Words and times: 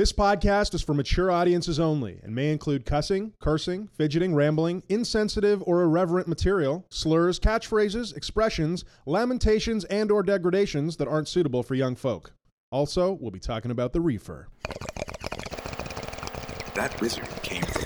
This 0.00 0.14
podcast 0.14 0.72
is 0.72 0.80
for 0.80 0.94
mature 0.94 1.30
audiences 1.30 1.78
only 1.78 2.20
and 2.22 2.34
may 2.34 2.52
include 2.52 2.86
cussing, 2.86 3.34
cursing, 3.38 3.90
fidgeting, 3.92 4.34
rambling, 4.34 4.82
insensitive 4.88 5.62
or 5.66 5.82
irreverent 5.82 6.26
material, 6.26 6.86
slurs, 6.88 7.38
catchphrases, 7.38 8.16
expressions, 8.16 8.86
lamentations, 9.04 9.84
and 9.84 10.10
or 10.10 10.22
degradations 10.22 10.96
that 10.96 11.06
aren't 11.06 11.28
suitable 11.28 11.62
for 11.62 11.74
young 11.74 11.96
folk. 11.96 12.32
Also, 12.72 13.18
we'll 13.20 13.30
be 13.30 13.38
talking 13.38 13.70
about 13.70 13.92
the 13.92 14.00
reefer. 14.00 14.48
That 16.74 16.98
wizard 17.02 17.28
came 17.42 17.64
from 17.64 17.79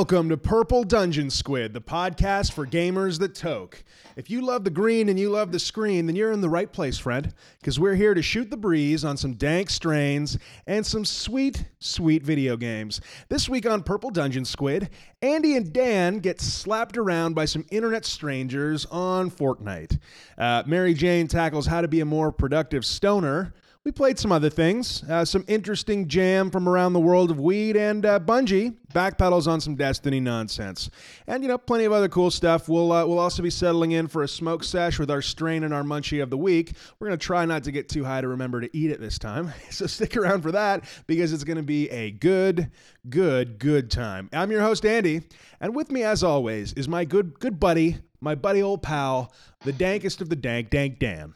Welcome 0.00 0.30
to 0.30 0.38
Purple 0.38 0.82
Dungeon 0.84 1.28
Squid, 1.28 1.74
the 1.74 1.82
podcast 1.82 2.52
for 2.52 2.66
gamers 2.66 3.18
that 3.18 3.34
toke. 3.34 3.84
If 4.16 4.30
you 4.30 4.40
love 4.40 4.64
the 4.64 4.70
green 4.70 5.10
and 5.10 5.20
you 5.20 5.28
love 5.28 5.52
the 5.52 5.58
screen, 5.58 6.06
then 6.06 6.16
you're 6.16 6.32
in 6.32 6.40
the 6.40 6.48
right 6.48 6.72
place, 6.72 6.96
friend, 6.96 7.34
because 7.60 7.78
we're 7.78 7.96
here 7.96 8.14
to 8.14 8.22
shoot 8.22 8.48
the 8.48 8.56
breeze 8.56 9.04
on 9.04 9.18
some 9.18 9.34
dank 9.34 9.68
strains 9.68 10.38
and 10.66 10.86
some 10.86 11.04
sweet, 11.04 11.66
sweet 11.80 12.22
video 12.22 12.56
games. 12.56 13.02
This 13.28 13.46
week 13.46 13.66
on 13.66 13.82
Purple 13.82 14.08
Dungeon 14.08 14.46
Squid, 14.46 14.88
Andy 15.20 15.54
and 15.54 15.70
Dan 15.70 16.20
get 16.20 16.40
slapped 16.40 16.96
around 16.96 17.34
by 17.34 17.44
some 17.44 17.66
internet 17.70 18.06
strangers 18.06 18.86
on 18.86 19.30
Fortnite. 19.30 19.98
Uh, 20.38 20.62
Mary 20.64 20.94
Jane 20.94 21.28
tackles 21.28 21.66
how 21.66 21.82
to 21.82 21.88
be 21.88 22.00
a 22.00 22.06
more 22.06 22.32
productive 22.32 22.86
stoner. 22.86 23.52
We 23.82 23.92
played 23.92 24.18
some 24.18 24.30
other 24.30 24.50
things, 24.50 25.02
uh, 25.04 25.24
some 25.24 25.42
interesting 25.48 26.06
jam 26.06 26.50
from 26.50 26.68
around 26.68 26.92
the 26.92 27.00
world 27.00 27.30
of 27.30 27.40
weed, 27.40 27.78
and 27.78 28.04
uh, 28.04 28.20
Bungie 28.20 28.76
backpedals 28.92 29.48
on 29.48 29.58
some 29.58 29.74
Destiny 29.74 30.20
nonsense, 30.20 30.90
and 31.26 31.42
you 31.42 31.48
know 31.48 31.56
plenty 31.56 31.84
of 31.86 31.92
other 31.92 32.10
cool 32.10 32.30
stuff. 32.30 32.68
We'll 32.68 32.92
uh, 32.92 33.06
we'll 33.06 33.18
also 33.18 33.42
be 33.42 33.48
settling 33.48 33.92
in 33.92 34.06
for 34.06 34.22
a 34.22 34.28
smoke 34.28 34.64
sesh 34.64 34.98
with 34.98 35.10
our 35.10 35.22
strain 35.22 35.64
and 35.64 35.72
our 35.72 35.82
munchie 35.82 36.22
of 36.22 36.28
the 36.28 36.36
week. 36.36 36.74
We're 36.98 37.06
gonna 37.06 37.16
try 37.16 37.46
not 37.46 37.64
to 37.64 37.72
get 37.72 37.88
too 37.88 38.04
high 38.04 38.20
to 38.20 38.28
remember 38.28 38.60
to 38.60 38.68
eat 38.76 38.90
it 38.90 39.00
this 39.00 39.18
time, 39.18 39.50
so 39.70 39.86
stick 39.86 40.14
around 40.14 40.42
for 40.42 40.52
that 40.52 40.84
because 41.06 41.32
it's 41.32 41.44
gonna 41.44 41.62
be 41.62 41.88
a 41.88 42.10
good, 42.10 42.70
good, 43.08 43.58
good 43.58 43.90
time. 43.90 44.28
I'm 44.34 44.50
your 44.50 44.60
host 44.60 44.84
Andy, 44.84 45.22
and 45.58 45.74
with 45.74 45.90
me 45.90 46.02
as 46.02 46.22
always 46.22 46.74
is 46.74 46.86
my 46.86 47.06
good 47.06 47.40
good 47.40 47.58
buddy, 47.58 47.96
my 48.20 48.34
buddy 48.34 48.62
old 48.62 48.82
pal, 48.82 49.32
the 49.64 49.72
dankest 49.72 50.20
of 50.20 50.28
the 50.28 50.36
dank, 50.36 50.68
Dank 50.68 50.98
Dan. 50.98 51.32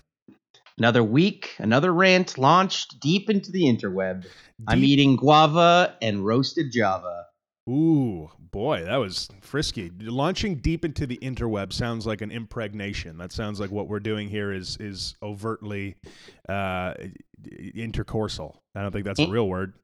Another 0.79 1.05
week, 1.05 1.55
another 1.59 1.93
rant 1.93 2.37
launched 2.37 3.01
deep 3.01 3.31
into 3.31 3.53
the 3.53 3.65
interweb. 3.65 4.27
I'm 4.67 4.83
eating 4.83 5.17
guava 5.17 5.97
and 6.03 6.27
roasted 6.27 6.73
java. 6.73 7.27
Ooh, 7.69 8.29
boy, 8.39 8.85
that 8.85 8.97
was 8.97 9.29
frisky. 9.41 9.91
Launching 10.01 10.57
deep 10.57 10.85
into 10.85 11.07
the 11.07 11.17
interweb 11.19 11.73
sounds 11.73 12.07
like 12.07 12.21
an 12.21 12.31
impregnation. 12.31 13.19
That 13.19 13.33
sounds 13.33 13.59
like 13.61 13.71
what 13.71 13.89
we're 13.89 14.01
doing 14.01 14.29
here 14.29 14.53
is 14.53 14.77
is 14.79 15.15
overtly 15.23 15.95
uh, 16.49 16.95
intercoursal. 17.49 18.57
I 18.75 18.83
don't 18.83 18.93
think 18.93 19.05
that's 19.05 19.21
a 19.21 19.29
real 19.29 19.49
word. 19.49 19.75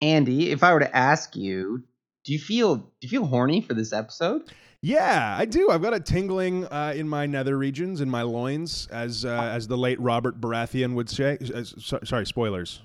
Andy, 0.00 0.50
if 0.50 0.62
I 0.62 0.74
were 0.74 0.80
to 0.80 0.96
ask 0.96 1.34
you, 1.34 1.82
do 2.24 2.32
you 2.32 2.38
feel 2.38 2.76
do 2.76 2.84
you 3.00 3.08
feel 3.08 3.26
horny 3.26 3.60
for 3.60 3.74
this 3.74 3.92
episode? 3.92 4.42
Yeah, 4.84 5.34
I 5.38 5.46
do. 5.46 5.70
I've 5.70 5.80
got 5.80 5.94
a 5.94 5.98
tingling 6.00 6.66
uh, 6.66 6.92
in 6.94 7.08
my 7.08 7.24
nether 7.24 7.56
regions, 7.56 8.02
in 8.02 8.10
my 8.10 8.20
loins, 8.20 8.86
as 8.92 9.24
uh, 9.24 9.30
as 9.30 9.66
the 9.66 9.78
late 9.78 9.98
Robert 9.98 10.42
Baratheon 10.42 10.92
would 10.92 11.08
say. 11.08 11.38
Uh, 11.54 11.64
so- 11.64 12.00
sorry, 12.04 12.26
spoilers. 12.26 12.82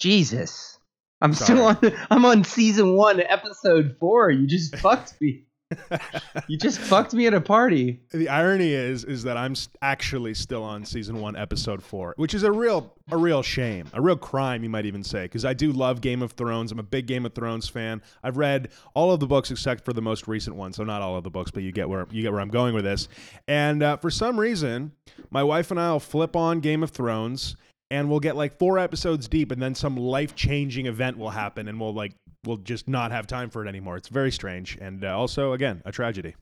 Jesus. 0.00 0.80
I'm 1.22 1.32
still 1.32 1.62
on 1.62 1.78
I'm 2.10 2.24
on 2.24 2.42
season 2.42 2.96
1, 2.96 3.20
episode 3.20 3.96
4. 4.00 4.30
You 4.32 4.48
just 4.48 4.74
fucked 4.78 5.14
me. 5.20 5.45
You 6.48 6.56
just 6.56 6.78
fucked 6.78 7.12
me 7.12 7.26
at 7.26 7.34
a 7.34 7.40
party. 7.40 8.00
The 8.12 8.28
irony 8.28 8.72
is 8.72 9.04
is 9.04 9.24
that 9.24 9.36
I'm 9.36 9.54
actually 9.82 10.34
still 10.34 10.62
on 10.62 10.84
season 10.84 11.20
one, 11.20 11.34
episode 11.34 11.82
four, 11.82 12.14
which 12.16 12.34
is 12.34 12.42
a 12.42 12.52
real 12.52 12.94
a 13.10 13.16
real 13.16 13.42
shame, 13.42 13.86
a 13.92 14.00
real 14.00 14.16
crime, 14.16 14.62
you 14.62 14.70
might 14.70 14.86
even 14.86 15.02
say, 15.02 15.24
because 15.24 15.44
I 15.44 15.54
do 15.54 15.72
love 15.72 16.00
Game 16.00 16.22
of 16.22 16.32
Thrones. 16.32 16.72
I'm 16.72 16.78
a 16.78 16.84
big 16.84 17.06
Game 17.06 17.26
of 17.26 17.34
Thrones 17.34 17.68
fan. 17.68 18.02
I've 18.22 18.36
read 18.36 18.68
all 18.94 19.12
of 19.12 19.20
the 19.20 19.26
books 19.26 19.50
except 19.50 19.84
for 19.84 19.92
the 19.92 20.02
most 20.02 20.28
recent 20.28 20.56
one, 20.56 20.72
so 20.72 20.84
not 20.84 21.02
all 21.02 21.16
of 21.16 21.24
the 21.24 21.30
books, 21.30 21.50
but 21.50 21.62
you 21.62 21.72
get 21.72 21.88
where 21.88 22.06
you 22.10 22.22
get 22.22 22.32
where 22.32 22.40
I'm 22.40 22.50
going 22.50 22.74
with 22.74 22.84
this. 22.84 23.08
And 23.48 23.82
uh, 23.82 23.96
for 23.96 24.10
some 24.10 24.38
reason, 24.38 24.92
my 25.30 25.42
wife 25.42 25.70
and 25.70 25.80
I 25.80 25.90
will 25.92 26.00
flip 26.00 26.36
on 26.36 26.60
Game 26.60 26.82
of 26.82 26.90
Thrones. 26.90 27.56
And 27.90 28.10
we'll 28.10 28.20
get 28.20 28.34
like 28.34 28.58
four 28.58 28.78
episodes 28.78 29.28
deep, 29.28 29.52
and 29.52 29.62
then 29.62 29.74
some 29.74 29.96
life 29.96 30.34
changing 30.34 30.86
event 30.86 31.18
will 31.18 31.30
happen, 31.30 31.68
and 31.68 31.80
we'll 31.80 31.94
like 31.94 32.14
we'll 32.44 32.56
just 32.56 32.88
not 32.88 33.12
have 33.12 33.26
time 33.26 33.48
for 33.48 33.64
it 33.64 33.68
anymore. 33.68 33.96
It's 33.96 34.08
very 34.08 34.32
strange, 34.32 34.76
and 34.80 35.04
uh, 35.04 35.16
also 35.16 35.52
again 35.52 35.82
a 35.84 35.92
tragedy. 35.92 36.34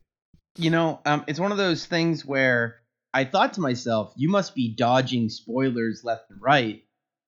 You 0.56 0.70
know, 0.70 1.00
um, 1.04 1.24
it's 1.26 1.40
one 1.40 1.52
of 1.52 1.58
those 1.58 1.84
things 1.84 2.24
where 2.24 2.76
I 3.12 3.24
thought 3.24 3.54
to 3.54 3.60
myself, 3.60 4.12
you 4.16 4.28
must 4.28 4.54
be 4.54 4.74
dodging 4.74 5.28
spoilers 5.28 6.02
left 6.02 6.30
and 6.30 6.40
right. 6.42 6.82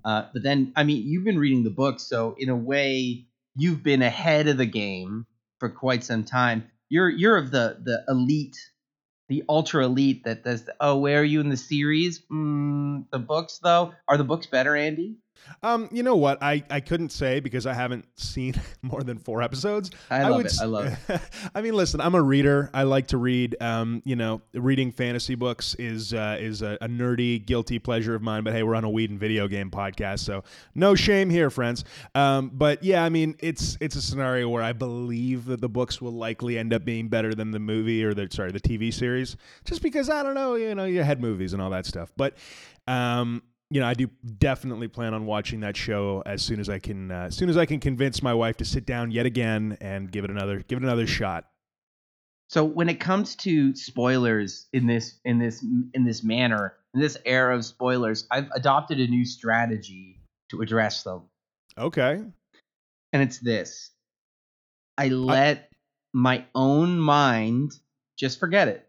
Uh, 0.04 0.26
but 0.32 0.42
then, 0.42 0.72
I 0.76 0.84
mean, 0.84 1.06
you've 1.06 1.24
been 1.24 1.38
reading 1.38 1.64
the 1.64 1.70
book, 1.70 2.00
so 2.00 2.34
in 2.38 2.48
a 2.48 2.56
way, 2.56 3.26
you've 3.56 3.82
been 3.82 4.02
ahead 4.02 4.48
of 4.48 4.56
the 4.56 4.66
game 4.66 5.26
for 5.58 5.68
quite 5.68 6.04
some 6.04 6.24
time. 6.24 6.70
You're 6.88 7.08
you're 7.08 7.36
of 7.36 7.50
the 7.50 7.78
the 7.82 8.04
elite, 8.08 8.56
the 9.28 9.44
ultra 9.48 9.84
elite 9.84 10.24
that 10.24 10.44
does. 10.44 10.64
The, 10.64 10.74
oh, 10.80 10.98
where 10.98 11.20
are 11.20 11.24
you 11.24 11.40
in 11.40 11.48
the 11.50 11.56
series? 11.56 12.22
Mm, 12.32 13.06
the 13.10 13.18
books, 13.18 13.58
though, 13.62 13.94
are 14.08 14.16
the 14.16 14.24
books 14.24 14.46
better, 14.46 14.76
Andy? 14.76 15.16
Um, 15.62 15.88
you 15.92 16.02
know 16.02 16.16
what? 16.16 16.42
I, 16.42 16.62
I 16.70 16.80
couldn't 16.80 17.10
say 17.10 17.40
because 17.40 17.66
I 17.66 17.74
haven't 17.74 18.06
seen 18.18 18.54
more 18.82 19.02
than 19.02 19.18
four 19.18 19.42
episodes. 19.42 19.90
I 20.10 20.22
love 20.22 20.36
would 20.36 20.46
it. 20.46 20.52
I 20.60 20.64
love 20.64 20.98
it. 21.08 21.20
I 21.54 21.62
mean, 21.62 21.74
listen, 21.74 22.00
I'm 22.00 22.14
a 22.14 22.22
reader. 22.22 22.70
I 22.74 22.84
like 22.84 23.08
to 23.08 23.18
read. 23.18 23.56
Um, 23.60 24.02
you 24.04 24.16
know, 24.16 24.42
reading 24.54 24.90
fantasy 24.92 25.34
books 25.34 25.74
is 25.78 26.12
uh, 26.12 26.36
is 26.40 26.62
a, 26.62 26.78
a 26.80 26.88
nerdy, 26.88 27.44
guilty 27.44 27.78
pleasure 27.78 28.14
of 28.14 28.22
mine. 28.22 28.44
But 28.44 28.52
hey, 28.52 28.62
we're 28.62 28.74
on 28.74 28.84
a 28.84 28.90
weed 28.90 29.10
and 29.10 29.18
video 29.18 29.48
game 29.48 29.70
podcast, 29.70 30.20
so 30.20 30.44
no 30.74 30.94
shame 30.94 31.30
here, 31.30 31.50
friends. 31.50 31.84
Um, 32.14 32.50
but 32.52 32.82
yeah, 32.82 33.04
I 33.04 33.08
mean, 33.08 33.36
it's 33.40 33.76
it's 33.80 33.96
a 33.96 34.02
scenario 34.02 34.48
where 34.48 34.62
I 34.62 34.72
believe 34.72 35.46
that 35.46 35.60
the 35.60 35.68
books 35.68 36.00
will 36.00 36.12
likely 36.12 36.58
end 36.58 36.72
up 36.72 36.84
being 36.84 37.08
better 37.08 37.34
than 37.34 37.50
the 37.50 37.60
movie 37.60 38.04
or 38.04 38.14
the 38.14 38.28
sorry 38.30 38.52
the 38.52 38.60
TV 38.60 38.92
series, 38.92 39.36
just 39.64 39.82
because 39.82 40.10
I 40.10 40.22
don't 40.22 40.34
know, 40.34 40.54
you 40.54 40.74
know, 40.74 40.84
you 40.84 41.02
had 41.02 41.20
movies 41.20 41.52
and 41.52 41.62
all 41.62 41.70
that 41.70 41.86
stuff. 41.86 42.12
But 42.16 42.36
um, 42.86 43.42
you 43.70 43.80
know, 43.80 43.86
I 43.86 43.94
do 43.94 44.08
definitely 44.38 44.88
plan 44.88 45.12
on 45.14 45.26
watching 45.26 45.60
that 45.60 45.76
show 45.76 46.22
as 46.24 46.42
soon 46.42 46.60
as 46.60 46.68
I 46.68 46.78
can. 46.78 47.10
Uh, 47.10 47.24
as 47.24 47.36
soon 47.36 47.48
as 47.48 47.56
I 47.56 47.66
can 47.66 47.80
convince 47.80 48.22
my 48.22 48.34
wife 48.34 48.56
to 48.58 48.64
sit 48.64 48.86
down 48.86 49.10
yet 49.10 49.26
again 49.26 49.76
and 49.80 50.10
give 50.10 50.24
it 50.24 50.30
another 50.30 50.60
give 50.60 50.78
it 50.78 50.82
another 50.84 51.06
shot. 51.06 51.46
So 52.48 52.64
when 52.64 52.88
it 52.88 53.00
comes 53.00 53.34
to 53.36 53.74
spoilers 53.74 54.68
in 54.72 54.86
this 54.86 55.18
in 55.24 55.38
this 55.38 55.64
in 55.94 56.04
this 56.04 56.22
manner, 56.22 56.74
in 56.94 57.00
this 57.00 57.16
era 57.24 57.56
of 57.56 57.64
spoilers, 57.64 58.26
I've 58.30 58.50
adopted 58.54 59.00
a 59.00 59.06
new 59.08 59.24
strategy 59.24 60.20
to 60.50 60.60
address 60.60 61.02
them. 61.02 61.22
Okay. 61.76 62.22
And 63.12 63.22
it's 63.22 63.38
this. 63.38 63.90
I 64.96 65.08
let 65.08 65.70
my 66.12 66.44
own 66.54 66.98
mind 66.98 67.72
just 68.16 68.38
forget 68.38 68.68
it. 68.68 68.86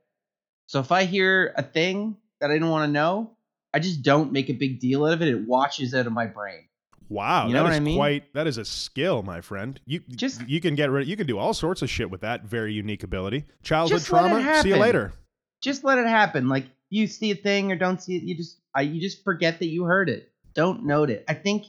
So 0.67 0.79
if 0.79 0.91
I 0.91 1.05
hear 1.05 1.53
a 1.57 1.63
thing 1.63 2.17
that 2.39 2.51
I 2.51 2.59
don't 2.59 2.69
want 2.69 2.88
to 2.88 2.91
know, 2.91 3.37
I 3.73 3.79
just 3.79 4.01
don't 4.01 4.31
make 4.31 4.50
a 4.50 4.53
big 4.53 4.80
deal 4.80 5.06
out 5.06 5.13
of 5.13 5.21
it. 5.21 5.27
It 5.27 5.47
washes 5.47 5.94
out 5.94 6.07
of 6.07 6.13
my 6.13 6.25
brain. 6.25 6.63
Wow, 7.09 7.47
You 7.47 7.53
know 7.53 7.59
that 7.59 7.63
what 7.63 7.71
is 7.74 7.77
I 7.77 7.80
mean? 7.80 7.97
quite 7.97 8.33
that 8.33 8.47
is 8.47 8.57
a 8.57 8.65
skill, 8.65 9.24
my 9.24 9.39
friend. 9.42 9.80
You 9.86 10.01
Just- 10.09 10.47
you 10.47 10.59
can 10.59 10.75
get 10.75 10.89
rid 10.92 11.07
you 11.07 11.15
can 11.15 11.25
do 11.27 11.38
all 11.38 11.53
sorts 11.53 11.81
of 11.81 11.89
shit 11.89 12.09
with 12.09 12.21
that 12.21 12.44
very 12.45 12.74
unique 12.74 13.03
ability. 13.03 13.45
Childhood 13.63 14.00
Just 14.00 14.12
let 14.12 14.25
it 14.25 14.30
trauma. 14.44 14.62
See 14.62 14.69
you 14.69 14.75
later. 14.77 15.13
just 15.62 15.83
let 15.86 15.97
it 16.00 16.07
happen. 16.07 16.50
Like 16.50 16.65
you 16.89 17.07
see 17.07 17.31
a 17.31 17.36
thing 17.36 17.71
or 17.71 17.75
don't 17.77 18.01
see 18.01 18.18
it, 18.18 18.24
you 18.24 18.36
just 18.36 18.59
I, 18.75 18.81
you 18.81 19.00
just 19.00 19.24
forget 19.24 19.59
that 19.59 19.68
you 19.68 19.83
heard 19.86 20.09
it. 20.09 20.31
Don't 20.53 20.86
note 20.86 21.09
it. 21.09 21.24
I 21.30 21.33
think 21.33 21.63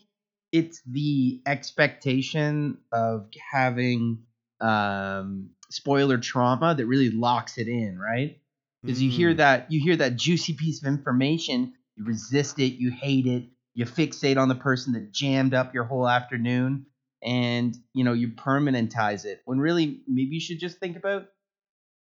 it's 0.51 0.81
the 0.87 1.41
expectation 1.47 2.79
of 2.93 3.29
having 3.53 4.25
um, 4.61 5.51
spoiler 5.71 6.19
trauma 6.19 6.75
that 6.75 6.87
really 6.87 7.11
locks 7.11 7.59
it 7.59 7.69
in, 7.69 7.99
right? 7.99 8.39
Because 8.83 9.01
you 9.03 9.11
hear 9.11 9.35
Mm. 9.35 9.37
that 9.39 9.71
you 9.73 9.81
hear 9.81 9.97
that 9.97 10.17
juicy 10.17 10.55
piece 10.55 10.83
of 10.83 10.89
information, 10.89 11.75
you 11.99 12.05
resist 12.05 12.59
it, 12.59 12.75
you 12.75 12.91
hate 12.91 13.27
it, 13.27 13.45
you 13.75 13.85
fixate 13.85 14.39
on 14.39 14.49
the 14.49 14.55
person 14.55 14.93
that 14.93 15.13
jammed 15.13 15.53
up 15.53 15.75
your 15.75 15.85
whole 15.85 16.09
afternoon, 16.09 16.87
and 17.23 17.77
you 17.93 18.05
know 18.05 18.13
you 18.13 18.29
permanentize 18.29 19.25
it. 19.25 19.43
When 19.45 19.59
really 19.59 20.01
maybe 20.07 20.37
you 20.37 20.41
should 20.41 20.61
just 20.61 20.79
think 20.79 20.97
about 20.97 21.27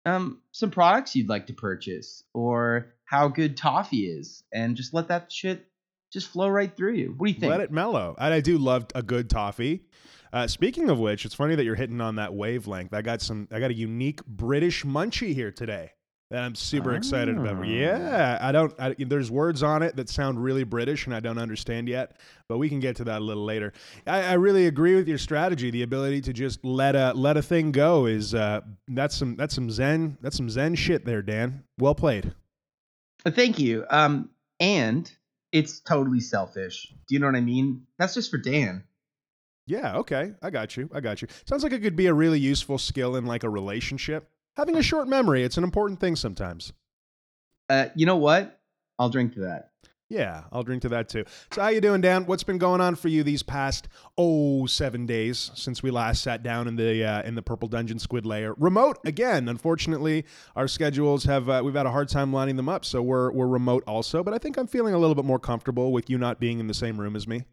um, 0.06 0.40
some 0.52 0.70
products 0.70 1.16
you'd 1.16 1.28
like 1.28 1.48
to 1.48 1.52
purchase 1.52 2.22
or 2.32 2.94
how 3.04 3.28
good 3.28 3.56
toffee 3.56 4.06
is, 4.06 4.44
and 4.52 4.76
just 4.76 4.94
let 4.94 5.08
that 5.08 5.32
shit 5.32 5.66
just 6.12 6.28
flow 6.28 6.48
right 6.48 6.74
through 6.74 6.94
you. 6.94 7.14
What 7.16 7.26
do 7.26 7.32
you 7.32 7.40
think? 7.40 7.50
Let 7.50 7.60
it 7.60 7.72
mellow. 7.72 8.14
And 8.18 8.32
I 8.32 8.40
do 8.40 8.56
love 8.58 8.86
a 8.94 9.02
good 9.02 9.28
toffee. 9.28 9.84
Uh, 10.32 10.46
speaking 10.46 10.90
of 10.90 10.98
which, 10.98 11.24
it's 11.24 11.34
funny 11.34 11.54
that 11.54 11.64
you're 11.64 11.74
hitting 11.74 12.00
on 12.00 12.16
that 12.16 12.34
wavelength. 12.34 12.94
I 12.94 13.02
got 13.02 13.20
some. 13.20 13.48
I 13.50 13.58
got 13.58 13.70
a 13.70 13.74
unique 13.74 14.24
British 14.26 14.84
munchie 14.84 15.34
here 15.34 15.50
today 15.50 15.92
that 16.30 16.42
I'm 16.42 16.54
super 16.54 16.94
excited 16.94 17.38
about. 17.38 17.56
Ah. 17.58 17.62
Yeah, 17.62 18.38
I 18.40 18.52
don't. 18.52 18.74
I, 18.78 18.94
there's 18.98 19.30
words 19.30 19.62
on 19.62 19.82
it 19.82 19.96
that 19.96 20.08
sound 20.10 20.42
really 20.42 20.64
British, 20.64 21.06
and 21.06 21.14
I 21.14 21.20
don't 21.20 21.38
understand 21.38 21.88
yet. 21.88 22.16
But 22.48 22.58
we 22.58 22.68
can 22.68 22.80
get 22.80 22.96
to 22.96 23.04
that 23.04 23.20
a 23.20 23.24
little 23.24 23.44
later. 23.44 23.72
I, 24.06 24.22
I 24.22 24.32
really 24.34 24.66
agree 24.66 24.94
with 24.94 25.08
your 25.08 25.18
strategy. 25.18 25.70
The 25.70 25.82
ability 25.82 26.20
to 26.22 26.32
just 26.32 26.64
let 26.64 26.94
a 26.94 27.12
let 27.14 27.36
a 27.36 27.42
thing 27.42 27.72
go 27.72 28.06
is 28.06 28.34
uh, 28.34 28.60
that's 28.88 29.16
some 29.16 29.36
that's 29.36 29.54
some 29.54 29.70
zen 29.70 30.18
that's 30.20 30.36
some 30.36 30.50
zen 30.50 30.74
shit 30.74 31.04
there, 31.04 31.22
Dan. 31.22 31.64
Well 31.78 31.94
played. 31.94 32.34
Uh, 33.24 33.30
Thank 33.30 33.58
you. 33.58 33.84
Um, 33.90 34.30
and 34.60 35.10
it's 35.52 35.80
totally 35.80 36.20
selfish. 36.20 36.92
Do 37.08 37.14
you 37.14 37.20
know 37.20 37.26
what 37.26 37.36
I 37.36 37.40
mean? 37.40 37.86
That's 37.98 38.14
just 38.14 38.30
for 38.30 38.38
Dan. 38.38 38.84
Yeah, 39.66 39.96
okay. 39.98 40.32
I 40.42 40.50
got 40.50 40.76
you. 40.76 40.88
I 40.94 41.00
got 41.00 41.20
you. 41.20 41.28
Sounds 41.46 41.62
like 41.62 41.72
it 41.72 41.80
could 41.80 41.96
be 41.96 42.06
a 42.06 42.14
really 42.14 42.40
useful 42.40 42.78
skill 42.78 43.16
in 43.16 43.26
like 43.26 43.44
a 43.44 43.50
relationship. 43.50 44.30
Having 44.58 44.76
a 44.76 44.82
short 44.82 45.08
memory, 45.08 45.44
it's 45.44 45.56
an 45.56 45.64
important 45.64 46.00
thing 46.00 46.16
sometimes. 46.16 46.72
Uh, 47.70 47.86
you 47.94 48.04
know 48.06 48.16
what? 48.16 48.60
I'll 48.98 49.08
drink 49.08 49.34
to 49.34 49.40
that. 49.40 49.70
Yeah, 50.10 50.44
I'll 50.50 50.62
drink 50.62 50.82
to 50.82 50.88
that 50.88 51.08
too. 51.10 51.24
So 51.52 51.60
how 51.60 51.68
you 51.68 51.80
doing, 51.82 52.00
Dan? 52.00 52.24
What's 52.26 52.42
been 52.42 52.58
going 52.58 52.80
on 52.80 52.94
for 52.96 53.08
you 53.08 53.22
these 53.22 53.42
past 53.42 53.88
oh 54.16 54.64
seven 54.66 55.04
days 55.06 55.50
since 55.54 55.82
we 55.82 55.90
last 55.90 56.22
sat 56.22 56.42
down 56.42 56.66
in 56.66 56.76
the 56.76 57.04
uh, 57.04 57.22
in 57.22 57.34
the 57.34 57.42
Purple 57.42 57.68
Dungeon 57.68 57.98
Squid 57.98 58.24
Layer? 58.26 58.54
Remote 58.54 58.98
again. 59.04 59.48
Unfortunately, 59.48 60.24
our 60.56 60.66
schedules 60.66 61.24
have 61.24 61.48
uh, 61.50 61.60
we've 61.62 61.74
had 61.74 61.84
a 61.86 61.90
hard 61.90 62.08
time 62.08 62.32
lining 62.32 62.56
them 62.56 62.70
up, 62.70 62.86
so 62.86 63.02
we're 63.02 63.30
we're 63.32 63.46
remote 63.46 63.84
also. 63.86 64.24
But 64.24 64.32
I 64.32 64.38
think 64.38 64.56
I'm 64.56 64.66
feeling 64.66 64.94
a 64.94 64.98
little 64.98 65.14
bit 65.14 65.26
more 65.26 65.38
comfortable 65.38 65.92
with 65.92 66.08
you 66.08 66.16
not 66.16 66.40
being 66.40 66.58
in 66.58 66.66
the 66.68 66.74
same 66.74 66.98
room 66.98 67.14
as 67.14 67.28
me. 67.28 67.44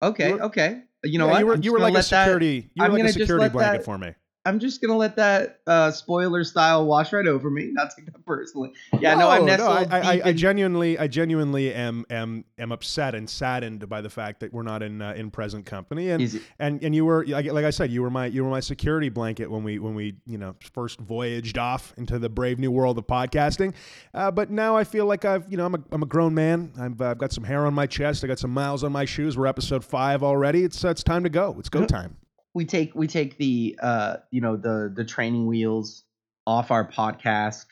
Okay, 0.00 0.28
You 0.28 0.34
were- 0.36 0.42
okay. 0.44 0.82
You 1.02 1.18
know 1.18 1.26
Yeah, 1.26 1.32
what? 1.32 1.38
You 1.40 1.46
were 1.46 1.56
you 1.56 1.72
were 1.72 1.78
like 1.80 1.90
a 1.90 1.94
let 1.94 2.04
that- 2.08 2.24
security. 2.24 2.70
you 2.74 2.82
were 2.82 2.86
I'm 2.86 2.92
like 2.92 3.04
a 3.04 3.12
security 3.12 3.48
blanket 3.48 3.78
that- 3.78 3.84
for 3.84 3.98
me. 3.98 4.14
I'm 4.44 4.58
just 4.60 4.80
gonna 4.80 4.96
let 4.96 5.16
that 5.16 5.60
uh, 5.66 5.90
spoiler 5.90 6.42
style 6.42 6.86
wash 6.86 7.12
right 7.12 7.26
over 7.26 7.50
me. 7.50 7.68
Not 7.72 7.90
take 7.94 8.06
that 8.06 8.24
personally. 8.24 8.72
Yeah, 8.98 9.14
no, 9.14 9.28
I'm 9.28 9.44
nestled. 9.44 9.68
I, 9.92 9.98
I, 9.98 10.16
deep 10.16 10.26
I 10.26 10.30
in- 10.30 10.36
genuinely, 10.38 10.98
I 10.98 11.06
genuinely 11.06 11.74
am 11.74 12.06
am 12.08 12.44
am 12.58 12.72
upset 12.72 13.14
and 13.14 13.28
saddened 13.28 13.86
by 13.90 14.00
the 14.00 14.08
fact 14.08 14.40
that 14.40 14.54
we're 14.54 14.62
not 14.62 14.82
in 14.82 15.02
uh, 15.02 15.12
in 15.14 15.30
present 15.30 15.66
company. 15.66 16.08
And 16.10 16.22
it- 16.22 16.42
and 16.58 16.82
and 16.82 16.94
you 16.94 17.04
were 17.04 17.26
like, 17.26 17.44
like 17.52 17.66
I 17.66 17.70
said, 17.70 17.90
you 17.90 18.00
were 18.00 18.08
my 18.10 18.26
you 18.26 18.42
were 18.42 18.48
my 18.50 18.60
security 18.60 19.10
blanket 19.10 19.50
when 19.50 19.64
we 19.64 19.78
when 19.80 19.94
we 19.94 20.14
you 20.24 20.38
know 20.38 20.54
first 20.72 20.98
voyaged 21.00 21.58
off 21.58 21.92
into 21.98 22.18
the 22.18 22.30
brave 22.30 22.58
new 22.58 22.70
world 22.70 22.96
of 22.96 23.06
podcasting. 23.06 23.74
Uh, 24.14 24.30
but 24.30 24.50
now 24.50 24.76
I 24.76 24.84
feel 24.84 25.04
like 25.04 25.26
I've 25.26 25.44
you 25.50 25.58
know 25.58 25.66
I'm 25.66 25.74
a 25.74 25.80
I'm 25.92 26.02
a 26.02 26.06
grown 26.06 26.32
man. 26.34 26.72
I've, 26.80 26.98
I've 27.02 27.18
got 27.18 27.32
some 27.32 27.44
hair 27.44 27.66
on 27.66 27.74
my 27.74 27.86
chest. 27.86 28.24
I 28.24 28.28
got 28.28 28.38
some 28.38 28.52
miles 28.54 28.82
on 28.82 28.92
my 28.92 29.04
shoes. 29.04 29.36
We're 29.36 29.46
episode 29.46 29.84
five 29.84 30.22
already. 30.22 30.62
It's 30.64 30.82
uh, 30.84 30.88
it's 30.88 31.02
time 31.02 31.24
to 31.24 31.28
go. 31.30 31.54
It's 31.58 31.68
go 31.68 31.84
time. 31.84 32.16
We 32.54 32.64
take 32.64 32.94
we 32.94 33.06
take 33.06 33.36
the 33.38 33.78
uh 33.82 34.16
you 34.30 34.40
know 34.40 34.56
the 34.56 34.92
the 34.94 35.04
training 35.04 35.46
wheels 35.46 36.04
off 36.46 36.70
our 36.70 36.88
podcast 36.88 37.66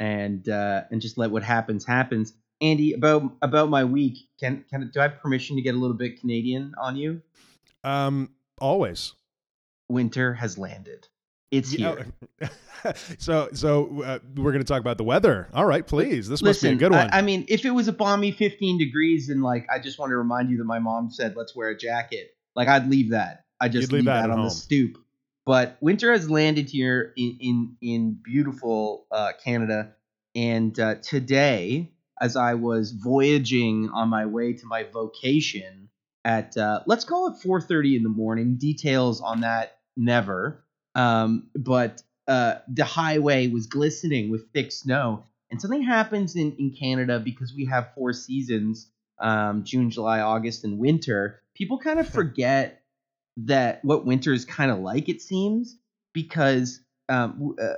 and 0.00 0.48
uh 0.48 0.82
and 0.90 1.00
just 1.00 1.18
let 1.18 1.30
what 1.30 1.42
happens 1.42 1.84
happens 1.84 2.34
andy 2.60 2.92
about 2.92 3.22
about 3.42 3.68
my 3.68 3.84
week 3.84 4.18
can 4.38 4.64
can 4.70 4.90
do 4.92 5.00
i 5.00 5.04
have 5.04 5.18
permission 5.20 5.56
to 5.56 5.62
get 5.62 5.74
a 5.74 5.78
little 5.78 5.96
bit 5.96 6.20
canadian 6.20 6.74
on 6.80 6.96
you 6.96 7.20
Um, 7.84 8.30
always. 8.60 9.14
winter 9.88 10.34
has 10.34 10.58
landed 10.58 11.08
it's 11.50 11.70
here 11.72 12.06
so 13.18 13.48
so 13.52 14.02
uh, 14.02 14.18
we're 14.36 14.52
going 14.52 14.64
to 14.64 14.68
talk 14.68 14.80
about 14.80 14.96
the 14.98 15.04
weather. 15.04 15.48
All 15.54 15.64
right, 15.66 15.86
please. 15.86 16.26
This 16.28 16.42
must 16.42 16.62
be 16.62 16.70
a 16.70 16.74
good 16.74 16.90
one. 16.90 17.10
I, 17.10 17.18
I 17.18 17.22
mean 17.22 17.44
if 17.48 17.64
it 17.64 17.70
was 17.70 17.88
a 17.88 17.92
balmy 17.92 18.32
15 18.32 18.78
degrees 18.78 19.28
and 19.28 19.42
like 19.42 19.66
i 19.72 19.78
just 19.78 19.98
want 19.98 20.10
to 20.10 20.16
remind 20.16 20.50
you 20.50 20.56
that 20.58 20.64
my 20.64 20.78
mom 20.78 21.10
said 21.10 21.36
let's 21.36 21.54
wear 21.54 21.68
a 21.68 21.76
jacket 21.76 22.34
like 22.56 22.68
i'd 22.68 22.88
leave 22.90 23.10
that 23.10 23.44
i 23.62 23.68
just 23.68 23.90
You'd 23.90 23.96
leave 23.96 24.04
that 24.06 24.24
at 24.24 24.30
on 24.30 24.38
home. 24.38 24.44
the 24.46 24.50
stoop. 24.50 24.98
But 25.46 25.76
winter 25.80 26.12
has 26.12 26.28
landed 26.28 26.68
here 26.68 27.12
in 27.16 27.38
in, 27.40 27.76
in 27.80 28.18
beautiful 28.22 29.06
uh, 29.10 29.32
canada. 29.42 29.94
And 30.34 30.78
uh, 30.78 30.96
today 30.96 31.92
as 32.20 32.36
i 32.36 32.54
was 32.54 32.92
voyaging 32.92 33.90
on 33.92 34.08
my 34.08 34.26
way 34.26 34.52
to 34.52 34.66
my 34.66 34.82
vocation 34.84 35.88
at 36.24 36.56
uh, 36.56 36.80
let's 36.86 37.04
call 37.04 37.28
it 37.28 37.34
4.30 37.44 37.96
in 37.96 38.02
the 38.02 38.08
morning 38.08 38.56
details 38.56 39.20
on 39.20 39.40
that 39.40 39.78
never. 39.96 40.64
Um, 40.94 41.48
but 41.54 42.02
uh, 42.28 42.56
the 42.68 42.84
highway 42.84 43.48
was 43.48 43.66
glistening 43.66 44.30
with 44.30 44.52
thick 44.52 44.70
snow. 44.72 45.24
And 45.50 45.60
something 45.60 45.82
happens 45.82 46.36
in, 46.36 46.54
in 46.58 46.70
canada 46.70 47.18
because 47.20 47.52
we 47.54 47.66
have 47.66 47.92
four 47.94 48.12
seasons 48.12 48.88
um, 49.18 49.64
june 49.64 49.90
july 49.90 50.20
august 50.20 50.64
and 50.64 50.78
winter. 50.78 51.40
People 51.54 51.78
kind 51.78 51.98
of 52.00 52.08
forget 52.20 52.81
that 53.36 53.84
what 53.84 54.04
winter 54.04 54.32
is 54.32 54.44
kind 54.44 54.70
of 54.70 54.78
like 54.78 55.08
it 55.08 55.22
seems 55.22 55.76
because 56.12 56.80
um, 57.08 57.32
w- 57.32 57.56
uh, 57.60 57.76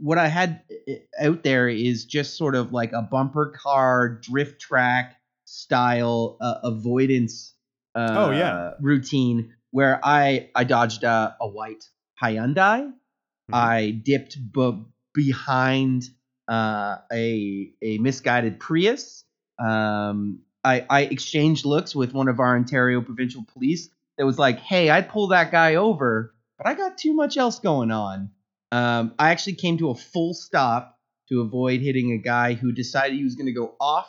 what 0.00 0.18
i 0.18 0.28
had 0.28 0.62
uh, 0.88 0.92
out 1.20 1.42
there 1.42 1.68
is 1.68 2.04
just 2.04 2.36
sort 2.36 2.54
of 2.54 2.72
like 2.72 2.92
a 2.92 3.02
bumper 3.02 3.52
car 3.56 4.08
drift 4.08 4.60
track 4.60 5.16
style 5.44 6.36
uh, 6.40 6.54
avoidance 6.64 7.54
uh, 7.94 8.14
Oh, 8.16 8.30
yeah. 8.30 8.74
routine 8.80 9.54
where 9.70 10.00
i 10.04 10.48
i 10.54 10.64
dodged 10.64 11.02
a, 11.04 11.36
a 11.40 11.48
white 11.48 11.84
hyundai 12.22 12.82
Mhm. 13.50 13.54
i 13.54 13.90
dipped 13.90 14.36
b- 14.52 14.84
behind 15.14 16.04
uh, 16.48 16.98
a 17.12 17.72
a 17.82 17.98
misguided 17.98 18.60
Prius. 18.60 19.24
Um, 19.58 20.42
I, 20.62 20.84
I 20.88 21.00
exchanged 21.02 21.64
looks 21.64 21.94
with 21.94 22.12
one 22.12 22.28
of 22.28 22.38
our 22.40 22.56
Ontario 22.56 23.00
provincial 23.00 23.44
police 23.52 23.88
that 24.18 24.26
was 24.26 24.38
like, 24.38 24.60
"Hey, 24.60 24.90
I'd 24.90 25.08
pull 25.08 25.28
that 25.28 25.50
guy 25.50 25.76
over, 25.76 26.34
but 26.58 26.66
I 26.66 26.74
got 26.74 26.98
too 26.98 27.14
much 27.14 27.36
else 27.36 27.58
going 27.58 27.90
on." 27.90 28.30
Um, 28.72 29.14
I 29.18 29.30
actually 29.30 29.54
came 29.54 29.78
to 29.78 29.90
a 29.90 29.94
full 29.94 30.34
stop 30.34 30.98
to 31.28 31.40
avoid 31.40 31.80
hitting 31.80 32.12
a 32.12 32.18
guy 32.18 32.54
who 32.54 32.72
decided 32.72 33.16
he 33.16 33.24
was 33.24 33.34
going 33.34 33.46
to 33.46 33.52
go 33.52 33.74
off 33.80 34.08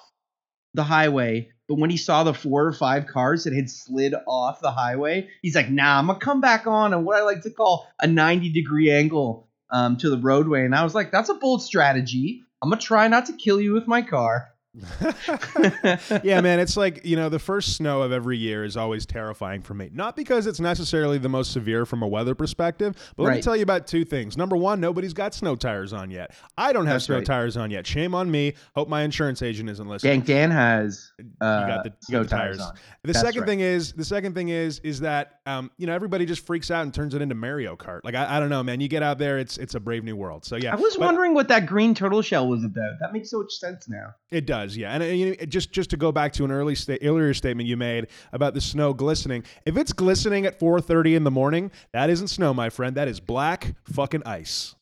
the 0.74 0.83
highway. 0.83 1.51
But 1.68 1.75
when 1.75 1.89
he 1.89 1.98
saw 1.98 2.24
the 2.24 2.33
four 2.33 2.65
or 2.65 2.71
five 2.71 3.07
cars 3.07 3.44
that 3.44 3.54
had 3.54 3.69
slid 3.69 4.13
off 4.25 4.62
the 4.62 4.71
highway, 4.71 5.27
he's 5.42 5.56
like, 5.56 5.69
"Nah, 5.69 6.00
I'm 6.00 6.07
gonna 6.07 6.19
come 6.19 6.39
back 6.39 6.65
on 6.65 6.94
on 6.94 7.03
what 7.03 7.18
I 7.18 7.24
like 7.24 7.42
to 7.42 7.50
call 7.50 7.88
a 8.00 8.07
90 8.07 8.50
degree 8.51 8.89
angle 8.89 9.50
um, 9.69 9.98
to 9.98 10.10
the 10.10 10.18
roadway." 10.18 10.63
And 10.63 10.74
I 10.74 10.83
was 10.83 10.95
like, 10.95 11.12
"That's 11.12 11.30
a 11.30 11.33
bold 11.33 11.62
strategy. 11.62 12.44
I'm 12.62 12.69
gonna 12.69 12.81
try 12.81 13.10
not 13.10 13.25
to 13.25 13.33
kill 13.33 13.60
you 13.60 13.74
with 13.74 13.88
my 13.88 14.01
car." 14.01 14.53
yeah, 16.24 16.41
man, 16.41 16.59
it's 16.59 16.77
like, 16.77 17.06
you 17.06 17.15
know, 17.15 17.29
the 17.29 17.39
first 17.39 17.75
snow 17.75 18.01
of 18.01 18.12
every 18.12 18.38
year 18.38 18.63
is 18.63 18.77
always 18.77 19.05
terrifying 19.05 19.62
for 19.62 19.74
me. 19.74 19.89
Not 19.93 20.15
because 20.15 20.48
it's 20.48 20.60
necessarily 20.60 21.17
the 21.17 21.29
most 21.29 21.51
severe 21.51 21.86
from 21.86 22.01
a 22.03 22.07
weather 22.07 22.36
perspective, 22.36 22.96
but 23.15 23.24
let 23.24 23.36
me 23.36 23.41
tell 23.41 23.55
you 23.55 23.63
about 23.63 23.88
two 23.88 24.05
things. 24.05 24.38
Number 24.38 24.55
one, 24.55 24.79
nobody's 24.79 25.13
got 25.13 25.34
snow 25.34 25.55
tires 25.55 25.93
on 25.93 26.12
yet. 26.12 26.31
I 26.57 26.74
don't 26.74 26.86
have 26.86 26.96
That's 26.96 27.05
snow 27.05 27.17
right. 27.17 27.25
tires 27.25 27.57
on 27.57 27.72
yet. 27.72 27.86
Shame 27.88 28.13
on 28.15 28.29
me. 28.29 28.53
Hope 28.75 28.88
my 28.89 29.01
insurance 29.03 29.41
agent 29.41 29.69
isn't 29.69 29.88
listening. 29.88 30.19
Dang, 30.19 30.25
Dan 30.25 30.51
has 30.51 31.12
uh, 31.19 31.24
you 31.62 31.67
got 31.74 31.84
the, 31.84 31.93
snow 32.01 32.19
got 32.19 32.24
the 32.24 32.29
tires 32.36 32.57
tires. 32.57 32.69
on. 32.69 32.75
The 33.03 33.13
That's 33.13 33.22
second 33.22 33.41
right. 33.41 33.48
thing 33.48 33.60
is 33.62 33.93
the 33.93 34.05
second 34.05 34.34
thing 34.36 34.50
is 34.50 34.79
is 34.79 35.00
that 35.01 35.39
um, 35.46 35.72
you 35.77 35.88
know 35.88 35.93
everybody 35.93 36.25
just 36.25 36.46
freaks 36.46 36.69
out 36.72 36.84
and 36.84 36.93
turns 36.93 37.13
it 37.15 37.22
into 37.22 37.36
Mario 37.36 37.75
Kart. 37.75 38.01
Like 38.03 38.15
I, 38.15 38.38
I 38.38 38.39
don't 38.39 38.50
know, 38.50 38.63
man. 38.63 38.81
You 38.81 38.88
get 38.88 39.03
out 39.03 39.17
there, 39.17 39.39
it's 39.39 39.57
it's 39.57 39.75
a 39.75 39.79
brave 39.79 40.03
new 40.03 40.15
world. 40.15 40.46
So 40.46 40.55
yeah, 40.57 40.74
I 40.74 40.75
was 40.75 40.96
But- 40.98 41.05
wondering 41.05 41.34
what 41.34 41.48
that 41.48 41.65
green 41.65 41.96
turtle 41.96 42.22
shell 42.22 42.48
was 42.48 42.63
about. 42.63 42.93
That 43.00 43.13
makes 43.13 43.31
so 43.31 43.39
much 43.39 43.53
sense 43.53 43.88
now. 43.88 44.13
It 44.31 44.46
does, 44.46 44.66
yeah. 44.75 44.91
And, 44.91 45.03
uh, 45.03 45.05
you 45.05 45.25
know, 45.27 45.45
just 45.45 45.71
just 45.71 45.89
to 45.91 45.97
go 45.97 46.12
back 46.12 46.33
to 46.33 46.45
an 46.45 46.51
early 46.51 46.75
sta- 46.75 47.00
earlier 47.01 47.33
statement 47.33 47.69
you 47.69 47.77
made 47.77 48.07
about 48.33 48.53
the 48.53 48.62
snow 48.62 48.93
glistening. 48.93 49.43
If 49.65 49.77
it's 49.77 49.93
glistening 49.93 50.45
at 50.45 50.59
4:30 50.59 51.15
in 51.15 51.24
the 51.24 51.31
morning, 51.31 51.71
that 51.93 52.09
isn't 52.09 52.29
snow, 52.29 52.53
my 52.53 52.69
friend. 52.69 52.95
That 52.95 53.07
is 53.07 53.19
black 53.19 53.75
fucking 53.86 54.24
ice. 54.25 54.75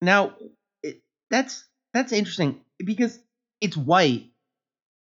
Now, 0.00 0.34
it, 0.82 1.00
that's 1.30 1.64
that's 1.94 2.12
interesting 2.12 2.60
because 2.78 3.18
it's 3.60 3.76
white. 3.76 4.30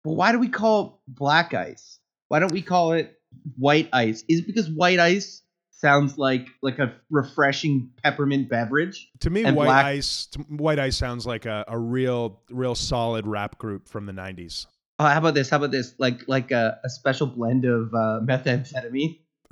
But 0.04 0.14
why 0.14 0.32
do 0.32 0.40
we 0.40 0.50
call 0.50 0.86
it 0.86 1.14
black 1.16 1.54
ice? 1.54 2.00
Why 2.30 2.40
don't 2.40 2.52
we 2.52 2.62
call 2.62 2.94
it 2.94 3.16
white 3.58 3.90
ice? 3.94 4.24
Is 4.28 4.40
it 4.40 4.48
because 4.48 4.70
white 4.70 5.00
ice 5.00 5.43
sounds 5.84 6.18
like 6.18 6.48
like 6.64 6.80
a 6.80 6.94
refreshing 7.12 7.92
peppermint 8.04 8.50
beverage? 8.50 9.10
To 9.20 9.30
me, 9.30 9.44
And 9.44 9.56
white 9.56 9.66
black- 9.66 9.86
ice 9.86 10.26
to, 10.32 10.40
white 10.50 10.80
ice 10.80 10.98
sounds 10.98 11.28
like 11.28 11.46
a, 11.46 11.64
a 11.68 11.78
real 11.78 12.42
real 12.50 12.74
solid 12.76 13.28
rap 13.28 13.58
group 13.60 13.88
from 13.88 14.06
the 14.08 14.14
90s. 14.14 14.66
Oh, 15.00 15.06
how 15.06 15.18
about 15.20 15.34
this? 15.34 15.50
How 15.50 15.58
about 15.58 15.72
this? 15.72 15.94
Like 16.00 16.28
like 16.28 16.52
a, 16.52 16.80
a 16.84 16.90
special 16.90 17.28
blend 17.28 17.66
of 17.66 17.94
uh, 17.94 18.22
methamphetamine. 18.24 19.20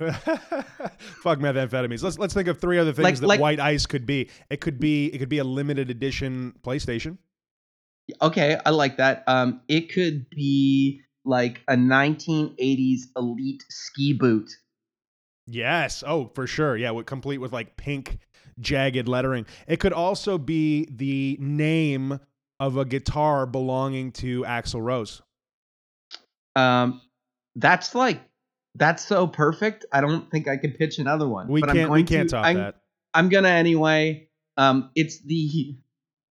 Fuck 1.22 1.38
methamphetamines. 1.38 2.02
Let's 2.02 2.18
let's 2.18 2.34
think 2.34 2.48
of 2.48 2.58
three 2.60 2.78
other 2.78 2.92
things 2.92 3.04
Like- 3.04 3.20
that 3.20 3.26
like- 3.26 3.40
white 3.40 3.60
ice 3.60 3.86
could 3.86 4.06
be. 4.06 4.28
It 4.50 4.60
could 4.60 4.80
be 4.80 5.06
it 5.06 5.18
could 5.18 5.28
be 5.28 5.38
a 5.38 5.44
limited 5.44 5.90
edition 5.90 6.54
PlayStation. 6.62 7.18
Okay, 8.20 8.58
I 8.66 8.70
like 8.70 8.96
that. 8.96 9.22
Um, 9.28 9.60
it 9.68 9.92
could 9.92 10.28
be 10.30 11.02
like 11.24 11.60
a 11.68 11.74
1980s 11.76 13.02
elite 13.16 13.62
ski 13.68 14.12
boot. 14.12 14.50
Yes. 15.46 16.04
Oh, 16.06 16.30
for 16.34 16.46
sure. 16.46 16.76
Yeah, 16.76 16.92
with 16.92 17.06
complete 17.06 17.38
with 17.38 17.52
like 17.52 17.76
pink 17.76 18.18
jagged 18.60 19.08
lettering. 19.08 19.46
It 19.66 19.80
could 19.80 19.92
also 19.92 20.38
be 20.38 20.86
the 20.90 21.36
name 21.40 22.20
of 22.62 22.76
a 22.76 22.84
guitar 22.84 23.44
belonging 23.44 24.12
to 24.12 24.42
Axl 24.42 24.80
Rose? 24.80 25.20
Um, 26.54 27.00
that's 27.56 27.92
like 27.92 28.20
that's 28.76 29.04
so 29.04 29.26
perfect. 29.26 29.84
I 29.92 30.00
don't 30.00 30.30
think 30.30 30.46
I 30.46 30.56
could 30.56 30.78
pitch 30.78 31.00
another 31.00 31.28
one. 31.28 31.48
We 31.48 31.60
but 31.60 31.70
I'm 31.70 31.76
can't 31.76 31.90
we 31.90 32.04
can't 32.04 32.28
to, 32.28 32.36
top 32.36 32.46
I'm, 32.46 32.56
that. 32.56 32.76
I'm 33.14 33.28
gonna 33.28 33.48
anyway. 33.48 34.28
Um, 34.56 34.90
it's 34.94 35.20
the 35.22 35.76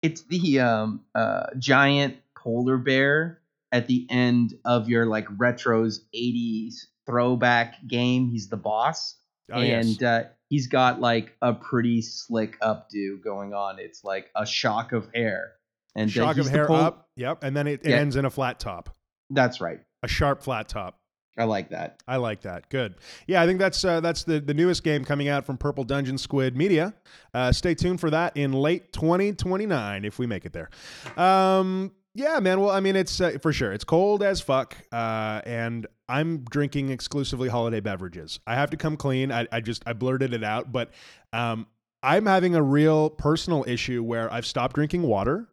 it's 0.01 0.23
the 0.23 0.61
um 0.61 1.01
uh 1.13 1.47
giant 1.57 2.15
polar 2.37 2.77
bear 2.77 3.41
at 3.73 3.87
the 3.87 4.07
end 4.09 4.53
of 4.63 4.87
your 4.87 5.05
like 5.07 5.27
retros 5.27 5.99
80s 6.15 6.85
throwback 7.05 7.75
game. 7.87 8.29
He's 8.29 8.47
the 8.49 8.57
boss, 8.57 9.15
Oh, 9.51 9.59
and 9.59 9.87
yes. 9.89 10.01
uh, 10.01 10.23
he's 10.49 10.67
got 10.67 11.01
like 11.01 11.35
a 11.41 11.53
pretty 11.53 12.01
slick 12.01 12.59
updo 12.61 13.21
going 13.23 13.53
on. 13.53 13.79
It's 13.79 14.03
like 14.03 14.29
a 14.35 14.45
shock 14.45 14.91
of 14.93 15.09
hair. 15.13 15.53
And 15.95 16.09
uh, 16.09 16.13
Shock 16.13 16.37
of 16.37 16.47
hair 16.47 16.71
up. 16.71 17.09
Yep. 17.17 17.43
And 17.43 17.55
then 17.57 17.67
it, 17.67 17.81
it 17.83 17.89
Yeah. 17.89 17.97
ends 17.97 18.15
in 18.15 18.23
a 18.23 18.29
flat 18.29 18.59
top. 18.61 18.95
That's 19.29 19.59
right. 19.59 19.81
A 20.03 20.07
sharp 20.07 20.41
flat 20.41 20.69
top. 20.69 20.99
I 21.37 21.43
like 21.45 21.69
that. 21.71 22.01
I 22.07 22.17
like 22.17 22.41
that. 22.41 22.69
Good. 22.69 22.95
Yeah, 23.27 23.41
I 23.41 23.45
think 23.45 23.57
that's 23.59 23.83
uh, 23.85 23.99
that's 24.01 24.23
the, 24.25 24.39
the 24.41 24.53
newest 24.53 24.83
game 24.83 25.03
coming 25.05 25.27
out 25.29 25.45
from 25.45 25.57
Purple 25.57 25.83
Dungeon 25.85 26.17
Squid 26.17 26.55
Media. 26.57 26.93
Uh, 27.33 27.51
stay 27.51 27.73
tuned 27.73 27.99
for 28.01 28.09
that 28.09 28.35
in 28.37 28.51
late 28.53 28.91
2029 28.93 30.05
if 30.05 30.19
we 30.19 30.27
make 30.27 30.45
it 30.45 30.53
there. 30.53 30.69
Um, 31.17 31.91
yeah, 32.13 32.39
man. 32.39 32.59
Well, 32.59 32.71
I 32.71 32.79
mean, 32.79 32.95
it's 32.95 33.21
uh, 33.21 33.37
for 33.41 33.53
sure. 33.53 33.71
It's 33.71 33.83
cold 33.83 34.21
as 34.21 34.41
fuck, 34.41 34.75
uh, 34.91 35.41
and 35.45 35.87
I'm 36.09 36.43
drinking 36.43 36.89
exclusively 36.89 37.47
holiday 37.47 37.79
beverages. 37.79 38.39
I 38.45 38.55
have 38.55 38.69
to 38.71 38.77
come 38.77 38.97
clean. 38.97 39.31
I, 39.31 39.47
I 39.51 39.61
just 39.61 39.83
I 39.85 39.93
blurted 39.93 40.33
it 40.33 40.43
out, 40.43 40.71
but 40.71 40.91
um, 41.31 41.67
I'm 42.03 42.25
having 42.25 42.55
a 42.55 42.61
real 42.61 43.09
personal 43.09 43.63
issue 43.65 44.03
where 44.03 44.31
I've 44.31 44.45
stopped 44.45 44.75
drinking 44.75 45.03
water. 45.03 45.47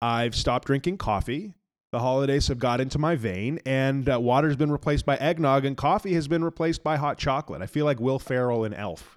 I've 0.00 0.34
stopped 0.34 0.66
drinking 0.66 0.98
coffee. 0.98 1.54
The 1.92 1.98
holidays 1.98 2.48
have 2.48 2.58
got 2.58 2.80
into 2.80 2.98
my 2.98 3.16
vein, 3.16 3.60
and 3.66 4.08
uh, 4.08 4.20
water's 4.20 4.56
been 4.56 4.70
replaced 4.70 5.06
by 5.06 5.16
eggnog, 5.16 5.64
and 5.64 5.76
coffee 5.76 6.14
has 6.14 6.28
been 6.28 6.44
replaced 6.44 6.82
by 6.84 6.96
hot 6.96 7.18
chocolate. 7.18 7.62
I 7.62 7.66
feel 7.66 7.86
like 7.86 7.98
Will 7.98 8.18
Ferrell 8.18 8.64
in 8.64 8.74
Elf. 8.74 9.16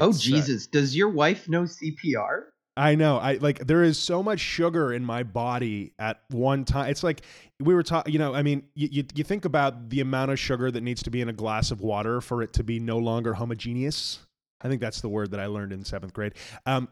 oh 0.00 0.10
It's, 0.10 0.18
uh, 0.18 0.22
Jesus! 0.22 0.66
Does 0.66 0.96
your 0.96 1.08
wife 1.10 1.48
know 1.48 1.62
CPR? 1.62 2.46
I 2.78 2.94
know. 2.94 3.18
I 3.18 3.34
like 3.34 3.66
there 3.66 3.82
is 3.82 3.98
so 3.98 4.22
much 4.22 4.38
sugar 4.38 4.92
in 4.92 5.04
my 5.04 5.24
body 5.24 5.94
at 5.98 6.20
one 6.30 6.64
time. 6.64 6.90
It's 6.90 7.02
like 7.02 7.22
we 7.58 7.74
were 7.74 7.82
talking. 7.82 8.12
You 8.12 8.20
know, 8.20 8.34
I 8.34 8.42
mean, 8.42 8.62
you, 8.74 8.88
you 8.92 9.04
you 9.16 9.24
think 9.24 9.44
about 9.44 9.90
the 9.90 10.00
amount 10.00 10.30
of 10.30 10.38
sugar 10.38 10.70
that 10.70 10.80
needs 10.80 11.02
to 11.02 11.10
be 11.10 11.20
in 11.20 11.28
a 11.28 11.32
glass 11.32 11.72
of 11.72 11.80
water 11.80 12.20
for 12.20 12.40
it 12.40 12.52
to 12.52 12.62
be 12.62 12.78
no 12.78 12.98
longer 12.98 13.34
homogeneous. 13.34 14.20
I 14.60 14.68
think 14.68 14.80
that's 14.80 15.00
the 15.00 15.08
word 15.08 15.32
that 15.32 15.40
I 15.40 15.46
learned 15.46 15.72
in 15.72 15.84
seventh 15.84 16.12
grade. 16.12 16.34
Um, 16.66 16.88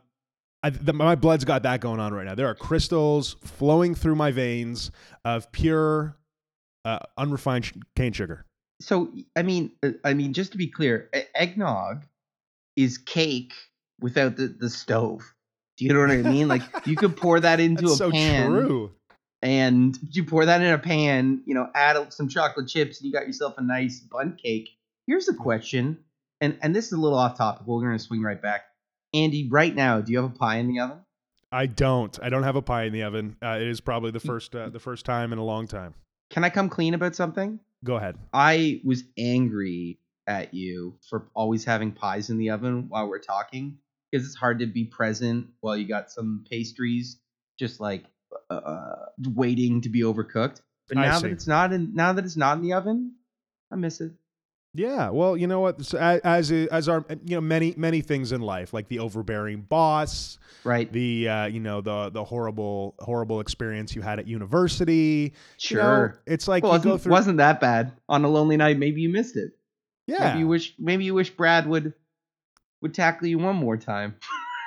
I, 0.65 0.71
the, 0.71 0.93
my 0.93 1.15
blood's 1.15 1.45
got 1.45 1.63
that 1.63 1.81
going 1.81 2.01
on 2.01 2.13
right 2.13 2.27
now. 2.27 2.35
There 2.35 2.49
are 2.49 2.55
crystals 2.57 3.37
flowing 3.45 3.95
through 3.95 4.17
my 4.17 4.33
veins 4.33 4.91
of 5.25 5.53
pure, 5.53 6.17
uh, 6.85 6.99
unrefined 7.17 7.67
sh- 7.67 7.75
cane 7.95 8.13
sugar. 8.13 8.45
So 8.81 9.13
I 9.37 9.43
mean, 9.43 9.71
uh, 9.85 9.91
I 10.05 10.15
mean, 10.15 10.33
just 10.33 10.51
to 10.51 10.59
be 10.59 10.67
clear, 10.67 11.11
eggnog 11.37 12.07
is 12.75 12.99
cake 12.99 13.53
without 14.01 14.37
the, 14.37 14.49
the 14.49 14.69
stove. 14.69 15.33
Do 15.77 15.85
you 15.85 15.93
know 15.93 16.01
what 16.01 16.11
I 16.11 16.23
mean? 16.23 16.49
Like 16.49 16.63
you 16.87 16.97
could 16.97 17.17
pour 17.17 17.41
that 17.41 17.61
into 17.61 17.83
That's 17.83 17.95
a 17.95 17.97
so 17.97 18.11
pan, 18.11 18.51
true. 18.51 18.93
and 19.43 19.99
you 20.11 20.25
pour 20.25 20.45
that 20.47 20.61
in 20.63 20.73
a 20.73 20.79
pan. 20.79 21.43
You 21.47 21.55
know, 21.55 21.69
add 21.75 22.13
some 22.13 22.29
chocolate 22.29 22.69
chips, 22.69 22.99
and 23.01 23.07
you 23.07 23.13
got 23.13 23.27
yourself 23.27 23.55
a 23.59 23.63
nice 23.63 24.01
bun 24.01 24.39
cake. 24.43 24.71
Here's 25.07 25.29
a 25.29 25.35
question, 25.35 25.99
and 26.41 26.59
and 26.63 26.75
this 26.75 26.87
is 26.87 26.93
a 26.93 26.97
little 27.01 27.19
off 27.19 27.37
topic. 27.37 27.67
We're 27.67 27.83
gonna 27.83 27.99
swing 27.99 28.23
right 28.23 28.41
back. 28.41 28.63
Andy, 29.15 29.49
right 29.49 29.75
now, 29.75 30.01
do 30.01 30.13
you 30.13 30.19
have 30.19 30.31
a 30.31 30.35
pie 30.35 30.57
in 30.57 30.69
the 30.69 30.81
oven? 30.81 30.99
I 31.53 31.67
don't. 31.67 32.19
I 32.23 32.29
don't 32.29 32.43
have 32.43 32.57
a 32.57 32.63
pie 32.63 32.85
in 32.85 32.93
the 32.93 33.03
oven. 33.05 33.37
Uh, 33.43 33.59
it 33.61 33.69
is 33.69 33.81
probably 33.81 34.11
the 34.11 34.21
first 34.21 34.55
uh, 34.57 34.69
the 34.69 34.81
first 34.81 35.05
time 35.05 35.33
in 35.33 35.39
a 35.39 35.45
long 35.45 35.67
time. 35.67 35.95
Can 36.31 36.43
I 36.43 36.51
come 36.51 36.69
clean 36.69 36.95
about 36.95 37.15
something? 37.15 37.61
Go 37.85 37.97
ahead. 37.97 38.17
I 38.33 38.81
was 38.85 39.05
angry 39.19 39.99
at 40.27 40.55
you 40.55 40.99
for 41.09 41.29
always 41.35 41.65
having 41.65 41.93
pies 41.93 42.31
in 42.31 42.39
the 42.39 42.51
oven 42.51 42.87
while 42.89 43.09
we're 43.09 43.21
talking 43.21 43.79
because 44.11 44.27
it's 44.27 44.37
hard 44.37 44.59
to 44.61 44.67
be 44.67 44.85
present 44.85 45.49
while 45.61 45.77
you 45.77 45.87
got 45.87 46.11
some 46.11 46.45
pastries 46.51 47.19
just 47.59 47.81
like 47.81 48.05
uh, 48.51 48.95
waiting 49.35 49.81
to 49.83 49.89
be 49.89 50.03
overcooked. 50.03 50.61
But 50.89 50.99
now 50.99 51.19
that 51.19 51.31
it's 51.31 51.47
not 51.47 51.73
in, 51.73 51.95
now 51.95 52.13
that 52.13 52.25
it's 52.25 52.37
not 52.37 52.59
in 52.59 52.63
the 52.63 52.75
oven, 52.75 53.15
I 53.73 53.77
miss 53.77 54.01
it. 54.01 54.13
Yeah, 54.75 55.09
well, 55.09 55.39
you 55.39 55.47
know 55.47 55.61
what? 55.61 55.83
So, 55.85 55.99
as 55.99 56.53
as 56.53 56.89
our 56.89 57.05
you 57.25 57.37
know 57.37 57.41
many 57.41 57.73
many 57.79 58.03
things 58.03 58.31
in 58.31 58.43
life, 58.43 58.75
like 58.75 58.89
the 58.89 58.99
overbearing 58.99 59.63
boss, 59.63 60.39
Right? 60.65 60.93
the 60.93 61.29
uh, 61.29 61.47
you 61.47 61.61
know 61.61 61.81
the 61.81 62.11
the 62.11 62.23
horrible 62.23 62.95
horrible 62.99 63.41
experience 63.41 63.97
you 63.97 64.03
had 64.03 64.19
at 64.19 64.27
university. 64.27 65.33
you 65.71 65.77
know, 65.77 65.83
sure. 65.83 66.23
it's 66.27 66.47
like 66.47 66.63
well, 66.63 66.75
you 66.77 66.79
go 66.81 66.91
wasn't, 66.91 67.03
through. 67.03 67.13
wasn't 67.13 67.37
that 67.39 67.59
bad 67.61 67.93
on 68.09 68.25
a 68.25 68.29
lonely 68.29 68.59
night? 68.59 68.79
Maybe 68.79 69.01
you 69.01 69.09
missed 69.09 69.37
it. 69.37 69.53
yeah, 70.07 70.29
Maybe 70.29 70.41
you 70.41 70.49
wish. 70.49 70.75
Maybe 70.79 71.05
you 71.05 71.15
wish 71.15 71.31
Brad 71.31 71.67
would 71.67 71.95
would 72.83 72.95
tackle 72.95 73.27
you 73.29 73.39
one 73.39 73.57
more 73.57 73.77
time. 73.77 74.15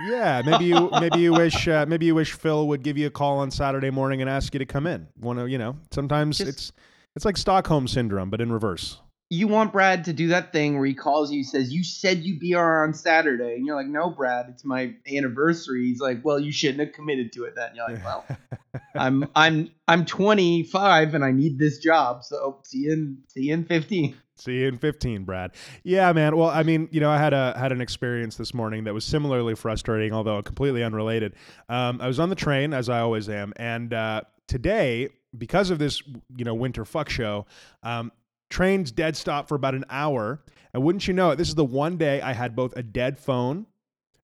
yeah. 0.07 0.41
Maybe 0.45 0.65
you 0.65 0.89
maybe 0.99 1.19
you 1.19 1.33
wish 1.33 1.67
uh, 1.67 1.85
maybe 1.87 2.05
you 2.05 2.15
wish 2.15 2.33
Phil 2.33 2.67
would 2.67 2.83
give 2.83 2.97
you 2.97 3.07
a 3.07 3.11
call 3.11 3.39
on 3.39 3.51
Saturday 3.51 3.89
morning 3.89 4.21
and 4.21 4.29
ask 4.29 4.53
you 4.53 4.59
to 4.59 4.65
come 4.65 4.87
in. 4.87 5.07
Want 5.19 5.39
to 5.39 5.45
you 5.47 5.57
know? 5.57 5.77
Sometimes 5.91 6.37
Just- 6.37 6.49
it's 6.49 6.71
it's 7.15 7.25
like 7.25 7.37
Stockholm 7.37 7.87
syndrome, 7.87 8.29
but 8.29 8.39
in 8.39 8.51
reverse. 8.51 8.99
you 9.31 9.47
want 9.47 9.71
Brad 9.73 10.05
to 10.05 10.13
do 10.13 10.27
that 10.29 10.51
thing 10.53 10.77
where 10.77 10.85
he 10.87 10.93
calls 10.93 11.31
you, 11.31 11.43
says, 11.43 11.73
"You 11.73 11.83
said 11.83 12.19
you'd 12.19 12.39
be 12.39 12.53
on 12.55 12.93
Saturday," 12.93 13.55
and 13.55 13.65
you're 13.65 13.75
like, 13.75 13.87
"No, 13.87 14.09
Brad, 14.11 14.45
it's 14.49 14.63
my 14.63 14.93
anniversary." 15.11 15.85
He's 15.87 15.99
like, 15.99 16.23
"Well, 16.23 16.39
you 16.39 16.51
shouldn't 16.51 16.79
have 16.79 16.93
committed 16.93 17.33
to 17.33 17.43
it 17.45 17.55
then." 17.55 17.71
You're 17.75 17.89
like, 17.89 18.03
"Well, 18.05 18.25
I'm 18.95 19.27
I'm 19.35 19.69
I'm 19.87 20.05
25 20.05 21.13
and 21.15 21.25
I 21.25 21.31
need 21.31 21.57
this 21.59 21.79
job, 21.79 22.23
so 22.23 22.59
see 22.63 22.79
you 22.79 22.93
in 22.93 23.17
see 23.27 23.41
you 23.45 23.53
in 23.55 23.65
15." 23.65 24.15
See 24.39 24.59
you 24.59 24.67
in 24.67 24.77
15, 24.77 25.25
Brad. 25.25 25.51
Yeah, 25.83 26.13
man. 26.13 26.37
Well, 26.37 26.49
I 26.49 26.63
mean, 26.63 26.87
you 26.91 27.01
know, 27.01 27.09
I 27.09 27.17
had 27.17 27.33
a 27.33 27.57
had 27.57 27.73
an 27.73 27.81
experience 27.81 28.37
this 28.37 28.53
morning 28.53 28.85
that 28.85 28.93
was 28.93 29.03
similarly 29.03 29.53
frustrating, 29.53 30.13
although 30.13 30.41
completely 30.41 30.81
unrelated. 30.81 31.35
Um, 31.67 31.99
I 31.99 32.07
was 32.07 32.19
on 32.19 32.29
the 32.29 32.35
train, 32.35 32.73
as 32.73 32.87
I 32.87 33.01
always 33.01 33.27
am, 33.27 33.51
and 33.57 33.93
uh, 33.93 34.21
today, 34.47 35.09
because 35.37 35.71
of 35.71 35.77
this, 35.77 36.01
you 36.37 36.45
know, 36.45 36.53
winter 36.53 36.85
fuck 36.85 37.09
show, 37.09 37.47
um, 37.83 38.13
trains 38.49 38.91
dead 38.91 39.17
stop 39.17 39.49
for 39.49 39.55
about 39.55 39.75
an 39.75 39.85
hour. 39.89 40.41
And 40.73 40.83
wouldn't 40.83 41.07
you 41.07 41.13
know 41.13 41.31
it, 41.31 41.35
this 41.35 41.49
is 41.49 41.55
the 41.55 41.65
one 41.65 41.97
day 41.97 42.21
I 42.21 42.31
had 42.31 42.55
both 42.55 42.77
a 42.77 42.83
dead 42.83 43.19
phone, 43.19 43.65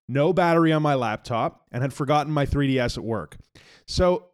no 0.07 0.31
battery 0.31 0.71
on 0.71 0.81
my 0.81 0.93
laptop, 0.93 1.65
and 1.71 1.81
had 1.81 1.91
forgotten 1.91 2.31
my 2.31 2.45
3DS 2.45 2.97
at 2.97 3.03
work. 3.03 3.35
So, 3.85 4.27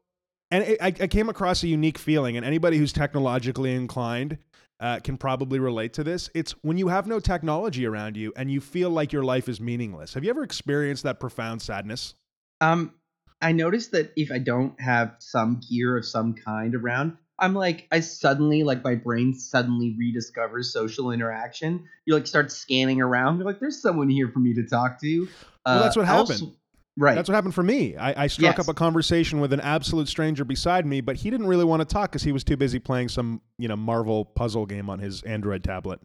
and 0.52 0.78
I 0.82 0.92
came 0.92 1.30
across 1.30 1.64
a 1.64 1.68
unique 1.68 1.98
feeling, 1.98 2.36
and 2.36 2.46
anybody 2.46 2.78
who's 2.78 2.92
technologically 2.92 3.74
inclined 3.74 4.38
uh, 4.82 5.00
can 5.00 5.18
probably 5.18 5.60
relate 5.60 5.94
to 5.94 6.04
this. 6.04 6.30
It's 6.34 6.52
when 6.64 6.78
you 6.78 6.88
have 6.90 7.08
no 7.08 7.20
technology 7.20 7.86
around 7.86 8.18
you 8.18 8.34
and 8.36 8.52
you 8.52 8.60
feel 8.60 8.90
like 8.90 9.14
your 9.14 9.24
life 9.24 9.48
is 9.48 9.62
meaningless. 9.62 10.16
Have 10.16 10.24
you 10.24 10.30
ever 10.32 10.44
experienced 10.44 11.04
that 11.04 11.20
profound 11.20 11.62
sadness? 11.62 12.16
Um, 12.60 12.96
I 13.42 13.52
noticed 13.52 13.92
that 13.92 14.12
if 14.16 14.32
I 14.32 14.40
don't 14.40 14.80
have 14.82 15.16
some 15.20 15.62
gear 15.70 15.98
of 15.98 16.06
some 16.06 16.34
kind 16.34 16.76
around, 16.76 17.18
I'm 17.40 17.56
like, 17.56 17.88
I 17.92 18.02
suddenly, 18.02 18.64
like, 18.64 18.84
my 18.84 18.94
brain 18.94 19.34
suddenly 19.34 19.98
rediscovers 20.00 20.66
social 20.66 21.12
interaction. 21.12 21.86
You 22.06 22.14
like 22.14 22.28
start 22.28 22.52
scanning 22.52 23.02
around. 23.02 23.38
You're 23.38 23.48
like, 23.48 23.60
there's 23.60 23.82
someone 23.82 24.10
here 24.10 24.30
for 24.30 24.40
me 24.40 24.54
to 24.54 24.64
talk 24.64 25.00
to. 25.02 25.28
Well, 25.66 25.84
that's 25.84 25.96
what 25.96 26.08
else- 26.08 26.30
happened. 26.30 26.56
Right. 27.02 27.16
That's 27.16 27.28
what 27.28 27.36
happened 27.36 27.56
for 27.56 27.64
me. 27.64 27.96
I, 27.98 28.24
I 28.24 28.28
struck 28.28 28.58
Yes. 28.58 28.68
up 28.68 28.72
a 28.74 28.78
conversation 28.78 29.40
with 29.42 29.52
an 29.54 29.60
absolute 29.60 30.08
stranger 30.08 30.46
beside 30.46 30.86
me, 30.86 31.02
but 31.02 31.16
he 31.18 31.30
didn't 31.30 31.48
really 31.48 31.66
want 31.66 31.82
to 31.82 31.86
talk 31.86 32.12
because 32.12 32.24
he 32.24 32.32
was 32.32 32.44
too 32.44 32.56
busy 32.58 32.80
playing 32.80 33.10
some, 33.10 33.42
you 33.58 33.68
know, 33.68 33.76
Marvel 33.76 34.26
puzzle 34.26 34.66
game 34.66 34.90
on 34.90 35.00
his 35.00 35.22
Android 35.24 35.64
tablet. 35.64 36.00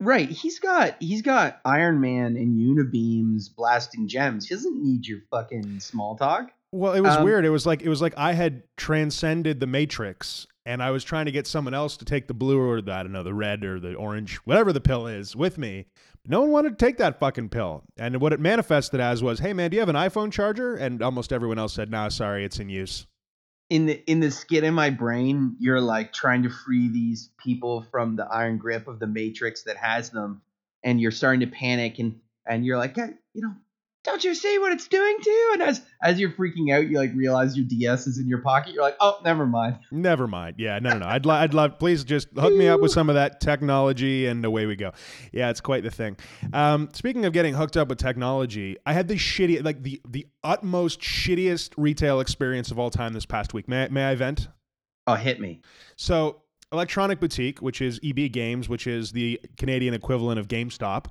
right. 0.00 0.28
He's 0.30 0.58
got 0.58 0.96
he's 1.00 1.22
got 1.22 1.60
Iron 1.64 2.00
Man 2.00 2.36
and 2.36 2.58
Unibeams 2.58 3.54
blasting 3.54 4.08
gems. 4.08 4.46
He 4.48 4.54
doesn't 4.54 4.82
need 4.82 5.06
your 5.06 5.20
fucking 5.30 5.80
small 5.80 6.16
talk. 6.16 6.50
Well, 6.72 6.92
it 6.94 7.00
was 7.00 7.16
Um, 7.16 7.24
weird. 7.24 7.44
It 7.44 7.50
was 7.50 7.66
like 7.66 7.82
it 7.82 7.88
was 7.88 8.00
like 8.00 8.14
I 8.16 8.32
had 8.32 8.62
transcended 8.76 9.60
the 9.60 9.66
Matrix, 9.66 10.46
and 10.66 10.82
I 10.82 10.90
was 10.90 11.02
trying 11.04 11.26
to 11.26 11.32
get 11.32 11.46
someone 11.46 11.74
else 11.74 11.96
to 11.98 12.04
take 12.04 12.28
the 12.28 12.34
blue 12.34 12.58
or 12.60 12.80
the 12.80 12.92
I 12.92 13.02
don't 13.02 13.12
know 13.12 13.22
the 13.22 13.34
red 13.34 13.64
or 13.64 13.80
the 13.80 13.94
orange, 13.94 14.36
whatever 14.44 14.72
the 14.72 14.80
pill 14.80 15.06
is, 15.06 15.34
with 15.36 15.58
me. 15.58 15.86
No 16.26 16.40
one 16.42 16.50
wanted 16.50 16.78
to 16.78 16.84
take 16.84 16.98
that 16.98 17.18
fucking 17.18 17.48
pill, 17.48 17.84
and 17.96 18.20
what 18.20 18.32
it 18.32 18.40
manifested 18.40 19.00
as 19.00 19.22
was, 19.22 19.40
"Hey 19.40 19.52
man, 19.52 19.70
do 19.70 19.76
you 19.76 19.80
have 19.80 19.88
an 19.88 19.96
iPhone 19.96 20.30
charger?" 20.30 20.76
And 20.76 21.02
almost 21.02 21.32
everyone 21.32 21.58
else 21.58 21.72
said, 21.72 21.90
"No, 21.90 22.08
sorry, 22.08 22.44
it's 22.44 22.58
in 22.58 22.68
use." 22.68 23.06
in 23.70 23.86
the 23.86 24.10
in 24.10 24.18
the 24.18 24.30
skid 24.30 24.64
in 24.64 24.74
my 24.74 24.90
brain, 24.90 25.56
you're 25.60 25.80
like 25.80 26.12
trying 26.12 26.42
to 26.42 26.50
free 26.50 26.88
these 26.88 27.30
people 27.38 27.82
from 27.90 28.16
the 28.16 28.26
iron 28.26 28.58
grip 28.58 28.88
of 28.88 28.98
the 28.98 29.06
matrix 29.06 29.62
that 29.62 29.76
has 29.76 30.10
them, 30.10 30.42
and 30.84 31.00
you're 31.00 31.12
starting 31.12 31.40
to 31.40 31.46
panic 31.46 31.98
and 32.00 32.20
and 32.44 32.66
you're 32.66 32.76
like, 32.76 32.96
"Hey, 32.96 33.10
you 33.32 33.42
know, 33.42 33.54
don't 34.02 34.24
you 34.24 34.34
see 34.34 34.58
what 34.58 34.72
it's 34.72 34.88
doing 34.88 35.16
to 35.22 35.30
you? 35.30 35.50
And 35.54 35.62
as 35.62 35.82
as 36.02 36.18
you're 36.18 36.30
freaking 36.30 36.74
out, 36.74 36.88
you 36.88 36.96
like 36.96 37.12
realize 37.14 37.56
your 37.56 37.66
DS 37.66 38.06
is 38.06 38.18
in 38.18 38.26
your 38.26 38.40
pocket. 38.40 38.72
You're 38.72 38.82
like, 38.82 38.96
oh, 39.00 39.18
never 39.24 39.46
mind. 39.46 39.78
Never 39.90 40.26
mind. 40.26 40.56
Yeah, 40.58 40.78
no, 40.78 40.90
no, 40.90 40.98
no. 41.00 41.06
I'd, 41.06 41.26
lo- 41.26 41.34
I'd 41.34 41.52
love. 41.54 41.78
Please 41.78 42.04
just 42.04 42.28
hook 42.34 42.54
me 42.54 42.68
up 42.68 42.80
with 42.80 42.92
some 42.92 43.08
of 43.08 43.14
that 43.14 43.40
technology, 43.40 44.26
and 44.26 44.44
away 44.44 44.66
we 44.66 44.76
go. 44.76 44.92
Yeah, 45.32 45.50
it's 45.50 45.60
quite 45.60 45.82
the 45.82 45.90
thing. 45.90 46.16
Um, 46.52 46.88
speaking 46.94 47.24
of 47.26 47.32
getting 47.32 47.54
hooked 47.54 47.76
up 47.76 47.88
with 47.88 47.98
technology, 47.98 48.76
I 48.86 48.92
had 48.94 49.08
the 49.08 49.14
shitty, 49.16 49.62
like 49.62 49.82
the 49.82 50.00
the 50.08 50.26
utmost 50.42 51.00
shittiest 51.00 51.74
retail 51.76 52.20
experience 52.20 52.70
of 52.70 52.78
all 52.78 52.90
time 52.90 53.12
this 53.12 53.26
past 53.26 53.52
week. 53.52 53.68
May 53.68 53.84
I, 53.84 53.88
may 53.88 54.04
I 54.04 54.14
vent? 54.14 54.48
Oh, 55.06 55.14
hit 55.14 55.40
me. 55.40 55.60
So, 55.96 56.42
Electronic 56.72 57.20
Boutique, 57.20 57.60
which 57.60 57.82
is 57.82 58.00
EB 58.04 58.32
Games, 58.32 58.68
which 58.68 58.86
is 58.86 59.12
the 59.12 59.40
Canadian 59.58 59.92
equivalent 59.92 60.38
of 60.38 60.48
GameStop, 60.48 61.06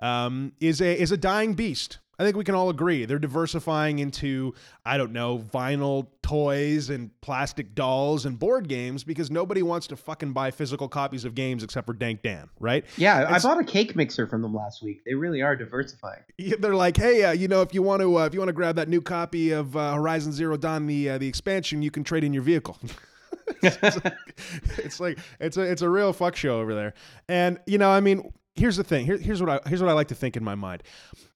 um, 0.00 0.52
is 0.60 0.80
a 0.80 1.00
is 1.00 1.10
a 1.10 1.16
dying 1.16 1.54
beast. 1.54 1.98
I 2.18 2.24
think 2.24 2.36
we 2.36 2.44
can 2.44 2.54
all 2.54 2.68
agree. 2.68 3.04
They're 3.04 3.18
diversifying 3.18 4.00
into, 4.00 4.54
I 4.84 4.98
don't 4.98 5.12
know, 5.12 5.38
vinyl 5.38 6.08
toys 6.22 6.90
and 6.90 7.10
plastic 7.20 7.74
dolls 7.74 8.26
and 8.26 8.38
board 8.38 8.68
games 8.68 9.04
because 9.04 9.30
nobody 9.30 9.62
wants 9.62 9.86
to 9.88 9.96
fucking 9.96 10.32
buy 10.32 10.50
physical 10.50 10.88
copies 10.88 11.24
of 11.24 11.34
games 11.34 11.62
except 11.62 11.86
for 11.86 11.92
Dank 11.92 12.22
Dan, 12.22 12.48
right? 12.58 12.84
Yeah, 12.96 13.26
I 13.30 13.38
bought 13.38 13.60
a 13.60 13.64
cake 13.64 13.94
mixer 13.94 14.26
from 14.26 14.42
them 14.42 14.54
last 14.54 14.82
week. 14.82 15.04
They 15.04 15.14
really 15.14 15.42
are 15.42 15.54
diversifying. 15.54 16.22
They're 16.58 16.74
like, 16.74 16.96
hey, 16.96 17.24
uh, 17.24 17.32
you 17.32 17.46
know, 17.46 17.62
if 17.62 17.72
you 17.72 17.82
want 17.82 18.02
to, 18.02 18.18
uh, 18.18 18.26
if 18.26 18.34
you 18.34 18.40
want 18.40 18.48
to 18.48 18.54
grab 18.54 18.76
that 18.76 18.88
new 18.88 19.00
copy 19.00 19.52
of 19.52 19.76
uh, 19.76 19.94
Horizon 19.94 20.32
Zero 20.32 20.56
Dawn, 20.56 20.86
the 20.86 21.10
uh, 21.10 21.18
the 21.18 21.28
expansion, 21.28 21.82
you 21.82 21.90
can 21.90 22.04
trade 22.04 22.24
in 22.24 22.32
your 22.32 22.42
vehicle. 22.42 22.76
it's 23.62 25.00
like 25.00 25.18
it's 25.40 25.56
a 25.56 25.62
it's 25.62 25.82
a 25.82 25.88
real 25.88 26.12
fuck 26.12 26.36
show 26.36 26.60
over 26.60 26.74
there. 26.74 26.94
And 27.28 27.58
you 27.66 27.78
know, 27.78 27.90
I 27.90 28.00
mean, 28.00 28.32
here's 28.54 28.76
the 28.76 28.84
thing. 28.84 29.06
Here, 29.06 29.16
here's 29.16 29.40
what 29.40 29.50
I 29.64 29.68
here's 29.68 29.80
what 29.80 29.88
I 29.88 29.94
like 29.94 30.08
to 30.08 30.14
think 30.14 30.36
in 30.36 30.44
my 30.44 30.54
mind. 30.54 30.82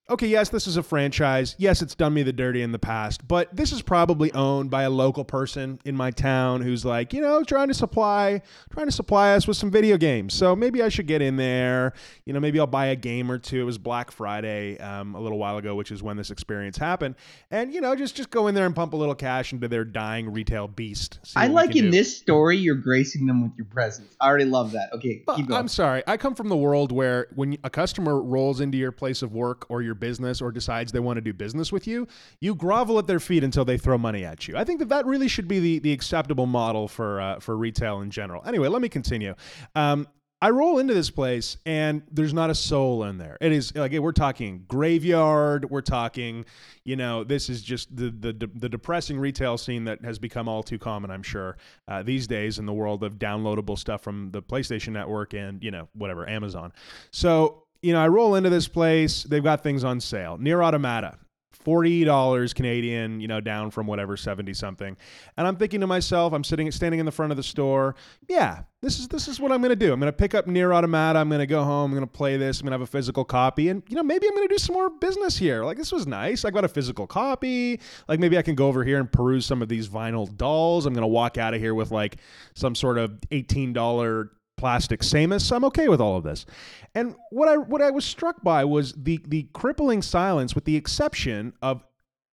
Okay, 0.09 0.27
yes, 0.27 0.49
this 0.49 0.67
is 0.67 0.75
a 0.75 0.83
franchise. 0.83 1.55
Yes, 1.57 1.81
it's 1.81 1.95
done 1.95 2.13
me 2.13 2.23
the 2.23 2.33
dirty 2.33 2.61
in 2.61 2.73
the 2.73 2.79
past, 2.79 3.25
but 3.25 3.55
this 3.55 3.71
is 3.71 3.81
probably 3.81 4.33
owned 4.33 4.69
by 4.69 4.83
a 4.83 4.89
local 4.89 5.23
person 5.23 5.79
in 5.85 5.95
my 5.95 6.11
town 6.11 6.59
who's 6.59 6.83
like, 6.83 7.13
you 7.13 7.21
know, 7.21 7.41
trying 7.45 7.69
to 7.69 7.73
supply 7.73 8.41
trying 8.69 8.87
to 8.87 8.91
supply 8.91 9.33
us 9.33 9.47
with 9.47 9.55
some 9.55 9.71
video 9.71 9.95
games. 9.95 10.33
So 10.33 10.57
maybe 10.57 10.83
I 10.83 10.89
should 10.89 11.07
get 11.07 11.21
in 11.21 11.37
there. 11.37 11.93
You 12.25 12.33
know, 12.33 12.41
maybe 12.41 12.59
I'll 12.59 12.67
buy 12.67 12.87
a 12.87 12.97
game 12.97 13.31
or 13.31 13.37
two. 13.37 13.61
It 13.61 13.63
was 13.63 13.77
Black 13.77 14.11
Friday 14.11 14.77
um, 14.79 15.15
a 15.15 15.21
little 15.21 15.37
while 15.37 15.55
ago, 15.57 15.73
which 15.73 15.89
is 15.89 16.03
when 16.03 16.17
this 16.17 16.31
experience 16.31 16.77
happened. 16.77 17.15
And 17.49 17.73
you 17.73 17.79
know, 17.79 17.95
just 17.95 18.13
just 18.13 18.29
go 18.29 18.47
in 18.47 18.55
there 18.55 18.65
and 18.65 18.75
pump 18.75 18.91
a 18.91 18.97
little 18.97 19.15
cash 19.15 19.53
into 19.53 19.69
their 19.69 19.85
dying 19.85 20.33
retail 20.33 20.67
beast. 20.67 21.19
I 21.33 21.47
like 21.47 21.77
in 21.77 21.85
do. 21.85 21.91
this 21.91 22.17
story, 22.17 22.57
you're 22.57 22.75
gracing 22.75 23.25
them 23.25 23.41
with 23.41 23.53
your 23.55 23.67
presence. 23.67 24.13
I 24.19 24.27
already 24.27 24.45
love 24.45 24.73
that. 24.73 24.91
Okay, 24.91 25.23
But 25.25 25.37
keep 25.37 25.47
going. 25.47 25.61
I'm 25.61 25.69
sorry. 25.69 26.03
I 26.07 26.17
come 26.17 26.35
from 26.35 26.49
the 26.49 26.57
world 26.57 26.91
where 26.91 27.27
when 27.35 27.57
a 27.63 27.69
customer 27.69 28.21
rolls 28.21 28.59
into 28.59 28.77
your 28.77 28.91
place 28.91 29.21
of 29.21 29.33
work 29.33 29.65
or 29.69 29.81
your 29.81 29.92
business 29.93 30.41
or 30.41 30.51
decides 30.51 30.91
they 30.91 30.99
want 30.99 31.17
to 31.17 31.21
do 31.21 31.33
business 31.33 31.71
with 31.71 31.87
you, 31.87 32.07
you 32.39 32.55
grovel 32.55 32.99
at 32.99 33.07
their 33.07 33.19
feet 33.19 33.43
until 33.43 33.65
they 33.65 33.77
throw 33.77 33.97
money 33.97 34.25
at 34.25 34.47
you. 34.47 34.57
I 34.57 34.63
think 34.63 34.79
that 34.79 34.89
that 34.89 35.05
really 35.05 35.27
should 35.27 35.47
be 35.47 35.59
the, 35.59 35.79
the 35.79 35.93
acceptable 35.93 36.45
model 36.45 36.87
for 36.87 37.21
uh, 37.21 37.39
for 37.39 37.57
retail 37.57 38.01
in 38.01 38.11
general. 38.11 38.43
Anyway, 38.45 38.67
let 38.67 38.81
me 38.81 38.89
continue. 38.89 39.35
Um, 39.75 40.07
I 40.43 40.49
roll 40.49 40.77
into 40.79 40.93
this 40.93 41.09
place 41.09 41.55
and 41.65 42.03
there's 42.11 42.33
not 42.33 42.49
a 42.49 42.55
soul 42.55 43.05
in 43.05 43.17
there. 43.17 43.37
It 43.39 43.53
is 43.53 43.73
like 43.77 43.93
we're 43.93 44.11
talking 44.11 44.65
graveyard. 44.67 45.69
We're 45.69 45.79
talking, 45.79 46.43
you 46.83 46.97
know, 46.97 47.23
this 47.23 47.49
is 47.49 47.61
just 47.61 47.95
the 47.95 48.09
the 48.09 48.49
the 48.53 48.67
depressing 48.67 49.17
retail 49.17 49.57
scene 49.57 49.85
that 49.85 50.03
has 50.03 50.19
become 50.19 50.49
all 50.49 50.61
too 50.61 50.77
common. 50.77 51.11
I'm 51.11 51.23
sure 51.23 51.55
uh, 51.87 52.03
these 52.03 52.27
days 52.27 52.59
in 52.59 52.65
the 52.65 52.73
world 52.73 53.05
of 53.05 53.17
downloadable 53.17 53.79
stuff 53.79 54.01
from 54.01 54.31
the 54.31 54.41
PlayStation 54.41 54.89
Network 54.89 55.33
and 55.33 55.63
you 55.63 55.71
know 55.71 55.87
whatever 55.93 56.27
Amazon. 56.27 56.73
So 57.11 57.62
you 57.83 57.93
know, 57.93 58.01
I 58.01 58.07
roll 58.07 58.35
into 58.35 58.49
this 58.49 58.67
place. 58.67 59.23
They've 59.23 59.43
got 59.43 59.61
things 59.61 59.83
on 59.83 59.99
sale. 59.99 60.37
Nier 60.39 60.63
Automata. 60.63 61.17
Forty 61.51 62.03
dollars 62.03 62.53
Canadian, 62.53 63.21
you 63.21 63.29
know, 63.29 63.39
down 63.39 63.71
from 63.71 63.87
whatever 63.87 64.17
seventy 64.17 64.53
something, 64.53 64.97
and 65.37 65.47
I'm 65.47 65.55
thinking 65.55 65.79
to 65.79 65.87
myself, 65.87 66.33
I'm 66.33 66.43
sitting, 66.43 66.69
standing 66.71 66.99
in 66.99 67.05
the 67.05 67.11
front 67.11 67.31
of 67.31 67.37
the 67.37 67.43
store. 67.43 67.95
Yeah, 68.27 68.63
this 68.81 68.99
is 68.99 69.07
this 69.07 69.29
is 69.29 69.39
what 69.39 69.53
I'm 69.53 69.61
going 69.61 69.69
to 69.69 69.75
do. 69.77 69.93
I'm 69.93 69.99
going 69.99 70.11
to 70.11 70.17
pick 70.17 70.35
up 70.35 70.45
Nier 70.45 70.73
Automata. 70.73 71.19
I'm 71.19 71.29
going 71.29 71.39
to 71.39 71.47
go 71.47 71.63
home. 71.63 71.91
I'm 71.91 71.97
going 71.97 72.05
to 72.05 72.11
play 72.11 72.35
this. 72.35 72.59
I'm 72.59 72.65
going 72.65 72.71
to 72.71 72.79
have 72.79 72.81
a 72.81 72.91
physical 72.91 73.23
copy, 73.23 73.69
and 73.69 73.81
you 73.87 73.95
know, 73.95 74.03
maybe 74.03 74.27
I'm 74.27 74.35
going 74.35 74.45
to 74.45 74.53
do 74.53 74.57
some 74.57 74.73
more 74.73 74.89
business 74.89 75.37
here. 75.37 75.63
Like 75.63 75.77
this 75.77 75.93
was 75.93 76.05
nice. 76.05 76.43
I 76.43 76.49
got 76.49 76.65
a 76.65 76.67
physical 76.67 77.07
copy. 77.07 77.79
Like 78.09 78.19
maybe 78.19 78.37
I 78.37 78.41
can 78.41 78.55
go 78.55 78.67
over 78.67 78.83
here 78.83 78.99
and 78.99 79.09
peruse 79.09 79.45
some 79.45 79.61
of 79.61 79.69
these 79.69 79.87
vinyl 79.87 80.35
dolls. 80.35 80.85
I'm 80.85 80.93
going 80.93 81.03
to 81.03 81.07
walk 81.07 81.37
out 81.37 81.53
of 81.53 81.61
here 81.61 81.75
with 81.75 81.91
like 81.91 82.17
some 82.55 82.75
sort 82.75 82.97
of 82.97 83.21
eighteen 83.31 83.71
dollar 83.71 84.31
plastic 84.63 85.01
Samus. 85.01 85.53
I'm 85.53 85.65
okay 85.65 85.89
with 85.89 85.99
all 85.99 86.15
of 86.15 86.23
this. 86.23 86.45
And 86.95 87.15
what 87.31 87.49
I 87.49 87.57
what 87.57 87.81
I 87.81 87.91
was 87.91 88.05
struck 88.05 88.41
by 88.43 88.63
was 88.63 88.93
the 88.93 89.19
the 89.27 89.49
crippling 89.51 90.01
silence, 90.01 90.55
with 90.55 90.63
the 90.63 90.77
exception 90.77 91.51
of 91.61 91.83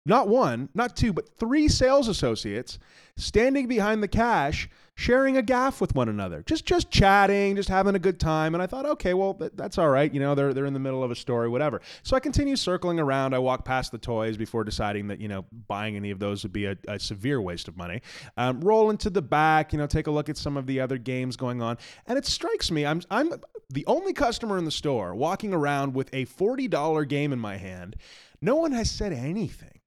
not 0.07 0.29
one, 0.29 0.71
not 0.75 0.97
two, 0.97 1.13
but 1.13 1.29
three 1.39 1.69
sales 1.69 2.09
associates 2.09 2.79
standing 3.17 3.67
behind 3.67 4.03
the 4.03 4.09
cash, 4.09 4.69
sharing 4.95 5.37
a 5.37 5.43
gaff 5.43 5.79
with 5.79 5.95
one 5.95 6.09
another, 6.09 6.43
just 6.47 6.65
just 6.65 6.91
chatting, 6.91 7.55
just 7.55 7.69
having 7.69 7.95
a 7.95 7.99
good 7.99 8.19
time. 8.19 8.55
And 8.55 8.63
I 8.63 8.67
thought, 8.67 8.87
okay, 8.87 9.13
well 9.13 9.35
that, 9.35 9.59
that's 9.59 9.77
all 9.77 9.91
right. 9.91 10.13
You 10.13 10.21
know, 10.21 10.35
they're 10.35 10.55
they're 10.55 10.65
in 10.65 10.73
the 10.73 10.81
middle 10.81 11.05
of 11.05 11.11
a 11.11 11.15
story, 11.15 11.49
whatever. 11.51 11.83
So 12.03 12.17
I 12.17 12.21
continue 12.21 12.57
circling 12.57 12.99
around. 12.99 13.35
I 13.35 13.39
walk 13.39 13.67
past 13.67 13.93
the 13.93 13.99
toys 13.99 14.39
before 14.39 14.65
deciding 14.65 15.09
that 15.09 15.21
you 15.21 15.29
know 15.29 15.45
buying 15.69 15.97
any 15.97 16.11
of 16.11 16.19
those 16.19 16.43
would 16.45 16.53
be 16.53 16.65
a, 16.65 16.77
a 16.89 16.99
severe 16.99 17.41
waste 17.41 17.69
of 17.69 17.77
money. 17.77 18.01
Um, 18.39 18.61
roll 18.63 18.89
into 18.89 19.11
the 19.11 19.23
back, 19.23 19.73
you 19.73 19.79
know, 19.79 19.87
take 19.87 20.07
a 20.07 20.11
look 20.11 20.31
at 20.31 20.39
some 20.39 20.57
of 20.57 20.67
the 20.67 20.81
other 20.81 20.97
games 20.97 21.37
going 21.37 21.61
on, 21.61 21.77
and 22.07 22.17
it 22.17 22.25
strikes 22.25 22.71
me 22.71 22.87
I'm 22.87 23.03
I'm 23.11 23.35
the 23.69 23.85
only 23.87 24.15
customer 24.15 24.57
in 24.57 24.65
the 24.65 24.71
store 24.71 25.15
walking 25.15 25.53
around 25.53 25.95
with 25.95 26.09
a 26.15 26.25
forty 26.25 26.69
dollar 26.69 27.05
game 27.05 27.35
in 27.35 27.39
my 27.39 27.59
hand. 27.59 27.97
No 28.41 28.57
one 28.57 28.73
has 28.73 28.91
said 28.91 29.13
anything. 29.13 29.80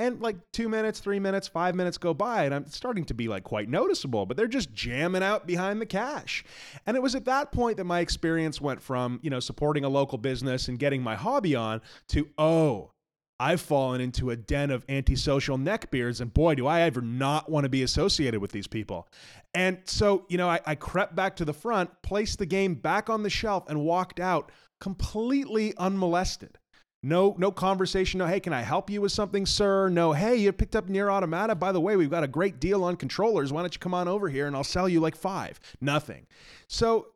And 0.00 0.22
like 0.22 0.36
two 0.50 0.70
minutes, 0.70 0.98
three 0.98 1.20
minutes, 1.20 1.46
five 1.46 1.74
minutes 1.74 1.98
go 1.98 2.14
by, 2.14 2.44
and 2.44 2.54
I'm 2.54 2.66
starting 2.68 3.04
to 3.04 3.14
be 3.14 3.28
like 3.28 3.44
quite 3.44 3.68
noticeable, 3.68 4.24
but 4.24 4.38
they're 4.38 4.48
just 4.48 4.72
jamming 4.72 5.22
out 5.22 5.46
behind 5.46 5.78
the 5.78 5.84
cash. 5.84 6.42
And 6.86 6.96
it 6.96 7.02
was 7.02 7.14
at 7.14 7.26
that 7.26 7.52
point 7.52 7.76
that 7.76 7.84
my 7.84 8.00
experience 8.00 8.62
went 8.62 8.80
from, 8.80 9.20
you 9.22 9.28
know, 9.28 9.40
supporting 9.40 9.84
a 9.84 9.90
local 9.90 10.16
business 10.16 10.68
and 10.68 10.78
getting 10.78 11.02
my 11.02 11.16
hobby 11.16 11.54
on 11.54 11.82
to, 12.08 12.30
oh, 12.38 12.92
I've 13.38 13.60
fallen 13.60 14.00
into 14.00 14.30
a 14.30 14.36
den 14.36 14.70
of 14.70 14.86
antisocial 14.88 15.58
neckbeards, 15.58 16.22
and 16.22 16.32
boy, 16.32 16.54
do 16.54 16.66
I 16.66 16.80
ever 16.80 17.02
not 17.02 17.50
want 17.50 17.64
to 17.64 17.70
be 17.70 17.82
associated 17.82 18.40
with 18.40 18.52
these 18.52 18.66
people. 18.66 19.06
And 19.52 19.78
so, 19.84 20.24
you 20.30 20.38
know, 20.38 20.48
I, 20.48 20.60
I 20.64 20.74
crept 20.76 21.14
back 21.14 21.36
to 21.36 21.44
the 21.44 21.52
front, 21.52 21.90
placed 22.02 22.38
the 22.38 22.46
game 22.46 22.74
back 22.74 23.10
on 23.10 23.22
the 23.22 23.30
shelf, 23.30 23.64
and 23.68 23.82
walked 23.82 24.18
out 24.18 24.50
completely 24.80 25.74
unmolested. 25.76 26.58
No, 27.02 27.34
no 27.38 27.50
conversation. 27.50 28.18
No, 28.18 28.26
hey, 28.26 28.40
can 28.40 28.52
I 28.52 28.60
help 28.60 28.90
you 28.90 29.00
with 29.00 29.12
something, 29.12 29.46
sir? 29.46 29.88
No, 29.88 30.12
hey, 30.12 30.36
you 30.36 30.52
picked 30.52 30.76
up 30.76 30.88
Nier 30.88 31.10
Automata. 31.10 31.54
By 31.54 31.72
the 31.72 31.80
way, 31.80 31.96
we've 31.96 32.10
got 32.10 32.24
a 32.24 32.28
great 32.28 32.60
deal 32.60 32.84
on 32.84 32.96
controllers. 32.96 33.52
Why 33.52 33.62
don't 33.62 33.74
you 33.74 33.80
come 33.80 33.94
on 33.94 34.06
over 34.06 34.28
here 34.28 34.46
and 34.46 34.54
I'll 34.54 34.64
sell 34.64 34.88
you 34.88 35.00
like 35.00 35.16
five? 35.16 35.58
Nothing. 35.80 36.26
So 36.68 37.06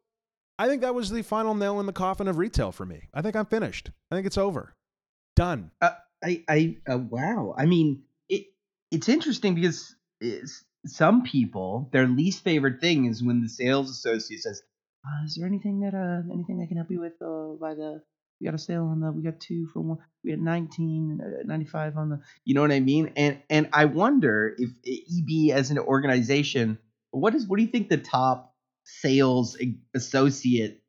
I 0.59 0.68
think 0.68 0.81
that 0.83 0.94
was 0.94 1.11
the 1.11 1.23
final 1.23 1.55
nail 1.55 1.81
in 1.81 1.87
the 1.87 1.92
coffin 1.92 2.29
of 2.29 2.38
retail 2.38 2.73
for 2.73 2.87
me. 2.87 3.09
I 3.12 3.20
think 3.20 3.37
I'm 3.37 3.44
finished. 3.44 3.90
I 4.11 4.14
think 4.14 4.27
it's 4.27 4.38
over. 4.38 4.75
Done. 5.37 5.70
I, 5.83 6.42
I, 6.49 6.77
uh, 6.90 6.99
wow. 6.99 7.55
I 7.59 7.66
mean, 7.66 8.05
it, 8.31 8.47
it's 8.90 9.11
interesting 9.11 9.55
because 9.55 9.94
it's, 10.20 10.64
some 10.87 11.23
people, 11.25 11.88
their 11.92 12.07
least 12.07 12.44
favorite 12.44 12.81
thing 12.81 13.07
is 13.07 13.23
when 13.23 13.42
the 13.42 13.49
sales 13.49 13.90
associate 13.90 14.42
says, 14.42 14.62
uh, 15.05 15.25
"Is 15.25 15.35
there 15.35 15.47
anything 15.47 15.81
that, 15.81 15.94
uh, 15.94 16.33
anything 16.33 16.62
I 16.62 16.68
can 16.68 16.77
help 16.77 16.90
you 16.90 17.01
with? 17.01 17.14
Uh, 17.20 17.57
by 17.61 17.75
the, 17.75 18.03
we 18.45 18.51
got 18.51 18.55
a 18.55 18.63
sale 18.63 18.85
on 18.85 19.01
the, 19.01 19.11
we 19.11 19.23
got 19.23 19.41
two 19.41 19.67
for 19.73 19.81
one, 19.81 19.99
we 20.23 20.31
had 20.31 20.41
19, 20.41 21.21
uh, 21.23 21.43
95 21.47 21.97
on 21.97 22.11
the, 22.11 22.21
you 22.45 22.55
know 22.55 22.61
what 22.61 22.73
I 22.73 22.81
mean? 22.81 23.11
And, 23.17 23.41
and 23.49 23.71
I 23.73 23.87
wonder 23.87 24.55
if 24.59 24.71
EB 24.87 25.57
as 25.57 25.71
an 25.71 25.79
organization, 25.79 26.79
what 27.11 27.35
is, 27.35 27.47
what 27.47 27.57
do 27.57 27.63
you 27.63 27.71
think 27.71 27.89
the 27.89 27.97
top 27.97 28.55
sales 28.85 29.57
associate 29.95 30.83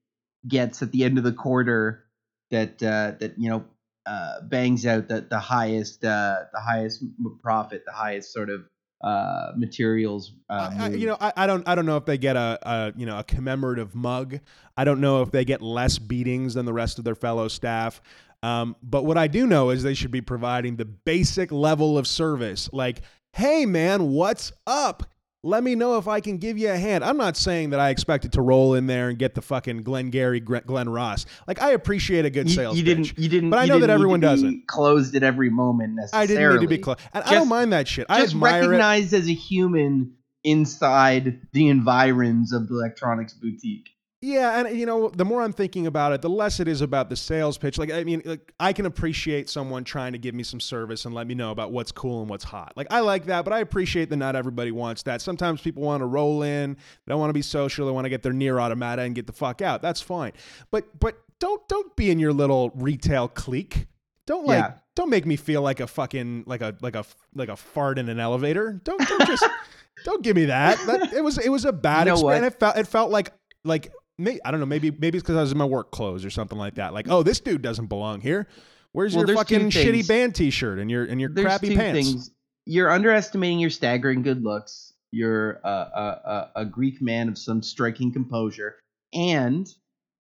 gets 0.46 0.82
at 0.82 0.92
the 0.92 1.06
end 1.06 1.18
of 1.18 1.24
the 1.24 1.32
quarter 1.32 2.04
that, 2.52 2.84
uh, 2.84 3.14
that 3.20 3.36
you 3.38 3.50
know 3.50 3.64
uh, 4.06 4.42
bangs 4.42 4.86
out 4.86 5.08
the 5.08 5.26
the 5.28 5.40
highest 5.40 6.06
uh, 6.06 6.44
the 6.54 6.60
highest 6.60 7.04
profit, 7.42 7.84
the 7.88 7.92
highest 7.92 8.32
sort 8.32 8.52
of 8.52 8.62
uh, 9.06 9.52
materials. 9.56 10.34
Uh, 10.50 10.72
I, 10.78 10.86
I- 10.86 10.90
you 10.90 11.06
know, 11.08 11.18
I, 11.22 11.32
I 11.38 11.48
don't, 11.48 11.68
I 11.68 11.76
don't 11.76 11.86
know 11.86 11.98
if 11.98 12.06
they 12.06 12.18
get 12.18 12.36
a, 12.36 12.58
a, 12.64 12.94
you 12.98 13.06
know, 13.06 13.20
a 13.20 13.24
commemorative 13.24 13.94
mug. 13.96 14.40
I 14.76 14.84
don't 14.84 15.00
know 15.00 15.22
if 15.22 15.32
they 15.32 15.46
get 15.46 15.62
less 15.62 16.00
beatings 16.00 16.56
than 16.56 16.66
the 16.66 16.74
rest 16.74 16.98
of 16.98 17.06
their 17.06 17.16
fellow 17.16 17.48
staff. 17.48 18.02
Um, 18.44 18.76
but 18.84 19.06
what 19.06 19.18
I 19.18 19.28
do 19.28 19.48
know 19.48 19.70
is 19.70 19.84
they 19.84 19.94
should 19.94 20.12
be 20.12 20.22
providing 20.22 20.76
the 20.76 20.86
basic 20.86 21.52
level 21.52 21.98
of 21.98 22.06
service, 22.08 22.70
like, 22.74 23.02
"Hey, 23.34 23.66
man, 23.66 24.10
what's 24.12 24.52
up? 24.68 25.04
Let 25.46 25.64
me 25.64 25.76
know 25.76 25.98
if 25.98 26.08
I 26.08 26.20
can 26.20 26.38
give 26.38 26.58
you 26.58 26.72
a 26.72 26.76
hand." 26.78 27.04
I'm 27.04 27.18
not 27.18 27.38
saying 27.38 27.70
that 27.70 27.80
I 27.80 27.90
expected 27.92 28.34
to 28.34 28.42
roll 28.42 28.74
in 28.74 28.88
there 28.88 29.10
and 29.10 29.18
get 29.20 29.36
the 29.36 29.42
fucking 29.42 29.84
Glenn 29.84 30.10
Gary, 30.10 30.40
Glen 30.40 30.90
Ross. 30.90 31.26
Like, 31.48 31.62
I 31.62 31.72
appreciate 31.72 32.26
a 32.26 32.30
good 32.30 32.50
you, 32.50 32.56
sales 32.56 32.78
you 32.78 32.84
pitch. 32.84 33.10
didn't 33.10 33.20
you 33.24 33.30
didn't 33.30 33.50
But 33.52 33.60
I 33.60 33.66
know 33.68 33.80
that 33.80 33.90
everyone 33.90 34.22
to 34.22 34.28
be 34.28 34.32
doesn't. 34.32 34.68
closed 34.68 35.16
at 35.16 35.24
every 35.24 35.50
moment 35.50 35.94
necessarily. 35.94 36.24
I 36.24 36.28
didn't 36.28 36.56
need 36.56 36.62
to 36.62 36.68
be 36.68 36.78
close, 36.80 36.98
and 37.14 37.24
I 37.24 37.34
don't 37.36 37.48
mind 37.48 37.72
that 37.74 37.88
shit. 37.88 38.08
I 38.10 38.22
Just 38.22 38.34
admire 38.34 38.56
it. 38.56 38.60
recognized 38.68 39.14
as 39.14 39.28
a 39.30 39.34
human 39.34 40.14
inside 40.44 41.40
the 41.54 41.68
environs 41.70 42.52
of 42.54 42.68
the 42.68 42.76
electronics 42.76 43.34
boutique. 43.34 43.90
Yeah, 44.26 44.60
and 44.60 44.76
you 44.76 44.88
know, 44.88 45.10
the 45.10 45.24
more 45.24 45.44
I'm 45.44 45.54
thinking 45.54 45.86
about 45.86 46.12
it, 46.12 46.24
the 46.24 46.30
less 46.30 46.60
it 46.60 46.68
is 46.68 46.82
about 46.82 47.12
the 47.12 47.16
sales 47.16 47.60
pitch. 47.60 47.78
Like, 47.78 47.92
I 47.92 48.04
mean, 48.04 48.24
like, 48.26 48.52
I 48.60 48.74
can 48.74 48.88
appreciate 48.88 49.52
someone 49.52 49.84
trying 49.84 50.14
to 50.14 50.18
give 50.18 50.34
me 50.34 50.42
some 50.42 50.60
service 50.60 51.06
and 51.06 51.14
let 51.14 51.28
me 51.28 51.36
know 51.36 51.52
about 51.52 51.72
what's 51.72 51.92
cool 51.92 52.22
and 52.22 52.30
what's 52.30 52.44
hot. 52.44 52.74
Like, 52.76 52.88
I 52.90 53.02
like 53.02 53.26
that, 53.26 53.46
but 53.46 53.54
I 53.54 53.60
appreciate 53.60 54.10
that 54.10 54.18
not 54.18 54.36
everybody 54.36 54.72
wants 54.72 55.04
that. 55.04 55.22
Sometimes 55.22 55.62
people 55.62 55.84
want 55.84 56.02
to 56.02 56.08
roll 56.08 56.42
in, 56.42 56.74
they 56.74 57.12
don't 57.12 57.20
want 57.20 57.30
to 57.30 57.36
be 57.36 57.44
social, 57.44 57.86
they 57.86 57.92
want 57.92 58.06
to 58.06 58.10
get 58.10 58.24
their 58.24 58.34
nier 58.34 58.60
automata 58.60 59.04
and 59.04 59.14
get 59.14 59.28
the 59.28 59.34
fuck 59.34 59.62
out. 59.62 59.84
That's 59.84 60.02
fine. 60.02 60.32
But 60.72 61.00
but 61.00 61.20
don't 61.40 61.68
don't 61.68 61.96
be 61.96 62.10
in 62.10 62.18
your 62.18 62.34
little 62.34 62.72
retail 62.74 63.28
clique. 63.28 63.86
Don't 64.26 64.48
like 64.48 64.58
Yeah. 64.58 64.74
don't 64.96 65.12
make 65.12 65.28
me 65.28 65.36
feel 65.36 65.62
like 65.62 65.80
a 65.82 65.86
fucking 65.88 66.46
like 66.48 66.62
a 66.62 66.76
like 66.82 66.96
a 66.96 67.06
like 67.36 67.50
a 67.50 67.56
fart 67.56 68.00
in 68.00 68.10
an 68.10 68.20
elevator. 68.20 68.82
Don't 68.84 69.08
don't 69.08 69.28
just 69.28 69.46
don't 70.04 70.24
give 70.24 70.36
me 70.36 70.46
that. 70.46 70.80
that 70.88 71.14
it 71.14 71.24
was 71.24 71.38
it 71.38 71.50
was 71.50 71.64
a 71.66 71.72
bad 71.72 72.08
You 72.08 72.14
know 72.14 72.30
experience. 72.30 72.56
It 72.56 72.60
felt 72.60 72.78
it 72.78 72.88
felt 72.88 73.12
like 73.12 73.32
like 73.64 73.92
may, 74.18 74.40
I 74.46 74.52
don't 74.52 74.60
know 74.60 74.66
maybe 74.66 74.92
maybe 74.92 75.18
it's 75.18 75.24
because 75.24 75.38
I 75.38 75.42
was 75.42 75.52
in 75.52 75.58
my 75.58 75.66
work 75.66 75.92
clothes 75.92 76.26
or 76.26 76.30
something 76.30 76.58
like 76.58 76.76
that. 76.76 76.94
Like 76.94 77.08
oh 77.10 77.24
this 77.24 77.40
dude 77.40 77.62
doesn't 77.62 77.88
belong 77.88 78.22
here. 78.22 78.48
Where's 78.92 79.16
Well, 79.16 79.28
your 79.28 79.36
fucking 79.36 79.72
shitty 79.72 80.08
band 80.08 80.36
T-shirt 80.36 80.80
and 80.80 80.90
your 80.90 81.04
and 81.04 81.20
your 81.20 81.30
There's 81.30 81.46
crappy 81.46 81.76
pants? 81.76 82.10
things. 82.10 82.32
You're 82.66 82.90
underestimating 82.90 83.60
your 83.60 83.70
staggering 83.70 84.22
good 84.24 84.44
looks. 84.44 84.94
You're 85.12 85.60
a, 85.64 85.70
a, 85.70 86.52
a, 86.56 86.62
a 86.62 86.66
Greek 86.66 87.02
man 87.02 87.30
of 87.30 87.38
some 87.38 87.62
striking 87.62 88.12
composure, 88.12 88.76
and 89.14 89.68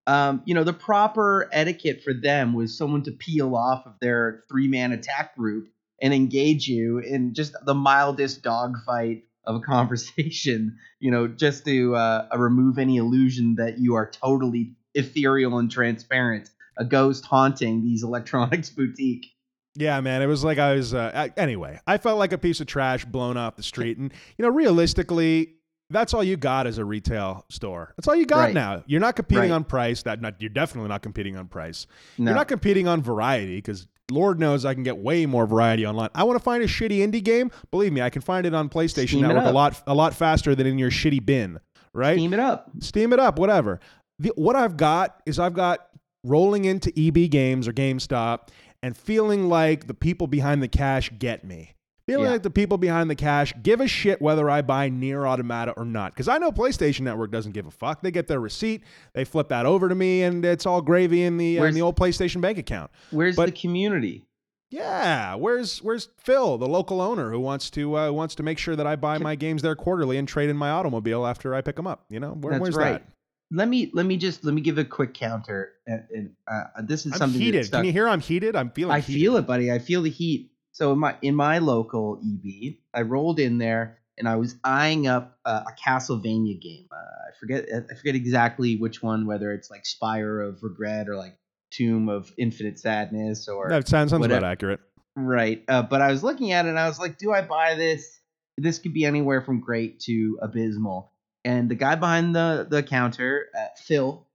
um, 0.07 0.41
you 0.45 0.53
know 0.53 0.63
the 0.63 0.73
proper 0.73 1.49
etiquette 1.51 2.03
for 2.03 2.13
them 2.13 2.53
was 2.53 2.77
someone 2.77 3.03
to 3.03 3.11
peel 3.11 3.55
off 3.55 3.85
of 3.85 3.93
their 3.99 4.43
three 4.49 4.67
man 4.67 4.91
attack 4.91 5.35
group 5.35 5.69
and 6.01 6.13
engage 6.13 6.67
you 6.67 6.99
in 6.99 7.33
just 7.33 7.55
the 7.65 7.73
mildest 7.73 8.43
dogfight 8.43 9.23
of 9.47 9.55
a 9.55 9.59
conversation. 9.59 10.77
You 11.01 11.11
know, 11.11 11.27
just 11.27 11.65
to 11.65 11.95
uh, 11.95 12.27
remove 12.35 12.79
any 12.79 12.97
illusion 12.97 13.55
that 13.55 13.77
you 13.77 13.93
are 13.93 14.09
totally 14.09 14.73
ethereal 14.95 15.59
and 15.59 15.69
transparent, 15.69 16.49
a 16.79 16.85
ghost 16.85 17.25
haunting 17.25 17.83
these 17.83 18.01
electronics 18.01 18.69
boutique. 18.75 19.27
Yeah, 19.75 19.99
man, 20.01 20.23
it 20.23 20.25
was 20.25 20.43
like 20.43 20.57
I 20.57 20.73
was. 20.73 20.95
Uh, 20.95 21.11
I- 21.13 21.33
anyway, 21.39 21.79
I 21.85 21.97
felt 21.99 22.17
like 22.17 22.31
a 22.31 22.39
piece 22.39 22.59
of 22.59 22.65
trash 22.65 23.05
blown 23.05 23.37
off 23.37 23.55
the 23.55 23.61
street, 23.61 23.97
and 23.99 24.11
you 24.37 24.43
know, 24.43 24.49
realistically, 24.49 25.55
that's 25.91 26.13
all 26.15 26.23
you 26.23 26.37
got 26.37 26.65
as 26.65 26.77
a 26.79 26.85
retail 26.85 27.45
store. 27.49 27.93
That's 27.97 28.07
all 28.07 28.15
you 28.15 28.25
got 28.25 28.39
Right. 28.45 28.53
now. 28.53 28.83
You're 28.87 29.01
not 29.01 29.15
competing 29.15 29.51
Right. 29.51 29.55
on 29.55 29.63
price. 29.65 30.01
That 30.03 30.21
not 30.21 30.41
you're 30.41 30.49
definitely 30.49 30.89
not 30.89 31.03
competing 31.03 31.37
on 31.37 31.47
price. 31.47 31.85
No. 32.17 32.31
You're 32.31 32.35
not 32.35 32.47
competing 32.47 32.87
on 32.87 33.03
variety 33.03 33.57
because 33.57 33.85
Lord 34.11 34.39
knows 34.39 34.65
I 34.65 34.73
can 34.73 34.83
get 34.83 34.97
way 34.97 35.25
more 35.25 35.47
variety 35.47 35.85
online. 35.85 36.09
I 36.13 36.23
want 36.23 36.37
to 36.37 36.43
find 36.43 36.63
a 36.63 36.67
shitty 36.67 36.99
indie 36.99 37.23
game. 37.23 37.51
Believe 37.71 37.91
me, 37.91 38.01
I 38.01 38.09
can 38.09 38.21
find 38.21 38.45
it 38.45 38.53
on 38.53 38.69
PlayStation 38.69 39.07
Steam 39.07 39.21
Network 39.21 39.45
a 39.45 39.51
lot 39.51 39.83
a 39.87 39.95
lot 39.95 40.13
faster 40.13 40.53
than 40.55 40.67
in 40.67 40.77
your 40.77 40.91
shitty 40.91 41.25
bin. 41.25 41.59
Right? 41.93 42.17
Steam 42.17 42.33
it 42.33 42.39
up. 42.39 42.69
Steam 42.79 43.13
it 43.13 43.19
up, 43.19 43.39
whatever. 43.39 43.79
The, 44.19 44.31
what 44.35 44.55
I've 44.55 44.77
got 44.77 45.21
is 45.25 45.39
I've 45.39 45.53
got 45.53 45.87
rolling 46.23 46.65
into 46.65 46.91
EB 46.97 47.29
Games 47.29 47.67
or 47.67 47.73
GameStop 47.73 48.49
and 48.83 48.97
feeling 48.97 49.49
like 49.49 49.87
the 49.87 49.93
people 49.93 50.27
behind 50.27 50.61
the 50.61 50.67
cash 50.67 51.11
get 51.17 51.43
me. 51.43 51.74
Feeling 52.07 52.25
Yeah. 52.25 52.31
like 52.33 52.43
the 52.43 52.51
people 52.51 52.77
behind 52.77 53.09
the 53.09 53.15
cash 53.15 53.51
give 53.63 53.81
a 53.81 53.87
shit 53.87 54.21
whether 54.21 54.47
I 54.47 54.61
buy 54.61 54.89
nier 54.89 55.25
automata 55.25 55.71
or 55.75 55.85
not. 55.85 56.13
Because 56.13 56.27
I 56.27 56.37
know 56.37 56.51
PlayStation 56.51 57.01
Network 57.01 57.31
doesn't 57.31 57.53
give 57.53 57.65
a 57.65 57.71
fuck. 57.71 58.01
They 58.01 58.11
get 58.11 58.27
their 58.27 58.39
receipt, 58.39 58.83
they 59.13 59.25
flip 59.25 59.49
that 59.49 59.65
over 59.65 59.89
to 59.89 59.95
me, 59.95 60.21
and 60.21 60.45
it's 60.45 60.67
all 60.67 60.81
gravy 60.81 61.23
in 61.23 61.37
the, 61.37 61.59
uh, 61.59 61.63
in 61.63 61.73
the 61.73 61.81
old 61.81 61.95
PlayStation 61.97 62.41
bank 62.41 62.59
account. 62.59 62.91
Where's 63.09 63.35
But- 63.35 63.47
the 63.47 63.51
community? 63.53 64.23
Yeah, 64.71 65.35
where's 65.35 65.77
where's 65.83 66.09
Phil, 66.17 66.57
the 66.57 66.67
local 66.67 66.99
owner 66.99 67.31
who 67.31 67.39
wants 67.39 67.69
to 67.71 67.97
uh, 67.97 68.11
wants 68.11 68.35
to 68.35 68.43
make 68.43 68.57
sure 68.57 68.75
that 68.75 68.85
I 68.85 68.95
buy 68.95 69.19
my 69.19 69.35
games 69.35 69.61
there 69.61 69.75
quarterly 69.75 70.17
and 70.17 70.27
trade 70.27 70.49
in 70.49 70.57
my 70.57 70.69
automobile 70.71 71.25
after 71.25 71.53
I 71.55 71.61
pick 71.61 71.75
them 71.77 71.87
up? 71.87 72.03
You 72.09 72.19
know, 72.19 72.31
Where, 72.31 72.53
That's 72.53 72.61
where's 72.61 72.75
right. 72.75 72.93
that? 72.93 73.03
Let 73.51 73.69
me 73.69 73.91
let 73.93 74.05
me 74.07 74.17
just 74.17 74.43
let 74.43 74.53
me 74.53 74.61
give 74.61 74.77
a 74.79 74.83
quick 74.83 75.13
counter. 75.13 75.73
And, 75.87 76.03
and 76.13 76.29
uh, 76.51 76.63
this 76.83 77.05
is 77.05 77.13
I'm 77.13 77.19
something 77.19 77.39
heated. 77.39 77.71
Can 77.71 77.85
you 77.85 77.91
hear 77.93 78.07
I'm 78.07 78.19
heated? 78.19 78.55
I'm 78.55 78.71
feeling 78.71 78.93
I 78.95 78.99
heated. 78.99 79.19
feel 79.21 79.37
it, 79.37 79.45
buddy. 79.47 79.71
I 79.71 79.79
feel 79.79 80.01
the 80.01 80.09
heat. 80.09 80.51
So 80.75 80.91
in 80.91 80.99
my 80.99 81.15
in 81.21 81.35
my 81.35 81.59
local 81.59 82.19
EB, 82.21 82.73
I 82.93 83.03
rolled 83.03 83.39
in 83.39 83.59
there 83.59 83.99
and 84.17 84.27
I 84.27 84.35
was 84.35 84.57
eyeing 84.61 85.07
up 85.07 85.39
uh, 85.45 85.63
a 85.67 85.71
Castlevania 85.81 86.61
game. 86.61 86.87
Uh, 86.91 86.97
I 86.97 87.39
forget 87.39 87.65
I 87.73 87.95
forget 87.95 88.15
exactly 88.15 88.75
which 88.75 89.01
one, 89.01 89.25
whether 89.25 89.53
it's 89.53 89.71
like 89.71 89.85
Spire 89.85 90.41
of 90.41 90.61
Regret 90.63 91.07
or 91.07 91.15
like 91.15 91.37
Tomb 91.71 92.09
of 92.09 92.29
Infinite 92.37 92.77
Sadness 92.77 93.47
or 93.47 93.69
That 93.69 93.87
sounds, 93.87 94.11
sounds 94.11 94.25
about 94.25 94.43
accurate. 94.43 94.81
Right. 95.15 95.63
Uh, 95.69 95.81
but 95.81 96.01
I 96.01 96.11
was 96.11 96.23
looking 96.23 96.51
at 96.51 96.65
it 96.65 96.69
and 96.69 96.79
I 96.79 96.89
was 96.89 96.99
like, 96.99 97.17
do 97.17 97.31
I 97.31 97.41
buy 97.41 97.75
this? 97.75 98.19
This 98.57 98.77
could 98.77 98.93
be 98.93 99.05
anywhere 99.05 99.41
from 99.41 99.61
great 99.61 100.01
to 100.01 100.39
abysmal. 100.41 101.09
And 101.45 101.71
the 101.71 101.75
guy 101.75 101.95
behind 101.95 102.35
the, 102.35 102.67
the 102.69 102.83
counter, 102.83 103.47
uh, 103.57 103.67
Phil, 103.77 104.27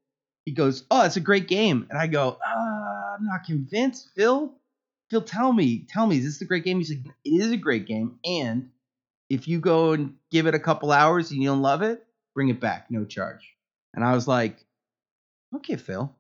he 0.47 0.53
goes, 0.53 0.85
oh, 0.91 1.05
it's 1.05 1.17
a 1.17 1.21
great 1.21 1.49
game. 1.49 1.87
And 1.91 1.99
I 1.99 2.07
go, 2.07 2.39
uh, 2.47 3.17
I'm 3.19 3.27
not 3.27 3.45
convinced. 3.45 4.09
Phil, 4.17 4.55
Phil, 5.11 5.23
tell 5.23 5.53
me, 5.53 5.87
tell 5.89 6.07
me, 6.07 6.19
is 6.19 6.25
this 6.25 6.41
a 6.41 6.45
great 6.45 6.65
game? 6.65 6.79
He's 6.79 6.91
like, 6.91 7.05
it 7.25 7.31
is 7.31 7.51
a 7.51 7.57
great 7.57 7.87
game. 7.87 8.19
And 8.25 8.71
if 9.29 9.49
you 9.49 9.61
go 9.61 9.93
and 9.93 10.15
give 10.31 10.47
it 10.47 10.55
a 10.55 10.61
couple 10.61 10.93
hours 10.93 11.31
and 11.31 11.43
you 11.43 11.49
don't 11.49 11.63
love 11.63 11.83
it, 11.83 12.05
bring 12.35 12.49
it 12.49 12.61
back, 12.61 12.91
no 12.91 13.05
charge. 13.05 13.55
And 13.95 14.05
I 14.05 14.15
was 14.15 14.29
like, 14.29 14.65
okay, 15.57 15.77
Phil. 15.77 16.15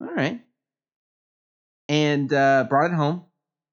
All 0.00 0.08
right. 0.14 0.40
And 1.88 2.32
uh, 2.32 2.66
brought 2.68 2.90
it 2.90 2.94
home 2.94 3.24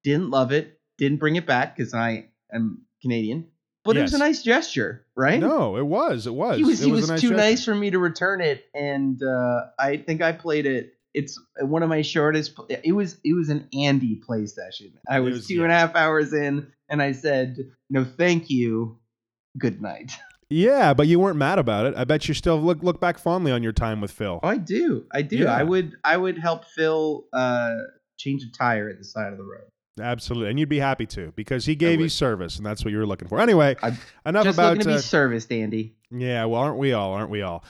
didn't 0.02 0.30
love 0.30 0.52
it, 0.52 0.80
didn't 0.98 1.18
bring 1.18 1.36
it 1.36 1.46
back 1.46 1.76
because 1.76 1.94
I 1.94 2.28
am 2.52 2.82
Canadian. 3.00 3.48
But 3.84 3.96
it 3.96 4.02
was 4.02 4.14
a 4.14 4.18
nice 4.18 4.42
gesture, 4.42 5.04
right? 5.16 5.40
No, 5.40 5.76
it 5.76 5.84
was. 5.84 6.28
It 6.28 6.34
was. 6.34 6.56
he 6.56 6.62
was 6.62 6.80
It 6.80 6.86
he 6.86 6.92
was, 6.92 7.08
a 7.08 7.12
nice 7.12 7.20
too 7.20 7.30
gesture. 7.30 7.36
nice 7.36 7.64
for 7.64 7.74
me 7.74 7.90
to 7.90 7.98
return 7.98 8.40
it, 8.40 8.64
and 8.72 9.20
uh, 9.20 9.60
I 9.76 9.96
think 9.96 10.22
I 10.22 10.30
played 10.30 10.66
it. 10.66 10.94
It's 11.14 11.38
one 11.60 11.82
of 11.82 11.88
my 11.88 12.02
shortest. 12.02 12.54
It 12.68 12.92
was 12.92 13.18
it 13.24 13.34
was 13.34 13.48
an 13.50 13.68
Andy 13.78 14.16
play 14.16 14.46
session. 14.46 14.92
I 15.08 15.18
It 15.18 15.20
was, 15.20 15.34
was- 15.34 15.46
two 15.46 15.62
and 15.62 15.72
a 15.72 15.74
half 15.74 15.94
hours 15.94 16.32
in, 16.32 16.72
and 16.88 17.02
I 17.02 17.12
said, 17.12 17.58
"No, 17.90 18.04
thank 18.04 18.48
you, 18.50 18.98
good 19.58 19.82
night." 19.82 20.12
Yeah, 20.48 20.92
but 20.92 21.08
you 21.08 21.18
weren't 21.18 21.38
mad 21.38 21.58
about 21.58 21.86
it. 21.86 21.94
I 21.96 22.04
bet 22.04 22.28
you 22.28 22.34
still 22.34 22.60
look 22.60 22.82
look 22.82 23.00
back 23.00 23.18
fondly 23.18 23.52
on 23.52 23.62
your 23.62 23.72
time 23.72 24.00
with 24.00 24.10
Phil. 24.10 24.40
Oh, 24.42 24.48
I 24.48 24.56
do, 24.58 25.06
I 25.12 25.22
do. 25.22 25.36
Yeah. 25.38 25.54
I 25.54 25.62
would 25.62 25.94
I 26.04 26.16
would 26.16 26.38
help 26.38 26.64
Phil 26.66 27.24
uh, 27.32 27.74
change 28.18 28.42
a 28.42 28.50
tire 28.52 28.88
at 28.90 28.98
the 28.98 29.04
side 29.04 29.32
of 29.32 29.38
the 29.38 29.44
road. 29.44 29.64
Absolutely, 30.00 30.48
and 30.50 30.58
you'd 30.58 30.68
be 30.70 30.78
happy 30.78 31.04
to 31.06 31.32
because 31.36 31.66
he 31.66 31.74
gave 31.74 32.00
you 32.00 32.08
service, 32.08 32.56
and 32.56 32.64
that's 32.64 32.82
what 32.84 32.90
you 32.92 32.98
were 32.98 33.06
looking 33.06 33.28
for. 33.28 33.40
Anyway, 33.40 33.76
I'm 33.82 33.98
enough 34.24 34.44
Just 34.44 34.56
about. 34.58 34.70
looking 34.70 34.82
to 34.84 34.88
be 34.88 34.94
uh, 34.94 34.98
serviced, 35.00 35.52
Andy. 35.52 35.94
Yeah, 36.10 36.46
well, 36.46 36.60
aren't 36.62 36.78
we 36.78 36.94
all? 36.94 37.12
Aren't 37.12 37.28
we 37.30 37.42
all? 37.42 37.62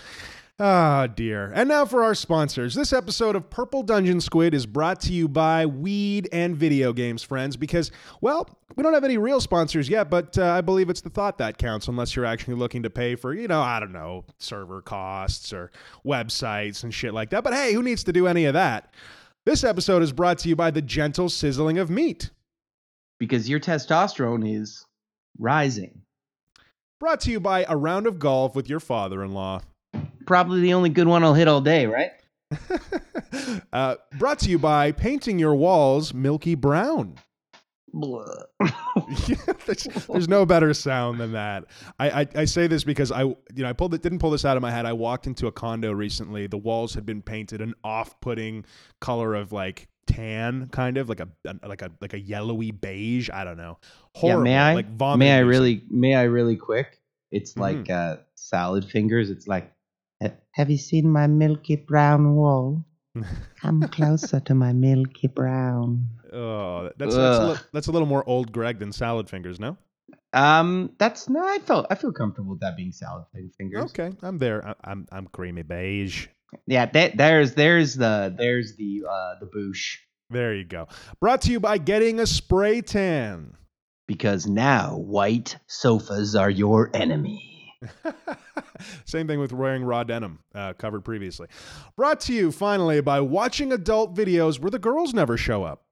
Ah, 0.58 1.08
dear. 1.08 1.50
And 1.54 1.68
now 1.68 1.84
for 1.84 2.04
our 2.04 2.14
sponsors. 2.14 2.74
This 2.74 2.92
episode 2.92 3.34
of 3.34 3.50
Purple 3.50 3.82
Dungeon 3.82 4.20
Squid 4.20 4.54
is 4.54 4.64
brought 4.64 5.00
to 5.00 5.12
you 5.12 5.26
by 5.26 5.66
Weed 5.66 6.28
and 6.30 6.54
Video 6.56 6.92
Games, 6.92 7.22
friends, 7.22 7.56
because, 7.56 7.90
well, 8.20 8.48
we 8.76 8.82
don't 8.84 8.94
have 8.94 9.02
any 9.02 9.18
real 9.18 9.40
sponsors 9.40 9.88
yet, 9.88 10.08
but 10.08 10.38
uh, 10.38 10.44
I 10.52 10.60
believe 10.60 10.88
it's 10.88 11.00
the 11.00 11.10
thought 11.10 11.38
that 11.38 11.58
counts 11.58 11.88
unless 11.88 12.14
you're 12.14 12.26
actually 12.26 12.54
looking 12.54 12.84
to 12.84 12.90
pay 12.90 13.16
for, 13.16 13.34
you 13.34 13.48
know, 13.48 13.60
I 13.60 13.80
don't 13.80 13.92
know, 13.92 14.24
server 14.38 14.82
costs 14.82 15.52
or 15.52 15.72
websites 16.06 16.84
and 16.84 16.94
shit 16.94 17.12
like 17.12 17.30
that. 17.30 17.42
But 17.42 17.54
hey, 17.54 17.72
who 17.72 17.82
needs 17.82 18.04
to 18.04 18.12
do 18.12 18.28
any 18.28 18.44
of 18.44 18.52
that? 18.54 18.94
This 19.44 19.64
episode 19.64 20.02
is 20.02 20.12
brought 20.12 20.38
to 20.40 20.48
you 20.48 20.54
by 20.54 20.70
the 20.70 20.82
gentle 20.82 21.28
sizzling 21.28 21.78
of 21.78 21.90
meat. 21.90 22.30
because 23.18 23.48
your 23.48 23.58
testosterone 23.58 24.48
is 24.48 24.84
rising. 25.38 26.02
Brought 27.00 27.20
to 27.22 27.30
you 27.32 27.40
by 27.40 27.64
a 27.68 27.76
round 27.76 28.06
of 28.06 28.20
golf 28.20 28.54
with 28.54 28.68
your 28.68 28.80
father 28.80 29.24
in 29.24 29.32
law. 29.32 29.62
Probably 30.26 30.60
the 30.60 30.74
only 30.74 30.90
good 30.90 31.06
one 31.06 31.22
I'll 31.24 31.34
hit 31.34 31.48
all 31.48 31.60
day, 31.60 31.86
right? 31.86 32.10
uh, 33.72 33.96
brought 34.18 34.38
to 34.40 34.50
you 34.50 34.58
by 34.58 34.92
painting 34.92 35.38
your 35.38 35.54
walls 35.54 36.12
milky 36.14 36.54
brown. 36.54 37.16
There's, 39.66 39.84
there's 40.08 40.28
no 40.28 40.46
better 40.46 40.72
sound 40.72 41.20
than 41.20 41.32
that. 41.32 41.64
I, 42.00 42.22
I, 42.22 42.26
I 42.36 42.44
say 42.46 42.66
this 42.66 42.84
because 42.84 43.12
I 43.12 43.22
you 43.24 43.36
know 43.56 43.68
I 43.68 43.74
pulled 43.74 43.92
it 43.92 44.00
didn't 44.02 44.18
pull 44.18 44.30
this 44.30 44.44
out 44.46 44.56
of 44.56 44.62
my 44.62 44.70
head. 44.70 44.86
I 44.86 44.94
walked 44.94 45.26
into 45.26 45.46
a 45.46 45.52
condo 45.52 45.92
recently. 45.92 46.46
The 46.46 46.56
walls 46.56 46.94
had 46.94 47.04
been 47.04 47.20
painted 47.20 47.60
an 47.60 47.74
off-putting 47.84 48.64
color 49.00 49.34
of 49.34 49.52
like 49.52 49.88
tan, 50.06 50.68
kind 50.68 50.96
of 50.96 51.08
like 51.10 51.20
a 51.20 51.28
like 51.62 51.82
a 51.82 51.90
like 52.00 52.14
a 52.14 52.18
yellowy 52.18 52.70
beige. 52.70 53.28
I 53.30 53.44
don't 53.44 53.58
know. 53.58 53.78
yeah, 54.22 54.36
may 54.36 54.56
I? 54.56 54.74
Like 54.74 55.18
may 55.18 55.32
I 55.36 55.40
really? 55.40 55.82
May 55.90 56.14
I 56.14 56.22
really 56.24 56.56
quick? 56.56 56.98
It's 57.30 57.52
Mhm. 57.54 57.60
like 57.60 57.90
uh, 57.90 58.16
salad 58.36 58.84
fingers. 58.86 59.28
It's 59.30 59.46
like, 59.46 59.64
"Ha- 59.64 59.72
have 60.52 60.70
you 60.70 60.78
seen 60.78 61.08
my 61.10 61.26
milky 61.26 61.76
brown 61.76 62.34
wall? 62.34 62.84
Come 63.60 63.82
closer 63.88 64.40
to 64.40 64.54
my 64.54 64.72
milky 64.72 65.26
brown. 65.28 66.08
Oh, 66.32 66.90
that's 66.96 67.14
that's 67.14 67.14
a, 67.14 67.20
Ugh. 67.42 67.50
li- 67.56 67.62
that's 67.72 67.86
a 67.88 67.92
little 67.92 68.08
more 68.08 68.26
old 68.26 68.52
Greg 68.52 68.78
than 68.78 68.90
salad 68.92 69.28
fingers, 69.28 69.60
no? 69.60 69.76
Um, 70.32 70.92
that's 70.98 71.28
no. 71.28 71.44
I 71.46 71.58
felt 71.58 71.86
I 71.90 71.94
feel 71.94 72.12
comfortable 72.12 72.52
with 72.52 72.60
that 72.60 72.76
being 72.76 72.92
salad 72.92 73.26
fingers. 73.58 73.84
Okay, 73.90 74.12
I'm 74.22 74.38
there. 74.38 74.66
I, 74.66 74.74
I'm 74.84 75.06
I'm 75.12 75.26
creamy 75.26 75.62
beige. 75.62 76.28
Yeah, 76.66 76.86
that, 76.86 77.16
there's 77.16 77.54
there's 77.54 77.94
the 77.94 78.34
there's 78.36 78.76
the 78.76 79.04
uh 79.08 79.34
the 79.40 79.46
boosh 79.46 79.96
There 80.30 80.54
you 80.54 80.64
go. 80.64 80.88
Brought 81.20 81.42
to 81.42 81.50
you 81.52 81.60
by 81.60 81.76
getting 81.78 82.18
a 82.20 82.26
spray 82.26 82.80
tan. 82.80 83.54
because 84.06 84.46
now 84.46 84.96
white 84.96 85.56
sofas 85.66 86.34
are 86.34 86.50
your 86.50 86.90
enemy. 86.94 87.51
Same 89.04 89.26
thing 89.26 89.38
with 89.38 89.52
wearing 89.52 89.84
raw 89.84 90.04
denim, 90.04 90.40
uh, 90.54 90.72
covered 90.74 91.04
previously. 91.04 91.48
Brought 91.96 92.20
to 92.20 92.32
you 92.32 92.52
finally 92.52 93.00
by 93.00 93.20
watching 93.20 93.72
adult 93.72 94.14
videos 94.14 94.58
where 94.58 94.70
the 94.70 94.78
girls 94.78 95.14
never 95.14 95.36
show 95.36 95.64
up. 95.64 95.84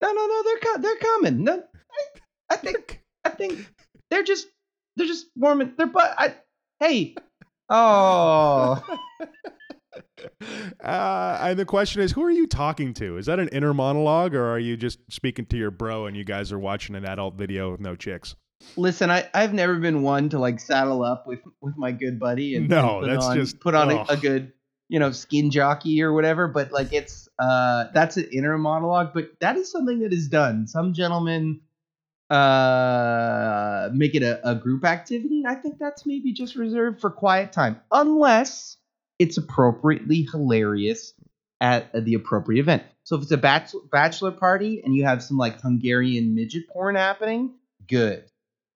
No, 0.00 0.12
no, 0.12 0.26
no. 0.26 0.42
They're 0.44 0.58
co- 0.58 0.80
they're 0.80 0.96
coming. 0.96 1.44
No, 1.44 1.62
I, 1.62 2.54
I 2.54 2.56
think 2.56 3.02
I 3.24 3.30
think 3.30 3.72
they're 4.10 4.24
just 4.24 4.48
they're 4.96 5.06
just 5.06 5.26
warming 5.36 5.74
their 5.76 5.86
butt. 5.86 6.14
I, 6.18 6.34
hey, 6.80 7.14
oh, 7.68 8.82
Uh, 10.82 11.38
and 11.40 11.58
the 11.58 11.64
question 11.64 12.00
is, 12.00 12.12
who 12.12 12.22
are 12.22 12.30
you 12.30 12.46
talking 12.46 12.94
to? 12.94 13.16
Is 13.16 13.26
that 13.26 13.38
an 13.38 13.48
inner 13.48 13.74
monologue, 13.74 14.34
or 14.34 14.46
are 14.50 14.58
you 14.58 14.76
just 14.76 14.98
speaking 15.10 15.46
to 15.46 15.56
your 15.56 15.70
bro 15.70 16.06
and 16.06 16.16
you 16.16 16.24
guys 16.24 16.52
are 16.52 16.58
watching 16.58 16.94
an 16.94 17.04
adult 17.04 17.34
video 17.34 17.72
with 17.72 17.80
no 17.80 17.96
chicks? 17.96 18.34
Listen. 18.76 19.10
I 19.10 19.28
I've 19.34 19.52
never 19.54 19.76
been 19.76 20.02
one 20.02 20.28
to 20.30 20.38
like 20.38 20.60
saddle 20.60 21.02
up 21.02 21.26
with 21.26 21.40
with 21.60 21.76
my 21.76 21.92
good 21.92 22.18
buddy 22.18 22.56
and 22.56 22.68
No, 22.68 22.98
and 22.98 23.00
put 23.00 23.06
that's 23.10 23.26
on, 23.26 23.36
just- 23.36 23.60
put 23.60 23.74
on 23.74 23.90
a, 23.90 24.04
a 24.08 24.16
good 24.16 24.52
you 24.88 24.98
know 24.98 25.10
skin 25.12 25.50
jockey 25.50 26.02
or 26.02 26.12
whatever. 26.12 26.48
But 26.48 26.72
like 26.72 26.92
it's 26.92 27.28
uh 27.38 27.86
that's 27.94 28.16
an 28.16 28.28
inner 28.32 28.58
monologue. 28.58 29.10
But 29.14 29.30
that 29.40 29.56
is 29.56 29.70
something 29.70 30.00
that 30.00 30.12
is 30.12 30.28
done. 30.28 30.66
Some 30.66 30.92
gentlemen 30.92 31.60
uh 32.30 33.90
make 33.92 34.14
it 34.14 34.22
a, 34.22 34.48
a 34.48 34.54
group 34.54 34.84
activity. 34.84 35.44
I 35.46 35.54
think 35.54 35.78
that's 35.78 36.06
maybe 36.06 36.32
just 36.32 36.56
reserved 36.56 37.00
for 37.00 37.10
quiet 37.10 37.52
time, 37.52 37.80
unless 37.90 38.76
it's 39.18 39.36
appropriately 39.36 40.26
hilarious 40.30 41.14
at 41.60 41.92
the 42.04 42.14
appropriate 42.14 42.60
event. 42.60 42.82
So 43.04 43.16
if 43.16 43.22
it's 43.22 43.30
a 43.30 43.36
bachelor, 43.36 43.82
bachelor 43.90 44.32
party 44.32 44.82
and 44.84 44.94
you 44.94 45.04
have 45.04 45.22
some 45.22 45.36
like 45.36 45.60
Hungarian 45.60 46.34
midget 46.34 46.68
porn 46.68 46.96
happening, 46.96 47.54
good. 47.86 48.24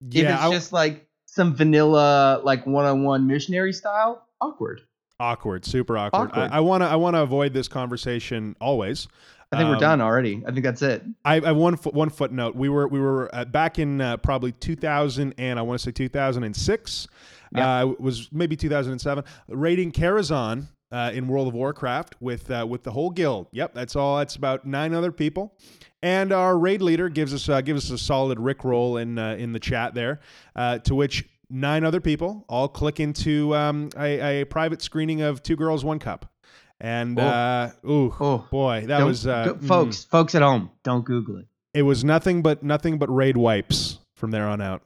If 0.09 0.14
Yeah, 0.14 0.35
it's 0.35 0.42
I- 0.44 0.50
just 0.52 0.72
like 0.72 1.06
some 1.26 1.54
vanilla 1.54 2.40
like 2.44 2.66
one-on-one 2.66 3.26
missionary 3.26 3.72
style, 3.72 4.26
awkward. 4.40 4.80
awkward, 5.20 5.64
super 5.64 5.96
awkward. 5.98 6.30
Awkward. 6.30 6.50
I 6.50 6.61
want 6.61 6.82
to, 6.82 6.87
I 6.87 6.96
want 6.96 7.14
to 7.16 7.22
avoid 7.22 7.52
this 7.52 7.68
conversation 7.68 8.56
always. 8.61 9.09
I 9.52 9.59
think 9.59 9.68
we're 9.68 9.74
Um, 9.76 9.80
done 9.80 10.00
already. 10.00 10.42
I 10.46 10.50
think 10.50 10.64
that's 10.64 10.82
it. 10.82 11.04
I, 11.24 11.37
I 11.37 11.46
have 11.46 11.56
one 11.56 11.76
foot, 11.76 11.94
one 11.94 12.11
footnote. 12.11 12.56
We 12.56 12.68
were 12.68 12.88
we 12.88 12.98
were 12.98 13.32
uh, 13.35 13.44
back 13.44 13.78
in 13.78 14.00
uh, 14.00 14.16
probably 14.16 14.52
2000 14.52 15.35
and 15.38 15.59
I 15.59 15.62
want 15.62 15.78
to 15.80 15.85
say 15.85 15.92
2006. 15.92 17.06
Yeah. 17.54 17.82
Uh, 17.85 17.87
was 18.00 18.28
maybe 18.32 18.56
2007. 18.56 19.22
Raiding 19.48 19.92
Karazhan 19.92 20.66
uh, 20.90 21.12
in 21.14 21.28
World 21.28 21.46
of 21.48 21.54
Warcraft 21.54 22.16
with 22.20 22.50
uh, 22.50 22.66
with 22.68 22.82
the 22.82 22.90
whole 22.90 23.11
guild. 23.11 23.46
Yep, 23.52 23.72
that's 23.74 23.94
all. 23.94 24.18
That's 24.18 24.35
about 24.37 24.66
nine 24.66 24.92
other 24.94 25.12
people. 25.12 25.54
And 26.02 26.32
our 26.32 26.59
raid 26.59 26.82
leader 26.82 27.09
gives 27.09 27.32
us 27.35 27.48
uh, 27.48 27.61
gives 27.62 27.87
us 27.87 27.90
a 27.90 27.98
solid 28.02 28.38
rickroll 28.38 29.00
in 29.00 29.18
uh, 29.18 29.35
in 29.37 29.52
the 29.52 29.61
chat 29.61 29.94
there. 29.94 30.20
Uh, 30.54 30.78
to 30.80 30.94
which 30.94 31.24
nine 31.48 31.85
other 31.85 32.00
people 32.00 32.44
all 32.48 32.68
click 32.68 33.00
into 33.00 33.54
um, 33.54 33.88
a, 33.96 34.40
a 34.42 34.44
private 34.44 34.82
screening 34.82 35.22
of 35.22 35.42
Two 35.42 35.56
Girls 35.56 35.85
One 35.85 35.98
Cup. 35.98 36.30
And 36.78 37.18
Oh. 37.18 37.22
uh, 37.22 37.70
ooh, 37.88 38.14
Oh, 38.20 38.46
boy, 38.50 38.85
that 38.87 38.98
Don't- 38.98 39.06
was 39.09 39.26
uh, 39.26 39.54
mm. 39.54 39.66
folks. 39.66 40.04
Folks 40.04 40.35
at 40.35 40.42
home, 40.42 40.70
don't 40.85 41.04
Google 41.04 41.38
it. 41.38 41.46
It 41.72 41.82
was 41.82 42.04
nothing 42.04 42.42
but 42.42 42.62
nothing 42.62 42.98
but 42.98 43.09
raid 43.09 43.37
wipes 43.38 43.98
from 44.16 44.30
there 44.30 44.46
on 44.46 44.61
out. 44.61 44.82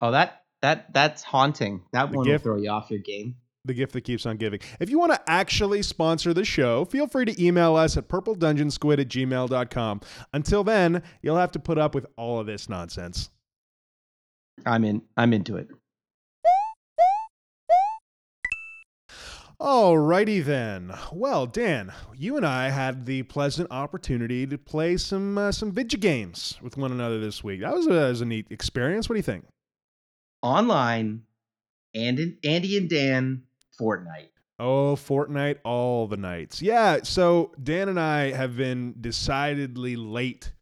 Oh, 0.00 0.10
that 0.12 0.42
that 0.62 0.92
that's 0.94 1.22
haunting. 1.22 1.82
That 1.92 2.10
The 2.10 2.16
one 2.16 2.26
gift- 2.26 2.44
will 2.46 2.54
throw 2.54 2.62
you 2.62 2.70
off 2.70 2.90
your 2.90 3.00
game. 3.00 3.36
The 3.66 3.74
gift 3.74 3.92
that 3.92 4.02
keeps 4.02 4.24
on 4.24 4.38
giving. 4.38 4.60
If 4.80 4.88
you 4.88 4.98
want 4.98 5.12
to 5.12 5.20
actually 5.30 5.82
sponsor 5.82 6.32
the 6.32 6.46
show, 6.46 6.86
feel 6.86 7.06
free 7.06 7.26
to 7.26 7.44
email 7.44 7.76
us 7.76 7.96
at 7.98 8.08
purpledungeonsquid 8.08 9.00
at 9.00 9.08
gmail.com. 9.08 10.00
Until 10.32 10.64
then, 10.64 11.02
you'll 11.20 11.36
have 11.36 11.52
to 11.52 11.58
put 11.58 11.76
up 11.76 11.94
with 11.94 12.06
all 12.16 12.40
of 12.40 12.46
this 12.46 12.70
nonsense. 12.70 13.28
I'm 14.64 14.84
in. 14.84 15.02
I'm 15.16 15.32
into 15.32 15.56
it. 15.56 15.68
Alrighty 19.60 20.42
then. 20.42 20.94
Well, 21.12 21.44
Dan, 21.44 21.92
you 22.16 22.38
and 22.38 22.46
I 22.46 22.70
had 22.70 23.04
the 23.04 23.24
pleasant 23.24 23.70
opportunity 23.70 24.46
to 24.46 24.56
play 24.56 24.96
some 24.96 25.36
uh, 25.36 25.52
some 25.52 25.70
video 25.70 26.00
games 26.00 26.58
with 26.62 26.78
one 26.78 26.92
another 26.92 27.20
this 27.20 27.44
week. 27.44 27.60
That 27.60 27.74
was 27.74 27.86
a, 27.86 27.90
was 27.90 28.22
a 28.22 28.24
neat 28.24 28.46
experience. 28.48 29.10
What 29.10 29.16
do 29.16 29.18
you 29.18 29.22
think? 29.22 29.44
Online, 30.40 31.24
and 31.94 32.38
Andy 32.42 32.78
and 32.78 32.88
Dan 32.88 33.42
Fortnite. 33.80 34.28
Oh, 34.58 34.94
Fortnite 34.94 35.58
all 35.64 36.06
the 36.06 36.18
nights. 36.18 36.60
Yeah, 36.60 36.98
so 37.02 37.52
Dan 37.62 37.88
and 37.88 37.98
I 37.98 38.30
have 38.32 38.56
been 38.56 38.94
decidedly 39.00 39.96
late 39.96 40.52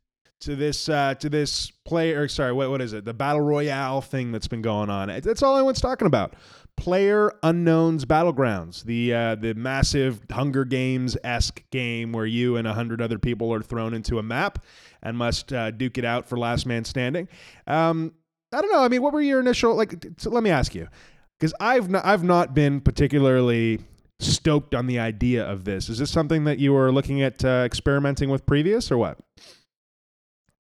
to 0.41 0.55
this 0.55 0.89
uh 0.89 1.15
to 1.15 1.29
this 1.29 1.73
player. 1.85 2.29
sorry, 2.29 2.53
what 2.53 2.71
what 2.71 2.81
is 2.81 2.93
it? 2.93 3.05
The 3.05 3.15
Battle 3.15 3.41
Royale 3.41 4.01
thing 4.01 4.31
that's 4.31 4.47
been 4.47 4.63
going 4.63 4.89
on. 4.89 5.09
That's 5.09 5.43
all 5.43 5.57
anyone's 5.57 5.81
talking 5.81 6.07
about. 6.07 6.35
Player 6.77 7.33
Unknown's 7.43 8.05
Battlegrounds, 8.05 8.85
the 8.85 9.13
uh, 9.13 9.35
the 9.35 9.55
massive 9.55 10.21
Hunger 10.31 10.65
Games 10.65 11.17
esque 11.25 11.65
game 11.73 12.13
where 12.13 12.25
you 12.27 12.57
and 12.57 12.69
a 12.69 12.73
hundred 12.73 13.03
other 13.03 13.19
people 13.19 13.53
are 13.53 13.63
thrown 13.63 13.95
into 13.95 14.21
a 14.21 14.23
map 14.23 14.65
and 15.03 15.19
must 15.19 15.53
uh, 15.53 15.73
duke 15.73 15.99
it 15.99 16.05
out 16.05 16.29
for 16.29 16.39
last 16.39 16.67
man 16.67 16.85
standing. 16.85 17.27
Um, 17.67 18.13
I 18.53 18.61
don't 18.61 18.71
know. 18.71 18.85
I 18.85 18.89
mean, 18.89 19.03
what 19.03 19.13
were 19.13 19.21
your 19.21 19.41
initial 19.41 19.75
like? 19.75 20.07
So 20.19 20.31
let 20.31 20.45
me 20.45 20.51
ask 20.51 20.73
you, 20.73 20.87
because 21.38 21.55
I've 21.61 21.88
not, 21.88 22.05
I've 22.05 22.24
not 22.24 22.55
been 22.55 22.81
particularly 22.81 23.81
stoked 24.20 24.74
on 24.74 24.87
the 24.87 24.98
idea 24.98 25.44
of 25.44 25.64
this. 25.64 25.88
Is 25.88 25.98
this 25.98 26.11
something 26.11 26.44
that 26.44 26.59
you 26.59 26.72
were 26.72 26.90
looking 26.90 27.22
at 27.22 27.44
uh, 27.44 27.62
experimenting 27.64 28.31
with 28.31 28.44
previous, 28.46 28.90
or 28.90 28.98
what? 28.98 29.18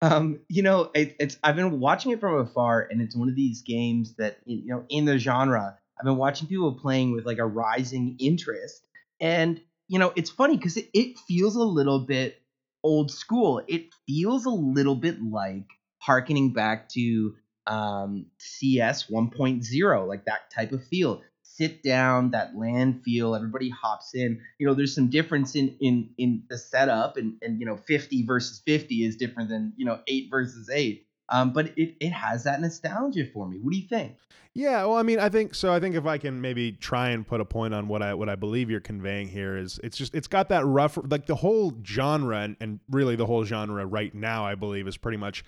Um, 0.00 0.40
you 0.48 0.62
know, 0.62 0.90
it, 0.94 1.14
it's 1.20 1.38
I've 1.44 1.56
been 1.56 1.78
watching 1.78 2.12
it 2.12 2.20
from 2.20 2.34
afar, 2.38 2.88
and 2.90 3.00
it's 3.00 3.14
one 3.14 3.28
of 3.28 3.36
these 3.36 3.62
games 3.62 4.14
that 4.16 4.38
you 4.44 4.66
know 4.66 4.84
in 4.88 5.04
the 5.04 5.18
genre. 5.18 5.78
I've 5.98 6.04
been 6.04 6.16
watching 6.16 6.48
people 6.48 6.72
playing 6.72 7.12
with 7.12 7.26
like 7.26 7.38
a 7.38 7.46
rising 7.46 8.16
interest, 8.18 8.86
and 9.20 9.60
you 9.88 9.98
know, 9.98 10.12
it's 10.16 10.30
funny 10.30 10.56
because 10.56 10.76
it, 10.76 10.88
it 10.94 11.18
feels 11.28 11.54
a 11.54 11.62
little 11.62 12.00
bit 12.00 12.40
old 12.82 13.10
school. 13.10 13.62
It 13.68 13.94
feels 14.06 14.46
a 14.46 14.50
little 14.50 14.96
bit 14.96 15.22
like 15.22 15.66
harkening 15.98 16.52
back 16.52 16.88
to 16.90 17.36
um, 17.66 18.26
CS 18.38 19.06
1.0, 19.06 20.08
like 20.08 20.24
that 20.24 20.50
type 20.50 20.72
of 20.72 20.84
feel. 20.86 21.22
Sit 21.42 21.82
down, 21.82 22.30
that 22.30 22.56
LAN 22.56 23.02
feel. 23.04 23.34
Everybody 23.34 23.68
hops 23.68 24.14
in. 24.14 24.40
You 24.58 24.66
know, 24.66 24.74
there's 24.74 24.94
some 24.94 25.10
difference 25.10 25.54
in 25.54 25.76
in 25.80 26.10
in 26.16 26.44
the 26.48 26.56
setup, 26.56 27.16
and 27.18 27.34
and 27.42 27.60
you 27.60 27.66
know, 27.66 27.76
50 27.76 28.24
versus 28.24 28.62
50 28.64 29.04
is 29.04 29.16
different 29.16 29.50
than 29.50 29.74
you 29.76 29.84
know 29.84 30.00
eight 30.06 30.28
versus 30.30 30.70
eight. 30.70 31.06
Um, 31.28 31.52
but 31.52 31.72
it 31.76 31.96
it 32.00 32.10
has 32.10 32.44
that 32.44 32.60
nostalgia 32.60 33.26
for 33.32 33.46
me. 33.46 33.58
What 33.60 33.72
do 33.72 33.78
you 33.78 33.86
think? 33.86 34.16
Yeah, 34.54 34.84
well, 34.84 34.96
I 34.96 35.02
mean, 35.02 35.18
I 35.18 35.30
think 35.30 35.54
so. 35.54 35.72
I 35.72 35.80
think 35.80 35.94
if 35.94 36.04
I 36.04 36.18
can 36.18 36.42
maybe 36.42 36.72
try 36.72 37.10
and 37.10 37.26
put 37.26 37.40
a 37.40 37.44
point 37.44 37.72
on 37.72 37.88
what 37.88 38.02
I 38.02 38.12
what 38.12 38.28
I 38.28 38.34
believe 38.34 38.68
you're 38.68 38.80
conveying 38.80 39.28
here 39.28 39.56
is 39.56 39.80
it's 39.82 39.96
just 39.96 40.14
it's 40.14 40.28
got 40.28 40.50
that 40.50 40.66
rough 40.66 40.98
like 41.08 41.24
the 41.24 41.36
whole 41.36 41.72
genre 41.84 42.40
and, 42.40 42.56
and 42.60 42.80
really 42.90 43.16
the 43.16 43.24
whole 43.24 43.44
genre 43.44 43.86
right 43.86 44.14
now 44.14 44.44
I 44.44 44.54
believe 44.54 44.86
is 44.86 44.98
pretty 44.98 45.16
much 45.16 45.42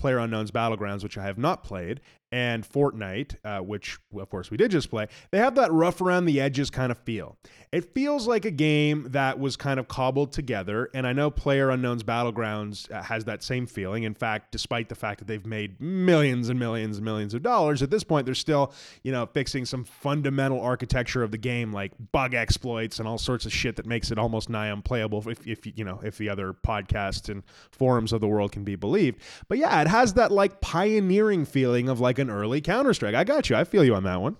Player 0.00 0.18
Unknown's 0.18 0.50
Battlegrounds, 0.50 1.02
which 1.02 1.18
I 1.18 1.24
have 1.24 1.36
not 1.36 1.62
played, 1.62 2.00
and 2.32 2.68
Fortnite, 2.68 3.36
uh, 3.44 3.58
which 3.58 3.98
of 4.16 4.30
course 4.30 4.50
we 4.50 4.56
did 4.56 4.70
just 4.70 4.90
play. 4.90 5.06
They 5.30 5.38
have 5.38 5.54
that 5.56 5.72
rough 5.72 6.00
around 6.00 6.26
the 6.26 6.40
edges 6.40 6.70
kind 6.70 6.92
of 6.92 6.98
feel. 6.98 7.36
It 7.72 7.92
feels 7.94 8.26
like 8.26 8.44
a 8.44 8.50
game 8.50 9.06
that 9.10 9.38
was 9.38 9.56
kind 9.56 9.78
of 9.80 9.88
cobbled 9.88 10.32
together, 10.32 10.90
and 10.94 11.06
I 11.06 11.12
know 11.12 11.30
Player 11.30 11.70
Unknown's 11.70 12.02
Battlegrounds 12.02 12.90
uh, 12.90 13.02
has 13.02 13.24
that 13.24 13.42
same 13.42 13.66
feeling. 13.66 14.04
In 14.04 14.14
fact, 14.14 14.52
despite 14.52 14.88
the 14.88 14.94
fact 14.94 15.18
that 15.18 15.26
they've 15.26 15.46
made 15.46 15.80
millions 15.80 16.48
and 16.48 16.58
millions 16.58 16.96
and 16.96 17.04
millions 17.04 17.34
of 17.34 17.42
dollars, 17.42 17.82
at 17.82 17.90
this 17.90 18.04
point 18.04 18.26
they're 18.26 18.34
still, 18.34 18.72
you 19.02 19.12
know, 19.12 19.26
fixing 19.26 19.64
some 19.64 19.84
fundamental 19.84 20.60
architecture 20.60 21.22
of 21.22 21.30
the 21.30 21.38
game, 21.38 21.72
like 21.72 21.92
bug 22.12 22.34
exploits 22.34 22.98
and 22.98 23.08
all 23.08 23.18
sorts 23.18 23.46
of 23.46 23.52
shit 23.52 23.76
that 23.76 23.86
makes 23.86 24.10
it 24.10 24.18
almost 24.18 24.48
nigh 24.48 24.68
unplayable. 24.68 25.28
If, 25.28 25.46
if 25.46 25.66
you 25.76 25.84
know, 25.84 26.00
if 26.04 26.18
the 26.18 26.28
other 26.28 26.52
podcasts 26.52 27.28
and 27.28 27.42
forums 27.72 28.12
of 28.12 28.20
the 28.20 28.28
world 28.28 28.52
can 28.52 28.64
be 28.64 28.76
believed. 28.76 29.20
But 29.48 29.58
yeah, 29.58 29.80
it 29.80 29.88
has 29.88 30.14
that 30.14 30.30
like 30.30 30.60
pioneering 30.60 31.44
feeling 31.44 31.88
of 31.88 32.00
like 32.00 32.19
an 32.20 32.30
early 32.30 32.60
Counter 32.60 32.94
Strike. 32.94 33.14
I 33.14 33.24
got 33.24 33.50
you. 33.50 33.56
I 33.56 33.64
feel 33.64 33.84
you 33.84 33.94
on 33.94 34.04
that 34.04 34.20
one. 34.20 34.36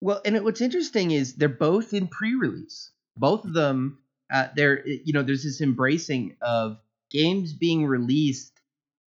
Well, 0.00 0.20
and 0.24 0.36
it, 0.36 0.44
what's 0.44 0.60
interesting 0.60 1.10
is 1.10 1.34
they're 1.34 1.48
both 1.48 1.92
in 1.92 2.08
pre-release. 2.08 2.90
Both 3.16 3.44
of 3.44 3.52
them, 3.52 3.98
uh, 4.32 4.48
they're 4.54 4.86
you 4.86 5.12
know, 5.12 5.22
there's 5.22 5.42
this 5.42 5.60
embracing 5.60 6.36
of 6.40 6.78
games 7.10 7.52
being 7.52 7.86
released 7.86 8.52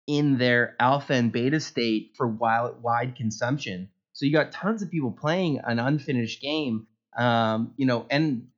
in 0.06 0.38
their 0.38 0.74
alpha 0.80 1.12
and 1.12 1.30
beta 1.30 1.60
state 1.60 2.12
for 2.16 2.26
wide, 2.26 2.80
wide 2.82 3.16
consumption. 3.16 3.90
So 4.14 4.24
you 4.24 4.32
got 4.32 4.52
tons 4.52 4.82
of 4.82 4.90
people 4.90 5.12
playing 5.12 5.60
an 5.62 5.78
unfinished 5.78 6.40
game, 6.40 6.86
um, 7.16 7.74
you 7.76 7.86
know, 7.86 8.06
and 8.10 8.48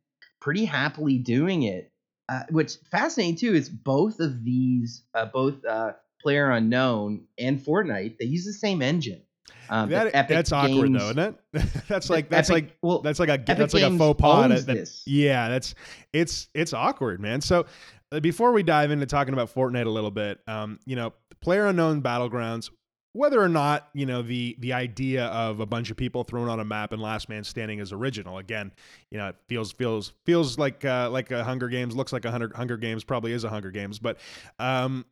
pretty 0.41 0.65
happily 0.65 1.19
doing 1.19 1.65
it. 1.65 1.91
Uh, 2.29 2.45
what's 2.51 2.77
fascinating 2.93 3.37
too 3.37 3.55
is 3.55 3.69
both 3.69 4.21
of 4.21 4.45
these, 4.45 5.03
uh, 5.13 5.27
both 5.27 5.65
uh, 5.65 5.93
Player 6.23 6.51
Unknown 6.51 7.25
and 7.39 7.59
Fortnite, 7.61 8.19
they 8.19 8.27
use 8.27 8.45
the 8.45 8.53
same 8.53 8.83
engine. 8.83 9.23
Um, 9.69 9.89
That- 9.91 10.29
that's 10.29 10.53
awkward 10.53 10.93
Games- 10.93 10.99
though, 10.99 11.11
isn't 11.11 11.19
it? 11.53 11.63
that's 11.89 12.11
like 12.11 12.29
that's 12.29 12.51
Epic- 12.51 12.65
like 12.65 12.77
well, 12.83 13.01
that's 13.01 13.19
like 13.19 13.29
a 13.29 13.35
Epic 13.35 13.57
that's 13.57 13.75
like 13.75 13.83
a 13.83 13.97
faux 13.97 14.21
pas. 14.21 14.65
that- 14.65 15.03
yeah, 15.07 15.49
that's 15.49 15.75
it's 16.13 16.49
it's 16.55 16.73
awkward, 16.73 17.21
man. 17.21 17.41
So 17.41 17.67
uh, 18.13 18.21
before 18.21 18.53
we 18.53 18.63
dive 18.63 18.91
into 18.91 19.07
talking 19.07 19.35
about 19.35 19.53
Fortnite 19.55 19.87
a 19.87 19.91
little 19.91 20.11
bit, 20.11 20.41
um, 20.47 20.79
you 20.87 20.97
know, 20.97 21.13
Player 21.41 21.67
Unknown 21.67 22.03
Battlegrounds 22.03 22.71
whether 23.13 23.41
or 23.43 23.49
not 23.49 23.89
you 23.93 24.07
know 24.07 24.23
the 24.23 24.57
the 24.61 24.73
idea 24.73 25.27
of 25.27 25.61
a 25.61 25.67
bunch 25.67 25.91
of 25.91 25.97
people 25.97 26.23
thrown 26.23 26.49
on 26.49 26.61
a 26.61 26.65
map 26.65 26.93
and 26.93 27.03
last 27.03 27.29
man 27.29 27.43
standing 27.43 27.81
is 27.81 27.93
original 27.93 28.39
again 28.39 28.71
you 29.11 29.19
know 29.19 29.29
it 29.29 29.37
feels 29.49 29.73
feels 29.73 30.13
feels 30.25 30.59
like 30.59 30.85
uh, 30.85 31.11
like 31.11 31.31
a 31.33 31.43
hunger 31.43 31.69
games 31.69 31.97
looks 31.97 32.13
like 32.13 32.25
a 32.25 32.31
hunger, 32.31 32.53
hunger 32.55 32.77
games 32.77 33.03
probably 33.03 33.33
is 33.33 33.43
a 33.43 33.49
hunger 33.49 33.71
games 33.73 33.99
but 33.99 34.19
um 34.61 35.05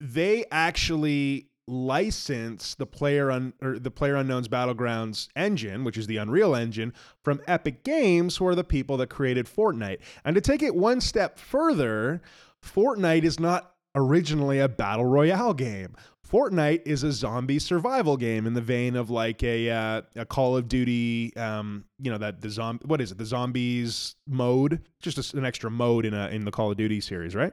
they 0.00 0.44
actually 0.50 1.49
license 1.70 2.74
the 2.74 2.86
player 2.86 3.30
un, 3.30 3.52
or 3.62 3.78
the 3.78 3.90
player 3.90 4.16
unknown's 4.16 4.48
battlegrounds 4.48 5.28
engine 5.36 5.84
which 5.84 5.96
is 5.96 6.06
the 6.06 6.16
unreal 6.16 6.54
engine 6.54 6.92
from 7.22 7.40
epic 7.46 7.84
games 7.84 8.36
who 8.36 8.46
are 8.46 8.54
the 8.54 8.64
people 8.64 8.96
that 8.96 9.08
created 9.08 9.46
fortnite 9.46 9.98
and 10.24 10.34
to 10.34 10.40
take 10.40 10.62
it 10.62 10.74
one 10.74 11.00
step 11.00 11.38
further 11.38 12.20
fortnite 12.64 13.22
is 13.22 13.38
not 13.38 13.74
originally 13.94 14.58
a 14.58 14.68
battle 14.68 15.06
royale 15.06 15.54
game 15.54 15.94
Fortnite 16.30 16.82
is 16.86 17.02
a 17.02 17.10
zombie 17.10 17.58
survival 17.58 18.16
game 18.16 18.46
in 18.46 18.54
the 18.54 18.60
vein 18.60 18.94
of 18.94 19.10
like 19.10 19.42
a 19.42 19.68
uh, 19.68 20.02
a 20.14 20.24
Call 20.24 20.56
of 20.56 20.68
Duty, 20.68 21.34
um, 21.36 21.84
you 21.98 22.10
know 22.10 22.18
that 22.18 22.40
the 22.40 22.48
zombie 22.48 22.84
what 22.86 23.00
is 23.00 23.10
it 23.10 23.18
the 23.18 23.24
zombies 23.24 24.14
mode, 24.28 24.80
just 25.02 25.18
a, 25.18 25.36
an 25.36 25.44
extra 25.44 25.70
mode 25.70 26.06
in 26.06 26.14
a 26.14 26.28
in 26.28 26.44
the 26.44 26.52
Call 26.52 26.70
of 26.70 26.76
Duty 26.76 27.00
series, 27.00 27.34
right? 27.34 27.52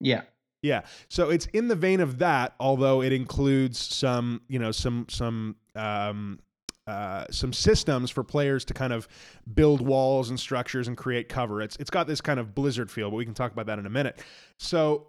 Yeah. 0.00 0.22
Yeah. 0.66 0.82
So 1.08 1.30
it's 1.30 1.46
in 1.46 1.68
the 1.68 1.76
vein 1.76 2.00
of 2.00 2.18
that, 2.18 2.54
although 2.58 3.02
it 3.02 3.12
includes 3.12 3.78
some 3.78 4.40
you 4.48 4.58
know 4.58 4.72
some 4.72 5.06
some 5.08 5.56
um, 5.74 6.40
uh, 6.86 7.24
some 7.30 7.52
systems 7.52 8.10
for 8.10 8.22
players 8.22 8.64
to 8.64 8.74
kind 8.74 8.92
of 8.92 9.08
build 9.54 9.80
walls 9.80 10.30
and 10.30 10.38
structures 10.38 10.88
and 10.88 10.96
create 10.96 11.28
cover. 11.28 11.62
It's 11.62 11.76
it's 11.76 11.90
got 11.90 12.06
this 12.06 12.20
kind 12.20 12.40
of 12.40 12.54
Blizzard 12.54 12.90
feel, 12.90 13.10
but 13.10 13.16
we 13.16 13.24
can 13.24 13.34
talk 13.34 13.52
about 13.52 13.66
that 13.66 13.78
in 13.78 13.86
a 13.86 13.90
minute. 13.90 14.22
So 14.58 15.08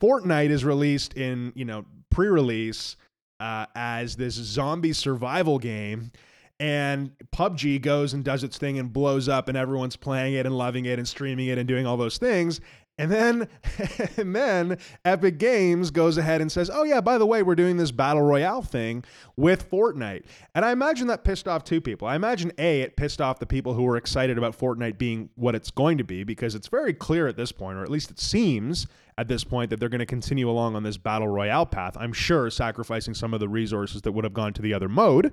Fortnite 0.00 0.50
is 0.50 0.64
released 0.64 1.14
in 1.14 1.52
you 1.54 1.64
know 1.64 1.84
pre-release 2.10 2.96
uh, 3.40 3.66
as 3.74 4.16
this 4.16 4.34
zombie 4.34 4.92
survival 4.92 5.58
game. 5.58 6.12
And 6.58 7.12
PUBG 7.34 7.80
goes 7.80 8.12
and 8.12 8.22
does 8.22 8.44
its 8.44 8.58
thing 8.58 8.78
and 8.78 8.92
blows 8.92 9.30
up, 9.30 9.48
and 9.48 9.56
everyone's 9.56 9.96
playing 9.96 10.34
it 10.34 10.44
and 10.44 10.56
loving 10.56 10.84
it 10.84 10.98
and 10.98 11.08
streaming 11.08 11.46
it 11.46 11.56
and 11.56 11.66
doing 11.66 11.86
all 11.86 11.96
those 11.96 12.18
things. 12.18 12.60
And 13.00 13.10
then, 13.10 13.48
and 14.18 14.36
then 14.36 14.78
Epic 15.06 15.38
Games 15.38 15.90
goes 15.90 16.18
ahead 16.18 16.42
and 16.42 16.52
says, 16.52 16.70
"Oh 16.72 16.82
yeah, 16.82 17.00
by 17.00 17.16
the 17.16 17.24
way, 17.24 17.42
we're 17.42 17.54
doing 17.54 17.78
this 17.78 17.90
battle 17.90 18.20
royale 18.20 18.60
thing 18.60 19.04
with 19.36 19.70
Fortnite." 19.70 20.24
And 20.54 20.66
I 20.66 20.72
imagine 20.72 21.06
that 21.06 21.24
pissed 21.24 21.48
off 21.48 21.64
two 21.64 21.80
people. 21.80 22.06
I 22.06 22.14
imagine 22.14 22.52
a 22.58 22.82
it 22.82 22.96
pissed 22.96 23.22
off 23.22 23.38
the 23.38 23.46
people 23.46 23.72
who 23.72 23.84
were 23.84 23.96
excited 23.96 24.36
about 24.36 24.56
Fortnite 24.56 24.98
being 24.98 25.30
what 25.34 25.54
it's 25.54 25.70
going 25.70 25.96
to 25.96 26.04
be 26.04 26.24
because 26.24 26.54
it's 26.54 26.68
very 26.68 26.92
clear 26.92 27.26
at 27.26 27.36
this 27.36 27.52
point, 27.52 27.78
or 27.78 27.82
at 27.82 27.90
least 27.90 28.10
it 28.10 28.20
seems 28.20 28.86
at 29.16 29.28
this 29.28 29.44
point, 29.44 29.68
that 29.68 29.78
they're 29.78 29.90
going 29.90 29.98
to 29.98 30.06
continue 30.06 30.48
along 30.48 30.76
on 30.76 30.82
this 30.82 30.96
battle 30.96 31.28
royale 31.28 31.66
path. 31.66 31.94
I'm 31.98 32.12
sure 32.12 32.48
sacrificing 32.48 33.12
some 33.12 33.34
of 33.34 33.40
the 33.40 33.48
resources 33.48 34.00
that 34.02 34.12
would 34.12 34.24
have 34.24 34.32
gone 34.32 34.54
to 34.54 34.62
the 34.62 34.72
other 34.72 34.88
mode. 34.88 35.32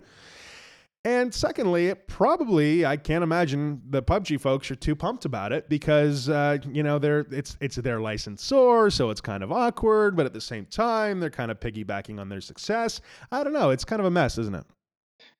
And 1.07 1.33
secondly, 1.33 1.87
it 1.87 2.05
probably 2.09 2.85
I 2.85 2.97
can't 2.97 3.23
imagine 3.23 3.81
the 3.89 4.03
PUBG 4.03 4.41
folks 4.41 4.69
are 4.69 4.75
too 4.75 4.93
pumped 4.93 5.23
about 5.23 5.53
it 5.53 5.69
because 5.69 6.27
uh, 6.27 6.57
you 6.69 6.83
know 6.83 6.99
they're 6.99 7.25
it's 7.31 7.55
it's 7.61 7.77
their 7.77 8.01
licensor, 8.01 8.89
so 8.89 9.09
it's 9.09 9.21
kind 9.21 9.41
of 9.41 9.49
awkward. 9.49 10.17
But 10.17 10.25
at 10.25 10.33
the 10.33 10.41
same 10.41 10.65
time, 10.65 11.21
they're 11.21 11.29
kind 11.29 11.49
of 11.49 11.61
piggybacking 11.61 12.19
on 12.19 12.27
their 12.27 12.41
success. 12.41 12.99
I 13.31 13.45
don't 13.45 13.53
know. 13.53 13.69
It's 13.69 13.85
kind 13.85 14.01
of 14.01 14.05
a 14.05 14.11
mess, 14.11 14.37
isn't 14.37 14.53
it? 14.53 14.65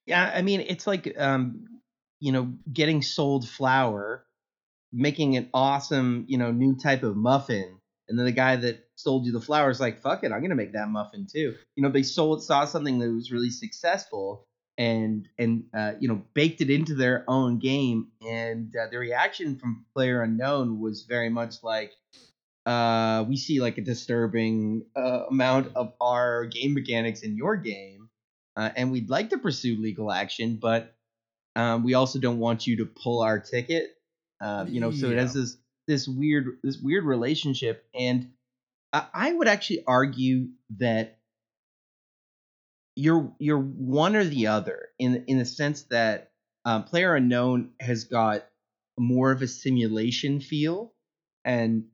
Yeah, 0.06 0.32
I 0.34 0.42
mean, 0.42 0.62
it's 0.62 0.88
like 0.88 1.14
um, 1.20 1.66
you 2.22 2.32
know, 2.32 2.54
getting 2.72 3.02
sold 3.02 3.46
flour, 3.46 4.26
making 4.94 5.36
an 5.36 5.50
awesome, 5.54 6.24
you 6.30 6.38
know, 6.38 6.50
new 6.50 6.78
type 6.78 7.04
of 7.04 7.18
muffin, 7.18 7.78
and 8.08 8.18
then 8.18 8.26
the 8.26 8.32
guy 8.32 8.56
that 8.56 8.88
sold 8.96 9.26
you 9.26 9.34
the 9.34 9.42
flour 9.42 9.70
is 9.70 9.82
like, 9.82 10.00
"Fuck 10.00 10.24
it, 10.24 10.32
I'm 10.32 10.42
gonna 10.42 10.56
make 10.56 10.72
that 10.72 10.88
muffin 10.88 11.28
too." 11.30 11.56
You 11.76 11.84
know, 11.84 11.90
they 11.90 12.04
sold 12.04 12.42
saw 12.42 12.64
something 12.64 13.00
that 13.00 13.12
was 13.12 13.34
really 13.34 13.50
successful 13.50 14.48
and 14.78 15.28
and 15.38 15.66
uh, 15.74 15.94
you 16.00 16.08
know 16.08 16.22
baked 16.34 16.62
it 16.62 16.70
into 16.70 16.96
their 16.96 17.24
own 17.28 17.60
game, 17.60 18.08
and 18.22 18.74
uh, 18.76 18.88
the 18.92 18.98
reaction 18.98 19.58
from 19.58 19.86
Player 19.94 20.22
Unknown 20.22 20.80
was 20.80 21.04
very 21.04 21.30
much 21.30 21.64
like. 21.64 21.92
Uh, 22.66 23.24
we 23.30 23.38
see 23.38 23.62
like 23.62 23.78
a 23.78 23.82
disturbing 23.82 24.86
uh, 24.94 25.24
amount 25.30 25.72
of 25.74 25.94
our 26.02 26.46
game 26.46 26.74
mechanics 26.74 27.22
in 27.22 27.38
your 27.38 27.56
game, 27.56 28.10
uh, 28.58 28.70
and 28.76 28.92
we'd 28.92 29.10
like 29.10 29.30
to 29.30 29.38
pursue 29.38 29.78
legal 29.78 30.12
action, 30.12 30.58
but 30.62 30.94
um, 31.56 31.84
we 31.84 31.94
also 31.94 32.20
don't 32.20 32.40
want 32.40 32.68
you 32.68 32.78
to 32.78 32.86
pull 32.86 33.22
our 33.22 33.40
ticket. 33.40 33.96
Uh, 34.42 34.66
you 34.68 34.82
know, 34.82 34.92
so 34.92 35.10
it 35.10 35.18
has 35.18 35.34
this 35.34 35.58
this 35.88 36.08
weird 36.08 36.60
this 36.62 36.78
weird 36.78 37.04
relationship, 37.04 37.86
and 37.96 38.32
I, 38.94 39.06
I 39.14 39.34
would 39.34 39.48
actually 39.48 39.84
argue 39.88 40.50
that 40.78 41.17
you're 42.98 43.32
you're 43.38 43.60
one 43.60 44.16
or 44.16 44.24
the 44.24 44.48
other 44.48 44.90
in 44.98 45.26
in 45.28 45.38
the 45.38 45.46
sense 45.46 45.84
that 45.84 46.32
um, 46.66 46.84
Player 46.84 47.16
Unknown 47.16 47.70
has 47.80 48.06
got 48.06 48.46
more 48.98 49.32
of 49.32 49.44
a 49.44 49.48
simulation 49.48 50.40
feel, 50.40 50.94
and 51.46 51.86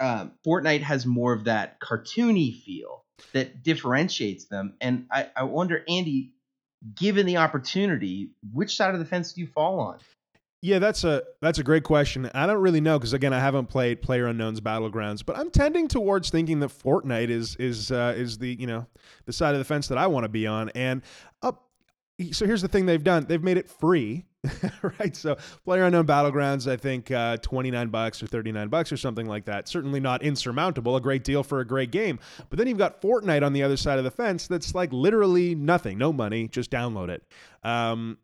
um, 0.00 0.32
Fortnite 0.46 0.80
has 0.80 1.04
more 1.04 1.34
of 1.34 1.44
that 1.44 1.78
cartoony 1.80 2.62
feel 2.62 3.04
that 3.34 3.62
differentiates 3.62 4.46
them. 4.46 4.74
And 4.80 5.06
I, 5.12 5.28
I 5.36 5.42
wonder, 5.44 5.84
Andy, 5.86 6.32
given 6.94 7.26
the 7.26 7.36
opportunity, 7.36 8.30
which 8.52 8.74
side 8.74 8.94
of 8.94 9.00
the 9.00 9.06
fence 9.06 9.34
do 9.34 9.42
you 9.42 9.48
fall 9.48 9.80
on? 9.80 9.98
Yeah, 10.60 10.80
that's 10.80 11.04
a 11.04 11.22
that's 11.40 11.60
a 11.60 11.62
great 11.62 11.84
question. 11.84 12.28
I 12.34 12.46
don't 12.46 12.60
really 12.60 12.80
know 12.80 12.98
because 12.98 13.12
again, 13.12 13.32
I 13.32 13.38
haven't 13.38 13.66
played 13.66 14.02
Player 14.02 14.26
Unknown's 14.26 14.60
Battlegrounds, 14.60 15.24
but 15.24 15.38
I'm 15.38 15.50
tending 15.50 15.86
towards 15.86 16.30
thinking 16.30 16.58
that 16.60 16.70
Fortnite 16.70 17.30
is 17.30 17.54
is 17.56 17.92
uh, 17.92 18.14
is 18.16 18.38
the 18.38 18.56
you 18.58 18.66
know 18.66 18.86
the 19.26 19.32
side 19.32 19.54
of 19.54 19.60
the 19.60 19.64
fence 19.64 19.86
that 19.88 19.98
I 19.98 20.08
want 20.08 20.24
to 20.24 20.28
be 20.28 20.48
on. 20.48 20.70
And 20.70 21.02
up, 21.42 21.68
so 22.32 22.44
here's 22.44 22.62
the 22.62 22.66
thing 22.66 22.86
they've 22.86 23.02
done: 23.02 23.26
they've 23.28 23.42
made 23.42 23.56
it 23.56 23.70
free, 23.70 24.26
right? 24.98 25.14
So 25.14 25.36
Player 25.64 25.84
Unknown 25.84 26.08
Battlegrounds, 26.08 26.68
I 26.68 26.76
think 26.76 27.12
uh, 27.12 27.36
29 27.36 27.88
bucks 27.90 28.20
or 28.20 28.26
39 28.26 28.68
bucks 28.68 28.90
or 28.90 28.96
something 28.96 29.26
like 29.26 29.44
that. 29.44 29.68
Certainly 29.68 30.00
not 30.00 30.24
insurmountable. 30.24 30.96
A 30.96 31.00
great 31.00 31.22
deal 31.22 31.44
for 31.44 31.60
a 31.60 31.64
great 31.64 31.92
game. 31.92 32.18
But 32.50 32.58
then 32.58 32.66
you've 32.66 32.78
got 32.78 33.00
Fortnite 33.00 33.44
on 33.44 33.52
the 33.52 33.62
other 33.62 33.76
side 33.76 33.98
of 33.98 34.04
the 34.04 34.10
fence. 34.10 34.48
That's 34.48 34.74
like 34.74 34.92
literally 34.92 35.54
nothing, 35.54 35.98
no 35.98 36.12
money, 36.12 36.48
just 36.48 36.68
download 36.72 37.10
it. 37.10 37.22
Um, 37.62 38.18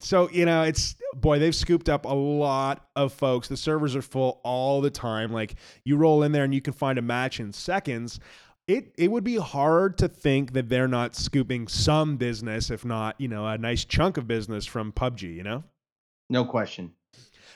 so 0.00 0.28
you 0.30 0.44
know 0.44 0.62
it's 0.62 0.96
boy 1.14 1.38
they've 1.38 1.54
scooped 1.54 1.88
up 1.88 2.04
a 2.04 2.14
lot 2.14 2.88
of 2.96 3.12
folks 3.12 3.48
the 3.48 3.56
servers 3.56 3.94
are 3.94 4.02
full 4.02 4.40
all 4.44 4.80
the 4.80 4.90
time 4.90 5.32
like 5.32 5.54
you 5.84 5.96
roll 5.96 6.22
in 6.22 6.32
there 6.32 6.44
and 6.44 6.54
you 6.54 6.60
can 6.60 6.72
find 6.72 6.98
a 6.98 7.02
match 7.02 7.38
in 7.38 7.52
seconds 7.52 8.18
it 8.66 8.92
it 8.96 9.10
would 9.10 9.24
be 9.24 9.36
hard 9.36 9.98
to 9.98 10.08
think 10.08 10.52
that 10.52 10.68
they're 10.68 10.88
not 10.88 11.14
scooping 11.14 11.68
some 11.68 12.16
business 12.16 12.70
if 12.70 12.84
not 12.84 13.14
you 13.20 13.28
know 13.28 13.46
a 13.46 13.58
nice 13.58 13.84
chunk 13.84 14.16
of 14.16 14.26
business 14.26 14.64
from 14.66 14.92
PUBG 14.92 15.22
you 15.34 15.42
know 15.42 15.64
No 16.28 16.44
question. 16.44 16.92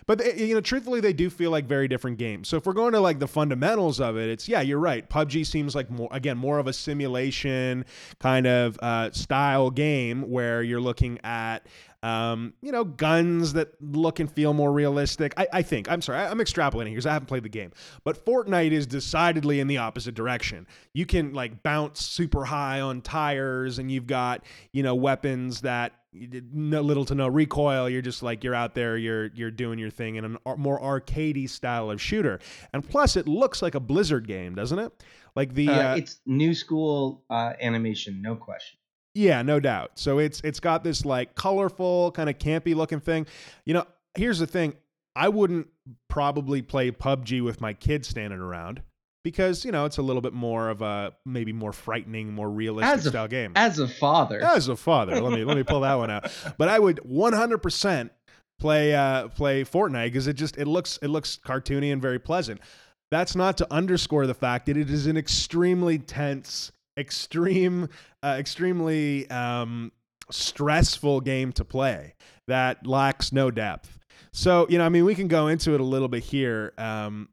but 0.07 0.19
they, 0.19 0.35
you 0.49 0.55
know, 0.55 0.61
truthfully, 0.61 1.01
they 1.01 1.13
do 1.15 1.31
feel 1.31 1.51
like 1.51 1.65
very 1.67 1.89
different 1.89 2.19
games. 2.19 2.49
So 2.49 2.57
if 2.59 2.67
we're 2.67 2.73
going 2.75 2.93
to 2.93 3.01
like 3.01 3.21
the 3.21 3.29
fundamentals 3.29 4.01
of 4.01 4.19
it, 4.19 4.29
it's 4.29 4.49
yeah, 4.49 4.61
you're 4.61 4.81
right. 4.81 5.09
PUBG 5.09 5.47
seems 5.47 5.75
like 5.75 5.89
more 5.91 6.09
again 6.11 6.37
more 6.37 6.59
of 6.59 6.67
a 6.67 6.73
simulation 6.73 7.85
kind 8.19 8.47
of 8.47 8.79
uh, 8.83 9.13
style 9.13 9.71
game 9.71 10.29
where 10.29 10.63
you're 10.63 10.81
looking 10.81 11.19
at. 11.25 11.67
Um, 12.05 12.53
you 12.61 12.71
know, 12.71 12.85
guns 12.85 13.55
that 13.55 13.81
look 13.81 14.21
and 14.21 14.31
feel 14.31 14.53
more 14.53 14.71
realistic. 14.71 15.33
I, 15.39 15.49
I 15.55 15.63
think. 15.63 15.91
I'm 15.91 16.03
sorry, 16.03 16.19
I, 16.19 16.31
I'm 16.31 16.39
extrapolating 16.39 16.89
here 16.89 16.97
because 16.97 17.07
I 17.07 17.15
haven't 17.15 17.29
played 17.29 17.45
the 17.45 17.49
game. 17.49 17.73
But 18.05 18.23
Fortnite 18.27 18.73
is 18.73 18.87
decidedly 18.87 19.59
in 19.59 19.69
the 19.69 19.79
opposite 19.79 20.15
direction. 20.15 20.67
You 20.93 21.07
can 21.07 21.33
like 21.33 21.63
bounce 21.63 22.05
super 22.05 22.45
high 22.45 22.83
on 22.83 23.01
tires, 23.01 23.79
and 23.79 23.91
you've 23.91 24.07
got 24.07 24.45
you 24.73 24.83
know 24.83 24.95
weapons 24.95 25.63
that 25.63 25.95
no 26.13 26.83
little 26.83 27.07
to 27.07 27.15
no 27.15 27.27
recoil. 27.27 27.89
You're 27.89 28.03
just 28.03 28.23
like 28.23 28.45
you're 28.45 28.55
out 28.55 28.75
there. 28.75 28.99
You're 28.99 29.29
you're 29.29 29.51
doing 29.51 29.79
your 29.79 29.91
thing 29.91 30.17
in 30.17 30.37
a 30.45 30.57
more 30.59 30.79
arcadey 30.79 31.49
style 31.49 31.91
of 31.91 32.03
shooter. 32.03 32.39
And 32.75 32.87
plus, 32.87 33.17
it 33.17 33.27
looks 33.27 33.63
like 33.63 33.75
a 33.75 33.81
Blizzard 33.81 34.29
game, 34.29 34.55
doesn't 34.55 34.79
it? 34.79 34.93
Like 35.35 35.55
the 35.55 35.71
Uh, 35.71 35.93
uh, 35.93 35.97
it's 35.97 36.21
new 36.27 36.53
school 36.53 37.25
uh, 37.31 37.55
animation, 37.63 38.21
no 38.21 38.37
question. 38.37 38.79
Yeah, 39.15 39.43
no 39.43 39.61
doubt. 39.61 39.93
So 39.95 40.19
it's 40.19 40.41
it's 40.43 40.61
got 40.61 40.85
this 40.85 41.05
like 41.05 41.35
colorful 41.35 42.13
kind 42.13 42.29
of 42.29 42.39
campy 42.39 42.75
looking 42.75 43.01
thing. 43.01 43.27
You 43.65 43.75
know, 43.75 43.85
here's 44.17 44.39
the 44.39 44.47
thing. 44.47 44.75
I 45.17 45.29
wouldn't 45.29 45.69
probably 46.09 46.61
play 46.63 46.91
PUBG 46.91 47.43
with 47.43 47.61
my 47.61 47.73
kids 47.73 48.09
standing 48.09 48.41
around 48.41 48.83
because, 49.23 49.65
you 49.65 49.71
know, 49.71 49.85
it's 49.85 49.99
a 49.99 50.03
little 50.03 50.23
bit 50.23 50.33
more 50.33 50.69
of 50.69 50.83
a 50.83 51.13
maybe 51.25 51.53
more 51.53 51.73
frightening, 51.73 52.33
more 52.35 52.51
realistic 52.51 52.93
As 52.99 53.07
a- 53.07 53.11
style 53.11 53.29
game. 53.29 53.53
As 53.55 53.79
a 53.79 53.87
father, 53.87 54.41
As 54.43 54.67
a 54.69 54.75
father, 54.77 55.21
let 55.21 55.33
me 55.33 55.45
let 55.45 55.57
me 55.57 55.63
pull 55.63 55.81
that 55.81 55.95
one 55.95 56.11
out. 56.11 56.31
But 56.59 56.69
I 56.69 56.79
would 56.81 57.01
100% 57.09 58.11
play 58.61 58.95
uh 58.95 59.29
play 59.29 59.65
Fortnite 59.65 60.07
because 60.07 60.27
it 60.27 60.35
just 60.35 60.57
it 60.57 60.67
looks 60.67 60.99
it 61.03 61.09
looks 61.09 61.39
cartoony 61.45 61.93
and 61.93 62.01
very 62.03 62.19
pleasant. 62.19 62.61
That's 63.11 63.37
not 63.37 63.57
to 63.59 63.73
underscore 63.73 64.27
the 64.27 64.35
fact 64.35 64.67
that 64.67 64.77
it 64.77 64.91
is 64.91 65.07
an 65.07 65.17
extremely 65.17 65.99
tense, 65.99 66.73
extreme, 66.97 67.89
uh, 68.23 68.37
extremely 68.39 69.29
um, 69.31 69.93
stressful 70.31 71.21
game 71.21 71.53
to 71.53 71.65
play 71.65 72.15
that 72.47 72.87
lacks 72.87 73.33
no 73.33 73.51
depth. 73.51 73.99
So 74.33 74.67
you 74.69 74.79
know, 74.79 74.87
I 74.87 74.89
mean, 74.89 75.05
we 75.05 75.15
can 75.15 75.29
go 75.29 75.49
into 75.49 75.75
it 75.75 75.81
a 75.81 75.85
little 75.85 76.09
bit 76.09 76.25
here. 76.25 76.73
Um, 76.79 77.29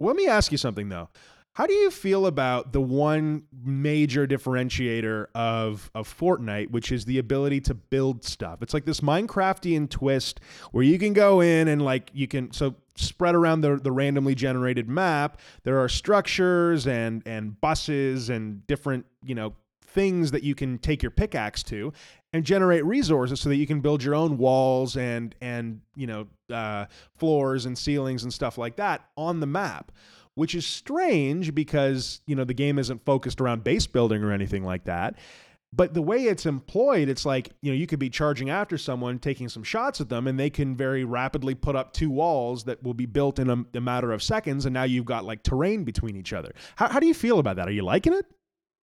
let 0.00 0.16
me 0.16 0.26
ask 0.26 0.52
you 0.52 0.58
something 0.58 0.88
though. 0.88 1.08
How 1.54 1.66
do 1.66 1.74
you 1.74 1.90
feel 1.90 2.24
about 2.24 2.72
the 2.72 2.80
one 2.80 3.42
major 3.62 4.26
differentiator 4.26 5.26
of 5.34 5.90
of 5.94 6.08
Fortnite, 6.08 6.70
which 6.70 6.90
is 6.90 7.04
the 7.04 7.18
ability 7.18 7.60
to 7.62 7.74
build 7.74 8.24
stuff? 8.24 8.62
It's 8.62 8.72
like 8.72 8.86
this 8.86 9.00
Minecraftian 9.00 9.90
twist 9.90 10.40
where 10.70 10.82
you 10.82 10.98
can 10.98 11.12
go 11.12 11.42
in 11.42 11.68
and 11.68 11.82
like 11.82 12.10
you 12.14 12.26
can 12.26 12.52
so 12.52 12.74
spread 12.96 13.34
around 13.34 13.60
the 13.60 13.76
the 13.76 13.92
randomly 13.92 14.34
generated 14.34 14.88
map. 14.88 15.40
There 15.64 15.78
are 15.78 15.90
structures 15.90 16.86
and 16.86 17.22
and 17.26 17.60
buses 17.60 18.30
and 18.30 18.66
different 18.66 19.04
you 19.22 19.34
know 19.34 19.54
things 19.92 20.30
that 20.30 20.42
you 20.42 20.54
can 20.54 20.78
take 20.78 21.02
your 21.02 21.10
pickaxe 21.10 21.62
to 21.62 21.92
and 22.32 22.44
generate 22.44 22.82
resources 22.86 23.40
so 23.40 23.50
that 23.50 23.56
you 23.56 23.66
can 23.66 23.80
build 23.80 24.02
your 24.02 24.14
own 24.14 24.38
walls 24.38 24.96
and 24.96 25.34
and 25.42 25.82
you 25.96 26.06
know 26.06 26.26
uh, 26.50 26.86
floors 27.16 27.66
and 27.66 27.76
ceilings 27.76 28.22
and 28.22 28.32
stuff 28.32 28.56
like 28.56 28.76
that 28.76 29.04
on 29.18 29.40
the 29.40 29.46
map 29.46 29.92
which 30.34 30.54
is 30.54 30.66
strange 30.66 31.54
because 31.54 32.20
you 32.26 32.34
know 32.34 32.44
the 32.44 32.54
game 32.54 32.78
isn't 32.78 33.04
focused 33.04 33.40
around 33.40 33.64
base 33.64 33.86
building 33.86 34.22
or 34.22 34.32
anything 34.32 34.64
like 34.64 34.84
that 34.84 35.16
but 35.72 35.94
the 35.94 36.02
way 36.02 36.24
it's 36.24 36.46
employed 36.46 37.08
it's 37.08 37.24
like 37.24 37.50
you 37.62 37.70
know 37.70 37.76
you 37.76 37.86
could 37.86 37.98
be 37.98 38.10
charging 38.10 38.50
after 38.50 38.76
someone 38.76 39.18
taking 39.18 39.48
some 39.48 39.62
shots 39.62 40.00
at 40.00 40.08
them 40.08 40.26
and 40.26 40.38
they 40.38 40.50
can 40.50 40.76
very 40.76 41.04
rapidly 41.04 41.54
put 41.54 41.76
up 41.76 41.92
two 41.92 42.10
walls 42.10 42.64
that 42.64 42.82
will 42.82 42.94
be 42.94 43.06
built 43.06 43.38
in 43.38 43.50
a, 43.50 43.64
a 43.74 43.80
matter 43.80 44.12
of 44.12 44.22
seconds 44.22 44.66
and 44.66 44.74
now 44.74 44.84
you've 44.84 45.04
got 45.04 45.24
like 45.24 45.42
terrain 45.42 45.84
between 45.84 46.16
each 46.16 46.32
other 46.32 46.52
how, 46.76 46.88
how 46.88 47.00
do 47.00 47.06
you 47.06 47.14
feel 47.14 47.38
about 47.38 47.56
that 47.56 47.68
are 47.68 47.72
you 47.72 47.82
liking 47.82 48.12
it 48.12 48.26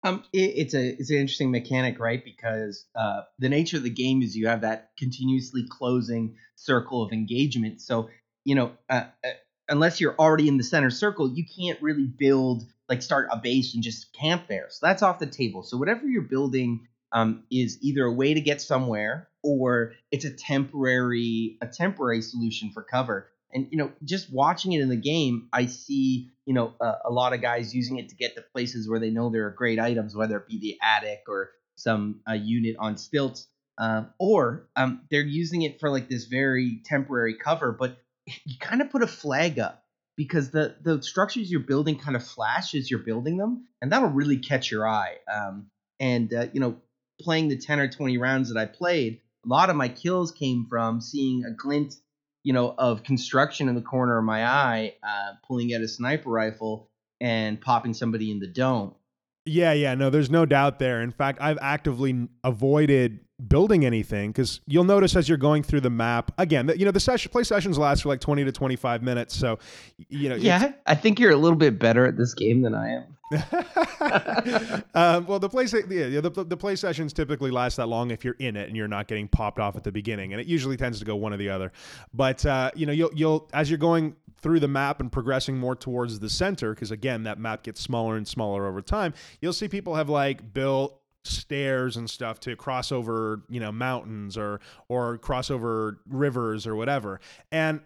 um, 0.04 0.24
it, 0.32 0.52
it's 0.56 0.74
a 0.74 0.96
it's 0.98 1.10
an 1.10 1.18
interesting 1.18 1.50
mechanic, 1.50 1.98
right? 2.00 2.24
Because 2.24 2.86
uh, 2.96 3.22
the 3.38 3.48
nature 3.48 3.76
of 3.76 3.84
the 3.84 3.90
game 3.90 4.22
is 4.22 4.36
you 4.36 4.48
have 4.48 4.62
that 4.62 4.90
continuously 4.98 5.64
closing 5.70 6.34
circle 6.56 7.02
of 7.02 7.12
engagement. 7.12 7.80
So 7.80 8.10
you 8.44 8.56
know, 8.56 8.72
uh, 8.90 9.04
uh, 9.24 9.30
unless 9.72 10.00
you're 10.00 10.14
already 10.16 10.48
in 10.48 10.58
the 10.58 10.62
center 10.62 10.90
circle, 10.90 11.28
you 11.28 11.44
can't 11.44 11.80
really 11.80 12.04
build 12.04 12.64
like 12.90 13.00
start 13.00 13.28
a 13.32 13.38
base 13.38 13.74
and 13.74 13.82
just 13.82 14.12
camp 14.12 14.46
there. 14.46 14.66
So 14.68 14.86
that's 14.86 15.02
off 15.02 15.18
the 15.18 15.26
table. 15.26 15.62
So 15.62 15.78
whatever 15.78 16.06
you're 16.06 16.22
building 16.22 16.86
um, 17.10 17.44
is 17.50 17.78
either 17.80 18.04
a 18.04 18.12
way 18.12 18.34
to 18.34 18.40
get 18.40 18.60
somewhere 18.60 19.28
or 19.42 19.94
it's 20.10 20.26
a 20.26 20.30
temporary 20.30 21.56
a 21.62 21.66
temporary 21.66 22.20
solution 22.20 22.70
for 22.70 22.82
cover. 22.82 23.28
And 23.54 23.66
you 23.70 23.78
know, 23.78 23.90
just 24.04 24.30
watching 24.32 24.72
it 24.72 24.82
in 24.82 24.90
the 24.90 24.96
game, 24.96 25.48
I 25.52 25.66
see 25.66 26.30
you 26.44 26.52
know 26.52 26.74
uh, 26.78 26.96
a 27.06 27.10
lot 27.10 27.32
of 27.32 27.40
guys 27.40 27.74
using 27.74 27.98
it 27.98 28.10
to 28.10 28.14
get 28.14 28.34
to 28.36 28.42
places 28.42 28.88
where 28.88 29.00
they 29.00 29.10
know 29.10 29.30
there 29.30 29.46
are 29.46 29.50
great 29.50 29.78
items, 29.78 30.14
whether 30.14 30.36
it 30.36 30.48
be 30.48 30.58
the 30.58 30.76
attic 30.82 31.22
or 31.28 31.50
some 31.76 32.20
uh, 32.28 32.34
unit 32.34 32.76
on 32.78 32.98
stilts, 32.98 33.48
um, 33.78 34.10
or 34.18 34.68
um, 34.76 35.00
they're 35.10 35.22
using 35.22 35.62
it 35.62 35.80
for 35.80 35.88
like 35.90 36.08
this 36.10 36.26
very 36.26 36.82
temporary 36.84 37.34
cover. 37.34 37.72
But 37.72 37.96
you 38.26 38.56
kind 38.60 38.82
of 38.82 38.90
put 38.90 39.02
a 39.02 39.06
flag 39.06 39.58
up 39.58 39.84
because 40.16 40.50
the 40.50 40.76
the 40.82 41.02
structures 41.02 41.50
you're 41.50 41.60
building 41.60 41.98
kind 41.98 42.16
of 42.16 42.24
flash 42.24 42.74
as 42.74 42.90
you're 42.90 43.00
building 43.00 43.36
them, 43.36 43.66
and 43.80 43.92
that'll 43.92 44.10
really 44.10 44.38
catch 44.38 44.70
your 44.70 44.86
eye. 44.86 45.16
Um, 45.32 45.66
and 46.00 46.32
uh, 46.32 46.46
you 46.52 46.60
know, 46.60 46.76
playing 47.20 47.48
the 47.48 47.56
ten 47.56 47.80
or 47.80 47.88
twenty 47.88 48.18
rounds 48.18 48.52
that 48.52 48.60
I 48.60 48.66
played, 48.66 49.20
a 49.44 49.48
lot 49.48 49.70
of 49.70 49.76
my 49.76 49.88
kills 49.88 50.32
came 50.32 50.66
from 50.68 51.00
seeing 51.00 51.44
a 51.44 51.50
glint 51.50 51.94
you 52.44 52.52
know, 52.52 52.74
of 52.76 53.02
construction 53.02 53.68
in 53.68 53.74
the 53.74 53.82
corner 53.82 54.18
of 54.18 54.24
my 54.24 54.44
eye, 54.44 54.94
uh, 55.02 55.34
pulling 55.46 55.74
out 55.74 55.80
a 55.80 55.88
sniper 55.88 56.30
rifle 56.30 56.88
and 57.20 57.60
popping 57.60 57.94
somebody 57.94 58.30
in 58.30 58.40
the 58.40 58.46
dome. 58.46 58.94
Yeah, 59.44 59.72
yeah, 59.72 59.94
no, 59.94 60.10
there's 60.10 60.30
no 60.30 60.46
doubt 60.46 60.78
there. 60.78 61.02
In 61.02 61.10
fact, 61.10 61.40
I've 61.40 61.58
actively 61.60 62.28
avoided 62.44 63.20
building 63.48 63.84
anything 63.84 64.30
because 64.30 64.60
you'll 64.66 64.84
notice 64.84 65.16
as 65.16 65.28
you're 65.28 65.38
going 65.38 65.62
through 65.62 65.80
the 65.80 65.90
map 65.90 66.32
again 66.38 66.66
that 66.66 66.78
you 66.78 66.84
know 66.84 66.90
the 66.90 67.00
session 67.00 67.30
play 67.30 67.42
sessions 67.42 67.78
last 67.78 68.02
for 68.02 68.08
like 68.08 68.20
20 68.20 68.44
to 68.44 68.52
25 68.52 69.02
minutes 69.02 69.34
so 69.34 69.58
you 70.08 70.28
know 70.28 70.36
yeah 70.36 70.72
i 70.86 70.94
think 70.94 71.18
you're 71.18 71.32
a 71.32 71.36
little 71.36 71.56
bit 71.56 71.78
better 71.78 72.06
at 72.06 72.16
this 72.16 72.34
game 72.34 72.62
than 72.62 72.74
i 72.74 72.88
am. 72.88 73.04
Um, 74.94 75.26
well 75.26 75.38
the 75.38 75.48
play 75.48 75.64
yeah, 75.64 76.20
the, 76.20 76.44
the 76.46 76.56
play 76.56 76.76
sessions 76.76 77.12
typically 77.12 77.50
last 77.50 77.76
that 77.76 77.86
long 77.86 78.10
if 78.10 78.24
you're 78.24 78.36
in 78.38 78.56
it 78.56 78.68
and 78.68 78.76
you're 78.76 78.88
not 78.88 79.08
getting 79.08 79.26
popped 79.26 79.58
off 79.58 79.74
at 79.74 79.84
the 79.84 79.92
beginning 79.92 80.32
and 80.32 80.40
it 80.40 80.46
usually 80.46 80.76
tends 80.76 80.98
to 80.98 81.04
go 81.04 81.16
one 81.16 81.32
or 81.32 81.38
the 81.38 81.48
other. 81.48 81.72
But 82.12 82.44
uh, 82.44 82.70
you 82.74 82.84
know 82.84 82.92
you'll 82.92 83.10
you'll 83.14 83.48
as 83.54 83.70
you're 83.70 83.78
going 83.78 84.16
through 84.42 84.60
the 84.60 84.68
map 84.68 85.00
and 85.00 85.10
progressing 85.10 85.56
more 85.56 85.74
towards 85.74 86.18
the 86.18 86.28
center 86.28 86.74
because 86.74 86.90
again 86.90 87.22
that 87.22 87.38
map 87.38 87.62
gets 87.62 87.80
smaller 87.80 88.16
and 88.16 88.26
smaller 88.26 88.66
over 88.66 88.82
time 88.82 89.14
you'll 89.40 89.52
see 89.52 89.68
people 89.68 89.94
have 89.94 90.08
like 90.08 90.52
built 90.52 91.00
stairs 91.24 91.96
and 91.96 92.08
stuff 92.08 92.40
to 92.40 92.56
cross 92.56 92.90
over, 92.90 93.42
you 93.48 93.60
know, 93.60 93.72
mountains 93.72 94.36
or 94.36 94.60
or 94.88 95.18
cross 95.18 95.50
over 95.50 96.00
rivers 96.08 96.66
or 96.66 96.74
whatever. 96.76 97.20
And 97.50 97.80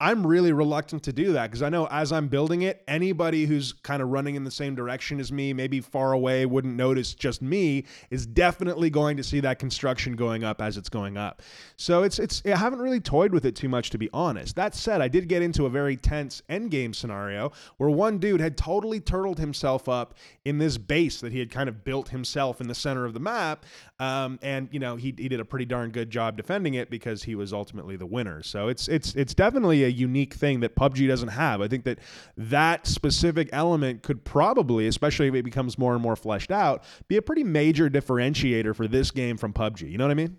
I'm 0.00 0.24
really 0.24 0.52
reluctant 0.52 1.02
to 1.04 1.12
do 1.12 1.32
that 1.32 1.50
because 1.50 1.62
I 1.62 1.70
know 1.70 1.88
as 1.90 2.12
I'm 2.12 2.28
building 2.28 2.62
it, 2.62 2.84
anybody 2.86 3.46
who's 3.46 3.72
kind 3.72 4.00
of 4.00 4.10
running 4.10 4.36
in 4.36 4.44
the 4.44 4.50
same 4.50 4.76
direction 4.76 5.18
as 5.18 5.32
me, 5.32 5.52
maybe 5.52 5.80
far 5.80 6.12
away, 6.12 6.46
wouldn't 6.46 6.76
notice 6.76 7.14
just 7.14 7.42
me, 7.42 7.84
is 8.10 8.24
definitely 8.24 8.90
going 8.90 9.16
to 9.16 9.24
see 9.24 9.40
that 9.40 9.58
construction 9.58 10.14
going 10.14 10.44
up 10.44 10.62
as 10.62 10.76
it's 10.76 10.88
going 10.88 11.16
up. 11.16 11.42
So 11.76 12.04
it's 12.04 12.20
it's 12.20 12.42
I 12.46 12.56
haven't 12.56 12.78
really 12.78 13.00
toyed 13.00 13.32
with 13.32 13.44
it 13.44 13.56
too 13.56 13.68
much 13.68 13.90
to 13.90 13.98
be 13.98 14.08
honest. 14.12 14.54
That 14.54 14.76
said, 14.76 15.00
I 15.00 15.08
did 15.08 15.28
get 15.28 15.42
into 15.42 15.66
a 15.66 15.70
very 15.70 15.96
tense 15.96 16.42
end 16.48 16.70
game 16.70 16.94
scenario 16.94 17.50
where 17.78 17.90
one 17.90 18.18
dude 18.18 18.40
had 18.40 18.56
totally 18.56 19.00
turtled 19.00 19.38
himself 19.38 19.88
up 19.88 20.14
in 20.44 20.58
this 20.58 20.78
base 20.78 21.20
that 21.20 21.32
he 21.32 21.40
had 21.40 21.50
kind 21.50 21.68
of 21.68 21.82
built 21.82 22.10
himself 22.10 22.60
in 22.60 22.68
the 22.68 22.74
center 22.74 23.04
of 23.04 23.14
the 23.14 23.20
map, 23.20 23.66
um, 24.00 24.38
and 24.42 24.68
you 24.70 24.78
know 24.78 24.96
he 24.96 25.14
he 25.16 25.28
did 25.28 25.40
a 25.40 25.44
pretty 25.44 25.64
darn 25.64 25.90
good 25.90 26.10
job 26.10 26.36
defending 26.36 26.74
it 26.74 26.88
because 26.90 27.24
he 27.24 27.34
was 27.34 27.52
ultimately 27.52 27.96
the 27.96 28.06
winner. 28.06 28.42
So 28.42 28.68
it's 28.68 28.88
it's 28.88 29.14
it's 29.14 29.34
definitely 29.34 29.84
a 29.84 29.88
unique 29.88 30.34
thing 30.34 30.60
that 30.60 30.76
PUBG 30.76 31.08
doesn't 31.08 31.28
have. 31.28 31.60
I 31.60 31.68
think 31.68 31.84
that 31.84 31.98
that 32.36 32.86
specific 32.86 33.48
element 33.52 34.02
could 34.02 34.24
probably, 34.24 34.86
especially 34.86 35.28
if 35.28 35.34
it 35.34 35.44
becomes 35.44 35.78
more 35.78 35.94
and 35.94 36.02
more 36.02 36.16
fleshed 36.16 36.50
out, 36.50 36.84
be 37.08 37.16
a 37.16 37.22
pretty 37.22 37.44
major 37.44 37.90
differentiator 37.90 38.74
for 38.76 38.86
this 38.86 39.10
game 39.10 39.36
from 39.36 39.52
PUBG. 39.52 39.90
You 39.90 39.98
know 39.98 40.04
what 40.04 40.12
I 40.12 40.14
mean? 40.14 40.38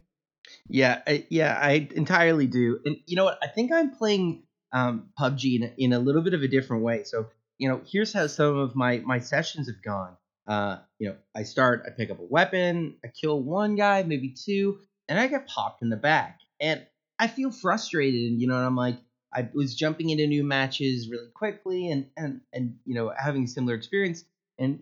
Yeah, 0.68 1.02
I, 1.06 1.26
yeah, 1.30 1.60
I 1.62 1.90
entirely 1.96 2.48
do. 2.48 2.80
And 2.86 2.98
you 3.06 3.16
know 3.16 3.26
what? 3.26 3.40
I 3.44 3.48
think 3.48 3.72
I'm 3.72 3.92
playing 3.92 4.44
um, 4.72 5.10
PUBG 5.20 5.58
in 5.58 5.64
a, 5.64 5.74
in 5.78 5.94
a 5.94 6.00
little 6.00 6.22
bit 6.22 6.34
of 6.34 6.42
a 6.44 6.48
different 6.48 6.84
way. 6.84 7.04
So 7.04 7.28
you 7.58 7.68
know, 7.68 7.82
here's 7.86 8.14
how 8.14 8.26
some 8.28 8.58
of 8.58 8.76
my 8.76 9.00
my 9.00 9.20
sessions 9.20 9.68
have 9.68 9.84
gone. 9.84 10.16
Uh, 10.50 10.80
you 10.98 11.08
know, 11.08 11.16
I 11.36 11.44
start, 11.44 11.84
I 11.86 11.92
pick 11.92 12.10
up 12.10 12.20
a 12.20 12.24
weapon, 12.24 12.98
I 13.06 13.10
kill 13.10 13.40
one 13.42 13.76
guy, 13.76 14.02
maybe 14.02 14.32
two, 14.32 14.80
and 15.08 15.20
I 15.20 15.28
get 15.28 15.48
popped 15.48 15.84
in 15.84 15.90
the 15.90 15.96
back, 15.96 16.40
and 16.60 16.86
I 17.20 17.28
feel 17.28 17.52
frustrated. 17.52 18.32
And 18.32 18.42
you 18.42 18.48
know, 18.48 18.58
and 18.58 18.66
I'm 18.66 18.76
like, 18.76 18.98
I 19.34 19.48
was 19.54 19.76
jumping 19.76 20.10
into 20.10 20.26
new 20.26 20.44
matches 20.44 21.10
really 21.10 21.30
quickly 21.34 21.92
and 21.92 22.08
and 22.18 22.42
and 22.52 22.78
you 22.86 22.96
know 22.96 23.14
having 23.16 23.44
a 23.44 23.48
similar 23.48 23.76
experience. 23.76 24.24
And 24.58 24.80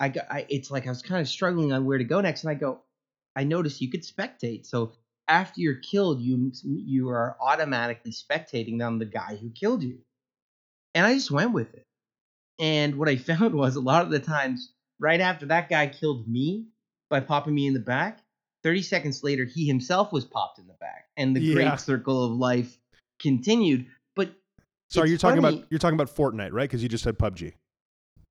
I 0.00 0.08
got 0.08 0.26
I, 0.30 0.46
it's 0.48 0.70
like 0.70 0.86
I 0.86 0.90
was 0.90 1.02
kind 1.02 1.20
of 1.20 1.28
struggling 1.28 1.72
on 1.72 1.84
where 1.86 1.98
to 1.98 2.04
go 2.04 2.20
next 2.20 2.42
and 2.42 2.50
I 2.50 2.54
go 2.54 2.80
I 3.36 3.44
noticed 3.44 3.80
you 3.80 3.90
could 3.90 4.02
spectate. 4.02 4.66
So 4.66 4.94
after 5.28 5.60
you're 5.60 5.76
killed 5.76 6.20
you 6.20 6.50
you 6.64 7.08
are 7.10 7.36
automatically 7.40 8.12
spectating 8.12 8.84
on 8.84 8.98
the 8.98 9.04
guy 9.04 9.38
who 9.40 9.50
killed 9.50 9.82
you. 9.82 9.98
And 10.94 11.06
I 11.06 11.14
just 11.14 11.30
went 11.30 11.52
with 11.52 11.72
it 11.74 11.86
and 12.58 12.96
what 12.96 13.08
I 13.08 13.16
found 13.30 13.54
was 13.54 13.76
a 13.76 13.80
lot 13.80 14.04
of 14.04 14.10
the 14.10 14.20
times 14.20 14.72
right 15.00 15.20
after 15.20 15.46
that 15.46 15.68
guy 15.68 15.86
killed 15.86 16.28
me 16.28 16.66
by 17.10 17.20
popping 17.20 17.54
me 17.54 17.66
in 17.66 17.74
the 17.74 17.80
back 17.80 18.20
30 18.62 18.82
seconds 18.82 19.24
later 19.24 19.44
he 19.44 19.66
himself 19.66 20.12
was 20.12 20.24
popped 20.24 20.58
in 20.58 20.66
the 20.66 20.74
back 20.74 21.06
and 21.16 21.34
the 21.34 21.40
yeah. 21.40 21.54
great 21.54 21.80
circle 21.80 22.24
of 22.24 22.32
life 22.32 22.78
continued. 23.20 23.86
But 24.14 24.34
sorry, 24.90 25.08
you're 25.08 25.18
talking 25.18 25.42
funny. 25.42 25.58
about 25.58 25.66
you're 25.70 25.78
talking 25.78 25.98
about 25.98 26.14
Fortnite, 26.14 26.52
right? 26.52 26.68
Because 26.68 26.82
you 26.82 26.88
just 26.88 27.04
said 27.04 27.18
PUBG. 27.18 27.54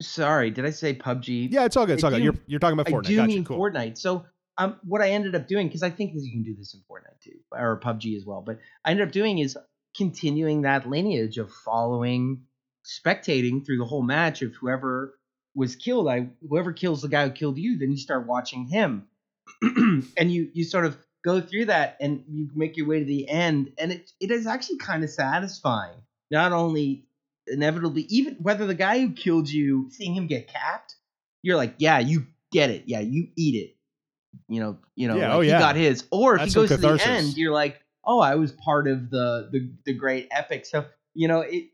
Sorry, 0.01 0.49
did 0.49 0.65
I 0.65 0.71
say 0.71 0.93
PUBG? 0.93 1.51
Yeah, 1.51 1.65
it's 1.65 1.77
all 1.77 1.85
good. 1.85 1.93
It's 1.93 2.03
I 2.03 2.07
all 2.07 2.11
do, 2.11 2.17
good. 2.17 2.23
You're 2.23 2.35
you're 2.47 2.59
talking 2.59 2.79
about 2.79 2.87
Fortnite. 2.87 3.05
I 3.05 3.09
do 3.09 3.15
gotcha, 3.17 3.27
mean 3.27 3.45
cool. 3.45 3.57
Fortnite. 3.57 3.97
So 3.97 4.25
um, 4.57 4.77
what 4.83 5.01
I 5.01 5.09
ended 5.09 5.35
up 5.35 5.47
doing 5.47 5.67
because 5.67 5.83
I 5.83 5.89
think 5.89 6.11
you 6.13 6.31
can 6.31 6.43
do 6.43 6.55
this 6.55 6.73
in 6.73 6.81
Fortnite 6.81 7.21
too, 7.23 7.39
or 7.51 7.79
PUBG 7.79 8.17
as 8.17 8.25
well. 8.25 8.41
But 8.41 8.59
I 8.85 8.91
ended 8.91 9.07
up 9.07 9.11
doing 9.11 9.39
is 9.39 9.57
continuing 9.95 10.61
that 10.61 10.87
lineage 10.87 11.37
of 11.37 11.51
following, 11.51 12.43
spectating 12.85 13.65
through 13.65 13.77
the 13.77 13.85
whole 13.85 14.03
match 14.03 14.41
of 14.41 14.53
whoever 14.55 15.17
was 15.55 15.75
killed. 15.75 16.07
I 16.07 16.29
whoever 16.47 16.73
kills 16.73 17.01
the 17.01 17.07
guy 17.07 17.27
who 17.27 17.31
killed 17.31 17.57
you, 17.57 17.77
then 17.77 17.91
you 17.91 17.97
start 17.97 18.27
watching 18.27 18.65
him, 18.65 19.07
and 19.61 20.31
you 20.31 20.49
you 20.53 20.63
sort 20.63 20.85
of 20.85 20.97
go 21.23 21.39
through 21.39 21.65
that 21.65 21.97
and 21.99 22.23
you 22.29 22.49
make 22.55 22.77
your 22.77 22.87
way 22.87 22.99
to 22.99 23.05
the 23.05 23.29
end 23.29 23.71
and 23.77 23.91
it 23.91 24.11
it 24.19 24.31
is 24.31 24.47
actually 24.47 24.77
kind 24.77 25.03
of 25.03 25.09
satisfying. 25.09 25.97
Not 26.29 26.51
only 26.51 27.05
inevitably 27.47 28.03
even 28.03 28.35
whether 28.35 28.65
the 28.65 28.75
guy 28.75 28.99
who 28.99 29.11
killed 29.11 29.49
you 29.49 29.89
seeing 29.91 30.15
him 30.15 30.27
get 30.27 30.47
capped 30.47 30.95
you're 31.41 31.57
like 31.57 31.75
yeah 31.77 31.99
you 31.99 32.25
get 32.51 32.69
it. 32.69 32.83
Yeah 32.85 32.99
you 32.99 33.27
eat 33.35 33.55
it. 33.55 33.75
You 34.47 34.61
know 34.61 34.77
you 34.95 35.07
know 35.07 35.17
yeah, 35.17 35.29
like 35.29 35.37
oh, 35.37 35.41
yeah. 35.41 35.53
he 35.55 35.59
got 35.59 35.75
his. 35.75 36.05
Or 36.11 36.35
if 36.35 36.41
That's 36.41 36.53
he 36.53 36.59
goes 36.59 36.69
to 36.69 36.77
the 36.77 37.07
end 37.07 37.37
you're 37.37 37.53
like 37.53 37.81
oh 38.03 38.19
i 38.19 38.35
was 38.35 38.51
part 38.51 38.87
of 38.87 39.09
the 39.09 39.49
the, 39.51 39.71
the 39.85 39.93
great 39.93 40.27
epic. 40.31 40.65
So 40.65 40.85
you 41.13 41.27
know 41.27 41.41
it 41.41 41.65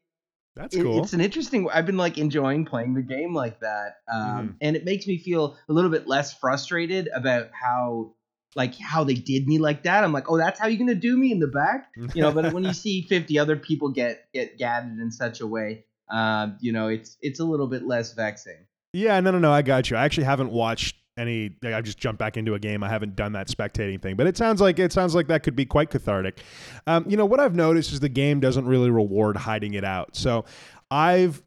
that's 0.58 0.76
it, 0.76 0.84
cool. 0.84 1.04
It's 1.04 1.14
an 1.14 1.22
interesting. 1.22 1.70
I've 1.72 1.86
been 1.86 1.98
like 1.98 2.18
enjoying 2.18 2.66
playing 2.66 2.94
the 2.94 3.02
game 3.02 3.34
like 3.34 3.60
that, 3.62 3.98
um, 4.12 4.22
mm. 4.22 4.56
and 4.62 4.76
it 4.76 4.86
makes 4.86 5.08
me 5.08 5.18
feel 5.18 5.58
a 5.70 5.74
little 5.74 5.92
bit 5.92 6.08
less 6.08 6.34
frustrated 6.34 7.10
about 7.14 7.50
how 7.54 8.14
like 8.56 8.76
how 8.80 9.04
they 9.04 9.14
did 9.14 9.48
me 9.48 9.60
like 9.60 9.84
that. 9.84 10.04
I'm 10.04 10.12
like, 10.12 10.30
oh, 10.30 10.38
that's 10.38 10.60
how 10.60 10.68
you're 10.68 10.80
gonna 10.80 10.96
do 10.96 11.16
me 11.16 11.32
in 11.32 11.40
the 11.40 11.48
back, 11.48 11.90
you 12.14 12.22
know. 12.22 12.32
but 12.32 12.54
when 12.54 12.64
you 12.64 12.74
see 12.74 13.04
50 13.04 13.40
other 13.40 13.56
people 13.56 13.90
get 13.90 14.28
get 14.34 14.58
gathered 14.58 15.00
in 15.00 15.12
such 15.12 15.42
a 15.42 15.48
way, 15.48 15.86
uh, 16.10 16.50
you 16.60 16.74
know, 16.74 16.88
it's 16.88 17.18
it's 17.22 17.40
a 17.40 17.46
little 17.46 17.68
bit 17.68 17.86
less 17.86 18.14
vexing. 18.14 18.66
Yeah, 18.94 19.20
no, 19.20 19.32
no, 19.32 19.40
no. 19.40 19.52
I 19.52 19.62
got 19.62 19.90
you. 19.90 19.98
I 19.98 20.06
actually 20.06 20.24
haven't 20.24 20.52
watched 20.52 20.96
any. 21.18 21.52
Like, 21.62 21.74
I 21.74 21.82
just 21.82 21.98
jumped 21.98 22.20
back 22.20 22.38
into 22.38 22.54
a 22.54 22.60
game. 22.60 22.84
I 22.84 22.90
haven't 22.90 23.16
done 23.16 23.34
that 23.34 23.48
spectating 23.48 24.02
thing, 24.02 24.16
but 24.16 24.28
it 24.28 24.38
sounds 24.38 24.62
like 24.62 24.80
it 24.80 24.94
sounds 24.94 25.16
like 25.16 25.28
that 25.28 25.44
could 25.44 25.56
be 25.56 25.66
quite 25.66 25.90
cathartic. 25.90 26.40
Um, 26.86 27.06
you 27.08 27.18
know 27.18 27.26
what 27.26 27.40
I've 27.40 27.56
noticed 27.56 27.94
is 27.94 28.00
the 28.00 28.10
game 28.10 28.40
doesn't 28.40 28.66
really 28.66 28.90
reward 28.90 29.38
hiding 29.38 29.74
it 29.74 29.84
out. 29.84 30.16
So 30.16 30.46
I've 30.92 31.44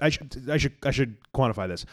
I 0.00 0.10
should 0.10 0.50
I 0.50 0.56
should 0.56 0.72
I 0.82 0.90
should 0.90 1.16
quantify 1.34 1.68
this. 1.68 1.86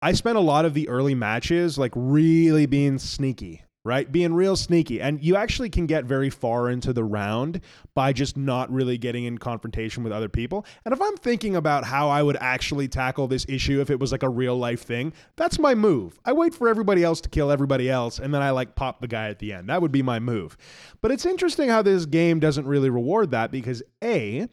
I 0.00 0.12
spent 0.12 0.36
a 0.36 0.40
lot 0.40 0.64
of 0.64 0.74
the 0.74 0.88
early 0.88 1.14
matches 1.14 1.78
like 1.78 1.92
really 1.94 2.66
being 2.66 2.98
sneaky, 2.98 3.62
right? 3.84 4.10
Being 4.10 4.34
real 4.34 4.56
sneaky. 4.56 5.00
And 5.00 5.22
you 5.22 5.36
actually 5.36 5.68
can 5.68 5.86
get 5.86 6.04
very 6.04 6.30
far 6.30 6.70
into 6.70 6.92
the 6.92 7.02
round 7.02 7.60
by 7.94 8.12
just 8.12 8.36
not 8.36 8.70
really 8.70 8.96
getting 8.96 9.24
in 9.24 9.38
confrontation 9.38 10.04
with 10.04 10.12
other 10.12 10.28
people. 10.28 10.64
And 10.84 10.94
if 10.94 11.02
I'm 11.02 11.16
thinking 11.16 11.56
about 11.56 11.84
how 11.84 12.08
I 12.08 12.22
would 12.22 12.36
actually 12.40 12.88
tackle 12.88 13.26
this 13.26 13.44
issue 13.48 13.80
if 13.80 13.90
it 13.90 13.98
was 13.98 14.12
like 14.12 14.22
a 14.22 14.28
real 14.28 14.56
life 14.56 14.82
thing, 14.82 15.12
that's 15.36 15.58
my 15.58 15.74
move. 15.74 16.18
I 16.24 16.32
wait 16.32 16.54
for 16.54 16.68
everybody 16.68 17.02
else 17.02 17.20
to 17.22 17.28
kill 17.28 17.50
everybody 17.50 17.90
else 17.90 18.18
and 18.18 18.32
then 18.32 18.42
I 18.42 18.50
like 18.50 18.76
pop 18.76 19.00
the 19.00 19.08
guy 19.08 19.28
at 19.28 19.40
the 19.40 19.52
end. 19.52 19.68
That 19.68 19.82
would 19.82 19.92
be 19.92 20.02
my 20.02 20.20
move. 20.20 20.56
But 21.00 21.10
it's 21.10 21.26
interesting 21.26 21.68
how 21.68 21.82
this 21.82 22.06
game 22.06 22.38
doesn't 22.38 22.66
really 22.66 22.90
reward 22.90 23.32
that 23.32 23.50
because 23.50 23.82
A, 24.02 24.48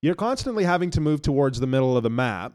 you're 0.00 0.14
constantly 0.14 0.62
having 0.62 0.90
to 0.90 1.00
move 1.00 1.22
towards 1.22 1.58
the 1.58 1.66
middle 1.66 1.96
of 1.96 2.04
the 2.04 2.10
map 2.10 2.52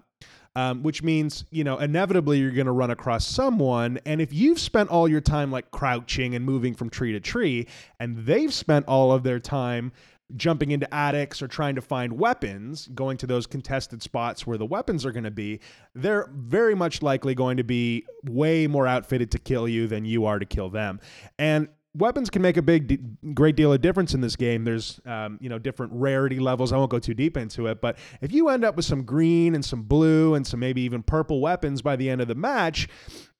um, 0.55 0.83
which 0.83 1.03
means 1.03 1.45
you 1.51 1.63
know 1.63 1.77
inevitably 1.77 2.39
you're 2.39 2.51
going 2.51 2.65
to 2.65 2.71
run 2.71 2.91
across 2.91 3.25
someone 3.25 3.99
and 4.05 4.21
if 4.21 4.33
you've 4.33 4.59
spent 4.59 4.89
all 4.89 5.07
your 5.07 5.21
time 5.21 5.51
like 5.51 5.71
crouching 5.71 6.35
and 6.35 6.45
moving 6.45 6.73
from 6.73 6.89
tree 6.89 7.11
to 7.11 7.19
tree 7.19 7.67
and 7.99 8.17
they've 8.25 8.53
spent 8.53 8.85
all 8.87 9.11
of 9.11 9.23
their 9.23 9.39
time 9.39 9.91
jumping 10.35 10.71
into 10.71 10.91
attics 10.93 11.41
or 11.41 11.47
trying 11.47 11.75
to 11.75 11.81
find 11.81 12.13
weapons 12.13 12.87
going 12.95 13.17
to 13.17 13.27
those 13.27 13.45
contested 13.45 14.01
spots 14.01 14.47
where 14.47 14.57
the 14.57 14.65
weapons 14.65 15.05
are 15.05 15.11
going 15.11 15.23
to 15.23 15.31
be 15.31 15.59
they're 15.95 16.29
very 16.33 16.75
much 16.75 17.01
likely 17.01 17.35
going 17.35 17.57
to 17.57 17.63
be 17.63 18.05
way 18.23 18.67
more 18.67 18.87
outfitted 18.87 19.29
to 19.31 19.39
kill 19.39 19.67
you 19.67 19.87
than 19.87 20.05
you 20.05 20.25
are 20.25 20.39
to 20.39 20.45
kill 20.45 20.69
them. 20.69 20.99
And 21.37 21.67
weapons 21.95 22.29
can 22.29 22.41
make 22.41 22.57
a 22.57 22.61
big 22.61 23.35
great 23.35 23.55
deal 23.55 23.71
of 23.71 23.81
difference 23.81 24.13
in 24.13 24.21
this 24.21 24.35
game. 24.35 24.63
There's 24.63 24.99
um, 25.05 25.37
you 25.39 25.49
know 25.49 25.59
different 25.59 25.93
rarity 25.93 26.39
levels. 26.39 26.71
I 26.73 26.77
won't 26.77 26.89
go 26.89 26.99
too 26.99 27.13
deep 27.13 27.37
into 27.37 27.67
it 27.67 27.81
but 27.83 27.97
if 28.21 28.31
you 28.31 28.49
end 28.49 28.63
up 28.63 28.75
with 28.75 28.85
some 28.85 29.03
green 29.03 29.55
and 29.55 29.63
some 29.63 29.83
blue 29.83 30.35
and 30.35 30.47
some 30.47 30.59
maybe 30.59 30.81
even 30.81 31.03
purple 31.03 31.41
weapons 31.41 31.81
by 31.81 31.95
the 31.95 32.09
end 32.09 32.21
of 32.21 32.27
the 32.27 32.35
match 32.35 32.87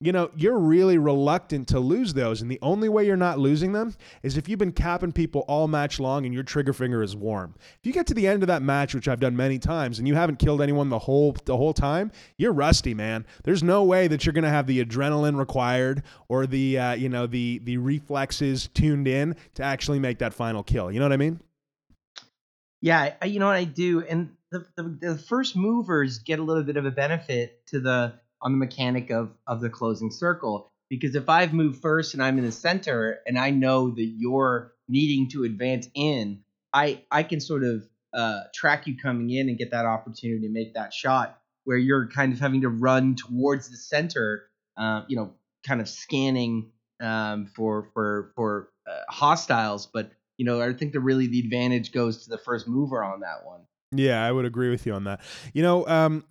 you 0.04 0.12
know, 0.12 0.30
you're 0.36 0.58
really 0.58 0.98
reluctant 0.98 1.66
to 1.68 1.80
lose 1.80 2.12
those. 2.12 2.42
And 2.42 2.50
the 2.50 2.58
only 2.60 2.90
way 2.90 3.06
you're 3.06 3.16
not 3.16 3.38
losing 3.38 3.72
them 3.72 3.94
is 4.22 4.36
if 4.36 4.50
you've 4.50 4.58
been 4.58 4.70
capping 4.70 5.12
people 5.12 5.46
all 5.48 5.66
match 5.66 5.98
long 5.98 6.26
and 6.26 6.34
your 6.34 6.42
trigger 6.42 6.74
finger 6.74 7.02
is 7.02 7.16
warm. 7.16 7.54
If 7.58 7.86
you 7.86 7.92
get 7.94 8.06
to 8.08 8.14
the 8.14 8.26
end 8.26 8.42
of 8.42 8.48
that 8.48 8.60
match, 8.60 8.94
which 8.94 9.08
I've 9.08 9.18
done 9.18 9.34
many 9.34 9.58
times, 9.58 9.98
and 9.98 10.06
you 10.06 10.14
haven't 10.14 10.38
killed 10.38 10.60
anyone 10.60 10.90
the 10.90 10.98
whole 10.98 11.34
the 11.46 11.56
whole 11.56 11.72
time, 11.72 12.12
you're 12.36 12.52
rusty, 12.52 12.92
man. 12.92 13.24
There's 13.44 13.62
no 13.62 13.82
way 13.82 14.06
that 14.08 14.26
you're 14.26 14.34
gonna 14.34 14.50
have 14.50 14.66
the 14.66 14.84
adrenaline 14.84 15.38
required 15.38 16.02
or 16.28 16.46
the 16.46 16.78
uh, 16.78 16.92
you 16.92 17.08
know 17.08 17.26
the 17.26 17.62
the 17.64 17.78
reflexes 17.78 18.68
tuned 18.74 19.08
in 19.08 19.34
to 19.54 19.62
actually 19.62 20.00
make 20.00 20.18
that 20.18 20.34
final 20.34 20.62
kill. 20.62 20.92
You 20.92 20.98
know 20.98 21.06
what 21.06 21.14
I 21.14 21.16
mean? 21.16 21.40
Yeah, 22.82 23.14
you 23.24 23.40
know 23.40 23.46
what 23.46 23.56
I 23.56 23.64
do, 23.64 24.04
and 24.04 24.36
the, 24.50 24.66
the 24.76 24.98
the 25.00 25.18
first 25.18 25.56
movers 25.56 26.18
get 26.18 26.40
a 26.40 26.42
little 26.42 26.62
bit 26.62 26.76
of 26.76 26.84
a 26.84 26.90
benefit 26.90 27.66
to 27.68 27.80
the 27.80 28.20
on 28.44 28.52
the 28.52 28.58
mechanic 28.58 29.10
of 29.10 29.32
of 29.46 29.60
the 29.60 29.70
closing 29.70 30.10
circle 30.10 30.70
because 30.90 31.14
if 31.14 31.28
I've 31.28 31.52
moved 31.52 31.80
first 31.80 32.14
and 32.14 32.22
I'm 32.22 32.38
in 32.38 32.44
the 32.44 32.52
center 32.52 33.20
and 33.26 33.38
I 33.38 33.50
know 33.50 33.90
that 33.90 34.14
you're 34.16 34.72
needing 34.88 35.28
to 35.30 35.44
advance 35.44 35.88
in, 35.94 36.40
I 36.72 37.02
I 37.10 37.22
can 37.22 37.40
sort 37.40 37.64
of 37.64 37.88
uh, 38.12 38.42
track 38.54 38.86
you 38.86 38.96
coming 38.96 39.30
in 39.30 39.48
and 39.48 39.58
get 39.58 39.70
that 39.72 39.86
opportunity 39.86 40.46
to 40.46 40.52
make 40.52 40.74
that 40.74 40.92
shot 40.92 41.40
where 41.64 41.76
you're 41.76 42.08
kind 42.08 42.32
of 42.32 42.38
having 42.38 42.60
to 42.60 42.68
run 42.68 43.16
towards 43.16 43.70
the 43.70 43.76
center, 43.76 44.44
uh, 44.76 45.02
you 45.08 45.16
know, 45.16 45.32
kind 45.66 45.80
of 45.80 45.88
scanning 45.88 46.70
um, 47.02 47.46
for 47.46 47.88
for 47.94 48.32
for 48.36 48.68
uh, 48.88 49.00
hostiles. 49.08 49.88
But 49.92 50.12
you 50.36 50.44
know, 50.44 50.60
I 50.60 50.72
think 50.74 50.92
the 50.92 51.00
really 51.00 51.26
the 51.26 51.40
advantage 51.40 51.92
goes 51.92 52.24
to 52.24 52.30
the 52.30 52.38
first 52.38 52.68
mover 52.68 53.02
on 53.02 53.20
that 53.20 53.44
one. 53.44 53.60
Yeah, 53.92 54.24
I 54.24 54.30
would 54.30 54.44
agree 54.44 54.70
with 54.70 54.86
you 54.86 54.92
on 54.92 55.04
that. 55.04 55.20
You 55.52 55.62
know, 55.62 55.86
um, 55.86 56.24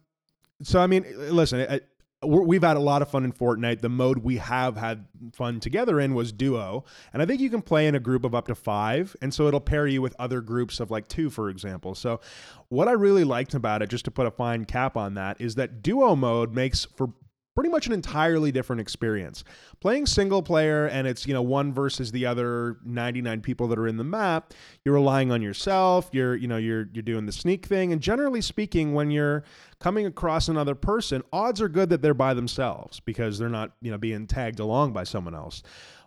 so 0.62 0.80
I 0.80 0.88
mean, 0.88 1.06
listen, 1.18 1.66
I, 1.70 1.82
we've 2.26 2.64
had 2.64 2.78
a 2.78 2.82
lot 2.82 3.02
of 3.02 3.10
fun 3.10 3.24
in 3.24 3.32
Fortnite. 3.32 3.82
The 3.82 3.90
mode 3.90 4.20
we 4.20 4.38
have 4.38 4.78
had 4.78 5.06
fun 5.34 5.60
together 5.60 6.00
in 6.00 6.14
was 6.14 6.32
duo, 6.32 6.86
and 7.12 7.22
I 7.22 7.26
think 7.26 7.42
you 7.42 7.50
can 7.50 7.62
play 7.62 7.88
in 7.88 7.96
a 7.96 8.00
group 8.00 8.24
of 8.24 8.36
up 8.36 8.48
to 8.48 8.56
five, 8.56 9.16
and 9.22 9.34
so 9.34 9.48
it'll 9.48 9.62
pair 9.62 9.88
you 9.88 10.02
with 10.02 10.16
other 10.20 10.42
groups 10.42 10.80
of 10.80 10.92
like 10.92 11.08
two, 11.08 11.30
for 11.30 11.50
example. 11.50 11.96
So, 11.96 12.20
what 12.70 12.88
I 12.88 12.94
really 12.94 13.24
liked 13.24 13.54
about 13.54 13.82
it, 13.82 13.90
just 13.90 14.06
to 14.06 14.12
put 14.12 14.26
a 14.26 14.32
fine 14.32 14.66
cap 14.66 14.98
on 14.98 15.14
that, 15.16 15.40
is 15.40 15.56
that 15.56 15.82
duo 15.82 16.16
mode 16.16 16.54
makes 16.54 16.86
for 16.86 17.10
pretty 17.56 17.70
much 17.70 17.88
an 17.88 17.94
entirely 17.94 18.52
different 18.52 18.80
experience. 18.80 19.44
Playing 19.80 20.06
single 20.06 20.42
player 20.42 20.88
and 20.88 21.08
it's, 21.08 21.28
you 21.28 21.34
know, 21.34 21.42
one 21.42 21.74
versus 21.74 22.12
the 22.12 22.26
other 22.26 22.78
99 22.86 23.42
people 23.42 23.68
that 23.68 23.80
are 23.80 23.88
in 23.88 23.98
the 23.98 24.04
map, 24.04 24.54
you're 24.84 24.96
relying 24.96 25.32
on 25.32 25.42
yourself, 25.42 26.10
you're, 26.12 26.36
you 26.36 26.48
know, 26.48 26.58
you're 26.58 26.90
you're 26.94 27.04
doing 27.04 27.26
the 27.26 27.32
sneak 27.32 27.66
thing 27.66 27.92
and 27.92 28.02
generally 28.02 28.42
speaking 28.42 28.94
when 28.94 29.12
you're 29.12 29.44
coming 29.80 30.06
across 30.06 30.48
another 30.48 30.76
person, 30.76 31.22
odds 31.32 31.62
are 31.62 31.70
good 31.70 31.90
that 31.90 32.02
they're 32.02 32.14
by 32.14 32.34
themselves 32.34 33.00
because 33.00 33.38
they're 33.38 33.50
not, 33.50 33.74
you 33.82 33.92
know, 33.92 33.98
being 33.98 34.28
tagged 34.28 34.60
along 34.60 34.94
by 34.94 35.04
someone 35.04 35.36
else. 35.36 35.62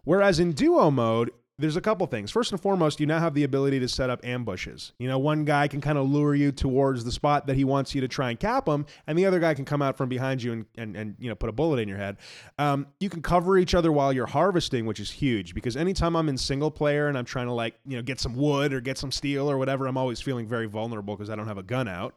Whereas 0.05 0.38
in 0.38 0.53
duo 0.53 0.90
mode, 0.90 1.30
there's 1.59 1.76
a 1.76 1.80
couple 1.80 2.07
things. 2.07 2.30
First 2.30 2.52
and 2.52 2.61
foremost, 2.61 3.00
you 3.00 3.07
now 3.07 3.18
have 3.18 3.32
the 3.32 3.44
ability 3.44 3.80
to 3.80 3.88
set 3.88 4.11
up 4.11 4.24
ambushes. 4.24 4.92
You 4.98 5.09
know, 5.09 5.18
one 5.18 5.44
guy 5.44 5.68
can 5.68 5.80
kind 5.80 5.96
of 5.96 6.09
lure 6.09 6.34
you 6.34 6.52
towards 6.52 7.02
the 7.02 7.12
spot 7.12 7.46
that 7.46 7.57
he 7.57 7.64
wants 7.64 7.94
you 7.94 8.02
to 8.02 8.09
try 8.09 8.30
and 8.30 8.38
cap 8.38 8.68
him, 8.68 8.84
and 9.07 9.18
the 9.18 9.24
other 9.24 9.40
guy 9.40 9.54
can 9.54 9.64
come 9.64 9.80
out 9.80 9.96
from 9.96 10.09
behind 10.09 10.42
you 10.42 10.52
and, 10.52 10.66
and, 10.76 10.96
and 10.96 11.16
you 11.18 11.30
know, 11.30 11.34
put 11.34 11.48
a 11.48 11.52
bullet 11.52 11.78
in 11.78 11.88
your 11.88 11.96
head. 11.96 12.18
Um, 12.59 12.86
you 13.00 13.09
can 13.09 13.22
cover 13.22 13.57
each 13.57 13.74
other 13.74 13.90
while 13.90 14.12
you're 14.12 14.26
harvesting, 14.26 14.84
which 14.84 15.00
is 15.00 15.11
huge 15.11 15.54
because 15.54 15.76
anytime 15.76 16.14
I'm 16.14 16.28
in 16.28 16.36
single 16.36 16.70
player 16.70 17.09
and 17.09 17.16
I'm 17.16 17.24
trying 17.24 17.46
to, 17.46 17.52
like, 17.52 17.74
you 17.86 17.96
know, 17.96 18.02
get 18.02 18.20
some 18.20 18.34
wood 18.34 18.74
or 18.74 18.80
get 18.82 18.98
some 18.98 19.11
steel 19.11 19.50
or 19.50 19.57
whatever, 19.57 19.86
I'm 19.86 19.96
always 19.96 20.20
feeling 20.20 20.46
very 20.46 20.66
vulnerable 20.66 21.16
because 21.16 21.30
I 21.30 21.36
don't 21.36 21.48
have 21.48 21.59
a 21.59 21.62
gun 21.62 21.88
out. 21.88 22.14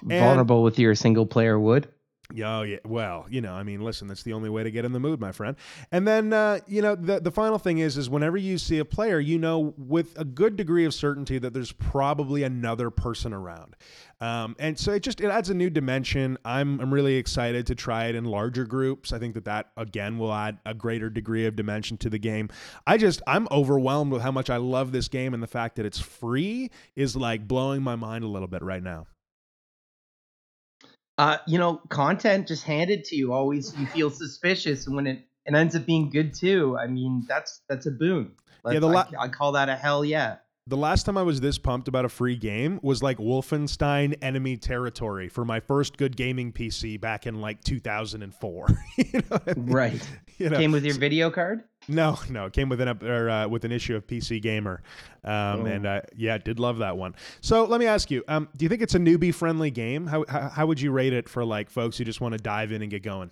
And, 0.00 0.20
vulnerable 0.20 0.62
with 0.62 0.78
your 0.78 0.94
single 0.94 1.26
player 1.26 1.58
wood? 1.58 1.88
Oh 2.36 2.60
yeah, 2.60 2.76
well, 2.84 3.24
you 3.30 3.40
know, 3.40 3.54
I 3.54 3.62
mean, 3.62 3.80
listen, 3.80 4.06
that's 4.06 4.22
the 4.22 4.34
only 4.34 4.50
way 4.50 4.62
to 4.62 4.70
get 4.70 4.84
in 4.84 4.92
the 4.92 5.00
mood, 5.00 5.18
my 5.18 5.32
friend. 5.32 5.56
And 5.90 6.06
then, 6.06 6.34
uh, 6.34 6.58
you 6.66 6.82
know, 6.82 6.94
the 6.94 7.20
the 7.20 7.30
final 7.30 7.58
thing 7.58 7.78
is, 7.78 7.96
is 7.96 8.10
whenever 8.10 8.36
you 8.36 8.58
see 8.58 8.76
a 8.78 8.84
player, 8.84 9.18
you 9.18 9.38
know, 9.38 9.72
with 9.78 10.12
a 10.18 10.26
good 10.26 10.54
degree 10.54 10.84
of 10.84 10.92
certainty 10.92 11.38
that 11.38 11.54
there's 11.54 11.72
probably 11.72 12.42
another 12.42 12.90
person 12.90 13.32
around, 13.32 13.76
um, 14.20 14.56
and 14.58 14.78
so 14.78 14.92
it 14.92 15.02
just 15.02 15.22
it 15.22 15.28
adds 15.28 15.48
a 15.48 15.54
new 15.54 15.70
dimension. 15.70 16.36
I'm 16.44 16.78
I'm 16.80 16.92
really 16.92 17.16
excited 17.16 17.66
to 17.68 17.74
try 17.74 18.08
it 18.08 18.14
in 18.14 18.26
larger 18.26 18.66
groups. 18.66 19.10
I 19.14 19.18
think 19.18 19.32
that 19.32 19.46
that 19.46 19.70
again 19.78 20.18
will 20.18 20.32
add 20.34 20.58
a 20.66 20.74
greater 20.74 21.08
degree 21.08 21.46
of 21.46 21.56
dimension 21.56 21.96
to 21.98 22.10
the 22.10 22.18
game. 22.18 22.50
I 22.86 22.98
just 22.98 23.22
I'm 23.26 23.48
overwhelmed 23.50 24.12
with 24.12 24.20
how 24.20 24.32
much 24.32 24.50
I 24.50 24.58
love 24.58 24.92
this 24.92 25.08
game, 25.08 25.32
and 25.32 25.42
the 25.42 25.46
fact 25.46 25.76
that 25.76 25.86
it's 25.86 25.98
free 25.98 26.70
is 26.94 27.16
like 27.16 27.48
blowing 27.48 27.82
my 27.82 27.96
mind 27.96 28.22
a 28.22 28.28
little 28.28 28.48
bit 28.48 28.62
right 28.62 28.82
now. 28.82 29.06
Uh, 31.18 31.38
you 31.46 31.58
know, 31.58 31.80
content 31.88 32.46
just 32.46 32.62
handed 32.62 33.04
to 33.04 33.16
you 33.16 33.32
always 33.32 33.76
you 33.76 33.86
feel 33.86 34.08
suspicious, 34.08 34.86
and 34.86 34.94
when 34.94 35.06
it, 35.06 35.26
it 35.44 35.54
ends 35.54 35.74
up 35.74 35.84
being 35.84 36.10
good 36.10 36.32
too, 36.32 36.78
I 36.80 36.86
mean 36.86 37.24
that's 37.28 37.60
that's 37.68 37.86
a 37.86 37.90
boon. 37.90 38.32
Let's, 38.64 38.74
yeah, 38.74 38.80
the 38.80 38.86
la- 38.86 39.06
I, 39.18 39.24
I 39.24 39.28
call 39.28 39.52
that 39.52 39.68
a 39.68 39.74
hell 39.74 40.04
yeah. 40.04 40.36
The 40.68 40.76
last 40.76 41.06
time 41.06 41.16
I 41.16 41.22
was 41.22 41.40
this 41.40 41.56
pumped 41.56 41.88
about 41.88 42.04
a 42.04 42.10
free 42.10 42.36
game 42.36 42.78
was 42.82 43.02
like 43.02 43.16
Wolfenstein 43.16 44.16
Enemy 44.20 44.58
Territory 44.58 45.30
for 45.30 45.42
my 45.42 45.60
first 45.60 45.96
good 45.96 46.14
gaming 46.14 46.52
PC 46.52 47.00
back 47.00 47.26
in 47.26 47.40
like 47.40 47.64
2004. 47.64 48.68
you 48.98 49.04
know 49.14 49.22
I 49.46 49.54
mean? 49.54 49.66
Right. 49.72 50.10
You 50.36 50.50
know, 50.50 50.58
Came 50.58 50.70
with 50.70 50.84
your 50.84 50.96
video 50.96 51.30
card? 51.30 51.64
No, 51.88 52.18
no, 52.28 52.46
it 52.46 52.52
came 52.52 52.68
with 52.68 52.80
an 52.82 53.02
or, 53.02 53.30
uh, 53.30 53.48
with 53.48 53.64
an 53.64 53.72
issue 53.72 53.96
of 53.96 54.06
PC 54.06 54.42
Gamer, 54.42 54.82
um, 55.24 55.62
oh. 55.62 55.64
and 55.64 55.86
uh, 55.86 56.00
yeah, 56.14 56.36
did 56.36 56.60
love 56.60 56.78
that 56.78 56.98
one. 56.98 57.14
So 57.40 57.64
let 57.64 57.80
me 57.80 57.86
ask 57.86 58.10
you: 58.10 58.22
um, 58.28 58.48
Do 58.56 58.64
you 58.64 58.68
think 58.68 58.82
it's 58.82 58.94
a 58.94 58.98
newbie 58.98 59.34
friendly 59.34 59.70
game? 59.70 60.06
How, 60.06 60.24
how 60.28 60.48
how 60.48 60.66
would 60.66 60.80
you 60.80 60.92
rate 60.92 61.14
it 61.14 61.28
for 61.28 61.44
like 61.44 61.70
folks 61.70 61.96
who 61.96 62.04
just 62.04 62.20
want 62.20 62.32
to 62.32 62.38
dive 62.38 62.72
in 62.72 62.82
and 62.82 62.90
get 62.90 63.02
going? 63.02 63.30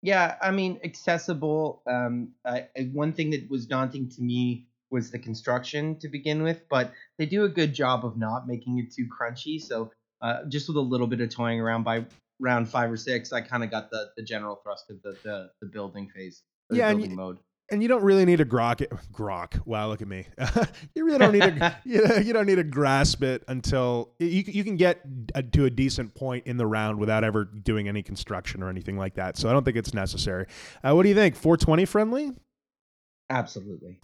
Yeah, 0.00 0.36
I 0.40 0.50
mean, 0.50 0.80
accessible. 0.82 1.82
Um, 1.86 2.30
uh, 2.44 2.60
one 2.92 3.12
thing 3.12 3.30
that 3.30 3.48
was 3.50 3.66
daunting 3.66 4.08
to 4.10 4.22
me 4.22 4.66
was 4.90 5.10
the 5.10 5.18
construction 5.18 5.98
to 6.00 6.08
begin 6.08 6.42
with, 6.42 6.62
but 6.68 6.92
they 7.18 7.26
do 7.26 7.44
a 7.44 7.48
good 7.48 7.74
job 7.74 8.04
of 8.04 8.16
not 8.16 8.48
making 8.48 8.78
it 8.78 8.92
too 8.92 9.06
crunchy. 9.06 9.60
So 9.60 9.92
uh, 10.22 10.44
just 10.48 10.66
with 10.68 10.76
a 10.76 10.80
little 10.80 11.06
bit 11.06 11.20
of 11.20 11.30
toying 11.30 11.60
around 11.60 11.84
by 11.84 12.06
round 12.40 12.68
five 12.68 12.90
or 12.90 12.96
six, 12.96 13.32
I 13.32 13.42
kind 13.42 13.62
of 13.62 13.70
got 13.70 13.90
the 13.90 14.10
the 14.16 14.22
general 14.22 14.56
thrust 14.62 14.90
of 14.90 15.02
the 15.02 15.16
the, 15.22 15.50
the 15.60 15.66
building 15.66 16.08
phase. 16.08 16.42
yeah, 16.70 16.88
building 16.88 17.10
and, 17.10 17.16
mode 17.16 17.38
and 17.72 17.82
you 17.82 17.88
don't 17.88 18.02
really 18.02 18.26
need 18.26 18.36
to 18.36 18.44
grok 18.44 18.82
it. 18.82 18.92
Grok. 19.12 19.66
Wow, 19.66 19.88
look 19.88 20.02
at 20.02 20.08
me. 20.08 20.26
you 20.94 21.04
really 21.06 21.18
don't 21.18 21.32
need 21.32 21.40
to. 21.40 21.76
you, 21.84 22.06
know, 22.06 22.16
you 22.16 22.32
don't 22.32 22.46
need 22.46 22.56
to 22.56 22.64
grasp 22.64 23.22
it 23.22 23.42
until 23.48 24.12
you 24.18 24.44
you 24.46 24.62
can 24.62 24.76
get 24.76 25.00
a, 25.34 25.42
to 25.42 25.64
a 25.64 25.70
decent 25.70 26.14
point 26.14 26.46
in 26.46 26.58
the 26.58 26.66
round 26.66 26.98
without 26.98 27.24
ever 27.24 27.44
doing 27.44 27.88
any 27.88 28.02
construction 28.02 28.62
or 28.62 28.68
anything 28.68 28.98
like 28.98 29.14
that. 29.14 29.38
So 29.38 29.48
I 29.48 29.52
don't 29.52 29.64
think 29.64 29.78
it's 29.78 29.94
necessary. 29.94 30.46
Uh, 30.84 30.94
what 30.94 31.02
do 31.02 31.08
you 31.08 31.14
think? 31.14 31.34
420 31.34 31.86
friendly? 31.86 32.32
Absolutely. 33.30 33.98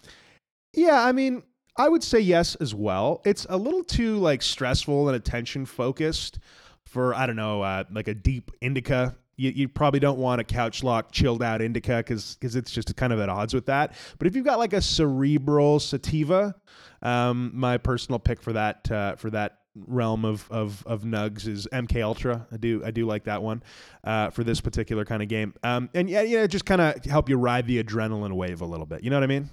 Yeah, 0.73 1.03
I 1.05 1.11
mean, 1.11 1.43
I 1.77 1.89
would 1.89 2.03
say 2.03 2.19
yes 2.19 2.55
as 2.55 2.73
well. 2.73 3.21
It's 3.23 3.45
a 3.49 3.57
little 3.57 3.83
too 3.83 4.17
like 4.17 4.41
stressful 4.41 5.07
and 5.07 5.15
attention 5.15 5.65
focused 5.65 6.39
for 6.85 7.13
I 7.13 7.27
don't 7.27 7.35
know, 7.35 7.61
uh, 7.61 7.83
like 7.91 8.07
a 8.07 8.15
deep 8.15 8.49
indica. 8.61 9.15
You, 9.39 9.51
you 9.51 9.67
probably 9.69 9.99
don't 9.99 10.19
want 10.19 10.41
a 10.41 10.43
couch 10.43 10.83
lock, 10.83 11.11
chilled 11.11 11.41
out 11.41 11.61
indica 11.61 11.97
because 11.97 12.35
because 12.35 12.55
it's 12.55 12.71
just 12.71 12.95
kind 12.95 13.13
of 13.13 13.19
at 13.19 13.29
odds 13.29 13.53
with 13.53 13.65
that. 13.67 13.93
But 14.17 14.27
if 14.27 14.35
you've 14.35 14.45
got 14.45 14.59
like 14.59 14.73
a 14.73 14.81
cerebral 14.81 15.79
sativa, 15.79 16.55
um, 17.01 17.51
my 17.53 17.77
personal 17.77 18.19
pick 18.19 18.41
for 18.41 18.53
that 18.53 18.91
uh, 18.91 19.15
for 19.15 19.29
that 19.29 19.59
realm 19.87 20.25
of, 20.25 20.45
of 20.51 20.83
of 20.85 21.03
nugs 21.03 21.47
is 21.47 21.67
MK 21.71 22.03
Ultra. 22.03 22.47
I 22.51 22.57
do 22.57 22.83
I 22.85 22.91
do 22.91 23.05
like 23.05 23.23
that 23.23 23.41
one 23.41 23.63
uh, 24.03 24.29
for 24.29 24.43
this 24.43 24.59
particular 24.59 25.05
kind 25.05 25.23
of 25.23 25.29
game. 25.29 25.53
Um, 25.63 25.89
and 25.93 26.09
yeah, 26.09 26.21
yeah, 26.21 26.45
just 26.47 26.65
kind 26.65 26.81
of 26.81 27.05
help 27.05 27.29
you 27.29 27.37
ride 27.37 27.65
the 27.65 27.81
adrenaline 27.81 28.33
wave 28.33 28.61
a 28.61 28.65
little 28.65 28.85
bit. 28.85 29.03
You 29.03 29.09
know 29.09 29.15
what 29.15 29.23
I 29.23 29.27
mean? 29.27 29.49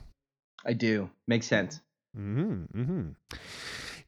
I 0.64 0.72
do. 0.72 1.10
Makes 1.28 1.46
sense. 1.46 1.80
Hmm. 2.14 2.64
Hmm. 2.64 3.08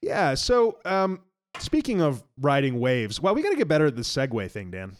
Yeah. 0.01 0.35
So, 0.35 0.79
um, 0.85 1.21
speaking 1.59 2.01
of 2.01 2.25
riding 2.41 2.81
waves, 2.81 3.21
well, 3.21 3.35
we 3.35 3.43
got 3.43 3.51
to 3.51 3.57
get 3.57 3.69
better 3.69 3.87
at 3.87 3.97
the 3.97 4.03
segue 4.03 4.51
thing, 4.51 4.71
Dan. 4.71 4.97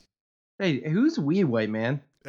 Hey, 0.59 0.81
who's 0.89 1.19
weed 1.19 1.45
white 1.45 1.71
man? 1.71 2.01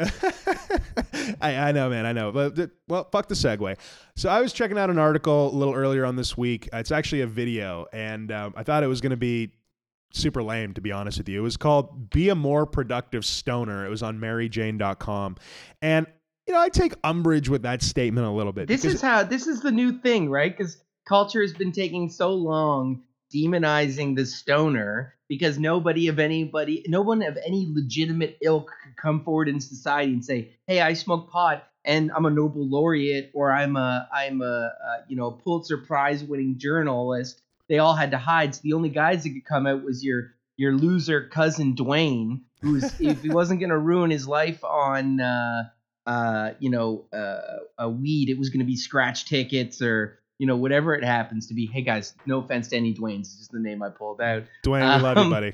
I, 1.42 1.56
I 1.56 1.72
know, 1.72 1.90
man. 1.90 2.06
I 2.06 2.14
know. 2.14 2.32
But 2.32 2.72
well, 2.88 3.08
fuck 3.12 3.28
the 3.28 3.36
segue. 3.36 3.78
So 4.16 4.30
I 4.30 4.40
was 4.42 4.54
checking 4.54 4.78
out 4.78 4.90
an 4.90 5.00
article 5.00 5.54
a 5.54 5.56
little 5.56 5.74
earlier 5.74 6.06
on 6.06 6.16
this 6.16 6.38
week. 6.38 6.70
It's 6.72 6.92
actually 6.92 7.22
a 7.22 7.28
video, 7.28 7.88
and 7.92 8.32
um, 8.32 8.54
I 8.56 8.64
thought 8.64 8.84
it 8.84 8.88
was 8.88 9.02
going 9.02 9.12
to 9.12 9.18
be 9.18 9.52
super 10.14 10.44
lame, 10.44 10.74
to 10.74 10.82
be 10.82 10.92
honest 10.92 11.18
with 11.18 11.28
you. 11.28 11.40
It 11.40 11.44
was 11.44 11.58
called 11.58 12.10
"Be 12.12 12.30
a 12.30 12.36
More 12.36 12.66
Productive 12.66 13.26
Stoner." 13.26 13.86
It 13.86 13.90
was 13.90 14.04
on 14.04 14.20
MaryJane.com, 14.20 15.36
and 15.82 16.08
you 16.48 16.54
know 16.54 16.62
I 16.62 16.70
take 16.70 16.94
umbrage 17.04 17.50
with 17.50 17.64
that 17.64 17.82
statement 17.82 18.28
a 18.28 18.32
little 18.32 18.54
bit. 18.54 18.68
This 18.68 18.86
is 18.86 19.02
how 19.02 19.24
this 19.24 19.48
is 19.48 19.62
the 19.62 19.72
new 19.72 20.00
thing, 20.00 20.30
right? 20.30 20.56
Because 20.56 20.78
culture 21.08 21.42
has 21.42 21.54
been 21.54 21.72
taking 21.72 22.10
so 22.10 22.34
long 22.34 23.02
demonizing 23.34 24.16
the 24.16 24.26
stoner 24.26 25.16
because 25.30 25.58
nobody 25.60 26.08
of 26.08 26.20
anybody, 26.20 26.84
no 26.88 27.02
one 27.02 27.22
of 27.22 27.38
any 27.46 27.68
legitimate 27.70 28.38
ilk 28.42 28.74
could 28.84 28.98
come 28.98 29.24
forward 29.24 29.48
in 29.48 29.62
society 29.62 30.12
and 30.12 30.26
say, 30.26 30.50
"Hey, 30.68 30.82
I 30.82 30.94
smoke 30.94 31.30
pot 31.30 31.66
and 31.86 32.12
I'm 32.12 32.26
a 32.26 32.30
Nobel 32.30 32.68
laureate 32.68 33.32
or 33.34 33.54
I'm 33.54 33.78
a 33.78 34.10
I'm 34.14 34.42
a, 34.42 34.46
uh 34.46 35.04
you 35.08 35.16
know 35.16 35.32
Pulitzer 35.32 35.78
Prize 35.78 36.24
winning 36.24 36.58
journalist." 36.58 37.42
They 37.70 37.78
all 37.78 37.96
had 37.96 38.12
to 38.12 38.18
hide. 38.18 38.56
So 38.56 38.62
the 38.64 38.74
only 38.74 38.90
guys 38.90 39.24
that 39.24 39.30
could 39.30 39.46
come 39.46 39.68
out 39.68 39.84
was 39.84 40.04
your 40.04 40.34
your 40.58 40.74
loser 40.74 41.28
cousin 41.28 41.76
Dwayne, 41.76 42.42
who's 42.62 42.84
if 43.00 43.22
he 43.22 43.30
wasn't 43.30 43.62
gonna 43.62 43.78
ruin 43.78 44.10
his 44.12 44.28
life 44.28 44.64
on. 44.64 45.22
Uh, 45.22 45.70
uh, 46.08 46.54
you 46.58 46.72
know, 46.72 47.06
uh, 47.14 47.58
a 47.78 47.88
weed, 47.88 48.30
it 48.30 48.40
was 48.40 48.50
to 48.50 48.66
be 48.66 48.76
scratch 48.76 49.26
tickets 49.26 49.80
or, 49.80 50.18
you 50.40 50.48
know, 50.48 50.56
whatever 50.56 50.96
it 50.96 51.04
happens 51.04 51.48
to 51.48 51.54
be. 51.54 51.68
Hey 51.68 51.82
guys, 51.82 52.16
no 52.26 52.40
offense 52.40 52.70
to 52.70 52.78
any 52.78 52.94
Dwayne's, 52.94 53.28
it's 53.28 53.38
just 53.38 53.52
the 53.52 53.60
name 53.60 53.84
I 53.84 53.90
pulled 53.90 54.22
out. 54.22 54.44
Dwayne, 54.66 54.98
we 54.98 55.04
love 55.04 55.18
you, 55.18 55.24
um, 55.24 55.30
buddy. 55.30 55.54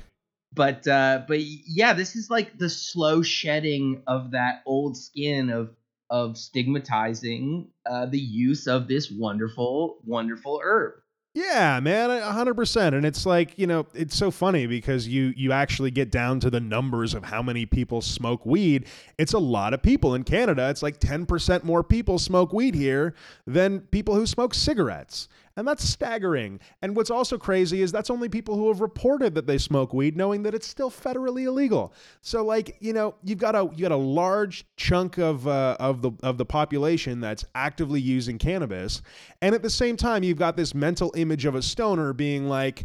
But, 0.54 0.86
uh, 0.88 1.22
but 1.28 1.40
yeah, 1.40 1.92
this 1.92 2.16
is 2.16 2.30
like 2.30 2.56
the 2.56 2.70
slow 2.70 3.20
shedding 3.20 4.02
of 4.06 4.30
that 4.30 4.62
old 4.64 4.96
skin 4.96 5.50
of, 5.50 5.74
of 6.08 6.38
stigmatizing 6.38 7.68
uh, 7.84 8.06
the 8.06 8.18
use 8.18 8.68
of 8.68 8.86
this 8.88 9.10
wonderful, 9.10 9.98
wonderful 10.06 10.60
herb. 10.62 10.94
Yeah, 11.36 11.80
man, 11.80 12.10
a 12.10 12.32
hundred 12.32 12.54
percent. 12.54 12.94
And 12.94 13.04
it's 13.04 13.26
like 13.26 13.58
you 13.58 13.66
know, 13.66 13.86
it's 13.92 14.16
so 14.16 14.30
funny 14.30 14.66
because 14.66 15.06
you 15.06 15.34
you 15.36 15.52
actually 15.52 15.90
get 15.90 16.10
down 16.10 16.40
to 16.40 16.48
the 16.48 16.60
numbers 16.60 17.12
of 17.12 17.24
how 17.24 17.42
many 17.42 17.66
people 17.66 18.00
smoke 18.00 18.46
weed. 18.46 18.86
It's 19.18 19.34
a 19.34 19.38
lot 19.38 19.74
of 19.74 19.82
people 19.82 20.14
in 20.14 20.24
Canada. 20.24 20.70
It's 20.70 20.82
like 20.82 20.98
ten 20.98 21.26
percent 21.26 21.62
more 21.62 21.84
people 21.84 22.18
smoke 22.18 22.54
weed 22.54 22.74
here 22.74 23.14
than 23.46 23.80
people 23.80 24.14
who 24.14 24.24
smoke 24.24 24.54
cigarettes. 24.54 25.28
And 25.56 25.66
that's 25.66 25.88
staggering. 25.88 26.60
And 26.82 26.94
what's 26.94 27.10
also 27.10 27.38
crazy 27.38 27.80
is 27.80 27.90
that's 27.90 28.10
only 28.10 28.28
people 28.28 28.56
who 28.56 28.68
have 28.68 28.80
reported 28.80 29.34
that 29.34 29.46
they 29.46 29.56
smoke 29.56 29.94
weed, 29.94 30.16
knowing 30.16 30.42
that 30.42 30.54
it's 30.54 30.66
still 30.66 30.90
federally 30.90 31.44
illegal. 31.44 31.94
So, 32.20 32.44
like, 32.44 32.76
you 32.80 32.92
know, 32.92 33.14
you've 33.24 33.38
got 33.38 33.54
a 33.54 33.68
you 33.74 33.82
got 33.82 33.92
a 33.92 33.96
large 33.96 34.66
chunk 34.76 35.18
of 35.18 35.48
uh, 35.48 35.76
of 35.80 36.02
the 36.02 36.12
of 36.22 36.36
the 36.36 36.44
population 36.44 37.20
that's 37.20 37.44
actively 37.54 38.00
using 38.00 38.38
cannabis, 38.38 39.00
and 39.40 39.54
at 39.54 39.62
the 39.62 39.70
same 39.70 39.96
time, 39.96 40.22
you've 40.22 40.38
got 40.38 40.56
this 40.56 40.74
mental 40.74 41.12
image 41.16 41.46
of 41.46 41.54
a 41.54 41.62
stoner 41.62 42.12
being 42.12 42.48
like. 42.48 42.84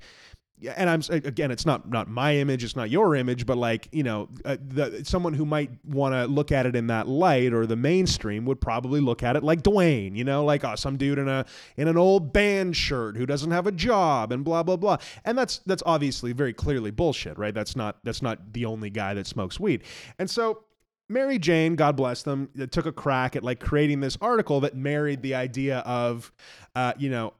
And 0.75 0.89
I'm 0.89 1.01
again, 1.09 1.51
it's 1.51 1.65
not 1.65 1.89
not 1.89 2.09
my 2.09 2.35
image, 2.35 2.63
it's 2.63 2.75
not 2.75 2.89
your 2.89 3.15
image, 3.15 3.45
but 3.45 3.57
like 3.57 3.87
you 3.91 4.03
know, 4.03 4.29
uh, 4.45 4.57
the, 4.61 5.03
someone 5.03 5.33
who 5.33 5.45
might 5.45 5.71
want 5.85 6.13
to 6.13 6.25
look 6.25 6.51
at 6.51 6.65
it 6.65 6.75
in 6.75 6.87
that 6.87 7.07
light, 7.07 7.53
or 7.53 7.65
the 7.65 7.75
mainstream 7.75 8.45
would 8.45 8.61
probably 8.61 9.01
look 9.01 9.23
at 9.23 9.35
it 9.35 9.43
like 9.43 9.63
Dwayne, 9.63 10.15
you 10.15 10.23
know, 10.23 10.45
like 10.45 10.63
oh, 10.63 10.75
some 10.75 10.97
dude 10.97 11.17
in 11.17 11.27
a 11.27 11.45
in 11.77 11.87
an 11.87 11.97
old 11.97 12.31
band 12.31 12.75
shirt 12.75 13.17
who 13.17 13.25
doesn't 13.25 13.51
have 13.51 13.65
a 13.67 13.71
job 13.71 14.31
and 14.31 14.43
blah 14.43 14.63
blah 14.63 14.75
blah, 14.77 14.97
and 15.25 15.37
that's 15.37 15.59
that's 15.65 15.83
obviously 15.85 16.33
very 16.33 16.53
clearly 16.53 16.91
bullshit, 16.91 17.37
right? 17.37 17.53
That's 17.53 17.75
not 17.75 17.97
that's 18.03 18.21
not 18.21 18.53
the 18.53 18.65
only 18.65 18.89
guy 18.89 19.13
that 19.15 19.27
smokes 19.27 19.59
weed, 19.59 19.83
and 20.19 20.29
so 20.29 20.63
Mary 21.11 21.37
Jane, 21.37 21.75
God 21.75 21.97
bless 21.97 22.23
them, 22.23 22.49
took 22.71 22.85
a 22.85 22.91
crack 22.91 23.35
at 23.35 23.43
like 23.43 23.59
creating 23.59 23.99
this 23.99 24.17
article 24.21 24.61
that 24.61 24.75
married 24.75 25.21
the 25.21 25.35
idea 25.35 25.79
of, 25.79 26.31
uh, 26.73 26.93
you 26.97 27.09
know, 27.09 27.33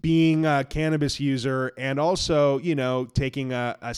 being 0.00 0.44
a 0.44 0.64
cannabis 0.64 1.20
user 1.20 1.70
and 1.78 2.00
also, 2.00 2.58
you 2.58 2.74
know, 2.74 3.04
taking 3.04 3.52
a, 3.52 3.76
a, 3.80 3.94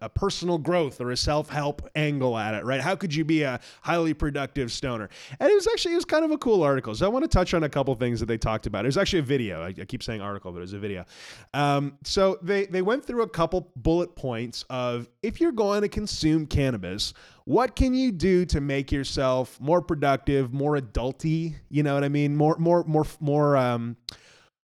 a- 0.00 0.08
personal 0.08 0.58
growth 0.58 1.00
or 1.00 1.12
a 1.12 1.16
self 1.16 1.48
help 1.48 1.88
angle 1.94 2.36
at 2.36 2.52
it, 2.54 2.64
right? 2.64 2.80
How 2.80 2.96
could 2.96 3.14
you 3.14 3.24
be 3.24 3.42
a 3.42 3.60
highly 3.82 4.12
productive 4.12 4.72
stoner? 4.72 5.08
And 5.38 5.48
it 5.48 5.54
was 5.54 5.68
actually, 5.68 5.92
it 5.92 5.96
was 5.96 6.04
kind 6.04 6.24
of 6.24 6.32
a 6.32 6.38
cool 6.38 6.64
article. 6.64 6.96
So 6.96 7.06
I 7.06 7.08
want 7.08 7.22
to 7.22 7.28
touch 7.28 7.54
on 7.54 7.62
a 7.62 7.68
couple 7.68 7.94
things 7.94 8.18
that 8.18 8.26
they 8.26 8.38
talked 8.38 8.66
about. 8.66 8.84
It 8.84 8.88
was 8.88 8.98
actually 8.98 9.20
a 9.20 9.22
video. 9.22 9.62
I, 9.62 9.68
I 9.68 9.84
keep 9.84 10.02
saying 10.02 10.20
article, 10.20 10.50
but 10.50 10.58
it 10.58 10.62
was 10.62 10.72
a 10.72 10.80
video. 10.80 11.04
Um, 11.54 11.96
so 12.02 12.40
they, 12.42 12.66
they 12.66 12.82
went 12.82 13.04
through 13.04 13.22
a 13.22 13.28
couple 13.28 13.70
bullet 13.76 14.16
points 14.16 14.64
of 14.68 15.08
if 15.22 15.40
you're 15.40 15.52
going 15.52 15.82
to 15.82 15.88
consume 15.88 16.44
cannabis, 16.44 17.14
what 17.44 17.76
can 17.76 17.94
you 17.94 18.10
do 18.10 18.44
to 18.46 18.60
make 18.60 18.90
yourself 18.90 19.60
more 19.60 19.80
productive, 19.80 20.52
more 20.52 20.76
adulty? 20.76 21.54
You 21.68 21.84
know 21.84 21.94
what 21.94 22.02
I 22.02 22.08
mean? 22.08 22.34
More, 22.34 22.56
more, 22.58 22.82
more, 22.84 23.06
more, 23.20 23.56
um, 23.56 23.96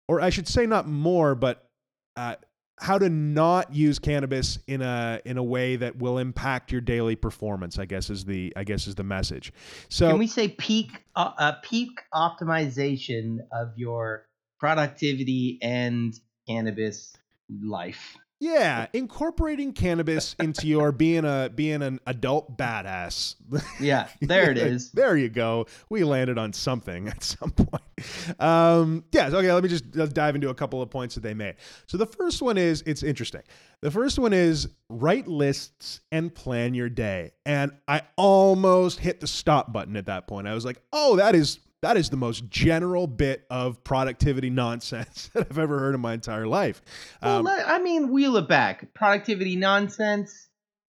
or 0.09 0.21
I 0.21 0.31
should 0.31 0.49
say 0.49 0.67
not 0.67 0.87
more, 0.87 1.35
but 1.35 1.69
uh, 2.17 2.37
how 2.79 2.99
to 2.99 3.09
not 3.09 3.75
use 3.75 3.99
cannabis 3.99 4.59
in 4.67 4.83
a 4.83 5.21
in 5.25 5.39
a 5.39 5.43
way 5.43 5.77
that 5.77 5.97
will 5.97 6.19
impact 6.19 6.73
your 6.73 6.81
daily 6.81 7.17
performance. 7.17 7.79
I 7.79 7.85
guess 7.85 8.11
is 8.11 8.25
the 8.25 8.53
I 8.57 8.65
guess 8.65 8.87
is 8.87 8.95
the 8.95 9.05
message. 9.05 9.53
So 9.89 10.09
Can 10.09 10.19
we 10.19 10.27
say 10.27 10.49
peak 10.49 11.05
uh, 11.15 11.33
uh, 11.39 11.53
peak 11.63 11.91
optimization 12.13 13.39
of 13.53 13.73
your 13.77 14.27
productivity 14.59 15.59
and 15.63 16.15
cannabis 16.49 17.15
life? 17.63 18.17
Yeah, 18.45 18.89
incorporating 18.93 19.73
cannabis 19.73 20.37
into 20.39 20.67
your 20.67 20.93
being 20.93 21.25
a 21.25 21.51
being 21.55 21.81
an 21.81 21.99
adult 22.07 22.59
badass. 22.59 23.37
Yeah, 23.81 24.09
there 24.21 24.51
it 24.51 24.59
is. 24.59 24.91
there 24.93 25.17
you 25.17 25.31
go. 25.31 25.65
We 25.89 26.05
landed 26.05 26.37
on 26.37 26.53
something 26.53 27.09
at 27.09 27.23
some 27.23 27.53
point. 27.53 28.41
Um, 28.41 29.05
yeah. 29.13 29.29
Okay. 29.29 29.51
Let 29.51 29.63
me 29.63 29.71
just 29.71 29.91
dive 30.13 30.35
into 30.35 30.51
a 30.51 30.55
couple 30.55 30.83
of 30.83 30.91
points 30.91 31.15
that 31.15 31.23
they 31.23 31.33
made. 31.33 31.55
So 31.87 31.97
the 31.97 32.07
first 32.07 32.43
one 32.43 32.59
is 32.59 32.83
it's 32.85 33.03
interesting. 33.03 33.43
The 33.81 33.91
first 33.91 34.19
one 34.19 34.35
is 34.35 34.69
write 34.91 35.27
lists 35.27 36.01
and 36.13 36.35
plan 36.35 36.75
your 36.75 36.91
day. 36.91 37.33
And 37.47 37.73
I 37.89 38.03
almost 38.17 39.01
hit 39.01 39.21
the 39.21 39.27
stop 39.27 39.73
button 39.73 39.97
at 39.97 40.07
that 40.07 40.27
point. 40.27 40.49
I 40.49 40.55
was 40.55 40.67
like, 40.67 40.83
oh, 40.93 41.17
that 41.17 41.35
is 41.35 41.61
that 41.85 41.99
is 41.99 42.09
the 42.09 42.17
most 42.17 42.49
general 42.49 43.07
bit 43.07 43.45
of 43.51 43.85
productivity 43.85 44.49
nonsense 44.49 45.29
that 45.35 45.47
I've 45.51 45.59
ever 45.59 45.79
heard 45.79 45.95
in 45.95 46.01
my 46.01 46.15
entire 46.15 46.47
life. 46.47 46.81
Well, 47.23 47.39
Um, 47.41 47.45
let- 47.45 47.69
I 47.69 47.79
mean, 47.79 48.11
wheel 48.11 48.37
it 48.39 48.49
back. 48.49 48.95
Productivity 48.95 49.55
nonsense? 49.55 50.49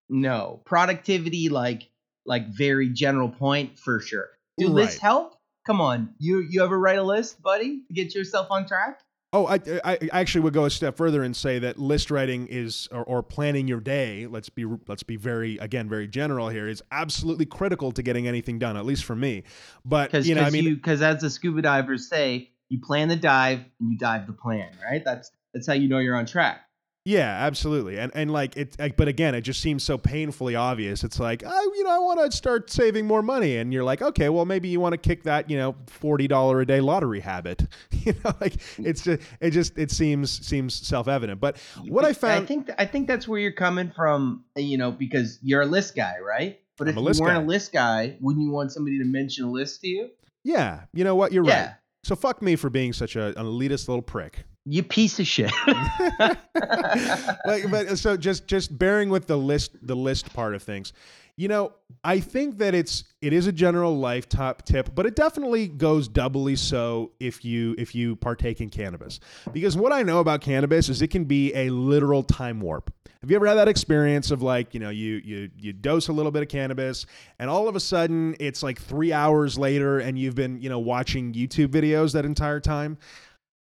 No. 0.09 0.61
Productivity, 0.65 1.49
like 1.49 1.89
like 2.25 2.47
very 2.47 2.89
general 2.89 3.27
point 3.29 3.77
for 3.77 3.99
sure. 3.99 4.29
Do 4.57 4.69
lists 4.69 4.99
help? 4.99 5.35
Come 5.67 5.81
on, 5.81 6.13
you 6.17 6.39
you 6.49 6.63
ever 6.63 6.79
write 6.79 6.97
a 6.97 7.03
list, 7.03 7.41
buddy, 7.41 7.81
to 7.87 7.93
get 7.93 8.15
yourself 8.15 8.47
on 8.49 8.65
track? 8.65 9.01
Oh, 9.33 9.47
I, 9.47 9.55
I 9.83 9.97
I 10.13 10.21
actually 10.21 10.41
would 10.41 10.53
go 10.53 10.65
a 10.65 10.69
step 10.69 10.95
further 10.95 11.21
and 11.23 11.35
say 11.35 11.59
that 11.59 11.77
list 11.77 12.09
writing 12.09 12.47
is 12.47 12.87
or, 12.91 13.03
or 13.03 13.23
planning 13.23 13.67
your 13.67 13.81
day. 13.81 14.27
Let's 14.27 14.49
be 14.49 14.65
let's 14.87 15.03
be 15.03 15.17
very 15.17 15.57
again 15.57 15.89
very 15.89 16.07
general 16.07 16.49
here 16.49 16.67
is 16.67 16.81
absolutely 16.91 17.45
critical 17.45 17.91
to 17.91 18.01
getting 18.01 18.27
anything 18.27 18.59
done. 18.59 18.77
At 18.77 18.85
least 18.85 19.03
for 19.03 19.15
me. 19.15 19.43
But 19.83 20.11
Because 20.11 20.27
you 20.27 20.35
know, 20.35 20.41
I 20.41 20.51
mean, 20.51 20.75
because 20.75 21.01
as 21.01 21.21
the 21.21 21.29
scuba 21.29 21.61
divers 21.61 22.07
say, 22.07 22.51
you 22.69 22.79
plan 22.79 23.09
the 23.09 23.15
dive 23.15 23.59
and 23.79 23.91
you 23.91 23.97
dive 23.97 24.27
the 24.27 24.33
plan, 24.33 24.69
right? 24.89 25.03
That's 25.03 25.31
that's 25.53 25.67
how 25.67 25.73
you 25.73 25.89
know 25.89 25.99
you're 25.99 26.15
on 26.15 26.25
track. 26.25 26.61
Yeah, 27.05 27.45
absolutely. 27.45 27.99
And 27.99 28.11
and 28.15 28.31
like 28.31 28.57
it, 28.57 28.75
like, 28.79 28.97
but 28.97 29.07
again, 29.07 29.35
it 29.35 29.41
just 29.41 29.61
seems 29.61 29.83
so 29.83 29.97
painfully 29.97 30.55
obvious. 30.55 31.03
It's 31.03 31.19
like, 31.19 31.43
oh, 31.45 31.71
you 31.75 31.83
know, 31.83 31.91
I 31.91 31.99
want 31.99 32.19
to 32.31 32.35
start 32.35 32.71
saving 32.71 33.05
more 33.05 33.21
money, 33.21 33.57
and 33.57 33.71
you're 33.71 33.83
like, 33.83 34.01
okay, 34.01 34.29
well, 34.29 34.45
maybe 34.45 34.67
you 34.69 34.79
want 34.79 34.93
to 34.93 34.97
kick 34.97 35.23
that, 35.23 35.49
you 35.49 35.55
know, 35.57 35.75
forty 35.87 36.27
dollar 36.27 36.61
a 36.61 36.65
day 36.65 36.81
lottery 36.81 37.19
habit. 37.19 37.67
you 37.91 38.13
know, 38.23 38.33
like 38.41 38.55
it's 38.79 39.03
just 39.03 39.21
it 39.39 39.51
just 39.51 39.77
it 39.77 39.91
seems 39.91 40.45
seems 40.45 40.73
self 40.73 41.07
evident. 41.07 41.39
But 41.39 41.57
what 41.87 42.03
I 42.05 42.13
found, 42.13 42.43
I 42.43 42.45
think 42.47 42.69
I 42.79 42.85
think 42.85 43.07
that's 43.07 43.27
where 43.27 43.39
you're 43.39 43.51
coming 43.51 43.91
from, 43.95 44.43
you 44.55 44.77
know, 44.77 44.91
because 44.91 45.37
you're 45.43 45.61
a 45.61 45.65
list 45.67 45.95
guy, 45.95 46.15
right? 46.19 46.59
But 46.77 46.87
I'm 46.89 46.97
if 46.97 47.15
you 47.17 47.21
weren't 47.23 47.37
guy. 47.37 47.43
a 47.43 47.45
list 47.45 47.71
guy, 47.71 48.17
wouldn't 48.19 48.43
you 48.43 48.51
want 48.51 48.71
somebody 48.71 48.97
to 48.97 49.05
mention 49.05 49.45
a 49.45 49.51
list 49.51 49.81
to 49.81 49.87
you? 49.87 50.09
yeah, 50.43 50.81
you 50.93 51.03
know 51.03 51.15
what, 51.15 51.31
you're 51.31 51.45
Yeah. 51.45 51.65
right. 51.65 51.75
So 52.03 52.15
fuck 52.15 52.41
me 52.41 52.55
for 52.55 52.69
being 52.69 52.93
such 52.93 53.15
a, 53.15 53.27
an 53.29 53.45
elitist 53.45 53.87
little 53.87 54.01
prick. 54.01 54.43
You 54.65 54.81
piece 54.81 55.19
of 55.19 55.27
shit. 55.27 55.51
like, 55.67 57.69
but 57.69 57.97
so 57.97 58.17
just 58.17 58.47
just 58.47 58.77
bearing 58.77 59.09
with 59.09 59.27
the 59.27 59.37
list 59.37 59.71
the 59.81 59.95
list 59.95 60.33
part 60.33 60.55
of 60.55 60.63
things. 60.63 60.93
You 61.37 61.49
know, 61.49 61.73
I 62.03 62.21
think 62.21 62.59
that 62.59 62.73
it's 62.73 63.03
it 63.21 63.33
is 63.33 63.45
a 63.45 63.51
general 63.51 63.97
life 63.97 64.29
top 64.29 64.63
tip, 64.63 64.95
but 64.95 65.05
it 65.05 65.15
definitely 65.15 65.67
goes 65.67 66.07
doubly 66.07 66.55
so 66.55 67.11
if 67.19 67.43
you 67.43 67.75
if 67.77 67.93
you 67.93 68.15
partake 68.15 68.61
in 68.61 68.69
cannabis. 68.69 69.19
Because 69.51 69.75
what 69.75 69.91
I 69.91 70.01
know 70.01 70.19
about 70.19 70.41
cannabis 70.41 70.89
is 70.89 71.01
it 71.01 71.09
can 71.09 71.25
be 71.25 71.53
a 71.53 71.69
literal 71.69 72.23
time 72.23 72.61
warp. 72.61 72.91
Have 73.21 73.29
you 73.29 73.35
ever 73.35 73.47
had 73.47 73.55
that 73.55 73.67
experience 73.67 74.31
of 74.31 74.41
like, 74.41 74.73
you 74.73 74.79
know, 74.79 74.89
you 74.89 75.21
you 75.25 75.49
you 75.59 75.73
dose 75.73 76.07
a 76.07 76.13
little 76.13 76.31
bit 76.31 76.41
of 76.41 76.47
cannabis 76.47 77.05
and 77.37 77.49
all 77.49 77.67
of 77.67 77.75
a 77.75 77.79
sudden 77.79 78.35
it's 78.39 78.63
like 78.63 78.79
3 78.79 79.11
hours 79.11 79.57
later 79.57 79.99
and 79.99 80.17
you've 80.17 80.35
been, 80.35 80.61
you 80.61 80.69
know, 80.69 80.79
watching 80.79 81.33
YouTube 81.33 81.67
videos 81.67 82.13
that 82.13 82.25
entire 82.25 82.59
time? 82.59 82.97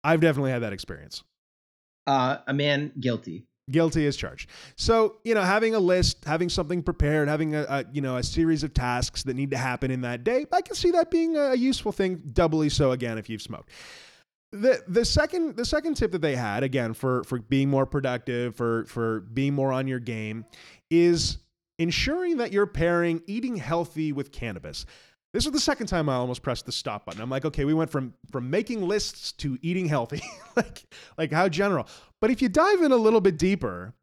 I've 0.05 0.21
definitely 0.21 0.53
had 0.53 0.63
that 0.63 0.73
experience. 0.73 1.25
uh, 2.07 2.37
a 2.47 2.53
man 2.55 2.93
guilty. 3.01 3.47
Guilty 3.71 4.07
as 4.07 4.15
charged. 4.15 4.51
So, 4.77 5.17
you 5.25 5.35
know, 5.35 5.41
having 5.41 5.75
a 5.75 5.79
list, 5.81 6.27
having 6.27 6.51
something 6.51 6.83
prepared, 6.83 7.29
having 7.29 7.55
a, 7.55 7.63
a, 7.63 7.85
you 7.95 8.03
know 8.03 8.19
a 8.19 8.23
series 8.23 8.63
of 8.63 8.75
tasks 8.75 9.23
that 9.23 9.35
need 9.35 9.51
to 9.53 9.57
happen 9.57 9.91
in 9.91 10.03
that 10.03 10.23
day, 10.23 10.45
I 10.53 10.61
can 10.61 10.75
see 10.75 10.91
that 10.91 11.11
being 11.11 11.35
a 11.39 11.55
useful 11.55 11.91
thing. 11.91 12.21
Doubly 12.35 12.69
so 12.69 12.93
again 12.93 13.17
if 13.17 13.31
you've 13.31 13.41
smoked. 13.41 13.71
The 14.53 14.83
the 14.87 15.05
second 15.07 15.57
the 15.57 15.65
second 15.65 15.95
tip 15.95 16.13
that 16.13 16.21
they 16.21 16.37
had 16.37 16.63
again 16.63 16.93
for 16.93 17.25
for 17.25 17.39
being 17.39 17.71
more 17.71 17.87
productive, 17.87 18.55
for 18.55 18.85
for 18.85 19.21
being 19.21 19.55
more 19.55 19.73
on 19.73 19.89
your 19.89 19.99
game, 19.99 20.45
is 20.91 21.39
ensuring 21.79 22.37
that 22.37 22.53
you're 22.53 22.67
pairing 22.67 23.23
eating 23.27 23.57
healthy 23.57 24.13
with 24.13 24.31
cannabis. 24.31 24.85
This 25.35 25.45
was 25.45 25.53
the 25.53 25.61
second 25.61 25.89
time 25.89 26.09
I 26.09 26.15
almost 26.15 26.43
pressed 26.43 26.65
the 26.65 26.71
stop 26.71 27.07
button. 27.07 27.21
I'm 27.21 27.29
like, 27.29 27.45
okay, 27.45 27.65
we 27.65 27.75
went 27.75 27.91
from 27.91 28.15
from 28.31 28.49
making 28.49 28.87
lists 28.87 29.33
to 29.33 29.59
eating 29.63 29.87
healthy, 29.87 30.23
like 30.57 30.85
like 31.19 31.33
how 31.33 31.49
general. 31.49 31.89
But 32.21 32.31
if 32.31 32.41
you 32.41 32.49
dive 32.49 32.83
in 32.83 32.93
a 32.93 32.97
little 32.97 33.21
bit 33.21 33.37
deeper, 33.37 33.95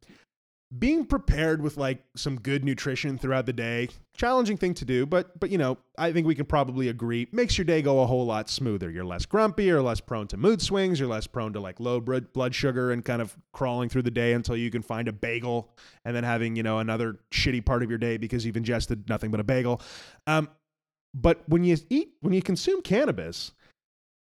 being 0.77 1.05
prepared 1.05 1.61
with 1.61 1.77
like 1.77 2.03
some 2.17 2.36
good 2.36 2.65
nutrition 2.65 3.17
throughout 3.17 3.45
the 3.45 3.53
day, 3.53 3.88
challenging 4.13 4.57
thing 4.57 4.73
to 4.73 4.84
do, 4.84 5.05
but 5.05 5.39
but 5.39 5.49
you 5.49 5.57
know, 5.57 5.77
I 5.97 6.11
think 6.11 6.27
we 6.27 6.36
can 6.36 6.45
probably 6.45 6.89
agree 6.89 7.29
makes 7.32 7.57
your 7.57 7.63
day 7.63 7.82
go 7.82 8.01
a 8.01 8.05
whole 8.05 8.25
lot 8.25 8.49
smoother. 8.49 8.91
You're 8.91 9.05
less 9.05 9.25
grumpy, 9.25 9.63
you're 9.63 9.82
less 9.82 10.01
prone 10.01 10.27
to 10.27 10.38
mood 10.38 10.61
swings, 10.61 10.99
you're 10.99 11.07
less 11.07 11.27
prone 11.27 11.53
to 11.53 11.61
like 11.61 11.79
low 11.79 12.01
blood 12.01 12.53
sugar 12.53 12.91
and 12.91 13.05
kind 13.05 13.21
of 13.21 13.38
crawling 13.53 13.88
through 13.88 14.01
the 14.01 14.11
day 14.11 14.34
until 14.34 14.57
you 14.57 14.69
can 14.69 14.82
find 14.82 15.07
a 15.07 15.13
bagel 15.13 15.73
and 16.03 16.13
then 16.13 16.25
having, 16.25 16.57
you 16.57 16.63
know, 16.63 16.79
another 16.79 17.19
shitty 17.32 17.65
part 17.65 17.84
of 17.84 17.89
your 17.89 17.99
day 17.99 18.17
because 18.17 18.45
you've 18.45 18.57
ingested 18.57 19.07
nothing 19.07 19.32
but 19.32 19.39
a 19.39 19.45
bagel. 19.45 19.82
Um, 20.27 20.49
but 21.14 21.41
when 21.47 21.64
you 21.64 21.78
eat 21.89 22.14
when 22.22 22.34
you 22.34 22.41
consume 22.41 22.82
cannabis, 22.82 23.51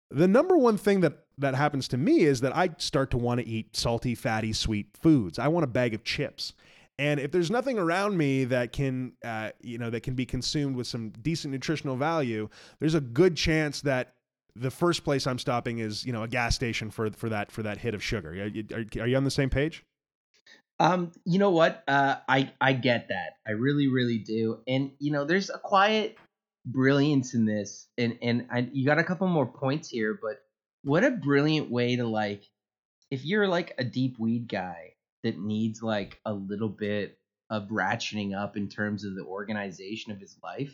the 0.10 0.28
number 0.28 0.58
one 0.58 0.78
thing 0.78 1.02
that 1.02 1.26
that 1.38 1.56
happens 1.56 1.88
to 1.90 1.98
me 1.98 2.22
is 2.22 2.42
that 2.42 2.56
I 2.56 2.72
start 2.78 3.12
to 3.12 3.18
want 3.18 3.40
to 3.40 3.48
eat 3.48 3.76
salty, 3.76 4.16
fatty, 4.16 4.54
sweet 4.54 4.88
foods. 5.02 5.40
I 5.40 5.48
want 5.48 5.64
a 5.64 5.68
bag 5.68 5.94
of 5.94 6.04
chips. 6.04 6.54
And 6.98 7.20
if 7.22 7.32
there's 7.32 7.50
nothing 7.50 7.80
around 7.80 8.18
me 8.18 8.44
that 8.46 8.74
can, 8.74 9.14
uh, 9.24 9.52
you 9.62 9.78
know, 9.78 9.90
that 9.90 10.04
can 10.04 10.16
be 10.16 10.26
consumed 10.26 10.76
with 10.76 10.86
some 10.86 11.12
decent 11.22 11.54
nutritional 11.54 11.96
value, 11.96 12.50
there's 12.80 12.94
a 12.94 13.00
good 13.00 13.38
chance 13.38 13.80
that 13.82 14.16
the 14.54 14.70
first 14.70 15.06
place 15.06 15.26
I'm 15.26 15.40
stopping 15.40 15.80
is, 15.80 16.06
you 16.06 16.12
know, 16.12 16.24
a 16.24 16.28
gas 16.28 16.56
station 16.56 16.92
for 16.92 17.10
for 17.12 17.30
that 17.30 17.52
for 17.52 17.64
that 17.64 17.78
hit 17.78 17.94
of 17.94 18.04
sugar. 18.04 18.32
Are 18.32 18.48
you, 18.48 18.66
are 19.00 19.08
you 19.08 19.16
on 19.16 19.24
the 19.24 19.32
same 19.32 19.50
page? 19.50 19.86
Um, 20.82 21.12
you 21.24 21.40
know 21.40 21.52
what? 21.52 21.84
Uh, 21.88 22.18
I 22.28 22.52
I 22.60 22.74
get 22.74 23.08
that. 23.10 23.38
I 23.48 23.52
really, 23.52 23.88
really 23.88 24.18
do. 24.18 24.60
And 24.68 24.92
you 25.00 25.12
know, 25.12 25.24
there's 25.24 25.50
a 25.50 25.58
quiet 25.58 26.18
brilliance 26.72 27.34
in 27.34 27.46
this, 27.46 27.88
and 27.98 28.18
and 28.22 28.48
I, 28.52 28.70
you 28.72 28.86
got 28.86 29.00
a 29.00 29.04
couple 29.04 29.28
more 29.28 29.46
points 29.46 29.90
here, 29.90 30.18
but 30.22 30.42
what 30.84 31.04
a 31.04 31.12
brilliant 31.12 31.70
way 31.70 31.96
to 31.98 32.06
like, 32.06 32.44
if 33.12 33.26
you're 33.26 33.48
like 33.48 33.74
a 33.78 33.84
deep 33.84 34.18
weed 34.20 34.48
guy 34.48 34.94
that 35.24 35.38
needs 35.38 35.82
like 35.84 36.20
a 36.26 36.34
little 36.34 36.70
bit 36.70 37.18
of 37.50 37.70
ratcheting 37.70 38.38
up 38.38 38.56
in 38.56 38.70
terms 38.70 39.04
of 39.04 39.16
the 39.16 39.24
organization 39.24 40.12
of 40.12 40.20
his 40.20 40.38
life, 40.44 40.74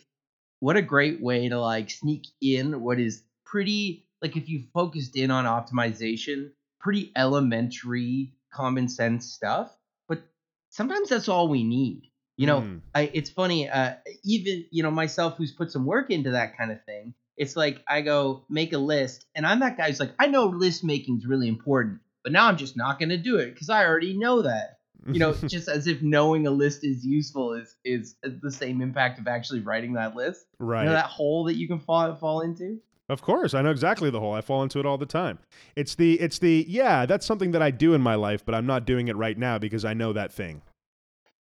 what 0.60 0.78
a 0.78 0.82
great 0.82 1.22
way 1.22 1.50
to 1.50 1.60
like 1.60 1.90
sneak 1.90 2.28
in 2.42 2.82
what 2.82 3.00
is 3.00 3.24
pretty 3.46 4.06
like 4.22 4.36
if 4.36 4.50
you 4.50 4.64
focused 4.74 5.16
in 5.16 5.32
on 5.32 5.46
optimization, 5.46 6.52
pretty 6.80 7.12
elementary 7.16 8.34
common 8.54 8.88
sense 8.88 9.32
stuff. 9.32 9.76
But 10.08 10.24
sometimes 10.70 11.10
that's 11.10 11.30
all 11.30 11.48
we 11.48 11.64
need. 11.64 12.10
You 12.38 12.48
know, 12.48 12.62
Mm. 12.62 12.82
I, 12.94 13.10
it's 13.14 13.30
funny. 13.30 13.70
Uh, 13.70 13.94
even 14.24 14.66
you 14.72 14.84
know 14.84 14.92
myself, 14.92 15.36
who's 15.38 15.52
put 15.52 15.72
some 15.72 15.86
work 15.86 16.10
into 16.12 16.32
that 16.32 16.58
kind 16.58 16.72
of 16.72 16.84
thing. 16.86 17.14
It's 17.38 17.56
like 17.56 17.82
I 17.88 18.02
go 18.02 18.46
make 18.50 18.74
a 18.74 18.78
list, 18.78 19.26
and 19.36 19.46
I'm 19.46 19.60
that 19.62 19.78
guy 19.78 19.88
who's 19.88 20.00
like, 20.00 20.14
I 20.20 20.28
know 20.28 20.46
list 20.46 20.84
making 20.84 21.18
is 21.18 21.26
really 21.26 21.48
important, 21.48 22.00
but 22.24 22.32
now 22.32 22.48
I'm 22.48 22.58
just 22.58 22.76
not 22.78 23.00
going 23.00 23.10
to 23.10 23.18
do 23.18 23.38
it 23.38 23.54
because 23.54 23.70
I 23.70 23.86
already 23.86 24.18
know 24.18 24.42
that. 24.42 24.80
You 25.08 25.20
know, 25.20 25.34
just 25.48 25.68
as 25.68 25.86
if 25.88 26.02
knowing 26.02 26.48
a 26.48 26.52
list 26.52 26.84
is 26.84 27.06
useful 27.06 27.54
is 27.54 27.76
is 27.86 28.16
the 28.22 28.52
same 28.52 28.82
impact 28.82 29.20
of 29.20 29.28
actually 29.28 29.60
writing 29.62 29.94
that 29.94 30.16
list. 30.16 30.46
right. 30.60 30.82
You 30.82 30.88
know 30.88 30.94
that 30.94 31.06
hole 31.06 31.46
that 31.46 31.56
you 31.56 31.68
can 31.68 31.80
fall 31.80 32.16
fall 32.16 32.42
into. 32.42 32.80
Of 33.08 33.22
course, 33.22 33.54
I 33.54 33.62
know 33.62 33.70
exactly 33.70 34.10
the 34.10 34.20
hole. 34.20 34.34
I 34.34 34.42
fall 34.42 34.64
into 34.64 34.80
it 34.80 34.86
all 34.86 34.98
the 34.98 35.06
time. 35.06 35.38
It's 35.76 35.94
the 35.96 36.20
it's 36.20 36.40
the 36.40 36.66
yeah, 36.68 37.06
that's 37.06 37.26
something 37.26 37.52
that 37.52 37.62
I 37.62 37.70
do 37.70 37.94
in 37.94 38.02
my 38.02 38.16
life, 38.16 38.44
but 38.44 38.56
I'm 38.56 38.66
not 38.66 38.86
doing 38.86 39.08
it 39.08 39.16
right 39.16 39.38
now 39.38 39.60
because 39.60 39.86
I 39.86 39.94
know 39.94 40.12
that 40.14 40.34
thing. 40.34 40.64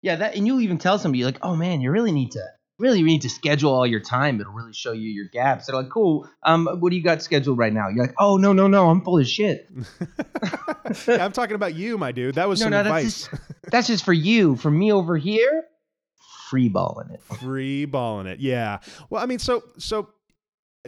Yeah, 0.05 0.17
that 0.17 0.37
and 0.37 0.47
you'll 0.47 0.61
even 0.61 0.77
tell 0.77 0.99
somebody 0.99 1.25
like, 1.25 1.39
"Oh 1.41 1.57
man, 1.57 1.81
you 1.81 1.91
really 1.91 2.13
need 2.13 2.33
to 2.33 2.45
really 2.79 3.03
need 3.03 3.23
to 3.23 3.31
schedule 3.31 3.73
all 3.73 3.87
your 3.87 4.01
time. 4.01 4.39
It'll 4.39 4.53
really 4.53 4.75
show 4.75 4.93
you 4.93 5.09
your 5.09 5.29
gaps." 5.33 5.65
They're 5.65 5.75
like, 5.75 5.89
"Cool. 5.89 6.29
Um, 6.43 6.69
what 6.81 6.91
do 6.91 6.97
you 6.97 7.03
got 7.03 7.23
scheduled 7.23 7.57
right 7.57 7.73
now?" 7.73 7.89
You're 7.89 8.05
like, 8.05 8.15
"Oh 8.19 8.37
no, 8.37 8.53
no, 8.53 8.67
no, 8.67 8.91
I'm 8.91 9.01
full 9.01 9.19
of 9.19 9.27
shit." 9.27 9.67
Yeah, 11.09 11.25
I'm 11.25 11.33
talking 11.33 11.57
about 11.57 11.75
you, 11.75 11.97
my 11.97 12.13
dude. 12.13 12.35
That 12.35 12.47
was 12.49 12.61
no, 12.61 12.65
some 12.65 12.71
no, 12.73 12.81
advice. 12.81 13.27
that's 13.27 13.31
just, 13.31 13.71
that's 13.71 13.87
just 13.87 14.05
for 14.05 14.13
you. 14.13 14.55
For 14.55 14.71
me 14.71 14.93
over 14.93 15.17
here, 15.17 15.65
free 16.51 16.69
balling 16.69 17.11
it. 17.11 17.23
Free 17.23 17.87
balling 17.87 18.27
it. 18.27 18.39
Yeah. 18.39 18.81
Well, 19.09 19.23
I 19.23 19.27
mean, 19.27 19.39
so 19.39 19.63
so 19.79 20.11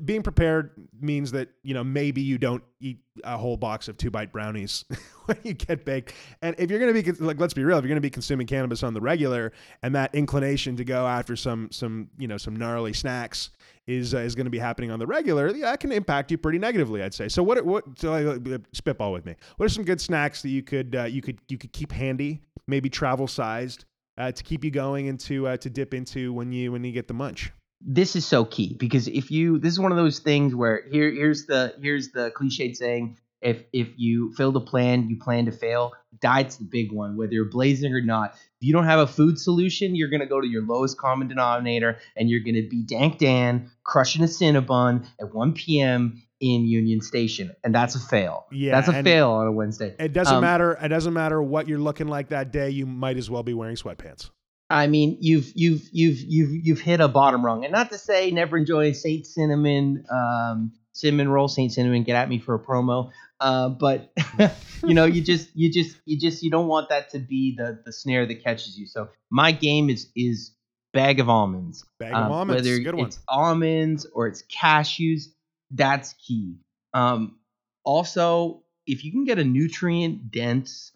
being 0.05 0.23
prepared 0.23 0.73
means 1.01 1.33
that 1.33 1.49
you 1.63 1.75
know 1.75 1.83
maybe 1.83 2.21
you 2.21 2.39
don't 2.39 2.63
eat 2.81 2.99
a 3.25 3.37
whole 3.37 3.57
box 3.57 3.89
of 3.89 3.97
two 3.97 4.11
bite 4.11 4.33
brownies 4.33 4.85
when 5.27 5.39
you 5.43 5.55
get 5.55 5.85
baked. 5.85 6.13
And 6.43 6.55
if 6.59 6.71
you're 6.71 6.79
gonna 6.79 6.93
be 6.93 7.11
like, 7.13 7.41
let's 7.41 7.55
be 7.55 7.65
real, 7.65 7.79
if 7.79 7.85
you're 7.85 7.89
gonna 7.89 8.01
be 8.01 8.11
consuming 8.11 8.47
cannabis 8.47 8.83
on 8.83 8.95
the 8.95 9.01
regular, 9.01 9.53
and 9.83 9.95
that 9.95 10.15
inclination 10.15 10.77
to 10.77 10.85
go 10.85 11.07
after 11.07 11.37
some 11.37 11.71
some 11.71 12.09
you 12.19 12.29
know 12.29 12.37
some 12.37 12.57
gnarly 12.57 12.93
snacks 12.93 13.51
is 13.87 14.15
uh, 14.15 14.19
is 14.19 14.35
going 14.35 14.47
to 14.47 14.51
be 14.51 14.59
happening 14.59 14.91
on 14.91 14.99
the 14.99 15.07
regular, 15.07 15.55
yeah, 15.55 15.71
that 15.71 15.81
can 15.81 15.93
impact 15.93 16.31
you 16.31 16.39
pretty 16.39 16.59
negatively, 16.59 17.03
I'd 17.03 17.15
say. 17.15 17.29
So 17.29 17.43
what 17.43 17.65
what 17.65 17.85
so 17.99 18.13
uh, 18.13 18.59
spitball 18.73 19.13
with 19.13 19.25
me? 19.25 19.35
What 19.57 19.67
are 19.67 19.71
some 19.71 19.85
good 19.85 20.01
snacks 20.01 20.43
that 20.43 20.51
you 20.51 20.63
could 20.63 20.97
uh, 20.97 21.05
you 21.05 21.23
could 21.23 21.39
you 21.49 21.59
could 21.59 21.73
keep 21.73 21.93
handy, 21.93 22.43
maybe 22.67 22.91
travel 22.91 23.27
sized, 23.27 23.85
uh, 24.19 24.33
to 24.33 24.43
keep 24.43 24.65
you 24.65 24.71
going 24.71 25.09
and 25.09 25.19
to 25.21 25.47
uh, 25.49 25.57
to 25.59 25.71
dip 25.71 25.95
into 25.95 26.33
when 26.33 26.53
you 26.53 26.73
when 26.73 26.85
you 26.85 26.93
get 26.93 27.09
the 27.09 27.15
munch? 27.15 27.53
This 27.81 28.17
is 28.17 28.27
so 28.27 28.45
key 28.45 28.75
because 28.79 29.07
if 29.07 29.31
you, 29.31 29.59
this 29.59 29.73
is 29.73 29.79
one 29.81 29.93
of 29.93 29.99
those 29.99 30.19
things 30.19 30.55
where 30.55 30.83
here, 30.91 31.11
here's 31.11 31.47
the 31.47 31.75
here's 31.81 32.11
the 32.11 32.31
cliched 32.31 32.77
saying: 32.77 33.19
if 33.43 33.63
if 33.73 33.89
you 33.97 34.33
fail 34.35 34.53
to 34.53 34.61
plan, 34.61 35.09
you 35.09 35.19
plan 35.19 35.45
to 35.47 35.53
fail. 35.53 35.93
Diet's 36.21 36.57
the 36.57 36.65
big 36.65 36.93
one, 36.93 37.17
whether 37.19 37.33
you're 37.35 37.51
blazing 37.51 37.93
or 37.93 38.01
not. 38.01 38.33
If 38.35 38.67
you 38.67 38.73
don't 38.73 38.87
have 38.87 38.99
a 39.01 39.07
food 39.07 39.39
solution, 39.39 39.95
you're 39.95 40.09
gonna 40.09 40.27
go 40.27 40.41
to 40.41 40.47
your 40.47 40.63
lowest 40.63 40.99
common 40.99 41.29
denominator, 41.29 41.99
and 42.17 42.31
you're 42.31 42.41
gonna 42.41 42.67
be 42.69 42.83
Dank 42.83 43.19
Dan 43.19 43.71
crushing 43.85 44.23
a 44.23 44.27
Cinnabon 44.27 45.07
at 45.21 45.35
1 45.35 45.53
p.m. 45.53 46.23
in 46.41 46.65
Union 46.65 47.03
Station, 47.03 47.55
and 47.63 47.75
that's 47.75 47.95
a 47.95 48.01
fail. 48.01 48.47
Yeah, 48.51 48.73
that's 48.81 48.89
a 48.89 49.03
fail 49.03 49.31
on 49.31 49.47
a 49.47 49.53
Wednesday. 49.53 49.95
It 49.99 50.15
doesn't 50.15 50.37
Um, 50.37 50.41
matter. 50.41 50.73
It 50.83 50.89
doesn't 50.89 51.13
matter 51.13 51.43
what 51.43 51.69
you're 51.69 51.79
looking 51.79 52.09
like 52.09 52.31
that 52.31 52.51
day. 52.51 52.71
You 52.71 52.87
might 52.87 53.19
as 53.19 53.29
well 53.29 53.43
be 53.43 53.53
wearing 53.53 53.77
sweatpants. 53.77 54.31
I 54.69 54.87
mean, 54.89 55.19
you've 55.21 55.53
you've 55.55 55.89
you've 55.93 56.19
you've 56.21 56.67
you've 56.67 56.81
hit 56.81 57.01
a 57.01 57.09
bottom 57.09 57.45
rung, 57.45 57.65
and 57.65 57.73
not 57.73 57.91
to 57.91 57.99
say 57.99 58.31
never 58.31 58.57
enjoy 58.57 58.87
a 58.91 58.95
Saint 58.95 59.27
Cinnamon 59.27 60.05
um, 60.11 60.73
cinnamon 60.93 61.29
roll. 61.29 61.49
Saint 61.49 61.73
Cinnamon, 61.73 62.03
get 62.03 62.17
at 62.17 62.29
me 62.29 62.39
for 62.39 62.55
a 62.55 62.59
promo. 62.59 63.11
Uh, 63.39 63.69
but 63.69 64.13
you 64.85 64.95
know, 64.95 65.05
you 65.05 65.21
just 65.23 65.51
you 65.55 65.71
just 65.73 65.97
you 66.05 66.19
just 66.19 66.43
you 66.43 66.51
don't 66.51 66.67
want 66.69 66.89
that 66.89 67.11
to 67.11 67.19
be 67.21 67.55
the 67.57 67.81
the 67.85 67.93
snare 67.93 68.27
that 68.27 68.43
catches 68.43 68.77
you. 68.79 68.87
So 68.87 69.09
my 69.31 69.53
game 69.53 69.89
is 69.89 70.09
is 70.17 70.53
bag 70.93 71.21
of 71.21 71.29
almonds. 71.29 71.85
Bag 72.01 72.13
of 72.13 72.25
Um, 72.25 72.33
almonds, 72.33 72.63
Whether 72.67 72.79
good 72.83 72.95
one. 72.97 73.07
it's 73.07 73.21
almonds 73.29 74.07
or 74.13 74.27
it's 74.27 74.43
cashews, 74.43 75.25
that's 75.71 76.15
key. 76.15 76.57
Um, 76.95 77.37
also, 77.85 78.63
if 78.87 79.05
you 79.05 79.13
can 79.13 79.25
get 79.25 79.39
a 79.39 79.45
nutrient 79.45 80.31
dense 80.33 80.93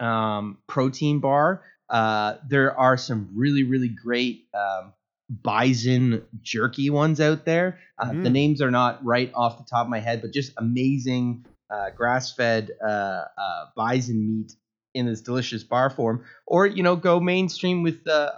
um, 0.00 0.58
protein 0.66 1.20
bar, 1.20 1.62
uh, 1.92 2.38
there 2.48 2.76
are 2.76 2.96
some 2.96 3.30
really 3.34 3.62
really 3.62 3.88
great 3.88 4.48
um, 4.54 4.92
bison 5.30 6.24
jerky 6.42 6.90
ones 6.90 7.20
out 7.20 7.44
there. 7.44 7.78
Uh, 7.98 8.12
The 8.22 8.28
Mm. 8.28 8.32
names 8.32 8.60
are 8.62 8.70
not 8.70 9.04
right 9.04 9.30
off 9.34 9.58
the 9.58 9.64
top 9.64 9.86
of 9.86 9.90
my 9.90 10.00
head, 10.00 10.20
but 10.22 10.32
just 10.32 10.52
amazing 10.56 11.44
uh, 11.70 11.90
grass 11.90 12.34
fed 12.34 12.70
uh, 12.84 13.24
uh, 13.38 13.66
bison 13.76 14.26
meat 14.26 14.52
in 14.94 15.06
this 15.06 15.22
delicious 15.22 15.64
bar 15.64 15.88
form. 15.90 16.24
Or 16.46 16.66
you 16.66 16.82
know, 16.82 16.96
go 16.96 17.20
mainstream 17.20 17.82
with 17.82 18.06
uh, 18.08 18.32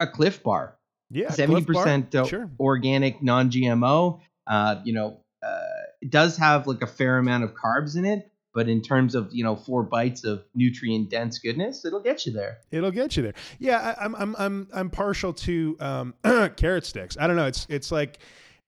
a 0.00 0.06
Clif 0.06 0.42
Bar 0.42 0.78
Yeah, 1.10 1.30
seventy 1.30 1.62
Clif 1.64 1.74
Bar, 1.74 1.82
percent 1.84 2.12
Sure. 2.28 2.50
organic, 2.58 3.22
non-GMO. 3.22 4.20
Uh, 4.46 4.80
you 4.84 4.92
know, 4.94 5.20
uh, 5.42 5.60
it 6.00 6.10
does 6.10 6.36
have 6.38 6.66
like 6.66 6.82
a 6.82 6.86
fair 6.86 7.18
amount 7.18 7.44
of 7.44 7.54
carbs 7.54 7.96
in 7.96 8.04
it, 8.04 8.30
but 8.54 8.68
in 8.68 8.82
terms 8.82 9.14
of 9.14 9.28
you 9.32 9.44
know 9.44 9.56
four 9.56 9.82
bites 9.82 10.24
of 10.24 10.44
nutrient 10.54 11.10
dense 11.10 11.38
goodness, 11.38 11.84
it'll 11.84 12.02
get 12.02 12.26
you 12.26 12.32
there. 12.32 12.58
It'll 12.70 12.90
get 12.90 13.16
you 13.16 13.22
there. 13.22 13.34
Yeah, 13.58 13.94
I, 13.98 14.04
I'm 14.04 14.14
I'm 14.14 14.36
I'm 14.38 14.68
I'm 14.72 14.90
partial 14.90 15.32
to 15.32 15.76
um, 15.80 16.14
carrot 16.56 16.86
sticks. 16.86 17.16
I 17.18 17.26
don't 17.26 17.36
know. 17.36 17.46
It's 17.46 17.66
it's 17.68 17.90
like 17.90 18.18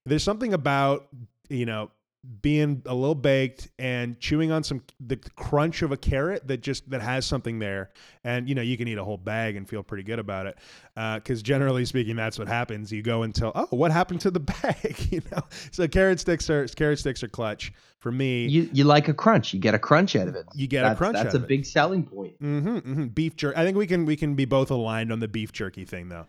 there's 0.06 0.22
something 0.22 0.54
about 0.54 1.08
you 1.48 1.66
know 1.66 1.90
being 2.40 2.82
a 2.86 2.94
little 2.94 3.14
baked 3.14 3.68
and 3.78 4.18
chewing 4.18 4.50
on 4.50 4.62
some 4.64 4.82
the 5.00 5.16
crunch 5.36 5.82
of 5.82 5.92
a 5.92 5.96
carrot 5.96 6.46
that 6.48 6.62
just 6.62 6.88
that 6.88 7.02
has 7.02 7.26
something 7.26 7.58
there 7.58 7.90
and 8.24 8.48
you 8.48 8.54
know 8.54 8.62
you 8.62 8.76
can 8.78 8.88
eat 8.88 8.96
a 8.96 9.04
whole 9.04 9.18
bag 9.18 9.56
and 9.56 9.68
feel 9.68 9.82
pretty 9.82 10.02
good 10.02 10.18
about 10.18 10.46
it 10.46 10.56
because 11.22 11.42
generally 11.42 11.84
speaking 11.84 12.16
that's 12.16 12.38
what 12.38 12.48
happens 12.48 12.90
you 12.90 13.02
go 13.02 13.24
until 13.24 13.52
oh 13.54 13.66
what 13.70 13.90
happened 13.90 14.20
to 14.20 14.30
the 14.30 14.40
bag 14.62 14.96
you 15.10 15.20
know 15.32 15.42
so 15.70 15.86
carrot 15.86 16.18
sticks 16.18 16.48
are 16.48 16.66
carrot 16.68 16.98
sticks 16.98 17.22
are 17.22 17.28
clutch 17.28 17.72
for 17.98 18.10
me 18.12 18.46
You 18.46 18.68
you 18.72 18.84
like 18.84 19.08
a 19.08 19.14
crunch, 19.14 19.52
you 19.54 19.60
get 19.60 19.74
a 19.74 19.78
crunch 19.78 20.14
out 20.14 20.28
of 20.28 20.34
it. 20.34 20.44
You 20.54 20.66
get 20.66 20.84
a 20.84 20.94
crunch 20.94 21.14
That's 21.14 21.28
out 21.28 21.34
a 21.34 21.36
of 21.38 21.44
it. 21.44 21.48
big 21.48 21.64
selling 21.64 22.04
point. 22.04 22.34
hmm 22.38 22.78
hmm 22.78 23.06
Beef 23.06 23.34
jerky. 23.34 23.56
I 23.58 23.64
think 23.64 23.78
we 23.78 23.86
can 23.86 24.04
we 24.04 24.14
can 24.16 24.34
be 24.34 24.44
both 24.44 24.70
aligned 24.70 25.10
on 25.10 25.20
the 25.20 25.28
beef 25.28 25.52
jerky 25.52 25.86
thing 25.86 26.10
though. 26.10 26.26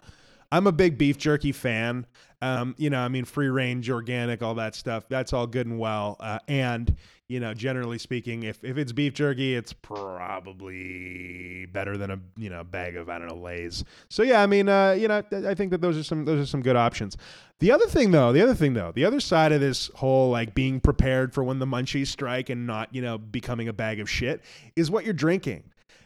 I'm 0.55 0.67
a 0.67 0.71
big 0.71 0.97
beef 0.97 1.17
jerky 1.17 1.51
fan. 1.51 2.05
Um, 2.41 2.75
you 2.77 2.89
know, 2.89 2.99
I 2.99 3.09
mean, 3.09 3.25
free 3.25 3.49
range, 3.49 3.89
organic, 3.89 4.41
all 4.41 4.55
that 4.55 4.73
stuff. 4.73 5.03
That's 5.09 5.33
all 5.33 5.47
good 5.47 5.67
and 5.67 5.77
well. 5.77 6.15
Uh, 6.21 6.39
and 6.47 6.95
you 7.27 7.41
know, 7.41 7.53
generally 7.53 7.97
speaking, 7.97 8.43
if 8.43 8.63
if 8.63 8.77
it's 8.77 8.93
beef 8.93 9.13
jerky, 9.13 9.53
it's 9.53 9.73
probably 9.73 11.65
better 11.65 11.97
than 11.97 12.11
a 12.11 12.19
you 12.37 12.49
know 12.49 12.63
bag 12.63 12.95
of 12.95 13.09
I 13.09 13.19
don't 13.19 13.27
know 13.27 13.35
Lay's. 13.35 13.83
So 14.09 14.23
yeah, 14.23 14.41
I 14.41 14.47
mean, 14.47 14.69
uh, 14.69 14.91
you 14.91 15.09
know, 15.09 15.23
I 15.45 15.55
think 15.55 15.71
that 15.71 15.81
those 15.81 15.97
are 15.97 16.03
some 16.03 16.23
those 16.23 16.41
are 16.41 16.45
some 16.45 16.61
good 16.61 16.77
options. 16.77 17.17
The 17.59 17.73
other 17.73 17.87
thing 17.87 18.11
though, 18.11 18.31
the 18.31 18.41
other 18.41 18.55
thing 18.55 18.75
though, 18.75 18.93
the 18.93 19.03
other 19.03 19.19
side 19.19 19.51
of 19.51 19.59
this 19.59 19.91
whole 19.95 20.29
like 20.29 20.55
being 20.55 20.79
prepared 20.79 21.33
for 21.33 21.43
when 21.43 21.59
the 21.59 21.65
munchies 21.65 22.07
strike 22.07 22.49
and 22.49 22.65
not 22.65 22.95
you 22.95 23.01
know 23.01 23.17
becoming 23.17 23.67
a 23.67 23.73
bag 23.73 23.99
of 23.99 24.09
shit 24.09 24.41
is 24.77 24.89
what 24.89 25.03
you're 25.03 25.13
drinking. 25.13 25.63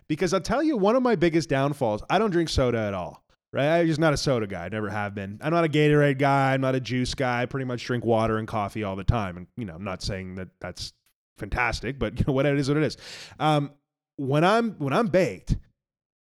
Because 0.07 0.33
I'll 0.33 0.41
tell 0.41 0.63
you, 0.63 0.75
one 0.75 0.95
of 0.95 1.03
my 1.03 1.15
biggest 1.15 1.49
downfalls, 1.49 2.01
I 2.09 2.17
don't 2.17 2.31
drink 2.31 2.49
soda 2.49 2.79
at 2.79 2.95
all. 2.95 3.23
Right? 3.51 3.79
I'm 3.79 3.87
just 3.87 3.99
not 3.99 4.13
a 4.13 4.17
soda 4.17 4.45
guy. 4.45 4.65
I 4.65 4.69
never 4.69 4.89
have 4.89 5.15
been. 5.15 5.39
I'm 5.41 5.51
not 5.51 5.65
a 5.65 5.69
Gatorade 5.69 6.19
guy. 6.19 6.53
I'm 6.53 6.61
not 6.61 6.75
a 6.75 6.79
juice 6.79 7.15
guy. 7.15 7.41
I 7.41 7.45
pretty 7.47 7.65
much 7.65 7.83
drink 7.83 8.05
water 8.05 8.37
and 8.37 8.47
coffee 8.47 8.83
all 8.83 8.95
the 8.95 9.03
time. 9.03 9.37
And, 9.37 9.47
you 9.57 9.65
know, 9.65 9.73
I'm 9.73 9.83
not 9.83 10.03
saying 10.03 10.35
that 10.35 10.49
that's 10.61 10.93
fantastic, 11.39 11.97
but, 11.97 12.15
you 12.19 12.25
know, 12.27 12.33
what 12.33 12.45
it 12.45 12.59
is, 12.59 12.67
what 12.69 12.77
it 12.77 12.83
is. 12.83 12.97
Um, 13.39 13.71
when 14.17 14.43
I'm, 14.43 14.73
when 14.73 14.93
I'm 14.93 15.07
baked 15.07 15.57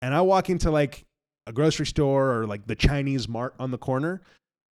and 0.02 0.14
I 0.14 0.20
walk 0.20 0.50
into 0.50 0.70
like 0.70 1.06
a 1.46 1.52
grocery 1.52 1.86
store 1.86 2.38
or 2.38 2.46
like 2.46 2.66
the 2.66 2.74
Chinese 2.74 3.26
mart 3.26 3.54
on 3.58 3.70
the 3.70 3.78
corner, 3.78 4.20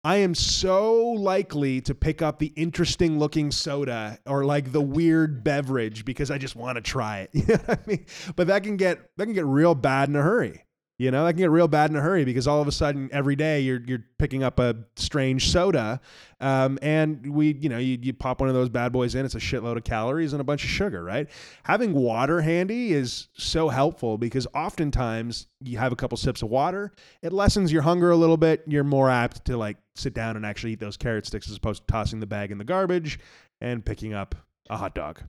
I 0.02 0.16
am 0.16 0.34
so 0.34 0.94
likely 1.12 1.82
to 1.82 1.94
pick 1.94 2.22
up 2.22 2.38
the 2.38 2.52
interesting 2.56 3.18
looking 3.18 3.50
soda 3.50 4.18
or 4.26 4.44
like 4.44 4.72
the 4.72 4.80
weird 4.80 5.44
beverage 5.44 6.06
because 6.06 6.30
I 6.30 6.38
just 6.38 6.56
want 6.56 6.76
to 6.76 6.80
try 6.80 7.20
it. 7.20 7.30
You 7.34 7.46
know 7.46 7.60
what 7.66 7.78
I 7.78 7.86
mean? 7.86 8.06
But 8.34 8.46
that 8.46 8.62
can 8.62 8.76
get 8.76 8.98
that 9.18 9.26
can 9.26 9.34
get 9.34 9.44
real 9.44 9.74
bad 9.74 10.08
in 10.08 10.16
a 10.16 10.22
hurry. 10.22 10.64
You 11.00 11.10
know, 11.10 11.24
that 11.24 11.32
can 11.32 11.38
get 11.38 11.50
real 11.50 11.66
bad 11.66 11.88
in 11.88 11.96
a 11.96 12.00
hurry 12.02 12.26
because 12.26 12.46
all 12.46 12.60
of 12.60 12.68
a 12.68 12.72
sudden 12.72 13.08
every 13.10 13.34
day 13.34 13.60
you're 13.60 13.80
you're 13.86 14.04
picking 14.18 14.42
up 14.42 14.60
a 14.60 14.76
strange 14.96 15.48
soda, 15.48 15.98
um, 16.42 16.78
and 16.82 17.34
we 17.34 17.54
you 17.54 17.70
know 17.70 17.78
you, 17.78 17.96
you 18.02 18.12
pop 18.12 18.38
one 18.38 18.50
of 18.50 18.54
those 18.54 18.68
bad 18.68 18.92
boys 18.92 19.14
in, 19.14 19.24
it's 19.24 19.34
a 19.34 19.38
shitload 19.38 19.78
of 19.78 19.84
calories 19.84 20.34
and 20.34 20.42
a 20.42 20.44
bunch 20.44 20.62
of 20.62 20.68
sugar, 20.68 21.02
right? 21.02 21.30
Having 21.62 21.94
water 21.94 22.42
handy 22.42 22.92
is 22.92 23.28
so 23.32 23.70
helpful 23.70 24.18
because 24.18 24.46
oftentimes 24.54 25.46
you 25.64 25.78
have 25.78 25.90
a 25.90 25.96
couple 25.96 26.18
sips 26.18 26.42
of 26.42 26.50
water, 26.50 26.92
it 27.22 27.32
lessens 27.32 27.72
your 27.72 27.80
hunger 27.80 28.10
a 28.10 28.16
little 28.16 28.36
bit. 28.36 28.62
You're 28.66 28.84
more 28.84 29.08
apt 29.08 29.46
to 29.46 29.56
like 29.56 29.78
sit 29.94 30.12
down 30.12 30.36
and 30.36 30.44
actually 30.44 30.72
eat 30.72 30.80
those 30.80 30.98
carrot 30.98 31.24
sticks 31.24 31.48
as 31.48 31.56
opposed 31.56 31.86
to 31.86 31.90
tossing 31.90 32.20
the 32.20 32.26
bag 32.26 32.52
in 32.52 32.58
the 32.58 32.64
garbage 32.64 33.18
and 33.62 33.82
picking 33.82 34.12
up 34.12 34.34
a 34.68 34.76
hot 34.76 34.94
dog. 34.94 35.22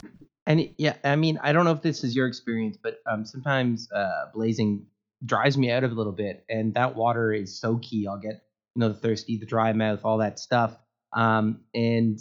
And 0.47 0.69
yeah, 0.77 0.95
I 1.05 1.15
mean, 1.15 1.39
I 1.41 1.53
don't 1.53 1.63
know 1.63 1.71
if 1.71 1.81
this 1.81 2.03
is 2.03 2.13
your 2.13 2.27
experience, 2.27 2.75
but 2.75 2.99
um, 3.05 3.23
sometimes 3.23 3.89
uh, 3.93 4.25
blazing 4.33 4.85
dries 5.25 5.57
me 5.57 5.71
out 5.71 5.83
a 5.83 5.87
little 5.87 6.11
bit, 6.11 6.43
and 6.49 6.73
that 6.73 6.95
water 6.95 7.31
is 7.31 7.59
so 7.59 7.77
key. 7.77 8.07
I'll 8.07 8.19
get 8.19 8.43
you 8.75 8.79
know 8.79 8.89
the 8.89 8.95
thirsty, 8.95 9.37
the 9.37 9.45
dry 9.45 9.73
mouth, 9.73 10.01
all 10.03 10.19
that 10.19 10.39
stuff. 10.39 10.77
Um, 11.13 11.61
and 11.73 12.19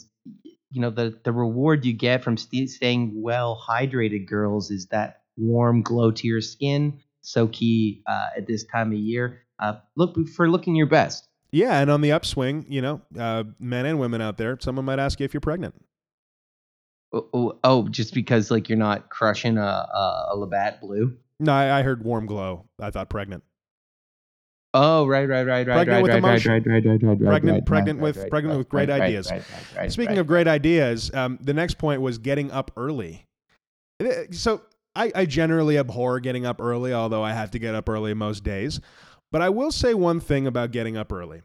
you 0.70 0.80
know 0.80 0.90
the 0.90 1.18
the 1.24 1.32
reward 1.32 1.84
you 1.84 1.92
get 1.92 2.22
from 2.22 2.36
st- 2.36 2.70
staying 2.70 3.20
well 3.20 3.60
hydrated, 3.68 4.26
girls, 4.26 4.70
is 4.70 4.86
that 4.86 5.22
warm 5.36 5.82
glow 5.82 6.10
to 6.10 6.26
your 6.26 6.40
skin. 6.40 7.00
So 7.22 7.48
key 7.48 8.02
uh, 8.06 8.28
at 8.36 8.46
this 8.46 8.64
time 8.64 8.92
of 8.92 8.98
year. 8.98 9.42
Uh, 9.58 9.74
look 9.96 10.16
for 10.28 10.50
looking 10.50 10.74
your 10.74 10.86
best. 10.86 11.28
Yeah, 11.52 11.80
and 11.80 11.90
on 11.90 12.00
the 12.00 12.12
upswing, 12.12 12.64
you 12.68 12.80
know, 12.80 13.00
uh, 13.18 13.44
men 13.58 13.84
and 13.84 13.98
women 13.98 14.20
out 14.20 14.38
there, 14.38 14.56
someone 14.60 14.84
might 14.84 14.98
ask 14.98 15.18
you 15.20 15.24
if 15.24 15.34
you're 15.34 15.40
pregnant. 15.40 15.74
Oh, 17.12 17.26
oh, 17.34 17.58
oh, 17.64 17.88
just 17.88 18.14
because 18.14 18.50
like 18.50 18.68
you're 18.68 18.78
not 18.78 19.10
crushing 19.10 19.58
a 19.58 19.62
a, 19.62 20.28
a 20.32 20.36
Labatt 20.36 20.80
Blue. 20.80 21.16
No, 21.40 21.52
I, 21.52 21.80
I 21.80 21.82
heard 21.82 22.04
warm 22.04 22.26
glow. 22.26 22.66
I 22.80 22.90
thought 22.90 23.08
pregnant. 23.10 23.42
Oh, 24.72 25.04
right, 25.06 25.28
right, 25.28 25.44
right, 25.44 25.66
right, 25.66 25.74
Pregnant 25.74 25.88
right, 25.96 26.02
with 26.02 26.10
right, 26.12 26.22
right, 26.22 26.28
emotion. 26.30 26.52
right, 26.52 26.66
right, 26.66 26.84
right, 26.86 27.02
right, 27.02 27.18
Pregnant- 27.26 27.54
right, 27.56 27.66
pregnant 27.66 27.98
right, 27.98 28.02
with- 28.04 28.16
right, 28.18 28.30
pregnant 28.30 28.52
right, 28.52 28.58
with 28.58 28.68
great 28.68 28.88
right, 28.88 29.00
ideas. 29.00 29.28
right, 29.30 29.42
right, 29.52 29.76
right, 29.76 29.92
Speaking 29.92 30.10
right, 30.16 30.20
of 30.20 30.26
great 30.28 30.46
ideas, 30.46 31.12
um, 31.12 31.38
the 31.42 31.52
next 31.54 31.74
point 31.78 32.00
was 32.00 32.18
getting 32.18 32.52
up 32.52 32.70
early. 32.76 33.26
Eh, 34.00 34.26
So 34.30 34.62
I, 34.94 35.10
I 35.14 35.24
generally 35.26 35.76
abhor 35.76 36.20
getting 36.20 36.46
up 36.46 36.60
early, 36.60 36.92
although 36.92 37.24
I 37.24 37.32
have 37.32 37.50
to 37.52 37.58
get 37.58 37.74
up 37.74 37.88
early 37.88 38.14
most 38.14 38.44
days. 38.44 38.80
But 39.32 39.42
I 39.42 39.48
will 39.48 39.72
say 39.72 39.92
one 39.94 40.20
thing 40.20 40.46
about 40.46 40.70
getting 40.70 40.96
up 40.96 41.12
early. 41.12 41.42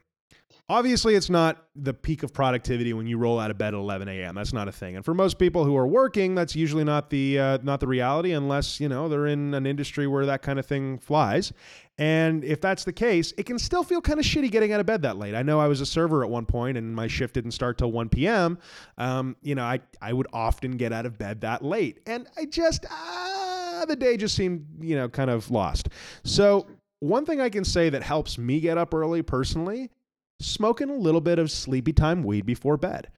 Obviously, 0.68 1.14
it's 1.14 1.30
not 1.30 1.64
the 1.76 1.94
peak 1.94 2.24
of 2.24 2.32
productivity 2.32 2.92
when 2.92 3.06
you 3.06 3.18
roll 3.18 3.38
out 3.38 3.52
of 3.52 3.58
bed 3.58 3.68
at 3.68 3.74
11 3.74 4.08
a.m. 4.08 4.34
That's 4.34 4.52
not 4.52 4.66
a 4.66 4.72
thing. 4.72 4.96
And 4.96 5.04
for 5.04 5.14
most 5.14 5.38
people 5.38 5.64
who 5.64 5.76
are 5.76 5.86
working, 5.86 6.34
that's 6.34 6.56
usually 6.56 6.82
not 6.82 7.08
the 7.08 7.38
uh, 7.38 7.58
not 7.62 7.78
the 7.78 7.86
reality, 7.86 8.32
unless 8.32 8.80
you 8.80 8.88
know 8.88 9.08
they're 9.08 9.28
in 9.28 9.54
an 9.54 9.64
industry 9.64 10.08
where 10.08 10.26
that 10.26 10.42
kind 10.42 10.58
of 10.58 10.66
thing 10.66 10.98
flies. 10.98 11.52
And 11.98 12.42
if 12.42 12.60
that's 12.60 12.82
the 12.82 12.92
case, 12.92 13.32
it 13.38 13.46
can 13.46 13.60
still 13.60 13.84
feel 13.84 14.00
kind 14.00 14.18
of 14.18 14.26
shitty 14.26 14.50
getting 14.50 14.72
out 14.72 14.80
of 14.80 14.86
bed 14.86 15.02
that 15.02 15.16
late. 15.16 15.36
I 15.36 15.42
know 15.44 15.60
I 15.60 15.68
was 15.68 15.80
a 15.80 15.86
server 15.86 16.24
at 16.24 16.30
one 16.30 16.46
point, 16.46 16.76
and 16.76 16.96
my 16.96 17.06
shift 17.06 17.34
didn't 17.34 17.52
start 17.52 17.78
till 17.78 17.92
1 17.92 18.08
p.m. 18.08 18.58
Um, 18.98 19.36
you 19.42 19.54
know, 19.54 19.62
I 19.62 19.78
I 20.02 20.12
would 20.12 20.26
often 20.32 20.72
get 20.72 20.92
out 20.92 21.06
of 21.06 21.16
bed 21.16 21.42
that 21.42 21.62
late, 21.62 22.00
and 22.08 22.26
I 22.36 22.44
just 22.44 22.86
ah, 22.90 23.84
the 23.86 23.94
day 23.94 24.16
just 24.16 24.34
seemed 24.34 24.66
you 24.80 24.96
know 24.96 25.08
kind 25.08 25.30
of 25.30 25.48
lost. 25.48 25.90
So 26.24 26.66
one 26.98 27.24
thing 27.24 27.40
I 27.40 27.50
can 27.50 27.62
say 27.64 27.88
that 27.88 28.02
helps 28.02 28.36
me 28.36 28.58
get 28.58 28.78
up 28.78 28.92
early 28.92 29.22
personally 29.22 29.90
smoking 30.40 30.90
a 30.90 30.94
little 30.94 31.20
bit 31.20 31.38
of 31.38 31.50
sleepy 31.50 31.92
time 31.92 32.22
weed 32.22 32.46
before 32.46 32.76
bed. 32.76 33.08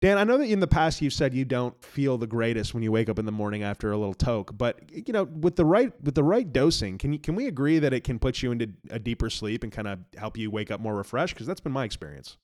Dan, 0.00 0.18
I 0.18 0.24
know 0.24 0.36
that 0.36 0.44
in 0.44 0.60
the 0.60 0.66
past 0.66 1.00
you've 1.00 1.14
said 1.14 1.32
you 1.32 1.46
don't 1.46 1.82
feel 1.82 2.18
the 2.18 2.26
greatest 2.26 2.74
when 2.74 2.82
you 2.82 2.92
wake 2.92 3.08
up 3.08 3.18
in 3.18 3.24
the 3.24 3.32
morning 3.32 3.62
after 3.62 3.90
a 3.90 3.96
little 3.96 4.12
toke, 4.12 4.56
but 4.56 4.78
you 4.92 5.14
know, 5.14 5.24
with 5.24 5.56
the 5.56 5.64
right 5.64 5.92
with 6.02 6.14
the 6.14 6.22
right 6.22 6.52
dosing, 6.52 6.98
can 6.98 7.12
you 7.12 7.18
can 7.18 7.34
we 7.34 7.46
agree 7.46 7.78
that 7.78 7.94
it 7.94 8.04
can 8.04 8.18
put 8.18 8.42
you 8.42 8.52
into 8.52 8.70
a 8.90 8.98
deeper 8.98 9.30
sleep 9.30 9.62
and 9.62 9.72
kind 9.72 9.88
of 9.88 9.98
help 10.18 10.36
you 10.36 10.50
wake 10.50 10.70
up 10.70 10.78
more 10.78 10.94
refreshed? 10.94 11.34
Because 11.34 11.46
that's 11.46 11.60
been 11.60 11.72
my 11.72 11.84
experience. 11.84 12.36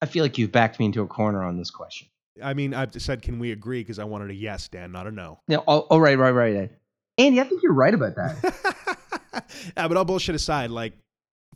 I 0.00 0.06
feel 0.06 0.22
like 0.22 0.38
you've 0.38 0.52
backed 0.52 0.78
me 0.78 0.86
into 0.86 1.02
a 1.02 1.08
corner 1.08 1.42
on 1.42 1.56
this 1.56 1.72
question. 1.72 2.06
I 2.40 2.54
mean, 2.54 2.72
I've 2.72 2.92
said 3.02 3.22
can 3.22 3.40
we 3.40 3.50
agree 3.50 3.80
because 3.80 3.98
I 3.98 4.04
wanted 4.04 4.30
a 4.30 4.34
yes, 4.34 4.68
Dan, 4.68 4.92
not 4.92 5.08
a 5.08 5.10
no. 5.10 5.40
Now, 5.48 5.64
oh, 5.66 5.88
oh, 5.90 5.98
right, 5.98 6.16
right, 6.16 6.30
right, 6.30 6.56
right. 6.56 6.70
Andy, 7.16 7.40
I 7.40 7.44
think 7.44 7.64
you're 7.64 7.72
right 7.72 7.94
about 7.94 8.14
that. 8.14 9.44
yeah, 9.76 9.88
but 9.88 9.96
all 9.96 10.04
bullshit 10.04 10.36
aside, 10.36 10.70
like 10.70 10.92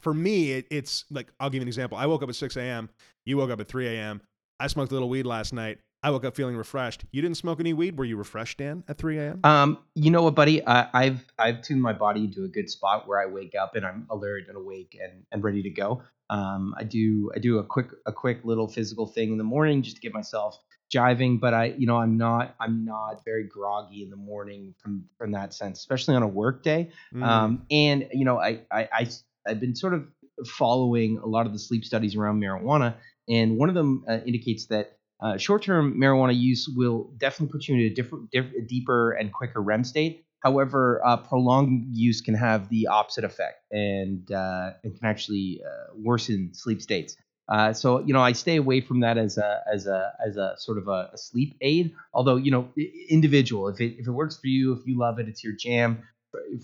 for 0.03 0.13
me, 0.13 0.53
it, 0.53 0.67
it's 0.71 1.05
like 1.11 1.33
I'll 1.41 1.49
give 1.49 1.57
you 1.57 1.63
an 1.63 1.69
example. 1.69 1.97
I 1.97 2.07
woke 2.07 2.23
up 2.23 2.29
at 2.29 2.35
6 2.35 2.57
a.m. 2.57 2.91
You 3.25 3.39
woke 3.39 3.51
up 3.51 3.61
at 3.61 3.69
3 3.69 3.87
a.m. 3.89 4.21
I 4.61 4.67
smoked 4.67 4.91
a 4.91 4.95
little 4.95 5.09
weed 5.09 5.25
last 5.25 5.53
night. 5.53 5.79
I 6.05 6.11
woke 6.11 6.25
up 6.25 6.35
feeling 6.35 6.57
refreshed. 6.57 7.05
You 7.13 7.23
didn't 7.23 7.37
smoke 7.37 7.61
any 7.61 7.73
weed. 7.73 7.97
Were 7.97 8.05
you 8.05 8.17
refreshed, 8.17 8.59
Dan, 8.59 8.83
at 8.89 8.99
3 8.99 9.19
a.m.? 9.19 9.41
Um, 9.45 9.79
you 9.95 10.11
know 10.11 10.25
what, 10.25 10.35
buddy? 10.35 10.67
I, 10.67 10.89
I've 10.93 11.25
I've 11.39 11.63
tuned 11.63 11.81
my 11.81 11.93
body 11.93 12.25
into 12.25 12.45
a 12.45 12.49
good 12.49 12.69
spot 12.69 13.07
where 13.07 13.21
I 13.21 13.27
wake 13.27 13.55
up 13.55 13.77
and 13.77 13.87
I'm 13.87 14.07
alert 14.11 14.45
and 14.49 14.57
awake 14.57 14.99
and, 15.01 15.25
and 15.31 15.45
ready 15.45 15.63
to 15.63 15.71
go. 15.71 16.03
Um, 16.29 16.75
I 16.77 16.85
do 16.85 17.31
I 17.37 17.39
do 17.39 17.59
a 17.59 17.65
quick 17.65 17.89
a 18.07 18.13
quick 18.13 18.41
little 18.45 18.67
physical 18.67 19.07
thing 19.07 19.31
in 19.31 19.39
the 19.39 19.45
morning 19.45 19.83
just 19.83 19.97
to 19.97 20.03
get 20.03 20.13
myself 20.13 20.59
jiving, 20.93 21.39
but 21.39 21.55
I 21.55 21.67
you 21.79 21.87
know 21.87 21.99
I'm 21.99 22.17
not 22.17 22.55
I'm 22.59 22.85
not 22.85 23.25
very 23.25 23.45
groggy 23.45 24.03
in 24.03 24.11
the 24.11 24.17
morning 24.17 24.75
from 24.79 25.05
from 25.17 25.33
that 25.33 25.55
sense, 25.55 25.79
especially 25.79 26.17
on 26.17 26.23
a 26.23 26.29
work 26.29 26.63
day. 26.63 26.91
Mm. 27.15 27.23
Um, 27.23 27.67
and 27.71 28.09
you 28.13 28.25
know, 28.25 28.39
I, 28.39 28.61
I, 28.71 28.89
I, 28.93 29.09
I've 29.47 29.61
been 29.61 29.75
sort 29.75 29.95
of 29.95 30.07
following 30.47 31.19
a 31.19 31.27
lot 31.27 31.47
of 31.47 31.53
the 31.53 31.59
sleep 31.59 31.85
studies 31.85 32.17
around 32.17 32.41
marijuana, 32.41 32.95
and 33.29 33.57
one 33.57 33.69
of 33.69 33.75
them 33.75 34.05
uh, 34.09 34.19
indicates 34.27 34.67
that 34.67 34.99
uh, 35.23 35.37
short-term 35.37 35.95
marijuana 36.01 36.39
use 36.39 36.69
will 36.75 37.13
definitely 37.17 37.53
put 37.53 37.69
you 37.69 37.75
into 37.77 37.87
a 37.87 37.95
different, 37.95 38.31
diff- 38.31 38.67
deeper 38.67 39.13
and 39.13 39.33
quicker 39.33 39.63
REM 39.63 39.85
state. 39.85 40.25
However, 40.41 41.01
uh, 41.05 41.19
prolonged 41.19 41.87
use 41.97 42.21
can 42.21 42.35
have 42.35 42.69
the 42.69 42.89
opposite 42.89 43.23
effect 43.23 43.63
and 43.71 44.31
uh, 44.33 44.73
and 44.83 44.99
can 44.99 45.09
actually 45.09 45.61
uh, 45.65 45.95
worsen 45.97 46.53
sleep 46.53 46.83
states. 46.83 47.17
Uh, 47.49 47.73
so 47.73 48.01
you 48.01 48.13
know, 48.13 48.21
I 48.21 48.33
stay 48.33 48.57
away 48.57 48.81
from 48.81 49.01
that 49.01 49.19
as 49.19 49.39
a 49.39 49.63
as 49.73 49.87
a 49.87 50.13
as 50.27 50.37
a 50.37 50.55
sort 50.59 50.79
of 50.79 50.89
a, 50.89 51.11
a 51.13 51.19
sleep 51.19 51.57
aid. 51.61 51.95
Although 52.13 52.37
you 52.37 52.51
know, 52.51 52.69
individual. 53.09 53.69
If 53.69 53.81
it 53.81 54.01
if 54.01 54.09
it 54.09 54.13
works 54.13 54.37
for 54.37 54.49
you, 54.49 54.73
if 54.73 54.87
you 54.87 54.99
love 54.99 55.21
it, 55.21 55.29
it's 55.29 55.45
your 55.45 55.53
jam 55.53 56.03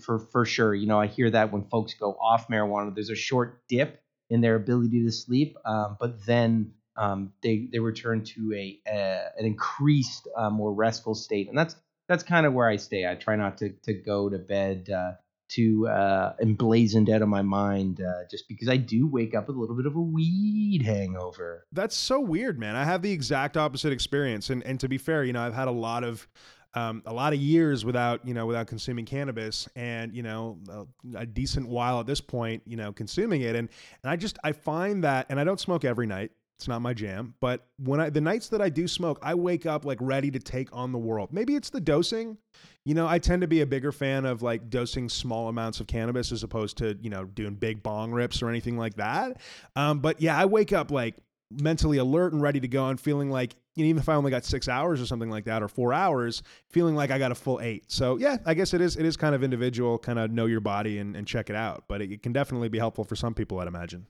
for 0.03 0.19
for 0.19 0.45
sure. 0.45 0.73
You 0.73 0.87
know, 0.87 0.99
I 0.99 1.07
hear 1.07 1.29
that 1.31 1.51
when 1.51 1.63
folks 1.65 1.93
go 1.93 2.11
off 2.13 2.47
marijuana, 2.47 2.93
there's 2.93 3.09
a 3.09 3.15
short 3.15 3.63
dip 3.67 4.01
in 4.29 4.41
their 4.41 4.55
ability 4.55 5.03
to 5.03 5.11
sleep, 5.11 5.57
um, 5.65 5.97
but 5.99 6.25
then 6.25 6.73
um, 6.95 7.33
they 7.41 7.67
they 7.71 7.79
return 7.79 8.23
to 8.23 8.53
a, 8.53 8.79
a 8.87 9.21
an 9.37 9.45
increased, 9.45 10.27
uh, 10.35 10.49
more 10.49 10.73
restful 10.73 11.15
state, 11.15 11.47
and 11.49 11.57
that's 11.57 11.75
that's 12.07 12.23
kind 12.23 12.45
of 12.45 12.53
where 12.53 12.67
I 12.67 12.75
stay. 12.75 13.07
I 13.07 13.15
try 13.15 13.35
not 13.35 13.57
to 13.59 13.69
to 13.83 13.93
go 13.93 14.29
to 14.29 14.37
bed 14.37 14.89
uh, 14.89 15.13
too 15.47 15.87
uh, 15.87 16.33
emblazoned 16.41 17.09
out 17.09 17.21
of 17.21 17.27
my 17.27 17.41
mind, 17.41 18.01
uh, 18.01 18.27
just 18.29 18.47
because 18.47 18.69
I 18.69 18.77
do 18.77 19.07
wake 19.07 19.33
up 19.33 19.47
with 19.47 19.57
a 19.57 19.59
little 19.59 19.75
bit 19.75 19.85
of 19.85 19.95
a 19.95 20.01
weed 20.01 20.83
hangover. 20.83 21.65
That's 21.71 21.95
so 21.95 22.19
weird, 22.19 22.59
man. 22.59 22.75
I 22.75 22.83
have 22.83 23.01
the 23.01 23.11
exact 23.11 23.57
opposite 23.57 23.91
experience, 23.91 24.49
and 24.49 24.63
and 24.63 24.79
to 24.79 24.87
be 24.87 24.97
fair, 24.97 25.23
you 25.23 25.33
know, 25.33 25.41
I've 25.41 25.55
had 25.55 25.67
a 25.67 25.71
lot 25.71 26.03
of 26.03 26.27
um, 26.73 27.01
a 27.05 27.13
lot 27.13 27.33
of 27.33 27.39
years 27.39 27.83
without 27.83 28.25
you 28.27 28.33
know 28.33 28.45
without 28.45 28.67
consuming 28.67 29.05
cannabis 29.05 29.67
and 29.75 30.13
you 30.13 30.23
know 30.23 30.57
a, 30.69 31.19
a, 31.19 31.25
decent 31.25 31.67
while 31.67 31.99
at 31.99 32.05
this 32.05 32.21
point 32.21 32.61
you 32.65 32.77
know 32.77 32.91
consuming 32.91 33.41
it. 33.41 33.55
And 33.55 33.69
and 34.03 34.11
I 34.11 34.15
just 34.15 34.37
I 34.43 34.51
find 34.51 35.03
that 35.03 35.25
and 35.29 35.39
I 35.39 35.43
don't 35.43 35.59
smoke 35.59 35.83
every 35.83 36.05
night. 36.05 36.31
It's 36.57 36.67
not 36.67 36.81
my 36.81 36.93
jam. 36.93 37.33
But 37.39 37.65
when 37.77 37.99
I 37.99 38.09
the 38.09 38.21
nights 38.21 38.49
that 38.49 38.61
I 38.61 38.69
do 38.69 38.87
smoke 38.87 39.19
I 39.23 39.33
wake 39.33 39.65
up 39.65 39.83
like 39.83 39.97
ready 40.01 40.29
to 40.29 40.39
take 40.39 40.69
on 40.71 40.91
the 40.91 40.99
world. 40.99 41.29
Maybe 41.31 41.55
it's 41.55 41.71
the 41.71 41.81
dosing. 41.81 42.37
You 42.85 42.93
know 42.93 43.07
I 43.07 43.17
tend 43.17 43.41
to 43.41 43.47
be 43.47 43.61
a 43.61 43.65
bigger 43.65 43.91
fan 43.91 44.25
of 44.25 44.43
like 44.43 44.69
dosing 44.69 45.09
small 45.09 45.47
amounts 45.47 45.79
of 45.79 45.87
cannabis 45.87 46.31
as 46.31 46.43
opposed 46.43 46.77
to 46.77 46.97
you 47.01 47.09
know 47.09 47.25
doing 47.25 47.55
big 47.55 47.81
bong 47.81 48.11
rips 48.11 48.43
or 48.43 48.49
anything 48.49 48.77
like 48.77 48.95
that. 48.97 49.41
Um, 49.75 49.99
but 49.99 50.21
yeah 50.21 50.37
I 50.37 50.45
wake 50.45 50.71
up 50.71 50.91
like 50.91 51.15
mentally 51.51 51.97
alert 51.97 52.33
and 52.33 52.41
ready 52.41 52.59
to 52.59 52.67
go 52.67 52.87
and 52.89 52.99
feeling 52.99 53.29
like 53.29 53.55
you 53.75 53.85
know, 53.85 53.89
even 53.89 54.01
if 54.01 54.09
I 54.09 54.15
only 54.15 54.29
got 54.29 54.43
six 54.43 54.67
hours 54.67 55.01
or 55.01 55.05
something 55.05 55.29
like 55.29 55.45
that 55.45 55.63
or 55.63 55.69
four 55.69 55.93
hours, 55.93 56.43
feeling 56.69 56.95
like 56.95 57.11
I 57.11 57.17
got 57.17 57.31
a 57.31 57.35
full 57.35 57.61
eight. 57.61 57.89
So 57.89 58.17
yeah, 58.17 58.37
I 58.45 58.53
guess 58.53 58.73
it 58.73 58.81
is 58.81 58.97
it 58.97 59.05
is 59.05 59.15
kind 59.15 59.33
of 59.33 59.43
individual, 59.43 59.97
kind 59.97 60.19
of 60.19 60.31
know 60.31 60.47
your 60.47 60.59
body 60.59 60.97
and, 60.97 61.15
and 61.15 61.25
check 61.25 61.49
it 61.49 61.55
out. 61.55 61.85
But 61.87 62.01
it, 62.01 62.11
it, 62.11 62.23
can 62.23 62.33
definitely 62.33 62.67
be 62.67 62.77
helpful 62.77 63.05
for 63.05 63.15
some 63.15 63.33
people, 63.33 63.59
I'd 63.59 63.67
imagine. 63.67 64.07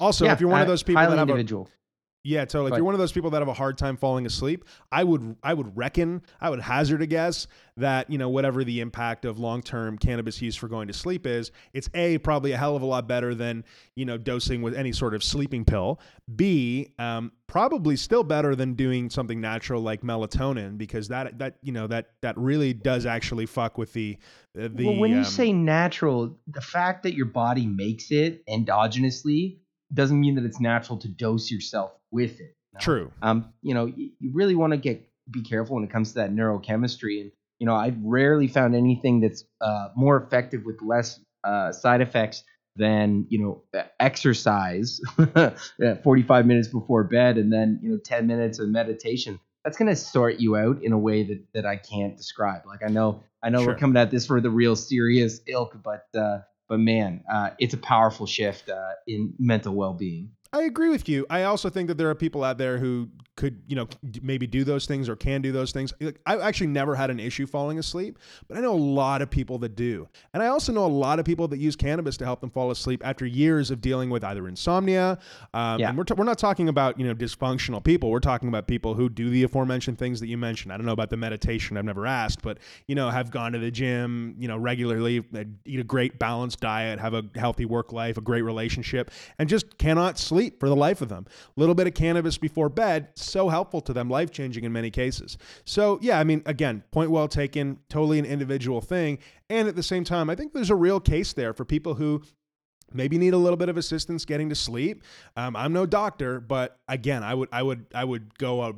Also, 0.00 0.24
yeah, 0.24 0.32
if 0.32 0.40
you're 0.40 0.50
one 0.50 0.60
of 0.60 0.66
those 0.66 0.82
people 0.82 1.02
that 1.02 1.10
have 1.10 1.28
individual. 1.28 1.70
Yeah, 2.26 2.44
totally. 2.44 2.72
If 2.72 2.78
you're 2.78 2.84
one 2.84 2.94
of 2.94 2.98
those 2.98 3.12
people 3.12 3.30
that 3.30 3.38
have 3.38 3.46
a 3.46 3.54
hard 3.54 3.78
time 3.78 3.96
falling 3.96 4.26
asleep, 4.26 4.64
I 4.90 5.04
would 5.04 5.36
I 5.44 5.54
would 5.54 5.76
reckon, 5.76 6.22
I 6.40 6.50
would 6.50 6.60
hazard 6.60 7.00
a 7.00 7.06
guess 7.06 7.46
that, 7.76 8.10
you 8.10 8.18
know, 8.18 8.28
whatever 8.28 8.64
the 8.64 8.80
impact 8.80 9.24
of 9.24 9.38
long-term 9.38 9.98
cannabis 9.98 10.42
use 10.42 10.56
for 10.56 10.66
going 10.66 10.88
to 10.88 10.92
sleep 10.92 11.24
is, 11.24 11.52
it's 11.72 11.88
A, 11.94 12.18
probably 12.18 12.50
a 12.50 12.56
hell 12.56 12.74
of 12.74 12.82
a 12.82 12.86
lot 12.86 13.06
better 13.06 13.32
than, 13.32 13.64
you 13.94 14.04
know, 14.04 14.18
dosing 14.18 14.60
with 14.60 14.74
any 14.74 14.90
sort 14.90 15.14
of 15.14 15.22
sleeping 15.22 15.64
pill. 15.64 16.00
B, 16.34 16.92
um, 16.98 17.30
probably 17.46 17.94
still 17.94 18.24
better 18.24 18.56
than 18.56 18.74
doing 18.74 19.08
something 19.08 19.40
natural 19.40 19.80
like 19.80 20.02
melatonin 20.02 20.76
because 20.76 21.06
that 21.06 21.38
that 21.38 21.58
you 21.62 21.70
know 21.70 21.86
that 21.86 22.10
that 22.22 22.36
really 22.36 22.72
does 22.72 23.06
actually 23.06 23.46
fuck 23.46 23.78
with 23.78 23.92
the 23.92 24.18
the 24.52 24.84
Well, 24.84 24.96
when 24.96 25.12
you 25.12 25.18
um, 25.18 25.24
say 25.24 25.52
natural, 25.52 26.36
the 26.48 26.60
fact 26.60 27.04
that 27.04 27.14
your 27.14 27.26
body 27.26 27.66
makes 27.66 28.10
it 28.10 28.44
endogenously 28.48 29.58
doesn't 29.94 30.20
mean 30.20 30.34
that 30.34 30.44
it's 30.44 30.58
natural 30.58 30.98
to 30.98 31.06
dose 31.06 31.52
yourself 31.52 31.92
with 32.16 32.40
it. 32.40 32.54
No. 32.74 32.80
True. 32.80 33.12
Um, 33.22 33.52
you 33.62 33.74
know, 33.74 33.86
you, 33.86 34.10
you 34.18 34.30
really 34.32 34.54
want 34.54 34.72
to 34.72 34.76
get 34.76 35.06
be 35.30 35.42
careful 35.42 35.74
when 35.76 35.84
it 35.84 35.90
comes 35.90 36.08
to 36.12 36.14
that 36.20 36.30
neurochemistry. 36.32 37.20
And 37.20 37.30
you 37.58 37.66
know, 37.66 37.74
I've 37.74 37.96
rarely 38.02 38.48
found 38.48 38.74
anything 38.74 39.20
that's 39.20 39.44
uh, 39.60 39.88
more 39.96 40.16
effective 40.16 40.64
with 40.64 40.76
less 40.82 41.20
uh, 41.44 41.72
side 41.72 42.00
effects 42.00 42.42
than 42.76 43.26
you 43.30 43.38
know 43.38 43.62
exercise 44.00 45.00
45 46.04 46.46
minutes 46.46 46.68
before 46.68 47.04
bed 47.04 47.38
and 47.38 47.52
then 47.52 47.80
you 47.82 47.90
know 47.90 47.98
10 48.04 48.26
minutes 48.26 48.58
of 48.58 48.68
meditation 48.68 49.40
that's 49.64 49.78
going 49.78 49.88
to 49.88 49.96
sort 49.96 50.38
you 50.40 50.56
out 50.56 50.82
in 50.82 50.92
a 50.92 50.98
way 50.98 51.22
that 51.24 51.42
that 51.54 51.64
I 51.64 51.76
can't 51.76 52.16
describe 52.18 52.66
like 52.66 52.80
I 52.84 52.88
know 52.88 53.22
I 53.42 53.48
know 53.48 53.60
Sure. 53.60 53.68
we're 53.68 53.78
coming 53.78 53.96
at 53.96 54.10
this 54.10 54.26
for 54.26 54.42
the 54.42 54.50
real 54.50 54.76
serious 54.76 55.40
ilk 55.48 55.74
but 55.82 56.04
uh 56.14 56.40
but 56.68 56.78
man 56.78 57.24
uh 57.32 57.50
it's 57.58 57.72
a 57.72 57.78
powerful 57.78 58.26
shift 58.26 58.68
uh 58.68 58.90
in 59.06 59.32
mental 59.38 59.74
well-being 59.74 60.32
I 60.52 60.62
agree 60.62 60.88
with 60.88 61.08
you. 61.08 61.26
I 61.28 61.42
also 61.44 61.68
think 61.68 61.88
that 61.88 61.98
there 61.98 62.08
are 62.10 62.14
people 62.14 62.44
out 62.44 62.58
there 62.58 62.78
who 62.78 63.08
could, 63.36 63.60
you 63.66 63.76
know, 63.76 63.86
maybe 64.22 64.46
do 64.46 64.64
those 64.64 64.86
things 64.86 65.10
or 65.10 65.16
can 65.16 65.42
do 65.42 65.52
those 65.52 65.70
things. 65.70 65.92
Like, 66.00 66.18
I've 66.24 66.40
actually 66.40 66.68
never 66.68 66.94
had 66.94 67.10
an 67.10 67.20
issue 67.20 67.46
falling 67.46 67.78
asleep, 67.78 68.18
but 68.48 68.56
I 68.56 68.62
know 68.62 68.72
a 68.72 68.76
lot 68.76 69.20
of 69.20 69.28
people 69.28 69.58
that 69.58 69.76
do. 69.76 70.08
And 70.32 70.42
I 70.42 70.46
also 70.46 70.72
know 70.72 70.86
a 70.86 70.88
lot 70.88 71.18
of 71.18 71.26
people 71.26 71.46
that 71.48 71.58
use 71.58 71.76
cannabis 71.76 72.16
to 72.18 72.24
help 72.24 72.40
them 72.40 72.48
fall 72.48 72.70
asleep 72.70 73.02
after 73.04 73.26
years 73.26 73.70
of 73.70 73.82
dealing 73.82 74.08
with 74.08 74.24
either 74.24 74.48
insomnia. 74.48 75.18
Um, 75.52 75.80
Yeah. 75.80 75.90
And 75.90 75.98
we're, 75.98 76.04
t- 76.04 76.14
we're 76.14 76.24
not 76.24 76.38
talking 76.38 76.70
about, 76.70 76.98
you 76.98 77.06
know, 77.06 77.14
dysfunctional 77.14 77.84
people. 77.84 78.10
We're 78.10 78.20
talking 78.20 78.48
about 78.48 78.66
people 78.66 78.94
who 78.94 79.10
do 79.10 79.28
the 79.28 79.42
aforementioned 79.42 79.98
things 79.98 80.18
that 80.20 80.28
you 80.28 80.38
mentioned. 80.38 80.72
I 80.72 80.78
don't 80.78 80.86
know 80.86 80.92
about 80.92 81.10
the 81.10 81.18
meditation. 81.18 81.76
I've 81.76 81.84
never 81.84 82.06
asked, 82.06 82.40
but, 82.40 82.56
you 82.86 82.94
know, 82.94 83.10
have 83.10 83.30
gone 83.30 83.52
to 83.52 83.58
the 83.58 83.70
gym, 83.70 84.34
you 84.38 84.48
know, 84.48 84.56
regularly, 84.56 85.22
uh, 85.34 85.44
eat 85.66 85.80
a 85.80 85.84
great 85.84 86.18
balanced 86.18 86.60
diet, 86.60 86.98
have 87.00 87.12
a 87.12 87.24
healthy 87.34 87.66
work 87.66 87.92
life, 87.92 88.16
a 88.16 88.22
great 88.22 88.42
relationship, 88.42 89.10
and 89.38 89.48
just 89.48 89.76
cannot 89.76 90.18
sleep 90.18 90.35
for 90.58 90.68
the 90.68 90.76
life 90.76 91.00
of 91.00 91.08
them. 91.08 91.26
A 91.56 91.60
little 91.60 91.74
bit 91.74 91.86
of 91.86 91.94
cannabis 91.94 92.38
before 92.38 92.68
bed, 92.68 93.08
so 93.14 93.48
helpful 93.48 93.80
to 93.82 93.92
them, 93.92 94.08
life 94.08 94.30
changing 94.30 94.64
in 94.64 94.72
many 94.72 94.90
cases. 94.90 95.38
So, 95.64 95.98
yeah, 96.02 96.18
I 96.18 96.24
mean, 96.24 96.42
again, 96.46 96.82
point 96.90 97.10
well 97.10 97.28
taken, 97.28 97.78
totally 97.88 98.18
an 98.18 98.24
individual 98.24 98.80
thing. 98.80 99.18
And 99.50 99.68
at 99.68 99.76
the 99.76 99.82
same 99.82 100.04
time, 100.04 100.30
I 100.30 100.34
think 100.34 100.52
there's 100.52 100.70
a 100.70 100.76
real 100.76 101.00
case 101.00 101.32
there 101.32 101.52
for 101.52 101.64
people 101.64 101.94
who 101.94 102.22
maybe 102.92 103.18
need 103.18 103.34
a 103.34 103.38
little 103.38 103.56
bit 103.56 103.68
of 103.68 103.76
assistance 103.76 104.24
getting 104.24 104.48
to 104.48 104.54
sleep. 104.54 105.02
Um, 105.36 105.56
I'm 105.56 105.72
no 105.72 105.86
doctor, 105.86 106.40
but 106.40 106.78
again, 106.88 107.22
I 107.22 107.34
would, 107.34 107.48
I 107.52 107.62
would, 107.62 107.86
I 107.94 108.04
would 108.04 108.38
go 108.38 108.60
uh, 108.60 108.72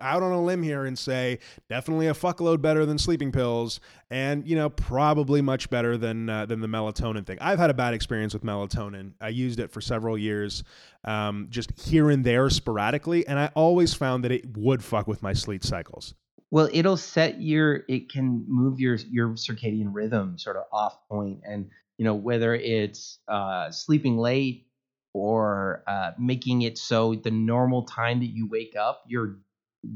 out 0.00 0.22
on 0.22 0.32
a 0.32 0.42
limb 0.42 0.62
here 0.62 0.84
and 0.84 0.98
say 0.98 1.38
definitely 1.68 2.06
a 2.06 2.14
fuckload 2.14 2.60
better 2.60 2.86
than 2.86 2.98
sleeping 2.98 3.32
pills, 3.32 3.80
and 4.10 4.46
you 4.46 4.56
know 4.56 4.68
probably 4.68 5.42
much 5.42 5.70
better 5.70 5.96
than 5.96 6.28
uh, 6.28 6.46
than 6.46 6.60
the 6.60 6.66
melatonin 6.66 7.26
thing. 7.26 7.38
I've 7.40 7.58
had 7.58 7.70
a 7.70 7.74
bad 7.74 7.94
experience 7.94 8.32
with 8.32 8.42
melatonin. 8.42 9.12
I 9.20 9.28
used 9.28 9.60
it 9.60 9.70
for 9.70 9.80
several 9.80 10.16
years, 10.16 10.64
um, 11.04 11.48
just 11.50 11.78
here 11.80 12.10
and 12.10 12.24
there 12.24 12.50
sporadically, 12.50 13.26
and 13.26 13.38
I 13.38 13.50
always 13.54 13.94
found 13.94 14.24
that 14.24 14.32
it 14.32 14.56
would 14.56 14.82
fuck 14.82 15.06
with 15.06 15.22
my 15.22 15.32
sleep 15.32 15.64
cycles. 15.64 16.14
Well, 16.50 16.68
it'll 16.72 16.96
set 16.96 17.40
your 17.40 17.82
it 17.88 18.10
can 18.10 18.44
move 18.48 18.80
your 18.80 18.96
your 19.10 19.30
circadian 19.30 19.88
rhythm 19.92 20.38
sort 20.38 20.56
of 20.56 20.64
off 20.72 20.96
point, 21.08 21.40
and 21.46 21.70
you 21.98 22.04
know 22.04 22.14
whether 22.14 22.54
it's 22.54 23.18
uh, 23.28 23.70
sleeping 23.70 24.16
late 24.16 24.66
or 25.14 25.84
uh, 25.86 26.10
making 26.18 26.62
it 26.62 26.76
so 26.76 27.14
the 27.14 27.30
normal 27.30 27.84
time 27.84 28.20
that 28.20 28.26
you 28.26 28.48
wake 28.48 28.74
up, 28.76 29.04
you're 29.06 29.36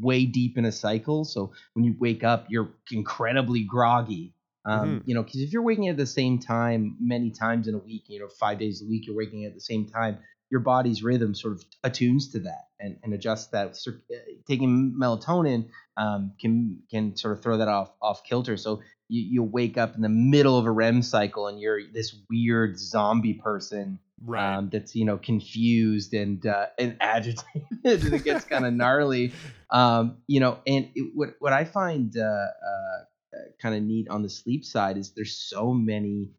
way 0.01 0.25
deep 0.27 0.59
in 0.59 0.65
a 0.65 0.73
cycle. 0.73 1.25
So 1.25 1.53
when 1.75 1.85
you 1.85 1.95
wake 1.99 2.25
up, 2.25 2.47
you're 2.49 2.71
incredibly 2.91 3.65
groggy. 3.65 4.35
Um, 4.65 5.03
You 5.07 5.15
know, 5.15 5.23
because 5.23 5.41
if 5.41 5.53
you're 5.53 5.63
waking 5.63 5.89
at 5.89 5.97
the 5.97 6.07
same 6.07 6.39
time 6.39 6.97
many 7.01 7.31
times 7.31 7.69
in 7.69 7.75
a 7.75 7.79
week, 7.79 8.05
you 8.09 8.21
know, 8.21 8.29
five 8.29 8.59
days 8.59 8.83
a 8.83 8.87
week, 8.87 9.07
you're 9.07 9.17
waking 9.17 9.45
at 9.45 9.55
the 9.55 9.61
same 9.61 9.87
time. 9.87 10.19
Your 10.51 10.61
body's 10.61 11.03
rhythm 11.03 11.35
sort 11.35 11.55
of 11.55 11.65
attunes 11.85 12.33
to 12.33 12.41
that 12.41 12.69
and, 12.81 12.99
and 13.03 13.13
adjusts 13.15 13.49
that. 13.49 13.77
Cir- 13.77 14.03
uh, 14.11 14.17
Taking 14.47 14.95
melatonin 14.99 15.69
um, 15.97 16.33
can 16.41 16.81
can 16.91 17.17
sort 17.17 17.37
of 17.37 17.43
throw 17.43 17.59
that 17.59 17.69
off 17.69 17.93
off 18.01 18.25
kilter. 18.25 18.57
So 18.57 18.81
you 19.09 19.23
you 19.23 19.43
wake 19.43 19.77
up 19.77 19.95
in 19.95 20.03
the 20.03 20.09
middle 20.09 20.59
of 20.59 20.67
a 20.67 20.71
REM 20.71 21.03
cycle 21.03 21.49
and 21.49 21.61
you're 21.61 21.81
this 21.93 22.15
weird 22.31 22.79
zombie 22.79 23.35
person 23.35 23.99
Right. 24.25 24.57
um, 24.57 24.69
that's 24.71 24.95
you 24.95 25.05
know 25.05 25.19
confused 25.19 26.15
and 26.15 26.45
uh, 26.47 26.67
and 26.79 26.97
agitated. 27.01 27.67
and 27.85 28.15
it 28.15 28.25
gets 28.25 28.45
kind 28.45 28.67
of 28.67 28.75
gnarly. 28.75 29.33
Um, 29.71 30.23
you 30.27 30.41
know, 30.41 30.61
and 30.67 30.89
it, 30.95 31.13
what 31.15 31.35
what 31.41 31.53
I 31.53 31.67
find 31.67 32.17
uh, 32.17 32.23
uh, 32.23 33.39
kind 33.61 33.75
of 33.75 33.83
neat 33.83 34.09
on 34.09 34.23
the 34.23 34.31
sleep 34.31 34.65
side 34.65 34.97
is 34.97 35.13
there's 35.13 35.37
so 35.37 35.75
many 35.75 36.31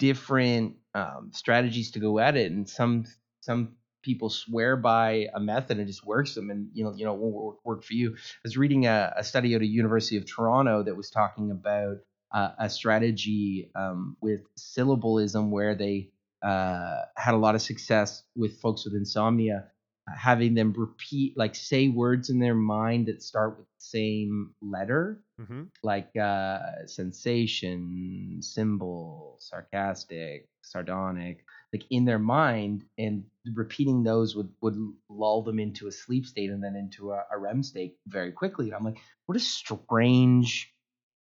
different 0.00 0.74
um, 0.94 1.30
strategies 1.32 1.92
to 1.92 2.00
go 2.00 2.18
at 2.18 2.36
it, 2.36 2.50
and 2.50 2.68
some 2.68 3.04
some 3.40 3.76
people 4.02 4.30
swear 4.30 4.76
by 4.76 5.26
a 5.34 5.40
method 5.40 5.78
and 5.78 5.80
it 5.80 5.86
just 5.86 6.04
works 6.04 6.34
them, 6.34 6.50
and 6.50 6.68
you 6.72 6.84
know 6.84 6.92
you 6.96 7.04
know 7.04 7.14
it 7.14 7.20
won't 7.20 7.34
work, 7.34 7.56
work 7.64 7.84
for 7.84 7.94
you. 7.94 8.14
I 8.14 8.40
was 8.44 8.56
reading 8.56 8.86
a, 8.86 9.12
a 9.16 9.24
study 9.24 9.54
at 9.54 9.62
of 9.62 9.68
University 9.68 10.16
of 10.16 10.26
Toronto 10.26 10.82
that 10.82 10.96
was 10.96 11.10
talking 11.10 11.52
about 11.52 11.98
uh, 12.32 12.50
a 12.58 12.68
strategy 12.68 13.70
um, 13.74 14.16
with 14.20 14.40
syllabism 14.56 15.50
where 15.50 15.74
they 15.74 16.10
uh, 16.46 17.02
had 17.16 17.34
a 17.34 17.38
lot 17.38 17.56
of 17.56 17.62
success 17.62 18.22
with 18.36 18.60
folks 18.60 18.84
with 18.84 18.94
insomnia, 18.94 19.64
uh, 20.08 20.14
having 20.16 20.54
them 20.54 20.72
repeat, 20.76 21.36
like 21.36 21.56
say 21.56 21.88
words 21.88 22.30
in 22.30 22.38
their 22.38 22.54
mind 22.54 23.06
that 23.06 23.20
start 23.20 23.58
with 23.58 23.66
the 23.66 23.80
same 23.80 24.54
letter, 24.62 25.20
mm-hmm. 25.40 25.64
like 25.82 26.14
uh, 26.16 26.86
sensation, 26.86 28.38
symbol, 28.40 29.36
sarcastic, 29.40 30.48
sardonic, 30.62 31.44
like 31.72 31.82
in 31.90 32.04
their 32.04 32.20
mind, 32.20 32.84
and 32.96 33.24
repeating 33.52 34.04
those 34.04 34.36
would, 34.36 34.50
would 34.62 34.76
lull 35.08 35.42
them 35.42 35.58
into 35.58 35.88
a 35.88 35.92
sleep 35.92 36.26
state 36.26 36.50
and 36.50 36.62
then 36.62 36.76
into 36.76 37.10
a, 37.10 37.24
a 37.32 37.36
REM 37.36 37.64
state 37.64 37.96
very 38.06 38.30
quickly. 38.30 38.66
And 38.66 38.76
I'm 38.76 38.84
like, 38.84 38.98
what 39.26 39.36
a 39.36 39.40
strange 39.40 40.72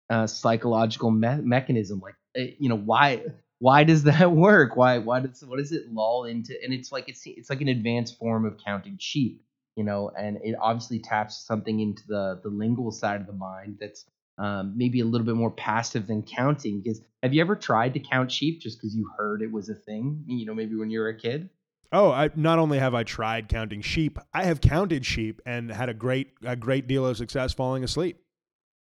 uh, 0.10 0.28
psychological 0.28 1.12
me- 1.12 1.42
mechanism. 1.42 2.00
Like, 2.00 2.16
eh, 2.38 2.52
you 2.58 2.70
know, 2.70 2.78
why 2.78 3.24
why 3.60 3.84
does 3.84 4.04
that 4.04 4.32
work? 4.32 4.76
Why 4.76 4.98
why 4.98 5.20
does 5.20 5.44
what 5.46 5.58
does 5.58 5.72
it 5.72 5.94
lull 5.94 6.26
into? 6.26 6.54
And 6.64 6.74
it's 6.74 6.92
like 6.92 7.08
it's 7.08 7.22
it's 7.26 7.50
like 7.50 7.62
an 7.62 7.68
advanced 7.68 8.18
form 8.18 8.46
of 8.46 8.58
counting 8.58 8.98
sheep, 9.00 9.44
you 9.76 9.84
know, 9.84 10.12
and 10.18 10.38
it 10.44 10.56
obviously 10.60 11.00
taps 11.00 11.46
something 11.46 11.80
into 11.80 12.04
the 12.08 12.40
the 12.42 12.50
lingual 12.50 12.92
side 12.92 13.22
of 13.22 13.28
the 13.28 13.34
mind 13.34 13.78
that's 13.80 14.06
um, 14.38 14.74
maybe 14.76 15.02
a 15.02 15.06
little 15.06 15.26
bit 15.26 15.36
more 15.36 15.52
passive 15.52 16.08
than 16.08 16.24
counting. 16.24 16.82
Because 16.82 17.02
have 17.22 17.34
you 17.34 17.42
ever 17.42 17.56
tried 17.56 17.94
to 17.94 18.00
count 18.00 18.32
sheep 18.32 18.62
just 18.62 18.80
because 18.80 18.96
you 18.96 19.10
heard 19.18 19.42
it 19.42 19.52
was 19.52 19.70
a 19.70 19.76
thing? 19.76 20.24
You 20.26 20.46
know, 20.46 20.54
maybe 20.54 20.76
when 20.76 20.90
you 20.90 21.00
were 21.00 21.10
a 21.10 21.18
kid. 21.18 21.50
Oh, 21.92 22.12
I 22.12 22.30
not 22.36 22.60
only 22.60 22.78
have 22.78 22.94
I 22.94 23.04
tried 23.04 23.50
counting 23.50 23.82
sheep, 23.82 24.20
I 24.34 24.46
have 24.46 24.62
counted 24.62 25.06
sheep 25.06 25.42
and 25.46 25.72
had 25.72 25.90
a 25.90 25.94
great 25.94 26.34
a 26.44 26.56
great 26.56 26.88
deal 26.88 27.06
of 27.06 27.18
success 27.18 27.54
falling 27.54 27.84
asleep. 27.84 28.22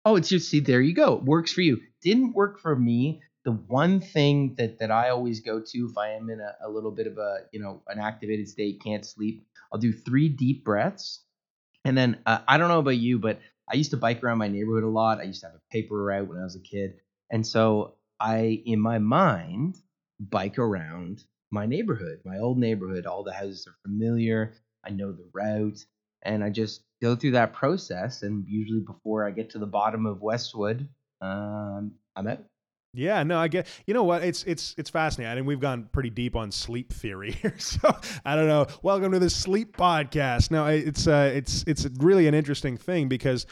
Oh, 0.03 0.15
it's 0.15 0.30
just 0.30 0.49
see, 0.49 0.59
there 0.59 0.82
you 0.82 0.93
go. 0.93 1.15
It 1.15 1.23
works 1.23 1.53
for 1.53 1.61
you. 1.61 1.82
Didn't 2.01 2.34
work 2.34 2.59
for 2.59 2.76
me. 2.76 3.21
The 3.45 3.51
one 3.51 4.01
thing 4.01 4.55
that 4.57 4.79
that 4.79 4.91
I 4.91 5.09
always 5.09 5.39
go 5.39 5.61
to 5.61 5.87
if 5.89 5.97
I 5.97 6.11
am 6.11 6.29
in 6.29 6.39
a, 6.41 6.55
a 6.67 6.69
little 6.69 6.91
bit 6.91 7.07
of 7.07 7.17
a 7.17 7.41
you 7.51 7.61
know 7.61 7.81
an 7.87 7.99
activated 7.99 8.49
state, 8.49 8.81
can't 8.83 9.05
sleep, 9.05 9.45
I'll 9.71 9.79
do 9.79 9.93
three 9.93 10.29
deep 10.29 10.65
breaths, 10.65 11.21
and 11.85 11.97
then 11.97 12.19
uh, 12.25 12.39
I 12.47 12.57
don't 12.57 12.69
know 12.69 12.79
about 12.79 12.97
you, 12.97 13.19
but 13.19 13.39
I 13.71 13.75
used 13.75 13.91
to 13.91 13.97
bike 13.97 14.23
around 14.23 14.39
my 14.39 14.47
neighborhood 14.47 14.83
a 14.83 14.89
lot. 14.89 15.19
I 15.19 15.23
used 15.23 15.41
to 15.41 15.47
have 15.47 15.55
a 15.55 15.71
paper 15.71 15.95
route 16.03 16.27
when 16.27 16.39
I 16.39 16.43
was 16.43 16.55
a 16.55 16.59
kid, 16.59 16.95
and 17.31 17.45
so 17.45 17.95
I, 18.19 18.63
in 18.65 18.79
my 18.79 18.99
mind, 18.99 19.77
bike 20.19 20.57
around 20.59 21.23
my 21.51 21.65
neighborhood, 21.65 22.21
my 22.25 22.39
old 22.39 22.57
neighborhood. 22.57 23.05
All 23.05 23.23
the 23.23 23.33
houses 23.33 23.67
are 23.67 23.75
familiar. 23.83 24.53
I 24.85 24.89
know 24.89 25.11
the 25.11 25.29
route, 25.33 25.85
and 26.23 26.43
I 26.43 26.49
just 26.49 26.81
go 27.01 27.15
through 27.15 27.31
that 27.31 27.53
process. 27.53 28.23
And 28.23 28.45
usually, 28.47 28.81
before 28.81 29.27
I 29.27 29.31
get 29.31 29.51
to 29.51 29.59
the 29.59 29.67
bottom 29.67 30.05
of 30.05 30.21
Westwood, 30.21 30.87
um, 31.21 31.93
I'm 32.15 32.27
out. 32.27 32.43
Yeah, 32.95 33.23
no, 33.23 33.37
I 33.37 33.49
get. 33.49 33.67
You 33.85 33.93
know 33.93 34.03
what? 34.03 34.23
It's 34.23 34.43
it's 34.43 34.73
it's 34.77 34.89
fascinating. 34.89 35.31
I 35.31 35.35
mean, 35.35 35.45
we've 35.45 35.59
gone 35.59 35.89
pretty 35.91 36.09
deep 36.09 36.35
on 36.35 36.51
sleep 36.51 36.93
theory 36.93 37.31
here, 37.41 37.55
so 37.57 37.95
I 38.23 38.35
don't 38.35 38.47
know. 38.47 38.67
Welcome 38.83 39.11
to 39.11 39.19
the 39.19 39.29
sleep 39.29 39.75
podcast. 39.75 40.49
Now 40.49 40.67
it's 40.67 41.07
uh, 41.07 41.31
it's 41.33 41.63
it's 41.67 41.87
really 41.97 42.27
an 42.27 42.33
interesting 42.33 42.77
thing 42.77 43.09
because 43.09 43.45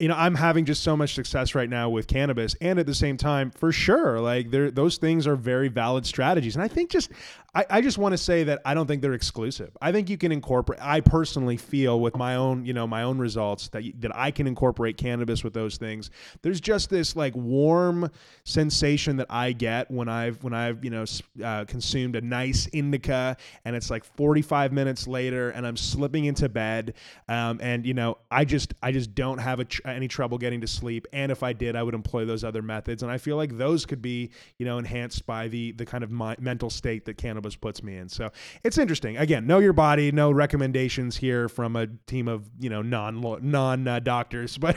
you 0.00 0.08
know, 0.08 0.14
I'm 0.16 0.34
having 0.34 0.64
just 0.64 0.82
so 0.82 0.96
much 0.96 1.14
success 1.14 1.54
right 1.54 1.68
now 1.68 1.90
with 1.90 2.06
cannabis, 2.06 2.56
and 2.62 2.78
at 2.78 2.86
the 2.86 2.94
same 2.94 3.18
time, 3.18 3.50
for 3.50 3.70
sure, 3.70 4.18
like 4.18 4.50
those 4.50 4.96
things 4.96 5.26
are 5.26 5.36
very 5.36 5.68
valid 5.68 6.06
strategies. 6.06 6.56
And 6.56 6.62
I 6.64 6.68
think 6.68 6.90
just, 6.90 7.10
I, 7.54 7.66
I 7.68 7.80
just 7.82 7.98
want 7.98 8.12
to 8.12 8.18
say 8.18 8.44
that 8.44 8.62
I 8.64 8.74
don't 8.74 8.86
think 8.86 9.02
they're 9.02 9.12
exclusive. 9.12 9.76
I 9.82 9.92
think 9.92 10.08
you 10.08 10.16
can 10.16 10.32
incorporate. 10.32 10.80
I 10.80 11.00
personally 11.00 11.56
feel 11.56 12.00
with 12.00 12.16
my 12.16 12.36
own, 12.36 12.64
you 12.64 12.72
know, 12.72 12.86
my 12.86 13.02
own 13.02 13.18
results 13.18 13.68
that 13.68 13.82
that 14.00 14.16
I 14.16 14.30
can 14.30 14.46
incorporate 14.46 14.96
cannabis 14.96 15.44
with 15.44 15.52
those 15.52 15.76
things. 15.76 16.10
There's 16.42 16.60
just 16.60 16.88
this 16.88 17.14
like 17.14 17.34
warm 17.34 18.10
sensation 18.44 19.16
that 19.18 19.26
I 19.28 19.52
get 19.52 19.90
when 19.90 20.08
I've 20.08 20.42
when 20.42 20.54
I've 20.54 20.82
you 20.82 20.90
know 20.90 21.04
uh, 21.44 21.64
consumed 21.66 22.16
a 22.16 22.20
nice 22.20 22.68
indica, 22.68 23.36
and 23.64 23.76
it's 23.76 23.90
like 23.90 24.04
45 24.04 24.72
minutes 24.72 25.06
later, 25.06 25.50
and 25.50 25.66
I'm 25.66 25.76
slipping 25.76 26.24
into 26.24 26.48
bed, 26.48 26.94
um, 27.28 27.58
and 27.60 27.84
you 27.84 27.94
know, 27.94 28.16
I 28.30 28.44
just 28.46 28.72
I 28.82 28.92
just 28.92 29.14
don't 29.14 29.38
have 29.38 29.60
a 29.60 29.66
any 29.96 30.08
trouble 30.08 30.38
getting 30.38 30.60
to 30.60 30.66
sleep. 30.66 31.06
And 31.12 31.30
if 31.30 31.42
I 31.42 31.52
did, 31.52 31.76
I 31.76 31.82
would 31.82 31.94
employ 31.94 32.24
those 32.24 32.44
other 32.44 32.62
methods. 32.62 33.02
And 33.02 33.10
I 33.10 33.18
feel 33.18 33.36
like 33.36 33.56
those 33.56 33.86
could 33.86 34.02
be, 34.02 34.30
you 34.58 34.66
know, 34.66 34.78
enhanced 34.78 35.26
by 35.26 35.48
the 35.48 35.72
the 35.72 35.86
kind 35.86 36.04
of 36.04 36.10
my, 36.10 36.36
mental 36.38 36.70
state 36.70 37.04
that 37.06 37.16
cannabis 37.16 37.56
puts 37.56 37.82
me 37.82 37.96
in. 37.96 38.08
So 38.08 38.30
it's 38.64 38.78
interesting. 38.78 39.16
Again, 39.16 39.46
know 39.46 39.58
your 39.58 39.72
body. 39.72 40.12
No 40.12 40.30
recommendations 40.30 41.16
here 41.16 41.48
from 41.48 41.76
a 41.76 41.86
team 42.06 42.28
of 42.28 42.48
you 42.58 42.70
know 42.70 42.82
non 42.82 43.20
non 43.42 43.88
uh, 43.88 44.00
doctors, 44.00 44.58
but 44.60 44.76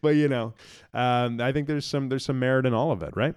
but 0.00 0.16
you 0.16 0.28
know, 0.28 0.54
um, 0.94 1.40
I 1.40 1.52
think 1.52 1.66
there's 1.66 1.86
some 1.86 2.08
there's 2.08 2.24
some 2.24 2.38
merit 2.38 2.66
in 2.66 2.74
all 2.74 2.92
of 2.92 3.02
it, 3.02 3.16
right? 3.16 3.34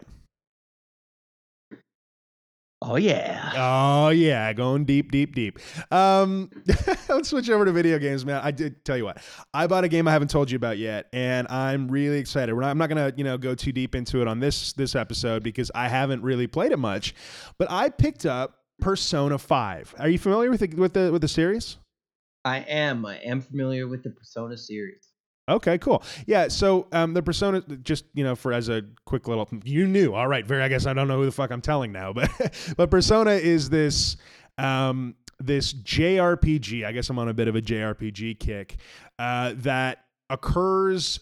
Oh 2.88 2.98
yeah. 2.98 3.52
Oh 3.56 4.10
yeah, 4.10 4.54
going 4.54 4.86
deep, 4.86 5.12
deep, 5.12 5.34
deep. 5.34 5.58
Um, 5.92 6.52
let's 7.10 7.30
switch 7.30 7.50
over 7.50 7.66
to 7.66 7.72
video 7.72 7.98
games, 7.98 8.24
man. 8.24 8.42
I 8.44 8.52
did 8.52 8.86
tell 8.86 8.96
you 8.96 9.06
what. 9.06 9.18
I 9.56 9.66
bought 9.66 9.84
a 9.84 9.88
game 9.88 10.08
I 10.08 10.12
haven't 10.12 10.30
told 10.30 10.52
you 10.52 10.56
about 10.56 10.78
yet, 10.78 11.08
and 11.12 11.48
I'm 11.48 11.88
really 11.88 12.20
excited. 12.20 12.54
Not, 12.54 12.66
I'm 12.66 12.78
not 12.78 12.90
gonna, 12.90 13.12
you 13.16 13.24
know, 13.24 13.40
go 13.40 13.56
too 13.56 13.72
deep 13.72 13.96
into 13.96 14.22
it 14.22 14.28
on 14.28 14.40
this 14.40 14.74
this 14.74 14.94
episode 14.94 15.42
because 15.42 15.72
I 15.74 15.88
haven't 15.88 16.22
really 16.22 16.46
played 16.46 16.72
it 16.72 16.80
much. 16.80 17.16
But 17.58 17.72
I 17.72 17.90
picked 17.90 18.28
up 18.28 18.60
Persona 18.80 19.40
Five. 19.40 19.96
Are 19.98 20.08
you 20.08 20.20
familiar 20.20 20.52
with 20.52 20.60
the 20.60 20.68
with 20.76 20.94
the 20.94 21.12
with 21.12 21.22
the 21.24 21.28
series? 21.28 21.78
I 22.44 22.60
am. 22.60 23.04
I 23.08 23.18
am 23.18 23.42
familiar 23.42 23.88
with 23.88 24.04
the 24.04 24.12
Persona 24.12 24.58
series. 24.58 25.15
Okay, 25.48 25.78
cool. 25.78 26.04
Yeah, 26.26 26.48
so 26.48 26.88
um, 26.92 27.14
the 27.14 27.22
persona, 27.22 27.62
just 27.62 28.06
you 28.14 28.24
know, 28.24 28.36
for 28.36 28.52
as 28.52 28.68
a 28.70 28.84
quick 29.06 29.28
little, 29.28 29.48
you 29.64 29.86
knew. 29.86 30.14
All 30.14 30.28
right, 30.28 30.46
very. 30.46 30.64
I 30.64 30.68
guess 30.68 30.88
I 30.88 30.94
don't 30.94 31.08
know 31.08 31.18
who 31.18 31.26
the 31.26 31.32
fuck 31.32 31.52
I'm 31.52 31.62
telling 31.62 31.92
now, 31.92 32.14
but 32.14 32.30
but 32.78 32.90
persona 32.90 33.32
is 33.32 33.70
this 33.70 34.18
um, 34.58 35.16
this 35.40 35.74
JRPG. 35.74 36.86
I 36.86 36.92
guess 36.92 37.10
I'm 37.10 37.20
on 37.20 37.30
a 37.30 37.34
bit 37.34 37.48
of 37.48 37.56
a 37.56 37.62
JRPG 37.62 38.40
kick 38.40 38.78
uh, 39.20 39.54
that 39.58 40.06
occurs 40.32 41.20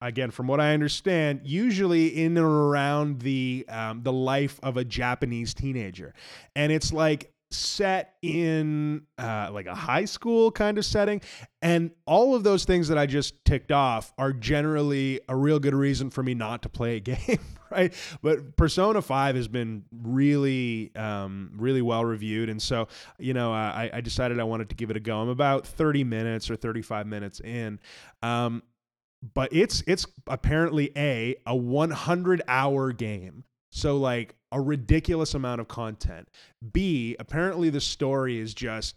again, 0.00 0.30
from 0.30 0.46
what 0.46 0.60
I 0.60 0.74
understand, 0.74 1.40
usually 1.44 2.08
in 2.08 2.36
and 2.36 2.46
around 2.46 3.20
the 3.20 3.66
um, 3.68 4.02
the 4.02 4.12
life 4.12 4.58
of 4.62 4.76
a 4.76 4.84
Japanese 4.84 5.54
teenager, 5.54 6.14
and 6.54 6.72
it's 6.72 6.92
like 6.92 7.32
set 7.50 8.14
in 8.22 9.02
uh, 9.18 9.50
like 9.52 9.66
a 9.66 9.74
high 9.74 10.04
school 10.04 10.50
kind 10.50 10.78
of 10.78 10.84
setting. 10.84 11.20
And 11.62 11.90
all 12.06 12.34
of 12.34 12.42
those 12.42 12.64
things 12.64 12.88
that 12.88 12.98
I 12.98 13.06
just 13.06 13.44
ticked 13.44 13.72
off 13.72 14.12
are 14.18 14.32
generally 14.32 15.20
a 15.28 15.36
real 15.36 15.58
good 15.58 15.74
reason 15.74 16.10
for 16.10 16.22
me 16.22 16.34
not 16.34 16.62
to 16.62 16.68
play 16.68 16.96
a 16.96 17.00
game, 17.00 17.38
right? 17.70 17.92
But 18.22 18.56
Persona 18.56 19.00
5 19.02 19.36
has 19.36 19.48
been 19.48 19.84
really, 19.92 20.94
um, 20.96 21.52
really 21.56 21.82
well 21.82 22.04
reviewed. 22.04 22.48
And 22.48 22.60
so, 22.60 22.88
you 23.18 23.34
know, 23.34 23.52
I, 23.52 23.90
I, 23.92 24.00
decided 24.00 24.40
I 24.40 24.44
wanted 24.44 24.68
to 24.70 24.74
give 24.74 24.90
it 24.90 24.96
a 24.96 25.00
go. 25.00 25.20
I'm 25.20 25.28
about 25.28 25.66
30 25.66 26.04
minutes 26.04 26.50
or 26.50 26.56
35 26.56 27.06
minutes 27.06 27.40
in. 27.40 27.80
Um, 28.22 28.62
but 29.34 29.52
it's 29.52 29.82
it's 29.86 30.06
apparently 30.26 30.92
a 30.96 31.34
a 31.46 31.56
100 31.56 32.42
hour 32.46 32.92
game 32.92 33.44
so 33.70 33.96
like 33.96 34.35
a 34.52 34.60
ridiculous 34.60 35.34
amount 35.34 35.60
of 35.60 35.68
content. 35.68 36.28
B, 36.72 37.16
apparently 37.18 37.70
the 37.70 37.80
story 37.80 38.38
is 38.38 38.54
just 38.54 38.96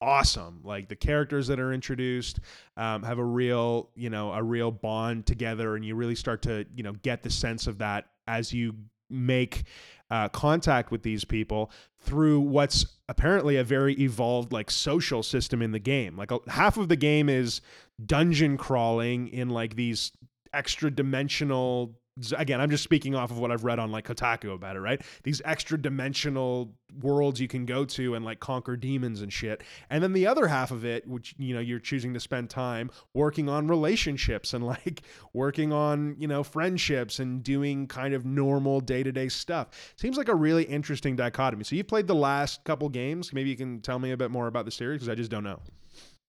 awesome. 0.00 0.60
Like 0.64 0.88
the 0.88 0.96
characters 0.96 1.46
that 1.48 1.58
are 1.58 1.72
introduced 1.72 2.40
um, 2.76 3.02
have 3.02 3.18
a 3.18 3.24
real, 3.24 3.90
you 3.94 4.10
know, 4.10 4.32
a 4.32 4.42
real 4.42 4.70
bond 4.70 5.26
together, 5.26 5.74
and 5.76 5.84
you 5.84 5.94
really 5.94 6.14
start 6.14 6.42
to, 6.42 6.66
you 6.74 6.82
know, 6.82 6.92
get 7.02 7.22
the 7.22 7.30
sense 7.30 7.66
of 7.66 7.78
that 7.78 8.06
as 8.26 8.52
you 8.52 8.74
make 9.10 9.64
uh, 10.10 10.28
contact 10.28 10.90
with 10.90 11.02
these 11.02 11.24
people 11.24 11.70
through 12.00 12.40
what's 12.40 12.86
apparently 13.08 13.56
a 13.56 13.64
very 13.64 13.94
evolved 13.94 14.52
like 14.52 14.70
social 14.70 15.22
system 15.22 15.62
in 15.62 15.72
the 15.72 15.78
game. 15.78 16.16
Like 16.16 16.30
a, 16.30 16.38
half 16.48 16.76
of 16.76 16.88
the 16.88 16.96
game 16.96 17.28
is 17.28 17.60
dungeon 18.04 18.56
crawling 18.56 19.28
in 19.28 19.48
like 19.48 19.76
these 19.76 20.12
extra 20.52 20.90
dimensional 20.90 21.98
again, 22.36 22.60
I'm 22.60 22.70
just 22.70 22.84
speaking 22.84 23.14
off 23.14 23.30
of 23.30 23.38
what 23.38 23.50
I've 23.50 23.64
read 23.64 23.78
on 23.78 23.90
like 23.90 24.06
Kotaku 24.06 24.54
about 24.54 24.76
it, 24.76 24.80
right? 24.80 25.00
These 25.22 25.42
extra 25.44 25.80
dimensional 25.80 26.72
worlds 27.02 27.40
you 27.40 27.48
can 27.48 27.66
go 27.66 27.84
to 27.84 28.14
and 28.14 28.24
like 28.24 28.40
conquer 28.40 28.76
demons 28.76 29.20
and 29.22 29.32
shit. 29.32 29.62
And 29.90 30.02
then 30.02 30.12
the 30.12 30.26
other 30.26 30.46
half 30.46 30.70
of 30.70 30.84
it, 30.84 31.06
which, 31.06 31.34
you 31.38 31.54
know, 31.54 31.60
you're 31.60 31.78
choosing 31.78 32.14
to 32.14 32.20
spend 32.20 32.50
time 32.50 32.90
working 33.14 33.48
on 33.48 33.68
relationships 33.68 34.54
and 34.54 34.66
like 34.66 35.02
working 35.32 35.72
on, 35.72 36.16
you 36.18 36.28
know, 36.28 36.42
friendships 36.42 37.18
and 37.18 37.42
doing 37.42 37.86
kind 37.86 38.14
of 38.14 38.24
normal 38.24 38.80
day 38.80 39.02
to 39.02 39.12
day 39.12 39.28
stuff. 39.28 39.94
Seems 39.96 40.16
like 40.16 40.28
a 40.28 40.34
really 40.34 40.64
interesting 40.64 41.16
dichotomy. 41.16 41.64
So 41.64 41.76
you've 41.76 41.88
played 41.88 42.06
the 42.06 42.14
last 42.14 42.64
couple 42.64 42.88
games. 42.88 43.32
Maybe 43.32 43.50
you 43.50 43.56
can 43.56 43.80
tell 43.80 43.98
me 43.98 44.12
a 44.12 44.16
bit 44.16 44.30
more 44.30 44.46
about 44.46 44.64
the 44.64 44.70
series 44.70 44.98
because 45.00 45.08
I 45.08 45.14
just 45.14 45.30
don't 45.30 45.44
know. 45.44 45.60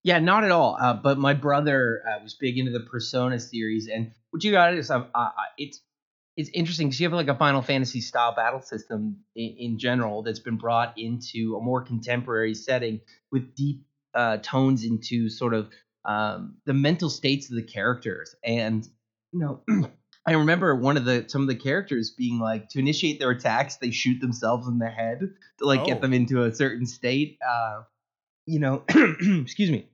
Yeah, 0.04 0.20
not 0.20 0.44
at 0.44 0.52
all. 0.52 0.78
Uh, 0.80 0.94
but 0.94 1.18
my 1.18 1.34
brother 1.34 2.02
uh, 2.08 2.24
was 2.24 2.34
big 2.34 2.58
into 2.58 2.72
the 2.72 2.80
Persona 2.80 3.40
series, 3.40 3.88
and 3.88 4.12
what 4.32 4.44
you 4.44 4.52
got 4.52 4.74
is 4.74 4.90
uh, 4.90 5.06
uh, 5.14 5.30
it's 5.58 5.82
it's 6.38 6.50
interesting 6.54 6.88
because 6.88 7.02
you 7.02 7.06
have 7.06 7.14
like 7.14 7.28
a 7.28 7.36
Final 7.36 7.62
Fantasy 7.62 8.00
style 8.00 8.34
battle 8.34 8.62
system 8.62 9.18
in, 9.36 9.56
in, 9.58 9.80
general 9.80 10.24
that's 10.24 10.40
been 10.40 10.56
brought 10.56 10.98
into 10.98 11.58
a 11.58 11.62
more 11.62 11.82
contemporary 11.82 12.54
setting 12.54 13.02
with 13.30 13.56
deep 13.56 13.84
uh, 14.14 14.38
tones 14.38 14.86
into 14.86 15.28
sort 15.28 15.54
of 15.54 15.70
um, 16.06 16.56
the 16.66 16.74
mental 16.74 17.10
states 17.10 17.50
of 17.50 17.58
the 17.58 17.64
characters, 17.64 18.36
and 18.44 18.88
you 19.32 19.40
know. 19.40 19.62
I 20.26 20.34
remember 20.34 20.76
one 20.76 20.96
of 20.96 21.06
the 21.06 21.26
some 21.28 21.42
of 21.42 21.48
the 21.48 21.56
characters 21.56 22.12
being 22.12 22.40
like 22.40 22.70
to 22.70 22.80
initiate 22.80 23.20
their 23.20 23.32
attacks, 23.32 23.78
they 23.78 23.90
shoot 23.90 24.20
themselves 24.20 24.68
in 24.68 24.78
the 24.78 24.90
head 24.90 25.22
to 25.58 25.66
like 25.66 25.80
oh. 25.80 25.86
get 25.86 26.02
them 26.02 26.14
into 26.14 26.44
a 26.44 26.54
certain 26.54 26.86
state. 26.86 27.40
Uh, 27.42 27.82
you 28.46 28.60
know, 28.60 28.84
excuse 28.90 29.72
me. 29.72 29.89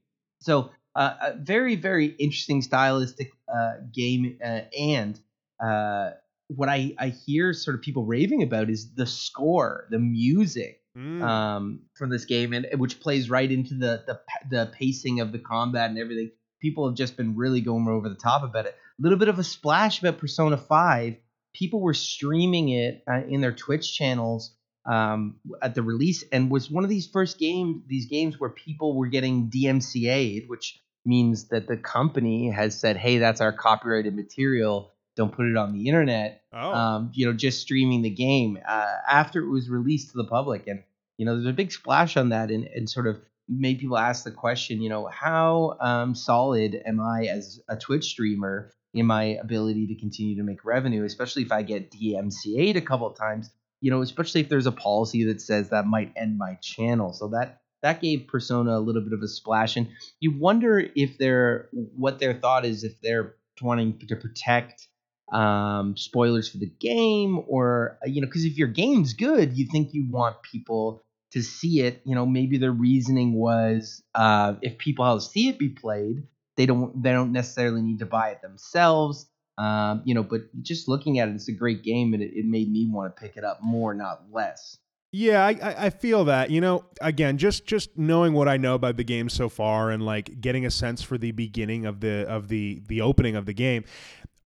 So 0.45 0.69
uh, 0.95 1.15
a 1.21 1.33
very 1.33 1.75
very 1.75 2.05
interesting 2.05 2.61
stylistic 2.61 3.31
uh, 3.53 3.73
game, 3.91 4.37
uh, 4.43 4.61
and 4.79 5.19
uh, 5.59 6.11
what 6.47 6.69
I 6.69 6.93
I 6.99 7.09
hear 7.09 7.51
sort 7.51 7.75
of 7.75 7.81
people 7.81 8.05
raving 8.05 8.43
about 8.43 8.69
is 8.69 8.93
the 8.93 9.07
score, 9.07 9.87
the 9.89 9.97
music 9.97 10.83
mm. 10.95 11.21
um, 11.23 11.81
from 11.95 12.11
this 12.11 12.25
game, 12.25 12.53
and 12.53 12.67
which 12.77 12.99
plays 12.99 13.27
right 13.27 13.51
into 13.51 13.73
the 13.73 14.03
the 14.05 14.19
the 14.49 14.71
pacing 14.71 15.19
of 15.19 15.31
the 15.31 15.39
combat 15.39 15.89
and 15.89 15.97
everything. 15.97 16.31
People 16.61 16.87
have 16.87 16.95
just 16.95 17.17
been 17.17 17.35
really 17.35 17.61
going 17.61 17.87
over 17.87 18.07
the 18.07 18.15
top 18.15 18.43
about 18.43 18.67
it. 18.67 18.75
A 18.99 19.01
little 19.01 19.17
bit 19.17 19.27
of 19.27 19.39
a 19.39 19.43
splash 19.43 19.99
about 19.99 20.19
Persona 20.19 20.57
Five. 20.57 21.15
People 21.55 21.81
were 21.81 21.93
streaming 21.95 22.69
it 22.69 23.03
uh, 23.09 23.21
in 23.27 23.41
their 23.41 23.51
Twitch 23.51 23.95
channels 23.97 24.51
um, 24.85 25.35
at 25.61 25.75
the 25.75 25.81
release, 25.81 26.23
and 26.31 26.51
was 26.51 26.69
one 26.69 26.83
of 26.83 26.89
these 26.89 27.07
first 27.07 27.39
games, 27.39 27.83
these 27.87 28.05
games 28.05 28.39
where 28.39 28.49
people 28.49 28.95
were 28.95 29.07
getting 29.07 29.49
DMCA'd, 29.49 30.47
which 30.47 30.81
means 31.05 31.49
that 31.49 31.67
the 31.67 31.77
company 31.77 32.49
has 32.49 32.79
said, 32.79 32.97
"Hey, 32.97 33.17
that's 33.17 33.41
our 33.41 33.51
copyrighted 33.51 34.15
material. 34.15 34.91
Don't 35.15 35.33
put 35.33 35.45
it 35.47 35.57
on 35.57 35.73
the 35.73 35.87
internet." 35.87 36.43
Oh. 36.53 36.73
Um, 36.73 37.11
you 37.13 37.25
know, 37.25 37.33
just 37.33 37.61
streaming 37.61 38.01
the 38.01 38.09
game 38.09 38.59
uh, 38.67 38.97
after 39.09 39.41
it 39.41 39.49
was 39.49 39.69
released 39.69 40.11
to 40.11 40.17
the 40.17 40.25
public, 40.25 40.67
and 40.67 40.83
you 41.17 41.25
know, 41.25 41.35
there's 41.35 41.47
a 41.47 41.53
big 41.53 41.71
splash 41.71 42.17
on 42.17 42.29
that, 42.29 42.51
and, 42.51 42.65
and 42.65 42.89
sort 42.89 43.07
of 43.07 43.17
made 43.47 43.79
people 43.79 43.97
ask 43.97 44.23
the 44.23 44.31
question, 44.31 44.81
you 44.81 44.89
know, 44.89 45.07
how 45.07 45.77
um, 45.79 46.15
solid 46.15 46.81
am 46.85 46.99
I 46.99 47.25
as 47.25 47.59
a 47.69 47.75
Twitch 47.75 48.05
streamer 48.05 48.71
in 48.93 49.05
my 49.05 49.37
ability 49.41 49.87
to 49.87 49.95
continue 49.95 50.37
to 50.37 50.43
make 50.43 50.63
revenue, 50.65 51.03
especially 51.03 51.43
if 51.43 51.51
I 51.51 51.61
get 51.61 51.91
DMCA'd 51.91 52.77
a 52.77 52.81
couple 52.81 53.07
of 53.07 53.17
times, 53.17 53.49
you 53.81 53.91
know, 53.91 54.01
especially 54.01 54.41
if 54.41 54.49
there's 54.49 54.65
a 54.65 54.71
policy 54.71 55.25
that 55.25 55.41
says 55.41 55.69
that 55.69 55.85
might 55.85 56.13
end 56.15 56.37
my 56.37 56.55
channel. 56.61 57.13
So 57.13 57.27
that 57.29 57.61
that 57.81 58.01
gave 58.01 58.27
Persona 58.27 58.77
a 58.77 58.79
little 58.79 59.01
bit 59.01 59.13
of 59.13 59.21
a 59.21 59.27
splash, 59.27 59.75
and 59.77 59.87
you 60.19 60.31
wonder 60.37 60.83
if 60.95 61.17
they're 61.17 61.69
what 61.71 62.19
their 62.19 62.33
thought 62.33 62.65
is 62.65 62.83
if 62.83 62.99
they're 63.01 63.35
wanting 63.61 63.99
to 64.07 64.15
protect 64.15 64.87
um, 65.31 65.95
spoilers 65.97 66.49
for 66.49 66.57
the 66.57 66.71
game, 66.79 67.41
or 67.47 67.97
you 68.05 68.21
know, 68.21 68.27
because 68.27 68.45
if 68.45 68.57
your 68.57 68.67
game's 68.67 69.13
good, 69.13 69.57
you 69.57 69.67
think 69.71 69.93
you 69.93 70.07
want 70.09 70.41
people 70.41 71.03
to 71.31 71.41
see 71.41 71.81
it. 71.81 72.01
You 72.05 72.15
know, 72.15 72.25
maybe 72.25 72.57
their 72.57 72.71
reasoning 72.71 73.33
was 73.33 74.01
uh, 74.13 74.55
if 74.61 74.77
people 74.77 75.19
see 75.19 75.49
it 75.49 75.59
be 75.59 75.69
played, 75.69 76.23
they 76.57 76.65
don't 76.65 77.01
they 77.03 77.11
don't 77.11 77.31
necessarily 77.31 77.81
need 77.81 77.99
to 77.99 78.05
buy 78.05 78.29
it 78.29 78.41
themselves. 78.41 79.27
Um, 79.57 80.01
you 80.05 80.13
know, 80.13 80.23
but 80.23 80.41
just 80.61 80.87
looking 80.87 81.19
at 81.19 81.29
it, 81.29 81.35
it's 81.35 81.47
a 81.47 81.53
great 81.53 81.83
game, 81.83 82.13
and 82.13 82.21
it, 82.21 82.31
it 82.33 82.45
made 82.45 82.71
me 82.71 82.89
want 82.89 83.15
to 83.15 83.21
pick 83.21 83.37
it 83.37 83.43
up 83.43 83.59
more, 83.63 83.93
not 83.93 84.23
less. 84.31 84.77
Yeah, 85.11 85.45
I, 85.45 85.85
I 85.85 85.89
feel 85.91 86.25
that. 86.25 86.49
You 86.49 86.59
know, 86.59 86.83
again, 86.99 87.37
just 87.37 87.65
just 87.65 87.97
knowing 87.97 88.33
what 88.33 88.49
I 88.49 88.57
know 88.57 88.75
about 88.75 88.97
the 88.97 89.03
game 89.05 89.29
so 89.29 89.47
far, 89.47 89.91
and 89.91 90.05
like 90.05 90.41
getting 90.41 90.65
a 90.65 90.71
sense 90.71 91.01
for 91.01 91.17
the 91.17 91.31
beginning 91.31 91.85
of 91.85 92.01
the 92.01 92.27
of 92.27 92.49
the 92.49 92.81
the 92.87 92.99
opening 92.99 93.37
of 93.37 93.45
the 93.45 93.53
game, 93.53 93.85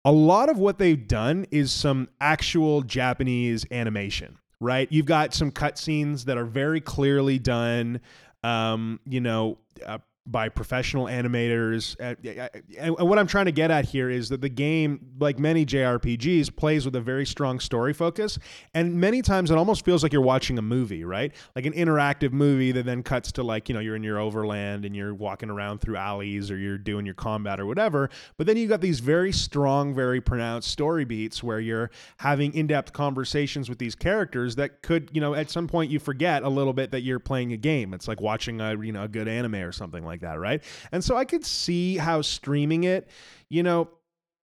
a 0.03 0.11
lot 0.11 0.49
of 0.49 0.57
what 0.57 0.79
they've 0.79 1.07
done 1.07 1.45
is 1.51 1.71
some 1.71 2.09
actual 2.19 2.81
Japanese 2.81 3.65
animation. 3.69 4.39
Right, 4.59 4.91
you've 4.91 5.05
got 5.05 5.35
some 5.35 5.51
cutscenes 5.51 6.25
that 6.25 6.37
are 6.37 6.45
very 6.45 6.81
clearly 6.81 7.37
done. 7.37 8.01
Um, 8.43 8.99
you 9.05 9.21
know, 9.21 9.59
uh, 9.85 9.99
by 10.27 10.49
professional 10.49 11.05
animators. 11.05 11.95
Uh, 11.99 12.49
and 12.77 12.95
what 12.97 13.19
I'm 13.19 13.27
trying 13.27 13.45
to 13.45 13.51
get 13.51 13.69
at 13.69 13.85
here 13.85 14.09
is 14.09 14.29
that 14.29 14.41
the 14.41 14.49
game, 14.49 14.99
like 15.19 15.37
many 15.37 15.65
JRPGs, 15.65 16.55
plays 16.55 16.85
with 16.85 16.95
a 16.95 17.01
very 17.01 17.25
strong 17.25 17.59
story 17.59 17.93
focus. 17.93 18.39
And 18.73 18.95
many 18.95 19.21
times 19.21 19.51
it 19.51 19.57
almost 19.57 19.85
feels 19.85 20.01
like 20.01 20.11
you're 20.11 20.21
watching 20.21 20.57
a 20.57 20.63
movie, 20.63 21.03
right? 21.03 21.33
Like 21.55 21.65
an 21.65 21.73
interactive 21.73 22.31
movie 22.31 22.71
that 22.71 22.85
then 22.85 23.03
cuts 23.03 23.31
to, 23.33 23.43
like, 23.43 23.69
you 23.69 23.75
know, 23.75 23.81
you're 23.81 23.95
in 23.95 24.03
your 24.03 24.19
overland 24.19 24.83
and 24.83 24.95
you're 24.95 25.13
walking 25.13 25.49
around 25.49 25.79
through 25.79 25.97
alleys 25.97 26.49
or 26.49 26.57
you're 26.57 26.77
doing 26.77 27.05
your 27.05 27.15
combat 27.15 27.59
or 27.59 27.67
whatever. 27.67 28.09
But 28.37 28.47
then 28.47 28.57
you've 28.57 28.69
got 28.69 28.81
these 28.81 28.99
very 28.99 29.31
strong, 29.31 29.93
very 29.93 30.21
pronounced 30.21 30.69
story 30.69 31.05
beats 31.05 31.43
where 31.43 31.59
you're 31.59 31.91
having 32.17 32.53
in 32.55 32.67
depth 32.67 32.93
conversations 32.93 33.69
with 33.69 33.77
these 33.77 33.93
characters 33.93 34.55
that 34.55 34.81
could, 34.81 35.09
you 35.13 35.21
know, 35.21 35.35
at 35.35 35.51
some 35.51 35.67
point 35.67 35.91
you 35.91 35.99
forget 35.99 36.41
a 36.43 36.49
little 36.49 36.73
bit 36.73 36.91
that 36.91 37.01
you're 37.01 37.19
playing 37.19 37.53
a 37.53 37.57
game. 37.57 37.93
It's 37.93 38.07
like 38.07 38.21
watching 38.21 38.59
a, 38.59 38.71
you 38.81 38.91
know, 38.91 39.03
a 39.03 39.07
good 39.07 39.27
anime 39.27 39.55
or 39.55 39.71
something 39.71 40.03
like 40.03 40.14
like 40.15 40.21
that, 40.21 40.39
right? 40.39 40.63
And 40.91 41.03
so 41.03 41.15
I 41.15 41.25
could 41.25 41.45
see 41.45 41.97
how 41.97 42.21
streaming 42.21 42.85
it, 42.85 43.07
you 43.49 43.63
know, 43.63 43.89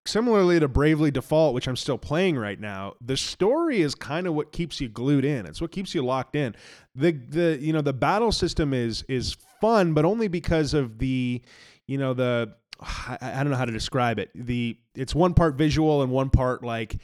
similarly 0.06 0.58
to 0.60 0.68
Bravely 0.68 1.10
Default, 1.10 1.54
which 1.54 1.66
I'm 1.66 1.76
still 1.76 1.98
playing 1.98 2.36
right 2.36 2.58
now, 2.60 2.94
the 3.00 3.16
story 3.16 3.80
is 3.80 3.94
kind 3.94 4.26
of 4.26 4.34
what 4.34 4.52
keeps 4.52 4.80
you 4.80 4.88
glued 4.88 5.24
in. 5.24 5.46
It's 5.46 5.60
what 5.60 5.72
keeps 5.72 5.94
you 5.94 6.04
locked 6.04 6.36
in. 6.36 6.54
The 6.94 7.12
the 7.12 7.58
you 7.60 7.72
know 7.72 7.82
the 7.82 7.92
battle 7.92 8.32
system 8.32 8.74
is 8.74 9.04
is 9.08 9.36
fun, 9.60 9.94
but 9.94 10.04
only 10.04 10.28
because 10.28 10.74
of 10.74 10.98
the 10.98 11.40
you 11.86 11.98
know 11.98 12.14
the 12.14 12.54
I, 12.80 13.18
I 13.20 13.42
don't 13.42 13.50
know 13.50 13.56
how 13.56 13.64
to 13.64 13.72
describe 13.72 14.18
it. 14.18 14.30
The 14.34 14.76
it's 14.94 15.14
one 15.14 15.34
part 15.34 15.54
visual 15.54 16.02
and 16.02 16.10
one 16.10 16.30
part 16.30 16.64
like 16.64 16.98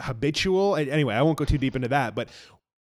habitual. 0.00 0.76
Anyway, 0.76 1.14
I 1.14 1.22
won't 1.22 1.38
go 1.38 1.44
too 1.44 1.58
deep 1.58 1.76
into 1.76 1.88
that, 1.88 2.14
but 2.14 2.28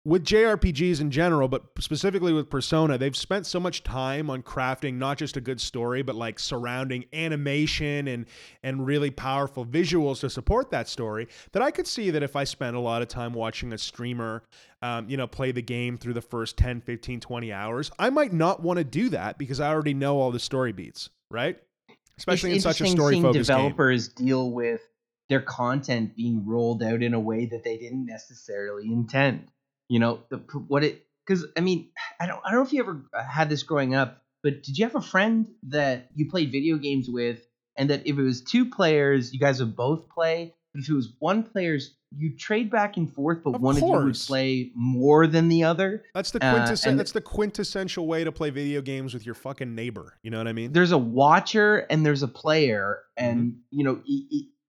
with 0.06 0.26
JRPGs 0.26 1.00
in 1.00 1.12
general, 1.12 1.48
but 1.48 1.64
specifically 1.80 2.34
with 2.34 2.50
Persona, 2.50 2.98
they've 2.98 3.16
spent 3.16 3.46
so 3.46 3.60
much 3.60 3.84
time 3.84 4.30
on 4.30 4.44
crafting 4.44 4.96
not 4.96 5.18
just 5.18 5.38
a 5.38 5.42
good 5.42 5.62
story, 5.62 6.02
but 6.02 6.16
like 6.16 6.40
surrounding 6.40 7.06
animation 7.14 8.08
and 8.10 8.26
and 8.64 8.86
really 8.86 9.12
powerful 9.12 9.66
visuals 9.66 10.20
to 10.20 10.30
support 10.30 10.72
that 10.72 10.90
story. 10.90 11.28
That 11.54 11.62
I 11.62 11.72
could 11.72 11.88
see 11.88 12.10
that 12.10 12.22
if 12.22 12.36
I 12.36 12.44
spent 12.44 12.76
a 12.76 12.80
lot 12.80 13.02
of 13.02 13.08
time 13.08 13.34
watching 13.34 13.72
a 13.72 13.78
streamer, 13.78 14.44
um, 14.82 15.10
you 15.10 15.16
know, 15.16 15.28
play 15.28 15.54
the 15.54 15.62
game 15.62 15.98
through 15.98 16.14
the 16.14 16.22
first 16.22 16.58
10, 16.58 16.82
15, 16.82 17.22
20 17.22 17.54
hours, 17.54 17.90
I 17.98 18.10
might 18.10 18.34
not 18.34 18.62
want 18.62 18.80
to 18.80 18.84
do 18.84 19.10
that 19.10 19.38
because 19.38 19.62
I 19.62 19.70
already 19.70 19.94
know 19.94 20.20
all 20.20 20.32
the 20.32 20.40
story 20.40 20.74
beats, 20.74 21.10
right? 21.32 21.58
Especially 22.18 22.52
it's 22.52 22.66
in 22.66 22.74
such 22.74 22.82
a 22.82 22.88
story 22.88 23.22
focused 23.22 23.50
game 23.50 23.58
developers 23.58 24.10
game. 24.10 24.28
deal 24.28 24.52
with 24.52 24.82
their 25.30 25.42
content 25.42 26.16
being 26.18 26.46
rolled 26.46 26.84
out 26.84 27.02
in 27.02 27.14
a 27.14 27.20
way 27.20 27.46
that 27.46 27.64
they 27.64 27.78
didn't 27.78 28.06
necessarily 28.06 28.92
intend 28.92 29.48
you 29.94 30.00
know 30.00 30.22
the 30.30 30.38
what 30.68 30.84
it 30.84 31.06
because 31.24 31.46
I 31.56 31.60
mean 31.60 31.90
I 32.20 32.26
don't 32.26 32.42
I 32.44 32.50
don't 32.50 32.62
know 32.62 32.66
if 32.66 32.74
you 32.74 32.82
ever 32.82 33.04
had 33.30 33.48
this 33.48 33.62
growing 33.62 33.94
up, 33.94 34.24
but 34.42 34.64
did 34.64 34.76
you 34.76 34.86
have 34.86 34.96
a 34.96 35.02
friend 35.02 35.48
that 35.68 36.10
you 36.16 36.32
played 36.32 36.52
video 36.52 36.78
games 36.78 37.08
with, 37.08 37.46
and 37.78 37.92
that 37.92 38.08
if 38.08 38.18
it 38.18 38.24
was 38.24 38.42
two 38.42 38.68
players, 38.72 39.32
you 39.32 39.40
guys 39.40 39.60
would 39.60 39.76
both 39.76 40.10
play, 40.10 40.56
but 40.74 40.82
if 40.82 40.90
it 40.90 40.94
was 40.96 41.14
one 41.20 41.44
player's, 41.44 41.94
you 42.18 42.36
trade 42.36 42.72
back 42.72 42.98
and 42.98 43.14
forth, 43.14 43.42
but 43.44 43.54
of 43.54 43.62
one 43.62 43.80
course. 43.80 43.96
of 43.96 44.02
you 44.02 44.08
would 44.08 44.16
play 44.16 44.72
more 44.74 45.28
than 45.28 45.48
the 45.48 45.64
other. 45.64 46.04
That's 46.16 46.32
the 46.32 46.40
quintess- 46.40 46.88
uh, 46.88 46.96
that's 46.96 47.12
the 47.12 47.22
quintessential 47.22 48.08
way 48.08 48.24
to 48.24 48.32
play 48.32 48.50
video 48.50 48.82
games 48.82 49.14
with 49.14 49.28
your 49.28 49.36
fucking 49.36 49.76
neighbor. 49.76 50.18
You 50.24 50.32
know 50.32 50.40
what 50.40 50.48
I 50.48 50.54
mean? 50.54 50.74
There's 50.74 50.92
a 50.92 50.98
watcher 50.98 51.86
and 51.92 52.04
there's 52.04 52.24
a 52.24 52.28
player, 52.28 53.04
and 53.16 53.44
mm-hmm. 53.44 53.58
you 53.70 53.84
know 53.84 54.02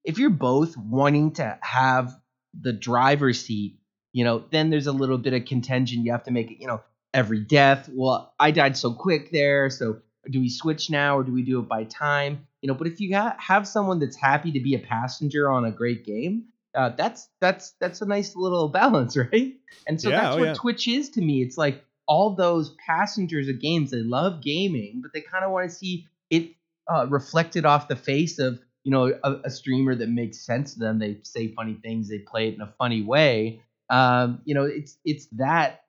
if 0.05 0.19
you're 0.19 0.29
both 0.29 0.77
wanting 0.77 1.31
to 1.33 1.59
have 1.63 2.15
the 2.61 2.75
driver's 2.75 3.41
seat 3.41 3.79
you 4.15 4.23
know, 4.25 4.45
then 4.51 4.71
there's 4.71 4.87
a 4.87 4.93
little 4.93 5.19
bit 5.19 5.35
of 5.35 5.45
contention. 5.45 6.05
You 6.05 6.13
have 6.13 6.23
to 6.25 6.31
make 6.31 6.51
it, 6.51 6.61
you 6.61 6.69
know, 6.69 6.81
every 7.13 7.41
death. 7.41 7.91
Well, 7.93 8.33
I 8.39 8.53
died 8.53 8.77
so 8.77 8.95
quick 8.95 9.33
there, 9.33 9.69
so 9.69 9.99
do 10.31 10.41
we 10.41 10.49
switch 10.49 10.89
now 10.89 11.19
or 11.19 11.25
do 11.25 11.33
we 11.33 11.43
do 11.43 11.59
it 11.59 11.69
by 11.69 11.85
time? 11.85 12.47
You 12.63 12.69
know, 12.69 12.75
but 12.75 12.87
if 12.87 13.01
you 13.01 13.15
have 13.15 13.69
someone 13.69 13.99
that's 13.99 14.17
happy 14.17 14.53
to 14.53 14.61
be 14.61 14.77
a 14.77 14.79
passenger 14.79 15.51
on 15.51 15.65
a 15.65 15.73
great 15.73 16.07
game, 16.07 16.45
uh, 16.77 16.91
that's 16.91 17.29
that's 17.41 17.73
that's 17.81 18.03
a 18.03 18.07
nice 18.07 18.37
little 18.37 18.69
balance, 18.81 19.17
right? 19.17 19.55
And 19.87 20.01
so 20.01 20.11
yeah, 20.11 20.23
that's 20.23 20.37
oh, 20.37 20.39
what 20.39 20.47
yeah. 20.47 20.55
Twitch 20.55 20.89
is 20.89 21.11
to 21.11 21.21
me. 21.21 21.43
It's 21.43 21.59
like 21.59 21.85
all 22.07 22.31
those 22.31 22.75
passengers 22.87 23.49
of 23.49 23.61
games. 23.61 23.91
They 23.91 23.99
love 23.99 24.43
gaming, 24.43 25.01
but 25.03 25.13
they 25.13 25.23
kind 25.23 25.45
of 25.45 25.51
want 25.51 25.69
to 25.69 25.75
see 25.75 26.07
it 26.31 26.53
uh, 26.89 27.07
reflected 27.09 27.67
off 27.67 27.89
the 27.89 27.97
face 27.97 28.39
of 28.39 28.61
you 28.85 28.93
know 28.93 29.13
a, 29.25 29.33
a, 29.45 29.51
streamer 29.51 29.95
that 29.97 30.09
makes 30.09 30.39
sense 30.39 30.75
to 30.75 30.81
them. 30.81 31.01
They 31.01 31.19
say 31.25 31.49
funny 31.49 31.75
things. 31.83 32.09
They 32.09 32.21
play 32.21 32.49
it 32.49 32.55
in 32.55 32.61
a 32.61 32.73
funny 32.79 33.03
way 33.03 33.61
um, 33.91 34.41
you 34.45 34.55
know, 34.55 34.65
it's 34.65 34.97
it's 35.05 35.27
that 35.33 35.83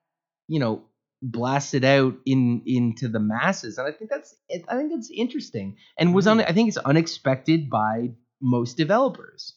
you 0.48 0.60
know 0.60 0.84
blasted 1.22 1.84
out 1.84 2.16
in 2.26 2.62
into 2.66 3.08
the 3.08 3.20
masses, 3.20 3.78
and 3.78 3.88
I 3.88 3.92
think 3.92 4.10
that's 4.10 4.36
I 4.70 4.78
think 4.78 4.92
that's 4.92 5.12
interesting, 5.16 5.78
and 5.98 6.14
was 6.14 6.28
on. 6.28 6.38
Mm-hmm. 6.38 6.50
I 6.50 6.54
think 6.54 6.68
it's 6.70 6.78
unexpected 6.78 7.70
by 7.70 8.12
most 8.42 8.78
developers. 8.78 9.54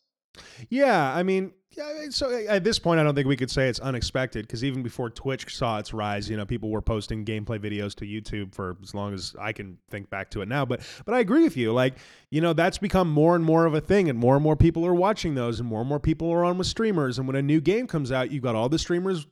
Yeah, 0.68 1.14
I 1.14 1.22
mean, 1.22 1.52
yeah, 1.78 2.06
so 2.10 2.34
at 2.48 2.64
this 2.64 2.78
point, 2.78 2.98
I 2.98 3.04
don't 3.04 3.14
think 3.14 3.28
we 3.28 3.36
could 3.36 3.50
say 3.50 3.68
it's 3.68 3.78
unexpected 3.78 4.46
because 4.46 4.64
even 4.64 4.82
before 4.82 5.10
Twitch 5.10 5.54
saw 5.54 5.78
its 5.78 5.92
rise, 5.92 6.28
you 6.28 6.36
know, 6.36 6.46
people 6.46 6.70
were 6.70 6.80
posting 6.80 7.24
gameplay 7.24 7.58
videos 7.58 7.94
to 7.96 8.04
YouTube 8.04 8.54
for 8.54 8.76
as 8.82 8.94
long 8.94 9.14
as 9.14 9.36
I 9.38 9.52
can 9.52 9.78
think 9.90 10.10
back 10.10 10.30
to 10.30 10.40
it 10.40 10.48
now. 10.48 10.64
But 10.64 10.80
but 11.04 11.14
I 11.14 11.20
agree 11.20 11.42
with 11.42 11.56
you. 11.56 11.72
Like, 11.72 11.98
you 12.30 12.40
know, 12.40 12.52
that's 12.52 12.78
become 12.78 13.10
more 13.10 13.36
and 13.36 13.44
more 13.44 13.64
of 13.66 13.74
a 13.74 13.80
thing, 13.80 14.08
and 14.08 14.18
more 14.18 14.34
and 14.34 14.42
more 14.42 14.56
people 14.56 14.84
are 14.86 14.94
watching 14.94 15.34
those, 15.34 15.60
and 15.60 15.68
more 15.68 15.80
and 15.80 15.88
more 15.88 16.00
people 16.00 16.30
are 16.32 16.44
on 16.44 16.58
with 16.58 16.66
streamers. 16.66 17.18
And 17.18 17.26
when 17.28 17.36
a 17.36 17.42
new 17.42 17.60
game 17.60 17.86
comes 17.86 18.10
out, 18.10 18.32
you've 18.32 18.42
got 18.42 18.56
all 18.56 18.68
the 18.68 18.78
streamers 18.78 19.26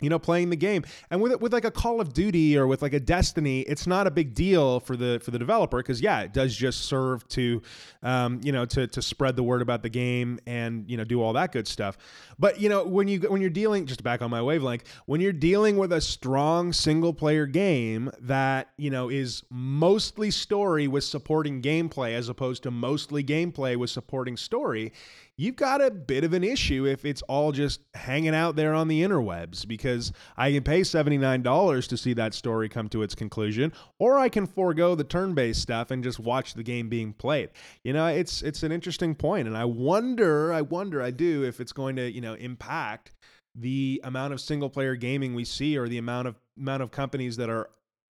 you 0.00 0.10
know 0.10 0.18
playing 0.18 0.50
the 0.50 0.56
game. 0.56 0.84
And 1.10 1.20
with 1.20 1.40
with 1.40 1.52
like 1.52 1.64
a 1.64 1.70
call 1.70 2.00
of 2.00 2.12
duty 2.12 2.56
or 2.56 2.66
with 2.66 2.82
like 2.82 2.92
a 2.92 3.00
destiny 3.00 3.60
it's 3.60 3.86
not 3.86 4.06
a 4.06 4.10
big 4.10 4.34
deal 4.34 4.80
for 4.80 4.96
the 4.96 5.20
for 5.22 5.30
the 5.30 5.38
developer 5.38 5.78
because 5.78 6.00
yeah 6.00 6.20
it 6.20 6.32
does 6.32 6.54
just 6.54 6.82
serve 6.82 7.26
to 7.28 7.62
um, 8.02 8.40
you 8.42 8.52
know 8.52 8.64
to 8.66 8.86
to 8.86 9.02
spread 9.02 9.36
the 9.36 9.42
word 9.42 9.62
about 9.62 9.82
the 9.82 9.88
game 9.88 10.38
and 10.46 10.88
you 10.88 10.96
know 10.96 11.04
do 11.04 11.22
all 11.22 11.32
that 11.32 11.52
good 11.52 11.66
stuff. 11.66 11.96
But 12.38 12.60
you 12.60 12.68
know 12.68 12.84
when 12.84 13.08
you 13.08 13.20
when 13.20 13.40
you're 13.40 13.50
dealing 13.50 13.86
just 13.86 14.02
back 14.02 14.22
on 14.22 14.30
my 14.30 14.42
wavelength 14.42 14.84
when 15.06 15.20
you're 15.20 15.32
dealing 15.32 15.76
with 15.76 15.92
a 15.92 16.00
strong 16.00 16.72
single 16.72 17.12
player 17.12 17.46
game 17.46 18.10
that 18.20 18.70
you 18.76 18.90
know 18.90 19.08
is 19.08 19.42
mostly 19.50 20.30
story 20.30 20.88
with 20.88 21.04
supporting 21.04 21.62
gameplay 21.62 22.14
as 22.14 22.28
opposed 22.28 22.62
to 22.62 22.70
mostly 22.70 23.24
gameplay 23.24 23.76
with 23.76 23.90
supporting 23.90 24.36
story 24.36 24.92
you've 25.36 25.56
got 25.56 25.82
a 25.82 25.90
bit 25.90 26.24
of 26.24 26.32
an 26.32 26.42
issue 26.42 26.86
if 26.86 27.04
it's 27.04 27.22
all 27.22 27.52
just 27.52 27.80
hanging 27.94 28.34
out 28.34 28.56
there 28.56 28.72
on 28.74 28.88
the 28.88 29.02
interwebs 29.02 29.66
because 29.66 30.12
I 30.36 30.52
can 30.52 30.62
pay 30.62 30.80
$79 30.80 31.88
to 31.88 31.96
see 31.96 32.14
that 32.14 32.34
story 32.34 32.68
come 32.68 32.88
to 32.90 33.02
its 33.02 33.14
conclusion 33.14 33.72
or 33.98 34.18
I 34.18 34.28
can 34.28 34.46
forego 34.46 34.94
the 34.94 35.04
turn-based 35.04 35.60
stuff 35.60 35.90
and 35.90 36.02
just 36.02 36.18
watch 36.18 36.54
the 36.54 36.62
game 36.62 36.88
being 36.88 37.12
played. 37.12 37.50
You 37.84 37.92
know, 37.92 38.06
it's 38.06 38.42
it's 38.42 38.62
an 38.62 38.72
interesting 38.72 39.14
point 39.14 39.46
and 39.46 39.56
I 39.56 39.64
wonder, 39.64 40.52
I 40.52 40.62
wonder 40.62 41.02
I 41.02 41.10
do 41.10 41.44
if 41.44 41.60
it's 41.60 41.72
going 41.72 41.96
to, 41.96 42.10
you 42.10 42.20
know, 42.20 42.34
impact 42.34 43.12
the 43.54 44.00
amount 44.04 44.32
of 44.32 44.40
single 44.40 44.68
player 44.68 44.96
gaming 44.96 45.34
we 45.34 45.44
see 45.44 45.76
or 45.78 45.88
the 45.88 45.98
amount 45.98 46.28
of 46.28 46.36
amount 46.58 46.82
of 46.82 46.90
companies 46.90 47.36
that 47.36 47.50
are 47.50 47.70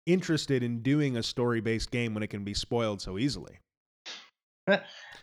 interested 0.07 0.63
in 0.63 0.83
doing 0.83 1.17
a 1.17 1.23
story 1.23 1.61
based 1.61 1.91
game 1.91 2.15
when 2.15 2.23
it 2.23 2.29
can 2.29 2.45
be 2.45 2.55
spoiled 2.55 3.01
so 3.01 3.19
easily. 3.19 3.59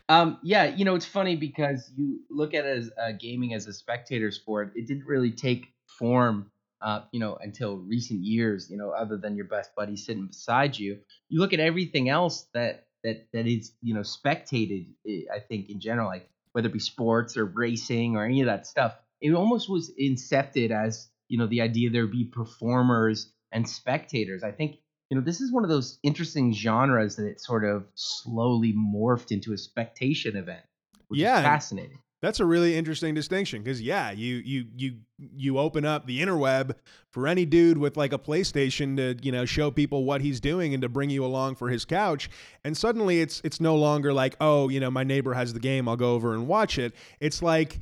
Um, 0.09 0.37
yeah, 0.43 0.65
you 0.65 0.83
know, 0.83 0.95
it's 0.95 1.05
funny 1.05 1.37
because 1.37 1.89
you 1.95 2.19
look 2.29 2.53
at 2.53 2.65
it 2.65 2.77
as 2.77 2.91
uh, 3.01 3.13
gaming 3.17 3.53
as 3.53 3.67
a 3.67 3.73
spectator 3.73 4.31
sport. 4.31 4.73
It 4.75 4.85
didn't 4.85 5.05
really 5.05 5.31
take 5.31 5.67
form 5.87 6.51
uh, 6.81 7.03
you 7.13 7.19
know, 7.21 7.37
until 7.39 7.77
recent 7.77 8.19
years, 8.21 8.69
you 8.69 8.75
know, 8.77 8.89
other 8.91 9.15
than 9.15 9.37
your 9.37 9.45
best 9.45 9.73
buddy 9.73 9.95
sitting 9.95 10.27
beside 10.27 10.77
you, 10.77 10.99
you 11.29 11.39
look 11.39 11.53
at 11.53 11.61
everything 11.61 12.09
else 12.09 12.47
that 12.53 12.87
that 13.05 13.27
that 13.31 13.47
is, 13.47 13.71
you 13.81 13.93
know, 13.93 14.01
spectated. 14.01 14.87
eh, 15.07 15.21
I 15.33 15.39
think 15.39 15.69
in 15.69 15.79
general, 15.79 16.07
like 16.07 16.29
whether 16.51 16.67
it 16.67 16.73
be 16.73 16.79
sports 16.79 17.37
or 17.37 17.45
racing 17.45 18.17
or 18.17 18.25
any 18.25 18.41
of 18.41 18.47
that 18.47 18.67
stuff, 18.67 18.95
it 19.21 19.31
almost 19.33 19.69
was 19.69 19.93
incepted 19.99 20.71
as 20.71 21.07
you 21.29 21.37
know 21.37 21.47
the 21.47 21.61
idea 21.61 21.89
there'd 21.89 22.11
be 22.11 22.25
performers 22.25 23.31
and 23.53 23.67
spectators. 23.67 24.43
I 24.43 24.51
think 24.51 24.77
you 25.13 25.19
know 25.19 25.23
this 25.23 25.41
is 25.41 25.51
one 25.51 25.63
of 25.63 25.69
those 25.69 25.99
interesting 26.01 26.51
genres 26.51 27.17
that 27.17 27.27
it 27.27 27.39
sort 27.39 27.63
of 27.63 27.85
slowly 27.93 28.73
morphed 28.73 29.31
into 29.31 29.53
a 29.53 29.57
spectation 29.59 30.35
event, 30.35 30.63
which 31.07 31.19
Yeah. 31.19 31.37
is 31.37 31.43
fascinating. 31.43 31.99
That's 32.23 32.39
a 32.39 32.45
really 32.47 32.75
interesting 32.75 33.13
distinction 33.13 33.61
because 33.61 33.79
yeah, 33.79 34.09
you 34.09 34.37
you 34.37 34.65
you 34.75 34.95
you 35.19 35.57
open 35.59 35.85
up 35.85 36.07
the 36.07 36.19
interweb 36.19 36.73
for 37.11 37.27
any 37.27 37.45
dude 37.45 37.77
with 37.77 37.95
like 37.95 38.11
a 38.11 38.17
PlayStation 38.17 38.97
to 38.97 39.15
you 39.23 39.31
know 39.31 39.45
show 39.45 39.69
people 39.69 40.03
what 40.03 40.21
he's 40.21 40.39
doing 40.39 40.73
and 40.73 40.81
to 40.81 40.89
bring 40.89 41.11
you 41.11 41.23
along 41.23 41.55
for 41.57 41.69
his 41.69 41.85
couch, 41.85 42.31
and 42.63 42.75
suddenly 42.75 43.21
it's 43.21 43.39
it's 43.43 43.61
no 43.61 43.75
longer 43.75 44.13
like 44.13 44.35
oh 44.41 44.67
you 44.69 44.79
know 44.79 44.89
my 44.89 45.03
neighbor 45.03 45.35
has 45.35 45.53
the 45.53 45.59
game 45.59 45.87
I'll 45.87 45.95
go 45.95 46.15
over 46.15 46.33
and 46.33 46.47
watch 46.47 46.79
it. 46.79 46.95
It's 47.19 47.43
like 47.43 47.81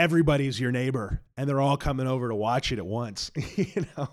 everybody's 0.00 0.58
your 0.58 0.72
neighbor 0.72 1.20
and 1.36 1.48
they're 1.48 1.60
all 1.60 1.76
coming 1.76 2.08
over 2.08 2.28
to 2.28 2.34
watch 2.34 2.72
it 2.72 2.78
at 2.78 2.86
once. 2.86 3.30
you 3.56 3.86
know. 3.96 4.08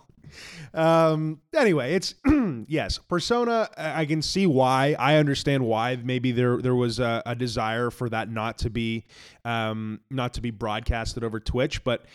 Um, 0.73 1.41
anyway, 1.55 1.93
it's 1.93 2.15
yes, 2.67 2.97
Persona. 2.97 3.69
I 3.77 4.05
can 4.05 4.21
see 4.21 4.47
why. 4.47 4.95
I 4.97 5.15
understand 5.15 5.65
why. 5.65 5.95
Maybe 5.95 6.31
there 6.31 6.57
there 6.57 6.75
was 6.75 6.99
a, 6.99 7.23
a 7.25 7.35
desire 7.35 7.91
for 7.91 8.09
that 8.09 8.29
not 8.29 8.57
to 8.59 8.69
be 8.69 9.05
um, 9.43 9.99
not 10.09 10.33
to 10.33 10.41
be 10.41 10.51
broadcasted 10.51 11.23
over 11.23 11.39
Twitch. 11.39 11.83
But 11.83 12.05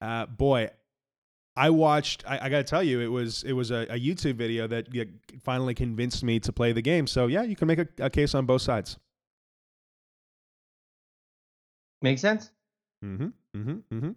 uh, 0.00 0.26
boy, 0.26 0.70
I 1.56 1.70
watched. 1.70 2.24
I, 2.26 2.46
I 2.46 2.48
got 2.48 2.58
to 2.58 2.64
tell 2.64 2.82
you, 2.82 3.00
it 3.00 3.10
was 3.10 3.42
it 3.42 3.52
was 3.52 3.70
a, 3.70 3.86
a 3.90 3.98
YouTube 3.98 4.36
video 4.36 4.66
that 4.66 4.88
finally 5.42 5.74
convinced 5.74 6.22
me 6.22 6.40
to 6.40 6.52
play 6.52 6.72
the 6.72 6.82
game. 6.82 7.06
So 7.06 7.26
yeah, 7.26 7.42
you 7.42 7.56
can 7.56 7.68
make 7.68 7.78
a, 7.78 7.88
a 7.98 8.10
case 8.10 8.34
on 8.34 8.46
both 8.46 8.62
sides. 8.62 8.98
Makes 12.02 12.22
sense. 12.22 12.50
Mm-hmm. 13.04 13.28
Mm-hmm. 13.56 13.96
Mm-hmm. 13.96 14.10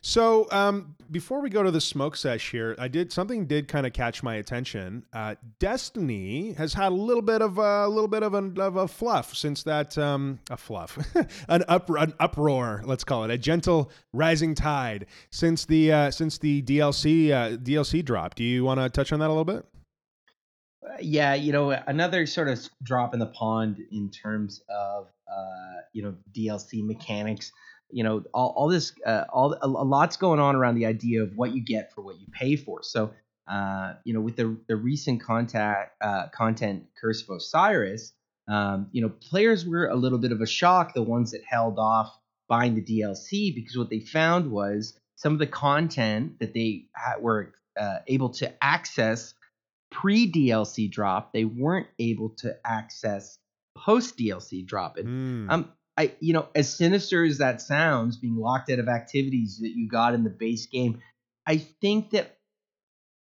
So 0.00 0.48
um, 0.50 0.96
before 1.10 1.40
we 1.40 1.48
go 1.48 1.62
to 1.62 1.70
the 1.70 1.80
smoke 1.80 2.16
sesh 2.16 2.50
here, 2.50 2.74
I 2.78 2.88
did 2.88 3.12
something 3.12 3.46
did 3.46 3.68
kind 3.68 3.86
of 3.86 3.92
catch 3.92 4.22
my 4.22 4.34
attention. 4.34 5.04
Uh, 5.12 5.36
Destiny 5.60 6.52
has 6.54 6.74
had 6.74 6.90
a 6.90 6.94
little 6.94 7.22
bit 7.22 7.40
of 7.40 7.58
a 7.58 7.86
little 7.86 8.08
bit 8.08 8.24
of 8.24 8.34
a, 8.34 8.60
of 8.60 8.76
a 8.76 8.88
fluff 8.88 9.34
since 9.34 9.62
that 9.62 9.96
um, 9.96 10.40
a 10.50 10.56
fluff, 10.56 10.98
an 11.48 11.62
up 11.68 11.88
an 11.90 12.14
uproar. 12.18 12.82
Let's 12.84 13.04
call 13.04 13.24
it 13.24 13.30
a 13.30 13.38
gentle 13.38 13.92
rising 14.12 14.54
tide 14.54 15.06
since 15.30 15.64
the 15.64 15.92
uh, 15.92 16.10
since 16.10 16.38
the 16.38 16.62
DLC 16.62 17.30
uh, 17.30 17.56
DLC 17.56 18.04
drop. 18.04 18.34
Do 18.34 18.42
you 18.42 18.64
want 18.64 18.80
to 18.80 18.90
touch 18.90 19.12
on 19.12 19.20
that 19.20 19.26
a 19.26 19.34
little 19.34 19.44
bit? 19.44 19.64
Uh, 20.84 20.96
yeah, 21.00 21.34
you 21.34 21.52
know, 21.52 21.70
another 21.70 22.26
sort 22.26 22.48
of 22.48 22.68
drop 22.82 23.14
in 23.14 23.20
the 23.20 23.26
pond 23.26 23.78
in 23.92 24.10
terms 24.10 24.62
of 24.68 25.06
uh, 25.28 25.80
you 25.92 26.02
know 26.02 26.14
DLC 26.36 26.84
mechanics. 26.84 27.52
You 27.90 28.02
know, 28.04 28.24
all, 28.34 28.52
all 28.56 28.68
this, 28.68 28.92
uh, 29.06 29.24
all 29.32 29.52
a, 29.54 29.66
a 29.66 29.84
lot's 29.84 30.16
going 30.16 30.40
on 30.40 30.56
around 30.56 30.74
the 30.74 30.86
idea 30.86 31.22
of 31.22 31.36
what 31.36 31.54
you 31.54 31.60
get 31.62 31.92
for 31.94 32.02
what 32.02 32.20
you 32.20 32.26
pay 32.32 32.56
for. 32.56 32.82
So, 32.82 33.12
uh, 33.48 33.94
you 34.04 34.12
know, 34.12 34.20
with 34.20 34.36
the 34.36 34.56
the 34.66 34.76
recent 34.76 35.22
contact 35.22 35.96
uh, 36.02 36.28
content 36.34 36.84
Curse 37.00 37.22
of 37.22 37.36
Osiris, 37.36 38.12
um, 38.48 38.88
you 38.92 39.02
know, 39.02 39.08
players 39.08 39.64
were 39.64 39.86
a 39.86 39.94
little 39.96 40.18
bit 40.18 40.32
of 40.32 40.40
a 40.40 40.46
shock. 40.46 40.94
The 40.94 41.02
ones 41.02 41.30
that 41.30 41.42
held 41.48 41.78
off 41.78 42.12
buying 42.48 42.74
the 42.74 42.82
DLC 42.82 43.54
because 43.54 43.76
what 43.76 43.90
they 43.90 44.00
found 44.00 44.50
was 44.50 44.98
some 45.16 45.32
of 45.32 45.38
the 45.38 45.46
content 45.46 46.38
that 46.40 46.54
they 46.54 46.86
ha- 46.96 47.18
were 47.20 47.54
uh, 47.78 47.98
able 48.08 48.30
to 48.30 48.52
access 48.62 49.34
pre 49.92 50.30
DLC 50.30 50.90
drop, 50.90 51.32
they 51.32 51.44
weren't 51.44 51.86
able 51.98 52.30
to 52.38 52.56
access 52.64 53.38
post 53.76 54.16
DLC 54.18 54.64
drop. 54.66 54.96
And 54.96 55.06
Mm. 55.08 55.52
um, 55.52 55.72
I, 55.96 56.12
you 56.20 56.32
know, 56.32 56.48
as 56.54 56.74
sinister 56.74 57.24
as 57.24 57.38
that 57.38 57.62
sounds, 57.62 58.16
being 58.16 58.36
locked 58.36 58.70
out 58.70 58.78
of 58.78 58.88
activities 58.88 59.58
that 59.60 59.70
you 59.70 59.88
got 59.88 60.14
in 60.14 60.24
the 60.24 60.30
base 60.30 60.66
game, 60.66 61.00
I 61.46 61.58
think 61.58 62.10
that 62.10 62.36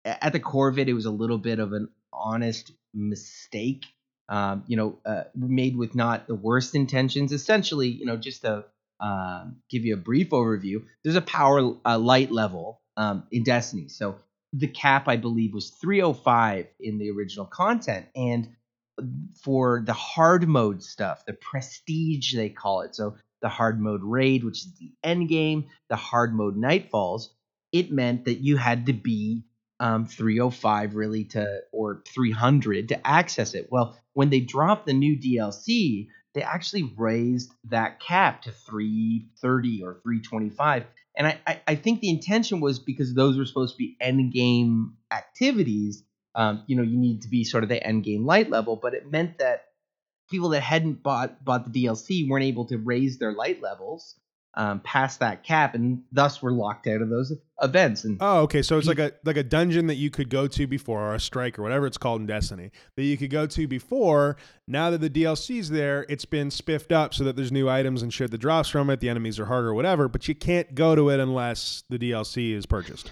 at 0.06 0.34
the 0.34 0.40
core 0.40 0.70
of 0.70 0.80
it, 0.80 0.90
it 0.90 0.94
was 0.94 1.06
a 1.06 1.12
little 1.12 1.38
bit 1.38 1.60
of 1.60 1.74
an 1.74 1.90
honest 2.12 2.72
mistake. 2.94 3.86
Um, 4.30 4.64
you 4.68 4.78
know, 4.78 5.00
uh, 5.06 5.24
made 5.36 5.76
with 5.76 5.96
not 5.96 6.28
the 6.28 6.36
worst 6.36 6.76
intentions. 6.76 7.32
Essentially, 7.32 7.90
you 7.90 8.06
know, 8.06 8.16
just 8.16 8.42
to 8.42 8.64
um, 9.00 9.58
give 9.70 9.86
you 9.86 9.94
a 9.94 9.98
brief 9.98 10.30
overview, 10.30 10.84
there's 11.04 11.18
a 11.18 11.22
power 11.22 11.76
uh, 11.86 12.00
light 12.00 12.32
level 12.32 12.82
um, 12.96 13.24
in 13.32 13.44
Destiny. 13.44 13.90
So 13.90 14.16
the 14.54 14.68
cap, 14.68 15.08
I 15.08 15.18
believe, 15.18 15.54
was 15.54 15.72
305 15.72 16.68
in 16.80 17.00
the 17.00 17.12
original 17.12 17.46
content, 17.46 18.06
and 18.16 18.48
for 19.42 19.84
the 19.86 19.94
hard 19.94 20.48
mode 20.48 20.84
stuff, 20.84 21.26
the 21.26 21.34
prestige 21.34 22.36
they 22.36 22.50
call 22.50 22.82
it. 22.82 22.96
So 22.96 23.16
the 23.42 23.50
hard 23.50 23.80
mode 23.80 24.02
raid, 24.04 24.44
which 24.44 24.60
is 24.60 24.74
the 24.80 24.92
end 25.04 25.30
game, 25.30 25.66
the 25.90 25.96
hard 25.96 26.34
mode 26.34 26.56
nightfalls, 26.56 27.28
it 27.72 27.92
meant 27.92 28.26
that 28.26 28.36
you 28.36 28.58
had 28.58 28.86
to 28.86 28.94
be 28.94 29.44
um, 29.80 30.06
305 30.06 30.96
really 30.96 31.26
to 31.26 31.62
or 31.72 32.04
300 32.08 32.90
to 32.90 33.08
access 33.08 33.54
it. 33.54 33.68
Well, 33.70 33.98
when 34.14 34.30
they 34.30 34.40
dropped 34.40 34.86
the 34.86 34.94
new 34.94 35.18
DLC, 35.18 36.08
they 36.34 36.42
actually 36.42 36.94
raised 36.96 37.52
that 37.66 38.00
cap 38.00 38.44
to 38.44 38.52
330 38.52 39.84
or 39.84 40.00
325. 40.04 40.86
And 41.16 41.28
I, 41.28 41.40
I, 41.46 41.62
I 41.68 41.76
think 41.76 42.00
the 42.00 42.10
intention 42.10 42.60
was 42.60 42.80
because 42.80 43.14
those 43.14 43.38
were 43.38 43.46
supposed 43.46 43.74
to 43.74 43.78
be 43.78 43.98
end 44.00 44.34
game 44.34 44.94
activities 45.12 46.04
um, 46.36 46.64
you 46.68 46.76
know, 46.76 46.84
you 46.84 46.98
need 46.98 47.22
to 47.24 47.28
be 47.28 47.44
sort 47.44 47.64
of 47.64 47.70
the 47.70 47.86
end 47.86 48.04
game 48.04 48.26
light 48.26 48.50
level, 48.50 48.76
but 48.76 48.94
it 48.94 49.12
meant 49.12 49.40
that 49.40 49.66
people 50.30 50.50
that 50.50 50.62
hadn't 50.62 51.04
bought 51.04 51.44
bought 51.44 51.72
the 51.72 51.84
DLC 51.84 52.28
weren't 52.28 52.46
able 52.46 52.66
to 52.66 52.78
raise 52.78 53.18
their 53.20 53.34
light 53.34 53.62
levels 53.62 54.16
um, 54.56 54.80
past 54.82 55.20
that 55.20 55.44
cap, 55.44 55.74
and 55.74 56.04
thus 56.12 56.42
were 56.42 56.52
locked 56.52 56.88
out 56.88 57.02
of 57.02 57.10
those 57.10 57.34
events. 57.62 58.04
And 58.04 58.18
Oh, 58.20 58.42
okay. 58.42 58.62
So 58.62 58.78
it's 58.78 58.88
like 58.88 59.00
a 59.00 59.12
like 59.24 59.38
a 59.38 59.44
dungeon 59.44 59.88
that 59.88 59.96
you 59.96 60.12
could 60.12 60.30
go 60.30 60.48
to 60.48 60.68
before, 60.68 61.02
or 61.02 61.16
a 61.16 61.20
strike, 61.20 61.58
or 61.58 61.64
whatever 61.64 61.88
it's 61.88 61.98
called 61.98 62.22
in 62.22 62.28
Destiny, 62.28 62.72
that 62.96 63.04
you 63.04 63.18
could 63.18 63.32
go 63.32 63.48
to 63.48 63.68
before. 63.68 64.38
Now 64.68 64.92
that 64.92 65.02
the 65.02 65.10
DLC's 65.10 65.70
there, 65.70 66.06
it's 66.08 66.26
been 66.26 66.52
spiffed 66.52 66.92
up 66.92 67.14
so 67.14 67.24
that 67.24 67.36
there's 67.36 67.52
new 67.52 67.68
items 67.68 68.04
and 68.04 68.14
shit 68.14 68.32
that 68.32 68.38
drops 68.38 68.70
from 68.70 68.90
it. 68.90 69.00
The 69.00 69.10
enemies 69.10 69.40
are 69.40 69.46
harder, 69.46 69.70
or 69.70 69.74
whatever. 69.74 70.08
But 70.08 70.28
you 70.28 70.36
can't 70.36 70.76
go 70.76 70.96
to 70.96 71.10
it 71.10 71.20
unless 71.20 71.84
the 71.90 71.98
DLC 71.98 72.54
is 72.54 72.66
purchased. 72.66 73.12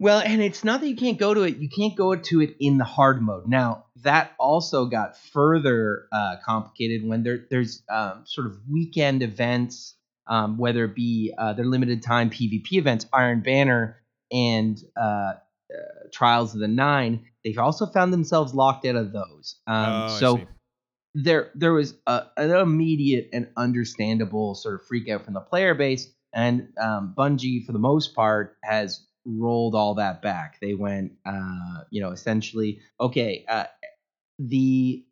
Well, 0.00 0.20
and 0.20 0.40
it's 0.40 0.62
not 0.62 0.80
that 0.80 0.88
you 0.88 0.96
can't 0.96 1.18
go 1.18 1.34
to 1.34 1.42
it; 1.42 1.56
you 1.56 1.68
can't 1.68 1.96
go 1.96 2.14
to 2.14 2.40
it 2.40 2.56
in 2.60 2.78
the 2.78 2.84
hard 2.84 3.20
mode. 3.20 3.48
Now, 3.48 3.86
that 4.02 4.32
also 4.38 4.86
got 4.86 5.16
further 5.16 6.06
uh, 6.12 6.36
complicated 6.44 7.06
when 7.06 7.24
there 7.24 7.46
there's 7.50 7.82
um, 7.90 8.22
sort 8.24 8.46
of 8.46 8.58
weekend 8.70 9.22
events, 9.22 9.96
um, 10.28 10.56
whether 10.56 10.84
it 10.84 10.94
be 10.94 11.34
uh, 11.36 11.54
their 11.54 11.64
limited 11.64 12.02
time 12.02 12.30
PvP 12.30 12.74
events, 12.74 13.06
Iron 13.12 13.40
Banner, 13.40 14.00
and 14.30 14.78
uh, 14.96 15.00
uh, 15.02 15.34
Trials 16.12 16.54
of 16.54 16.60
the 16.60 16.68
Nine. 16.68 17.24
They've 17.44 17.58
also 17.58 17.86
found 17.86 18.12
themselves 18.12 18.54
locked 18.54 18.86
out 18.86 18.96
of 18.96 19.12
those. 19.12 19.56
Um, 19.66 19.84
Oh, 19.86 20.08
so 20.08 20.40
there 21.14 21.50
there 21.56 21.72
was 21.72 21.94
a, 22.06 22.26
an 22.36 22.50
immediate 22.52 23.30
and 23.32 23.48
understandable 23.56 24.54
sort 24.54 24.76
of 24.76 24.86
freak 24.86 25.08
out 25.08 25.24
from 25.24 25.34
the 25.34 25.40
player 25.40 25.74
base, 25.74 26.06
and 26.32 26.68
um, 26.80 27.14
Bungie, 27.18 27.66
for 27.66 27.72
the 27.72 27.80
most 27.80 28.14
part, 28.14 28.56
has 28.62 29.04
rolled 29.24 29.74
all 29.74 29.94
that 29.94 30.22
back. 30.22 30.58
They 30.60 30.74
went, 30.74 31.12
uh, 31.24 31.84
you 31.90 32.00
know, 32.00 32.10
essentially, 32.10 32.80
okay, 33.00 33.44
uh, 33.48 33.64
the 34.38 35.04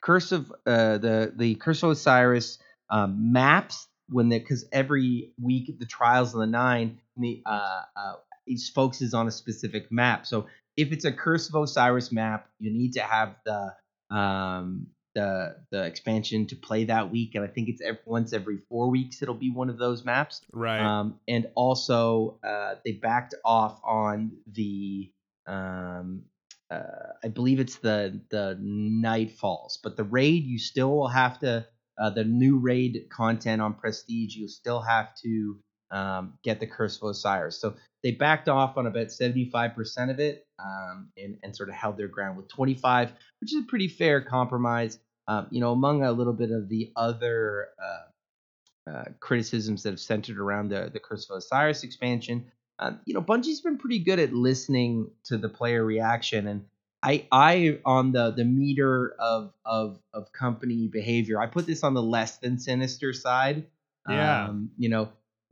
curse 0.00 0.32
of 0.32 0.52
uh, 0.66 0.98
the 0.98 1.32
the 1.34 1.54
curse 1.56 1.82
of 1.82 1.90
Osiris 1.90 2.58
um, 2.90 3.32
maps 3.32 3.88
when 4.08 4.28
they 4.28 4.38
because 4.38 4.64
every 4.72 5.32
week 5.40 5.78
the 5.78 5.86
trials 5.86 6.34
of 6.34 6.40
the 6.40 6.46
nine 6.46 6.98
the 7.16 7.42
uh, 7.46 7.82
uh, 7.96 8.12
each 8.46 8.70
focuses 8.74 9.14
on 9.14 9.26
a 9.28 9.30
specific 9.30 9.90
map. 9.90 10.26
So 10.26 10.46
if 10.76 10.92
it's 10.92 11.04
a 11.04 11.12
curse 11.12 11.48
of 11.48 11.54
Osiris 11.54 12.12
map, 12.12 12.48
you 12.58 12.70
need 12.70 12.94
to 12.94 13.02
have 13.02 13.36
the 13.44 13.74
um, 14.14 14.88
the 15.14 15.56
the 15.70 15.84
expansion 15.84 16.46
to 16.46 16.56
play 16.56 16.84
that 16.84 17.10
week, 17.10 17.34
and 17.34 17.44
I 17.44 17.48
think 17.48 17.68
it's 17.68 17.82
ev 17.82 17.98
once 18.06 18.32
every 18.32 18.58
four 18.68 18.90
weeks. 18.90 19.22
It'll 19.22 19.34
be 19.34 19.50
one 19.50 19.70
of 19.70 19.78
those 19.78 20.04
maps. 20.04 20.40
Right. 20.52 20.80
Um, 20.80 21.20
and 21.28 21.48
also, 21.54 22.38
uh, 22.44 22.76
they 22.84 22.92
backed 22.92 23.34
off 23.44 23.80
on 23.84 24.32
the, 24.46 25.10
um, 25.46 26.22
uh, 26.70 27.12
I 27.24 27.28
believe 27.28 27.60
it's 27.60 27.76
the 27.76 28.20
the 28.30 28.58
Nightfalls, 28.60 29.78
but 29.82 29.96
the 29.96 30.04
raid 30.04 30.44
you 30.44 30.58
still 30.58 30.96
will 30.96 31.08
have 31.08 31.38
to. 31.40 31.66
Uh, 31.98 32.08
the 32.08 32.24
new 32.24 32.58
raid 32.58 33.06
content 33.10 33.60
on 33.60 33.74
Prestige, 33.74 34.34
you 34.34 34.48
still 34.48 34.80
have 34.80 35.14
to 35.16 35.58
um, 35.92 36.34
get 36.42 36.58
the 36.58 36.66
Curse 36.66 36.96
of 36.96 37.10
Osiris. 37.10 37.60
So 37.60 37.74
they 38.02 38.12
backed 38.12 38.48
off 38.48 38.76
on 38.76 38.86
about 38.86 39.08
75% 39.08 40.10
of 40.10 40.18
it 40.18 40.46
um, 40.58 41.10
and, 41.16 41.38
and 41.42 41.54
sort 41.54 41.68
of 41.68 41.74
held 41.74 41.96
their 41.96 42.08
ground 42.08 42.36
with 42.36 42.48
25, 42.48 43.12
which 43.40 43.52
is 43.52 43.62
a 43.62 43.66
pretty 43.66 43.88
fair 43.88 44.20
compromise. 44.20 44.98
Um, 45.28 45.46
you 45.50 45.60
know, 45.60 45.70
among 45.70 46.02
a 46.02 46.10
little 46.10 46.32
bit 46.32 46.50
of 46.50 46.68
the 46.68 46.90
other 46.96 47.68
uh, 47.80 48.90
uh, 48.90 49.04
criticisms 49.20 49.84
that 49.84 49.90
have 49.90 50.00
centered 50.00 50.38
around 50.38 50.68
the 50.68 50.90
the 50.92 50.98
Curse 50.98 51.30
of 51.30 51.36
Osiris 51.36 51.84
expansion. 51.84 52.46
uh, 52.80 52.92
you 53.04 53.14
know, 53.14 53.22
Bungie's 53.22 53.60
been 53.60 53.78
pretty 53.78 54.00
good 54.00 54.18
at 54.18 54.32
listening 54.32 55.08
to 55.26 55.38
the 55.38 55.48
player 55.48 55.84
reaction, 55.84 56.48
and 56.48 56.64
I, 57.04 57.26
I 57.30 57.78
on 57.84 58.10
the 58.10 58.32
the 58.32 58.44
meter 58.44 59.14
of 59.20 59.52
of 59.64 60.00
of 60.12 60.32
company 60.32 60.88
behavior, 60.88 61.40
I 61.40 61.46
put 61.46 61.66
this 61.66 61.84
on 61.84 61.94
the 61.94 62.02
less 62.02 62.38
than 62.38 62.58
sinister 62.58 63.12
side. 63.12 63.66
Yeah. 64.08 64.46
Um, 64.46 64.72
you 64.76 64.88
know, 64.88 65.10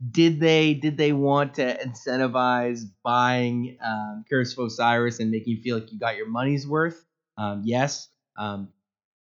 did 0.09 0.39
they 0.39 0.73
did 0.73 0.97
they 0.97 1.13
want 1.13 1.55
to 1.55 1.77
incentivize 1.77 2.83
buying 3.03 3.77
um, 3.83 4.25
Curse 4.29 4.57
of 4.57 4.65
Osiris 4.65 5.19
and 5.19 5.29
making 5.29 5.55
you 5.55 5.61
feel 5.61 5.77
like 5.77 5.91
you 5.91 5.99
got 5.99 6.17
your 6.17 6.27
money's 6.27 6.67
worth? 6.67 7.05
Um, 7.37 7.61
yes. 7.63 8.09
Um, 8.37 8.69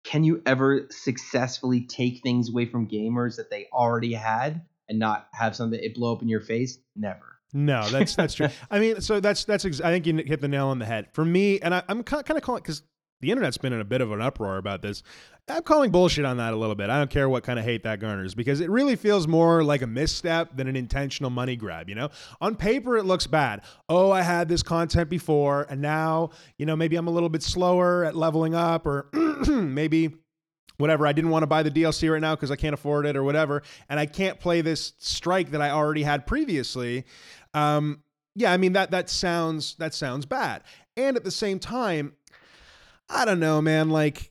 can 0.04 0.24
you 0.24 0.42
ever 0.46 0.86
successfully 0.90 1.82
take 1.82 2.22
things 2.22 2.48
away 2.48 2.64
from 2.64 2.88
gamers 2.88 3.36
that 3.36 3.50
they 3.50 3.66
already 3.72 4.14
had 4.14 4.62
and 4.88 4.98
not 4.98 5.28
have 5.32 5.54
something 5.54 5.78
it 5.78 5.94
blow 5.94 6.14
up 6.14 6.22
in 6.22 6.28
your 6.28 6.40
face? 6.40 6.78
Never. 6.96 7.38
No, 7.52 7.86
that's 7.88 8.14
that's 8.14 8.34
true. 8.34 8.48
I 8.70 8.78
mean, 8.78 9.00
so 9.00 9.20
that's 9.20 9.44
that's 9.44 9.64
ex- 9.64 9.80
I 9.80 9.90
think 9.90 10.06
you 10.06 10.16
hit 10.16 10.40
the 10.40 10.48
nail 10.48 10.68
on 10.68 10.78
the 10.78 10.86
head 10.86 11.08
for 11.12 11.24
me, 11.24 11.60
and 11.60 11.74
I, 11.74 11.82
I'm 11.88 12.02
kind 12.02 12.24
of 12.30 12.42
calling 12.42 12.62
because 12.62 12.82
the 13.20 13.30
internet's 13.30 13.58
been 13.58 13.72
in 13.72 13.80
a 13.80 13.84
bit 13.84 14.00
of 14.00 14.12
an 14.12 14.20
uproar 14.20 14.56
about 14.56 14.82
this. 14.82 15.02
I'm 15.48 15.62
calling 15.62 15.90
bullshit 15.90 16.24
on 16.24 16.36
that 16.36 16.52
a 16.52 16.56
little 16.56 16.74
bit. 16.74 16.90
I 16.90 16.98
don't 16.98 17.10
care 17.10 17.28
what 17.28 17.42
kind 17.42 17.58
of 17.58 17.64
hate 17.64 17.82
that 17.82 17.98
garners 18.00 18.34
because 18.34 18.60
it 18.60 18.70
really 18.70 18.96
feels 18.96 19.26
more 19.26 19.64
like 19.64 19.82
a 19.82 19.86
misstep 19.86 20.56
than 20.56 20.68
an 20.68 20.76
intentional 20.76 21.30
money 21.30 21.56
grab, 21.56 21.88
you 21.88 21.94
know? 21.94 22.10
On 22.40 22.54
paper 22.54 22.96
it 22.96 23.04
looks 23.04 23.26
bad. 23.26 23.62
Oh, 23.88 24.10
I 24.10 24.22
had 24.22 24.48
this 24.48 24.62
content 24.62 25.10
before 25.10 25.66
and 25.68 25.82
now, 25.82 26.30
you 26.56 26.66
know, 26.66 26.76
maybe 26.76 26.96
I'm 26.96 27.08
a 27.08 27.10
little 27.10 27.28
bit 27.28 27.42
slower 27.42 28.04
at 28.04 28.14
leveling 28.14 28.54
up 28.54 28.86
or 28.86 29.08
maybe 29.48 30.14
whatever. 30.80 31.06
I 31.06 31.12
didn't 31.12 31.30
want 31.30 31.42
to 31.42 31.46
buy 31.46 31.62
the 31.62 31.70
DLC 31.70 32.10
right 32.10 32.20
now 32.20 32.34
because 32.34 32.50
I 32.50 32.56
can't 32.56 32.74
afford 32.74 33.06
it 33.06 33.16
or 33.16 33.22
whatever, 33.22 33.62
and 33.88 34.00
I 34.00 34.06
can't 34.06 34.40
play 34.40 34.62
this 34.62 34.94
strike 34.98 35.50
that 35.50 35.60
I 35.60 35.70
already 35.70 36.02
had 36.02 36.26
previously. 36.26 37.04
Um, 37.54 38.02
yeah, 38.34 38.52
I 38.52 38.56
mean 38.56 38.72
that 38.72 38.90
that 38.92 39.10
sounds 39.10 39.76
that 39.76 39.94
sounds 39.94 40.26
bad. 40.26 40.62
And 40.96 41.16
at 41.16 41.24
the 41.24 41.30
same 41.30 41.58
time, 41.58 42.14
I 43.10 43.24
don't 43.24 43.40
know, 43.40 43.60
man. 43.60 43.90
Like, 43.90 44.29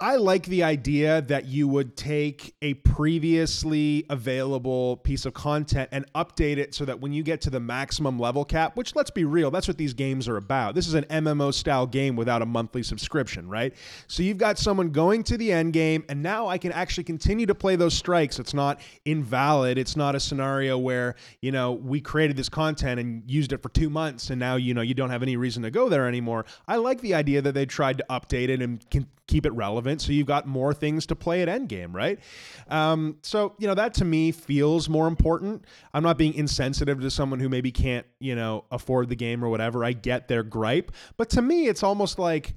I 0.00 0.16
like 0.16 0.46
the 0.46 0.64
idea 0.64 1.22
that 1.22 1.46
you 1.46 1.68
would 1.68 1.96
take 1.96 2.56
a 2.60 2.74
previously 2.74 4.04
available 4.10 4.96
piece 4.98 5.24
of 5.24 5.34
content 5.34 5.88
and 5.92 6.04
update 6.14 6.56
it 6.56 6.74
so 6.74 6.84
that 6.84 7.00
when 7.00 7.12
you 7.12 7.22
get 7.22 7.40
to 7.42 7.50
the 7.50 7.60
maximum 7.60 8.18
level 8.18 8.44
cap, 8.44 8.76
which 8.76 8.96
let's 8.96 9.12
be 9.12 9.24
real, 9.24 9.52
that's 9.52 9.68
what 9.68 9.78
these 9.78 9.94
games 9.94 10.28
are 10.28 10.36
about. 10.36 10.74
This 10.74 10.88
is 10.88 10.94
an 10.94 11.04
MMO 11.04 11.54
style 11.54 11.86
game 11.86 12.16
without 12.16 12.42
a 12.42 12.46
monthly 12.46 12.82
subscription, 12.82 13.48
right? 13.48 13.72
So 14.08 14.24
you've 14.24 14.36
got 14.36 14.58
someone 14.58 14.90
going 14.90 15.22
to 15.24 15.38
the 15.38 15.52
end 15.52 15.72
game, 15.72 16.04
and 16.08 16.20
now 16.20 16.48
I 16.48 16.58
can 16.58 16.72
actually 16.72 17.04
continue 17.04 17.46
to 17.46 17.54
play 17.54 17.76
those 17.76 17.94
strikes. 17.94 18.40
It's 18.40 18.54
not 18.54 18.80
invalid. 19.04 19.78
It's 19.78 19.96
not 19.96 20.16
a 20.16 20.20
scenario 20.20 20.76
where, 20.76 21.14
you 21.40 21.52
know, 21.52 21.70
we 21.72 22.00
created 22.00 22.36
this 22.36 22.48
content 22.48 22.98
and 22.98 23.22
used 23.30 23.52
it 23.52 23.62
for 23.62 23.68
two 23.68 23.90
months, 23.90 24.30
and 24.30 24.40
now, 24.40 24.56
you 24.56 24.74
know, 24.74 24.82
you 24.82 24.94
don't 24.94 25.10
have 25.10 25.22
any 25.22 25.36
reason 25.36 25.62
to 25.62 25.70
go 25.70 25.88
there 25.88 26.08
anymore. 26.08 26.46
I 26.66 26.76
like 26.76 27.00
the 27.00 27.14
idea 27.14 27.42
that 27.42 27.52
they 27.52 27.64
tried 27.64 27.98
to 27.98 28.04
update 28.10 28.48
it 28.48 28.60
and 28.60 28.84
can 28.90 29.06
keep 29.26 29.46
it 29.46 29.52
relevant 29.52 30.00
so 30.00 30.12
you've 30.12 30.26
got 30.26 30.46
more 30.46 30.74
things 30.74 31.06
to 31.06 31.16
play 31.16 31.42
at 31.42 31.48
endgame 31.48 31.94
right? 31.94 32.20
Um, 32.68 33.18
so 33.22 33.54
you 33.58 33.66
know 33.66 33.74
that 33.74 33.94
to 33.94 34.04
me 34.04 34.32
feels 34.32 34.88
more 34.88 35.06
important. 35.06 35.64
I'm 35.92 36.02
not 36.02 36.18
being 36.18 36.34
insensitive 36.34 37.00
to 37.00 37.10
someone 37.10 37.40
who 37.40 37.48
maybe 37.48 37.72
can't 37.72 38.06
you 38.20 38.34
know 38.34 38.64
afford 38.70 39.08
the 39.08 39.16
game 39.16 39.44
or 39.44 39.48
whatever. 39.48 39.84
I 39.84 39.92
get 39.92 40.28
their 40.28 40.42
gripe. 40.42 40.92
But 41.16 41.30
to 41.30 41.42
me 41.42 41.66
it's 41.68 41.82
almost 41.82 42.18
like 42.18 42.54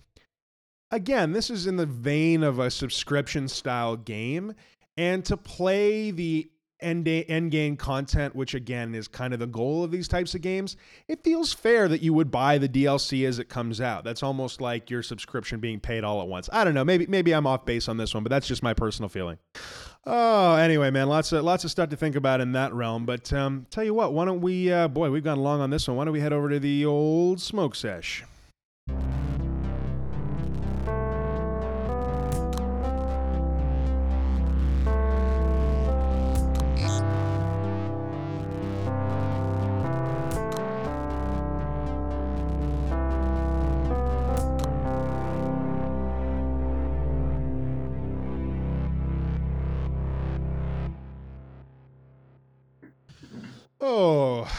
again 0.92 1.32
this 1.32 1.50
is 1.50 1.68
in 1.68 1.76
the 1.76 1.86
vein 1.86 2.44
of 2.44 2.60
a 2.60 2.72
subscription 2.72 3.48
style 3.48 3.96
game 3.96 4.54
and 4.98 5.24
to 5.26 5.38
play 5.38 6.12
the 6.12 6.50
end, 6.80 7.08
end 7.08 7.52
game 7.52 7.78
content, 7.78 8.36
which 8.36 8.54
again 8.54 8.96
is 8.96 9.08
kind 9.08 9.34
of 9.34 9.40
the 9.40 9.48
goal 9.48 9.84
of 9.84 9.92
these 9.92 10.08
types 10.08 10.36
of 10.36 10.42
games, 10.42 10.78
it 11.08 11.24
feels 11.24 11.54
fair 11.54 11.88
that 11.88 12.02
you 12.02 12.14
would 12.14 12.32
buy 12.32 12.58
the 12.58 12.70
DLC 12.70 13.28
as 13.28 13.40
it 13.40 13.50
comes 13.50 13.82
out. 13.82 14.04
That's 14.04 14.24
almost 14.24 14.62
like 14.62 14.90
your 14.90 15.04
subscription 15.04 15.60
being 15.60 15.80
paid 15.80 16.04
all 16.04 16.22
at 16.22 16.28
once. 16.28 16.50
I 16.52 16.64
don't 16.64 16.74
know. 16.74 16.86
Maybe 16.86 17.08
maybe 17.08 17.34
I'm 17.34 17.48
off 17.48 17.66
base 17.66 17.88
on 17.88 17.98
this 17.98 18.14
one, 18.14 18.24
but 18.24 18.30
that's 18.30 18.48
just 18.48 18.64
my 18.64 18.74
personal 18.74 19.10
feeling. 19.10 19.38
Oh, 20.06 20.56
anyway, 20.56 20.90
man, 20.90 21.10
lots 21.10 21.32
of 21.34 21.44
lots 21.44 21.64
of 21.64 21.72
stuff 21.72 21.90
to 21.90 21.98
think 21.98 22.16
about 22.16 22.40
in 22.40 22.54
that 22.54 22.74
realm. 22.74 23.06
But 23.06 23.32
um, 23.34 23.66
tell 23.70 23.84
you 23.84 23.94
what, 23.94 24.14
why 24.14 24.26
don't 24.26 24.42
we? 24.42 24.72
Uh, 24.72 24.88
boy, 24.88 25.10
we've 25.10 25.24
gone 25.24 25.40
long 25.40 25.60
on 25.60 25.70
this 25.70 25.88
one. 25.88 25.98
Why 25.98 26.06
don't 26.06 26.14
we 26.14 26.22
head 26.22 26.34
over 26.34 26.50
to 26.50 26.60
the 26.60 26.86
old 26.86 27.42
smoke 27.42 27.76
sesh? 27.76 28.24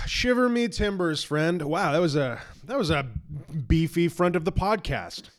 Shiver 0.08 0.48
me 0.48 0.68
timbers, 0.68 1.22
friend! 1.22 1.62
Wow, 1.62 1.92
that 1.92 2.00
was 2.00 2.16
a 2.16 2.40
that 2.64 2.78
was 2.78 2.90
a 2.90 3.06
beefy 3.68 4.08
front 4.08 4.34
of 4.34 4.44
the 4.44 4.52
podcast. 4.52 5.30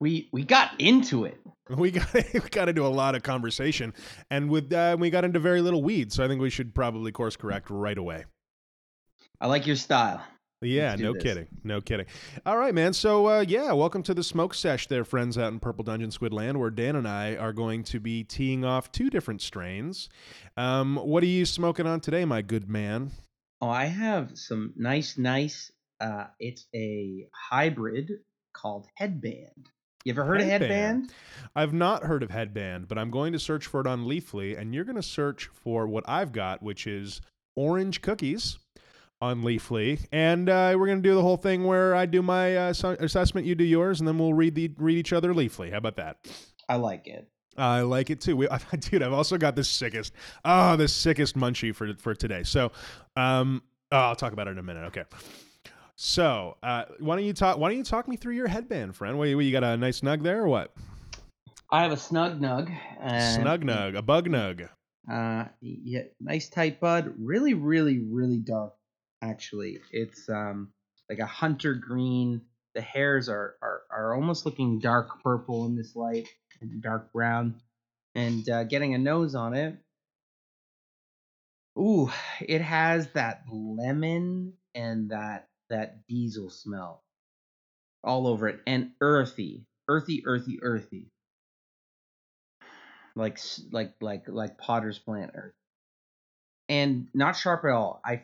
We 0.00 0.28
we 0.32 0.42
got 0.42 0.78
into 0.80 1.24
it. 1.24 1.38
We 1.76 1.90
got 1.90 2.14
we 2.32 2.40
got 2.50 2.70
into 2.70 2.86
a 2.86 2.88
lot 2.88 3.14
of 3.14 3.22
conversation, 3.22 3.92
and 4.30 4.48
with 4.48 4.72
uh, 4.72 4.96
we 4.98 5.10
got 5.10 5.26
into 5.26 5.38
very 5.38 5.60
little 5.60 5.82
weed. 5.82 6.10
So 6.10 6.24
I 6.24 6.28
think 6.28 6.40
we 6.40 6.48
should 6.48 6.74
probably 6.74 7.12
course 7.12 7.36
correct 7.36 7.68
right 7.68 7.98
away. 7.98 8.24
I 9.38 9.48
like 9.48 9.66
your 9.66 9.76
style. 9.76 10.24
Yeah, 10.62 10.96
no 10.96 11.12
this. 11.12 11.22
kidding, 11.22 11.46
no 11.64 11.82
kidding. 11.82 12.06
All 12.46 12.56
right, 12.56 12.74
man. 12.74 12.94
So 12.94 13.28
uh, 13.28 13.44
yeah, 13.46 13.70
welcome 13.72 14.02
to 14.04 14.14
the 14.14 14.24
smoke 14.24 14.54
sesh, 14.54 14.86
there, 14.86 15.04
friends 15.04 15.36
out 15.36 15.52
in 15.52 15.60
Purple 15.60 15.84
Dungeon 15.84 16.10
Squid 16.10 16.32
Land, 16.32 16.58
where 16.58 16.70
Dan 16.70 16.96
and 16.96 17.06
I 17.06 17.36
are 17.36 17.52
going 17.52 17.82
to 17.84 18.00
be 18.00 18.24
teeing 18.24 18.64
off 18.64 18.90
two 18.90 19.10
different 19.10 19.42
strains. 19.42 20.08
Um, 20.56 20.96
what 20.96 21.22
are 21.22 21.26
you 21.26 21.44
smoking 21.44 21.86
on 21.86 22.00
today, 22.00 22.24
my 22.24 22.40
good 22.40 22.66
man? 22.66 23.10
Oh, 23.60 23.68
I 23.68 23.86
have 23.86 24.32
some 24.38 24.72
nice, 24.76 25.18
nice. 25.18 25.72
Uh, 26.00 26.26
it's 26.38 26.66
a 26.74 27.26
hybrid 27.32 28.10
called 28.52 28.86
Headband. 28.94 29.68
You 30.04 30.12
ever 30.12 30.24
heard 30.24 30.40
Headband. 30.40 30.62
of 30.62 30.70
Headband? 30.70 31.12
I've 31.56 31.72
not 31.72 32.04
heard 32.04 32.22
of 32.22 32.30
Headband, 32.30 32.86
but 32.86 32.98
I'm 32.98 33.10
going 33.10 33.32
to 33.32 33.38
search 33.38 33.66
for 33.66 33.80
it 33.80 33.86
on 33.86 34.04
Leafly, 34.04 34.56
and 34.58 34.74
you're 34.74 34.84
going 34.84 34.96
to 34.96 35.02
search 35.02 35.50
for 35.52 35.86
what 35.88 36.04
I've 36.08 36.32
got, 36.32 36.62
which 36.62 36.86
is 36.86 37.20
orange 37.56 38.00
cookies 38.00 38.58
on 39.20 39.42
Leafly, 39.42 40.06
and 40.12 40.48
uh, 40.48 40.74
we're 40.78 40.86
going 40.86 41.02
to 41.02 41.08
do 41.08 41.16
the 41.16 41.22
whole 41.22 41.36
thing 41.36 41.64
where 41.64 41.94
I 41.96 42.06
do 42.06 42.22
my 42.22 42.56
uh, 42.56 42.72
assessment, 43.00 43.48
you 43.48 43.56
do 43.56 43.64
yours, 43.64 44.00
and 44.00 44.06
then 44.06 44.16
we'll 44.18 44.34
read 44.34 44.54
the 44.54 44.72
read 44.78 44.96
each 44.96 45.12
other 45.12 45.34
Leafly. 45.34 45.72
How 45.72 45.78
about 45.78 45.96
that? 45.96 46.18
I 46.68 46.76
like 46.76 47.08
it. 47.08 47.28
I 47.58 47.82
like 47.82 48.10
it 48.10 48.20
too. 48.20 48.36
We, 48.36 48.48
dude, 48.78 49.02
I've 49.02 49.12
also 49.12 49.36
got 49.38 49.56
the 49.56 49.64
sickest, 49.64 50.12
oh, 50.44 50.76
the 50.76 50.88
sickest 50.88 51.36
munchie 51.36 51.74
for 51.74 51.94
for 51.94 52.14
today. 52.14 52.42
So, 52.42 52.72
um, 53.16 53.62
oh, 53.92 53.98
I'll 53.98 54.16
talk 54.16 54.32
about 54.32 54.48
it 54.48 54.52
in 54.52 54.58
a 54.58 54.62
minute. 54.62 54.84
Okay. 54.86 55.04
So, 55.96 56.56
uh, 56.62 56.84
why 57.00 57.16
don't 57.16 57.24
you 57.24 57.32
talk? 57.32 57.58
Why 57.58 57.68
don't 57.68 57.78
you 57.78 57.84
talk 57.84 58.06
me 58.06 58.16
through 58.16 58.36
your 58.36 58.46
headband, 58.46 58.94
friend? 58.94 59.18
What, 59.18 59.28
you, 59.28 59.40
you 59.40 59.52
got 59.52 59.64
a 59.64 59.76
nice 59.76 60.00
nug 60.00 60.22
there, 60.22 60.44
or 60.44 60.48
what? 60.48 60.72
I 61.70 61.82
have 61.82 61.92
a 61.92 61.96
snug 61.96 62.40
nug. 62.40 62.72
And, 63.00 63.42
Snug 63.42 63.64
nug, 63.64 63.96
a 63.96 64.02
bug 64.02 64.28
nug. 64.28 64.68
Uh, 65.10 65.44
yeah, 65.60 66.02
nice 66.20 66.48
tight 66.48 66.80
bud. 66.80 67.14
Really, 67.18 67.54
really, 67.54 67.98
really 67.98 68.38
dark. 68.38 68.74
Actually, 69.22 69.80
it's 69.90 70.28
um 70.28 70.72
like 71.10 71.18
a 71.18 71.26
hunter 71.26 71.74
green. 71.74 72.42
The 72.74 72.80
hairs 72.80 73.28
are 73.28 73.56
are, 73.60 73.82
are 73.90 74.14
almost 74.14 74.46
looking 74.46 74.78
dark 74.78 75.22
purple 75.22 75.66
in 75.66 75.74
this 75.74 75.96
light, 75.96 76.28
dark 76.66 77.12
brown, 77.12 77.60
and 78.14 78.48
uh, 78.48 78.64
getting 78.64 78.94
a 78.94 78.98
nose 78.98 79.34
on 79.34 79.54
it. 79.54 79.76
Ooh, 81.78 82.10
it 82.40 82.60
has 82.60 83.08
that 83.12 83.44
lemon 83.50 84.54
and 84.74 85.10
that 85.10 85.48
that 85.70 86.06
diesel 86.08 86.50
smell 86.50 87.02
all 88.02 88.26
over 88.26 88.48
it, 88.48 88.60
and 88.66 88.92
earthy, 89.00 89.66
earthy, 89.88 90.22
earthy, 90.26 90.58
earthy. 90.62 91.10
Like 93.14 93.38
like 93.72 93.94
like 94.00 94.24
like 94.28 94.58
potter's 94.58 94.98
plant 94.98 95.32
earth. 95.34 95.54
And 96.68 97.08
not 97.14 97.36
sharp 97.36 97.64
at 97.64 97.70
all. 97.70 98.00
I 98.04 98.22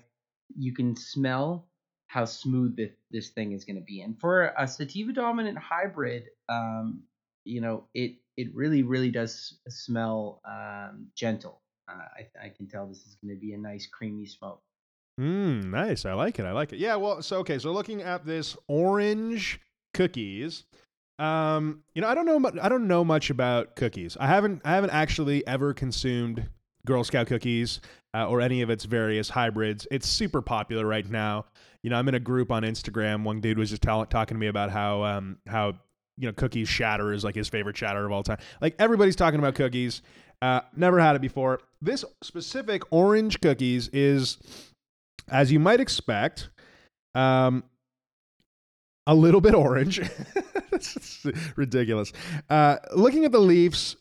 you 0.56 0.72
can 0.74 0.96
smell 0.96 1.66
how 2.06 2.24
smooth 2.26 2.76
this, 2.76 2.92
this 3.10 3.28
thing 3.30 3.52
is 3.52 3.64
going 3.64 3.76
to 3.76 3.82
be. 3.82 4.00
And 4.02 4.20
for 4.20 4.52
a 4.56 4.68
sativa 4.68 5.12
dominant 5.12 5.58
hybrid 5.58 6.24
um 6.48 7.02
you 7.44 7.60
know 7.60 7.84
it 7.94 8.16
it 8.36 8.54
really 8.54 8.82
really 8.82 9.10
does 9.10 9.58
smell 9.68 10.40
um 10.48 11.06
gentle 11.16 11.60
uh, 11.88 12.06
I, 12.18 12.46
I 12.46 12.48
can 12.48 12.66
tell 12.66 12.86
this 12.86 13.04
is 13.06 13.16
going 13.22 13.34
to 13.34 13.40
be 13.40 13.52
a 13.54 13.58
nice 13.58 13.86
creamy 13.86 14.26
smoke 14.26 14.60
Mm, 15.20 15.70
nice. 15.70 16.04
I 16.04 16.12
like 16.14 16.40
it. 16.40 16.44
I 16.44 16.50
like 16.50 16.72
it. 16.72 16.80
Yeah. 16.80 16.96
Well, 16.96 17.22
so 17.22 17.38
okay. 17.38 17.60
So 17.60 17.70
looking 17.72 18.02
at 18.02 18.26
this 18.26 18.56
orange 18.66 19.60
cookies, 19.92 20.64
um, 21.20 21.84
you 21.94 22.02
know, 22.02 22.08
I 22.08 22.16
don't 22.16 22.26
know. 22.26 22.50
I 22.60 22.68
don't 22.68 22.88
know 22.88 23.04
much 23.04 23.30
about 23.30 23.76
cookies. 23.76 24.16
I 24.18 24.26
haven't. 24.26 24.62
I 24.64 24.72
haven't 24.74 24.90
actually 24.90 25.46
ever 25.46 25.72
consumed 25.72 26.48
Girl 26.84 27.04
Scout 27.04 27.28
cookies. 27.28 27.80
uh, 28.14 28.28
or 28.28 28.40
any 28.40 28.62
of 28.62 28.70
its 28.70 28.84
various 28.84 29.28
hybrids. 29.28 29.86
It's 29.90 30.08
super 30.08 30.40
popular 30.40 30.86
right 30.86 31.08
now. 31.08 31.46
You 31.82 31.90
know, 31.90 31.96
I'm 31.96 32.08
in 32.08 32.14
a 32.14 32.20
group 32.20 32.50
on 32.50 32.62
Instagram. 32.62 33.24
One 33.24 33.40
dude 33.40 33.58
was 33.58 33.70
just 33.70 33.82
talking 33.82 34.08
to 34.08 34.34
me 34.34 34.46
about 34.46 34.70
how 34.70 35.04
um, 35.04 35.38
how 35.46 35.74
you 36.18 36.28
know 36.28 36.32
cookies 36.32 36.68
shatter 36.68 37.12
is 37.12 37.24
like 37.24 37.34
his 37.34 37.48
favorite 37.48 37.76
shatter 37.76 38.04
of 38.04 38.12
all 38.12 38.22
time. 38.22 38.38
Like 38.60 38.76
everybody's 38.78 39.16
talking 39.16 39.38
about 39.38 39.54
cookies. 39.54 40.02
Uh, 40.42 40.60
never 40.76 41.00
had 41.00 41.16
it 41.16 41.22
before. 41.22 41.60
This 41.80 42.04
specific 42.22 42.82
orange 42.90 43.40
cookies 43.40 43.88
is, 43.88 44.36
as 45.28 45.50
you 45.50 45.58
might 45.58 45.80
expect, 45.80 46.50
um, 47.14 47.64
a 49.06 49.14
little 49.14 49.40
bit 49.40 49.54
orange. 49.54 50.00
It's 50.74 51.24
ridiculous. 51.54 52.12
Uh, 52.50 52.78
looking 52.96 53.24
at 53.24 53.30
the 53.30 53.38
leaves, 53.38 53.94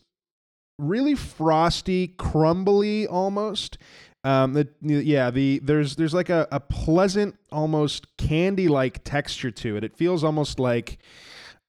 really 0.78 1.14
frosty, 1.14 2.08
crumbly 2.08 3.06
almost. 3.06 3.78
Um, 4.24 4.54
the, 4.54 4.68
yeah, 4.82 5.30
the 5.30 5.60
there's 5.62 5.94
there's 5.94 6.14
like 6.14 6.30
a, 6.30 6.48
a 6.50 6.58
pleasant, 6.58 7.36
almost 7.52 8.16
candy 8.16 8.66
like 8.66 9.04
texture 9.04 9.52
to 9.52 9.76
it. 9.76 9.84
It 9.84 9.96
feels 9.96 10.24
almost 10.24 10.58
like 10.58 10.98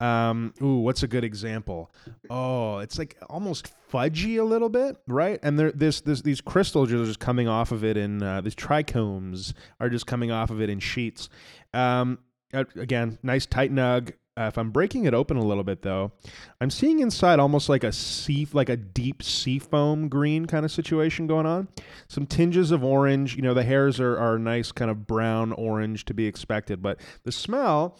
um, 0.00 0.52
ooh, 0.62 0.78
what's 0.78 1.02
a 1.02 1.08
good 1.08 1.24
example? 1.24 1.90
Oh, 2.28 2.78
it's 2.78 2.98
like 2.98 3.16
almost 3.30 3.72
fudgy 3.90 4.38
a 4.38 4.44
little 4.44 4.68
bit, 4.68 4.96
right? 5.06 5.40
And 5.42 5.58
there, 5.58 5.72
this, 5.72 6.00
this, 6.00 6.22
these 6.22 6.40
crystals 6.40 6.92
are 6.92 7.04
just 7.04 7.20
coming 7.20 7.48
off 7.48 7.72
of 7.72 7.84
it 7.84 7.96
in 7.96 8.22
uh, 8.22 8.40
these 8.42 8.54
trichomes 8.54 9.54
are 9.80 9.88
just 9.88 10.06
coming 10.06 10.30
off 10.30 10.50
of 10.50 10.60
it 10.60 10.68
in 10.68 10.80
sheets. 10.80 11.28
Um, 11.72 12.18
again, 12.52 13.18
nice 13.22 13.46
tight 13.46 13.72
nug. 13.72 14.12
Uh, 14.38 14.48
if 14.48 14.58
I'm 14.58 14.70
breaking 14.70 15.06
it 15.06 15.14
open 15.14 15.38
a 15.38 15.44
little 15.44 15.64
bit, 15.64 15.80
though, 15.80 16.12
I'm 16.60 16.68
seeing 16.68 16.98
inside 16.98 17.38
almost 17.38 17.70
like 17.70 17.82
a 17.82 17.90
sea, 17.90 18.46
like 18.52 18.68
a 18.68 18.76
deep 18.76 19.22
sea 19.22 19.58
foam 19.58 20.10
green 20.10 20.44
kind 20.44 20.66
of 20.66 20.70
situation 20.70 21.26
going 21.26 21.46
on. 21.46 21.68
Some 22.08 22.26
tinges 22.26 22.70
of 22.70 22.84
orange. 22.84 23.34
You 23.34 23.40
know, 23.40 23.54
the 23.54 23.62
hairs 23.62 23.98
are 23.98 24.18
are 24.18 24.38
nice, 24.38 24.72
kind 24.72 24.90
of 24.90 25.06
brown 25.06 25.52
orange 25.52 26.04
to 26.04 26.12
be 26.12 26.26
expected, 26.26 26.82
but 26.82 27.00
the 27.24 27.32
smell 27.32 27.98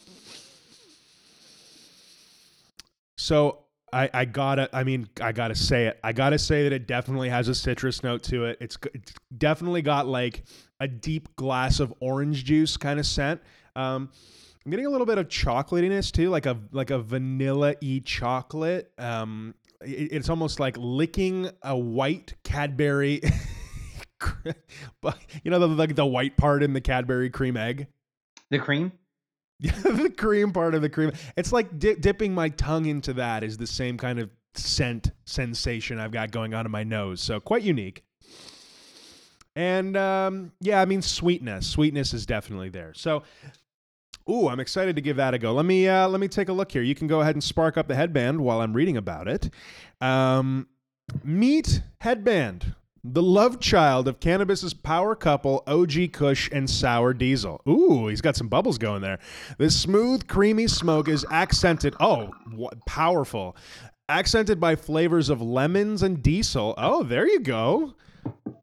so 3.16 3.64
I, 3.92 4.10
I 4.12 4.24
gotta, 4.24 4.68
I 4.72 4.84
mean, 4.84 5.08
I 5.20 5.32
gotta 5.32 5.54
say 5.54 5.86
it. 5.86 5.98
I 6.02 6.12
gotta 6.12 6.38
say 6.38 6.64
that 6.64 6.72
it 6.72 6.86
definitely 6.86 7.28
has 7.28 7.48
a 7.48 7.54
citrus 7.54 8.02
note 8.02 8.22
to 8.24 8.46
it. 8.46 8.58
It's, 8.60 8.76
it's 8.92 9.12
definitely 9.36 9.82
got 9.82 10.06
like 10.06 10.44
a 10.80 10.88
deep 10.88 11.34
glass 11.36 11.80
of 11.80 11.94
orange 12.00 12.44
juice 12.44 12.76
kind 12.76 12.98
of 12.98 13.06
scent. 13.06 13.40
Um, 13.74 14.10
I'm 14.64 14.70
getting 14.70 14.86
a 14.86 14.90
little 14.90 15.06
bit 15.06 15.18
of 15.18 15.28
chocolatiness 15.28 16.10
too, 16.10 16.28
like 16.30 16.46
a 16.46 16.58
like 16.72 16.90
a 16.90 16.98
vanilla 16.98 17.76
e 17.80 18.00
chocolate. 18.00 18.90
Um, 18.98 19.54
it, 19.80 20.08
it's 20.12 20.28
almost 20.28 20.58
like 20.58 20.76
licking 20.76 21.48
a 21.62 21.76
white 21.76 22.34
Cadbury. 22.42 23.20
you 25.44 25.50
know 25.50 25.58
the 25.58 25.68
like 25.68 25.94
the 25.94 26.06
white 26.06 26.36
part 26.36 26.62
in 26.62 26.72
the 26.72 26.80
Cadbury 26.80 27.30
cream 27.30 27.56
egg. 27.56 27.86
The 28.50 28.58
cream. 28.58 28.92
the 29.60 30.12
cream 30.16 30.52
part 30.52 30.74
of 30.74 30.82
the 30.82 30.88
cream. 30.88 31.12
It's 31.36 31.52
like 31.52 31.78
di- 31.78 31.94
dipping 31.94 32.34
my 32.34 32.50
tongue 32.50 32.86
into 32.86 33.12
that 33.14 33.42
is 33.42 33.56
the 33.56 33.66
same 33.66 33.96
kind 33.96 34.18
of 34.18 34.30
scent 34.54 35.12
sensation 35.24 35.98
I've 35.98 36.12
got 36.12 36.30
going 36.30 36.54
on 36.54 36.66
in 36.66 36.72
my 36.72 36.84
nose. 36.84 37.20
So 37.20 37.40
quite 37.40 37.62
unique. 37.62 38.04
And 39.54 39.96
um, 39.96 40.52
yeah, 40.60 40.80
I 40.80 40.84
mean 40.84 41.00
sweetness. 41.00 41.66
Sweetness 41.66 42.12
is 42.12 42.26
definitely 42.26 42.68
there. 42.68 42.92
So 42.94 43.22
Ooh, 44.28 44.48
I'm 44.48 44.58
excited 44.58 44.96
to 44.96 45.02
give 45.02 45.16
that 45.18 45.34
a 45.34 45.38
go. 45.38 45.52
Let 45.52 45.66
me 45.66 45.88
uh, 45.88 46.08
let 46.08 46.20
me 46.20 46.26
take 46.26 46.48
a 46.48 46.52
look 46.52 46.72
here. 46.72 46.82
You 46.82 46.96
can 46.96 47.06
go 47.06 47.20
ahead 47.20 47.36
and 47.36 47.44
spark 47.44 47.76
up 47.76 47.86
the 47.86 47.94
headband 47.94 48.40
while 48.40 48.60
I'm 48.60 48.72
reading 48.72 48.96
about 48.96 49.28
it. 49.28 49.50
Um, 50.00 50.66
meet 51.22 51.82
headband 52.00 52.74
the 53.12 53.22
love 53.22 53.60
child 53.60 54.08
of 54.08 54.20
cannabis's 54.20 54.74
power 54.74 55.14
couple, 55.14 55.62
OG 55.66 56.12
Kush 56.12 56.50
and 56.52 56.68
Sour 56.68 57.14
Diesel. 57.14 57.60
Ooh, 57.68 58.08
he's 58.08 58.20
got 58.20 58.36
some 58.36 58.48
bubbles 58.48 58.78
going 58.78 59.02
there. 59.02 59.18
This 59.58 59.78
smooth, 59.78 60.26
creamy 60.26 60.66
smoke 60.66 61.08
is 61.08 61.24
accented. 61.30 61.94
Oh, 62.00 62.30
what, 62.52 62.84
powerful. 62.86 63.56
Accented 64.08 64.60
by 64.60 64.76
flavors 64.76 65.28
of 65.28 65.40
lemons 65.40 66.02
and 66.02 66.22
diesel. 66.22 66.74
Oh, 66.76 67.02
there 67.02 67.26
you 67.26 67.40
go. 67.40 67.94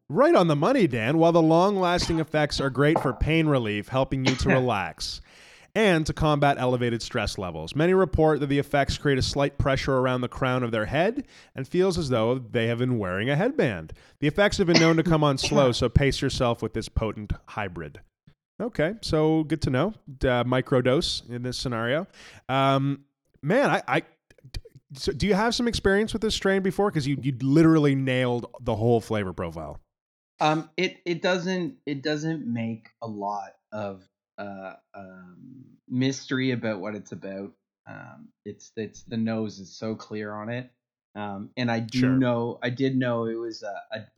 Right 0.08 0.34
on 0.34 0.48
the 0.48 0.56
money, 0.56 0.86
Dan. 0.86 1.18
While 1.18 1.32
the 1.32 1.42
long 1.42 1.76
lasting 1.76 2.20
effects 2.20 2.60
are 2.60 2.70
great 2.70 2.98
for 3.00 3.12
pain 3.12 3.46
relief, 3.46 3.88
helping 3.88 4.24
you 4.24 4.34
to 4.36 4.48
relax 4.50 5.20
and 5.74 6.06
to 6.06 6.12
combat 6.12 6.56
elevated 6.58 7.02
stress 7.02 7.36
levels. 7.36 7.74
Many 7.74 7.94
report 7.94 8.40
that 8.40 8.46
the 8.46 8.58
effects 8.58 8.96
create 8.96 9.18
a 9.18 9.22
slight 9.22 9.58
pressure 9.58 9.96
around 9.96 10.20
the 10.20 10.28
crown 10.28 10.62
of 10.62 10.70
their 10.70 10.86
head 10.86 11.26
and 11.54 11.66
feels 11.66 11.98
as 11.98 12.08
though 12.08 12.38
they 12.38 12.68
have 12.68 12.78
been 12.78 12.98
wearing 12.98 13.28
a 13.28 13.36
headband. 13.36 13.92
The 14.20 14.28
effects 14.28 14.58
have 14.58 14.66
been 14.66 14.80
known 14.80 14.96
to 14.96 15.02
come 15.02 15.24
on 15.24 15.38
slow, 15.38 15.72
so 15.72 15.88
pace 15.88 16.22
yourself 16.22 16.62
with 16.62 16.74
this 16.74 16.88
potent 16.88 17.32
hybrid. 17.48 18.00
Okay, 18.60 18.94
so 19.00 19.42
good 19.44 19.62
to 19.62 19.70
know. 19.70 19.94
Uh, 20.22 20.44
microdose 20.44 21.28
in 21.28 21.42
this 21.42 21.58
scenario. 21.58 22.06
Um, 22.48 23.04
man, 23.42 23.68
I, 23.68 23.82
I 23.88 24.02
so 24.96 25.12
do 25.12 25.26
you 25.26 25.34
have 25.34 25.54
some 25.54 25.66
experience 25.66 26.12
with 26.12 26.22
this 26.22 26.36
strain 26.36 26.62
before? 26.62 26.90
Because 26.90 27.06
you 27.06 27.18
you 27.20 27.36
literally 27.40 27.96
nailed 27.96 28.46
the 28.60 28.76
whole 28.76 29.00
flavor 29.00 29.32
profile. 29.32 29.80
Um, 30.40 30.70
it 30.76 30.98
it 31.04 31.20
doesn't 31.20 31.78
it 31.84 32.02
doesn't 32.02 32.46
make 32.46 32.90
a 33.02 33.08
lot 33.08 33.54
of 33.72 34.06
uh, 34.38 34.74
um, 34.94 35.64
mystery 35.88 36.50
about 36.52 36.80
what 36.80 36.94
it's 36.94 37.12
about. 37.12 37.52
Um, 37.86 38.28
it's 38.44 38.72
it's 38.76 39.02
the 39.02 39.16
nose 39.16 39.58
is 39.58 39.76
so 39.76 39.94
clear 39.94 40.32
on 40.32 40.48
it, 40.48 40.70
um, 41.14 41.50
and 41.56 41.70
I 41.70 41.80
do 41.80 42.00
Sure. 42.00 42.10
know 42.10 42.58
I 42.62 42.70
did 42.70 42.96
know 42.96 43.26
it 43.26 43.34
was 43.34 43.62
a 43.62 43.74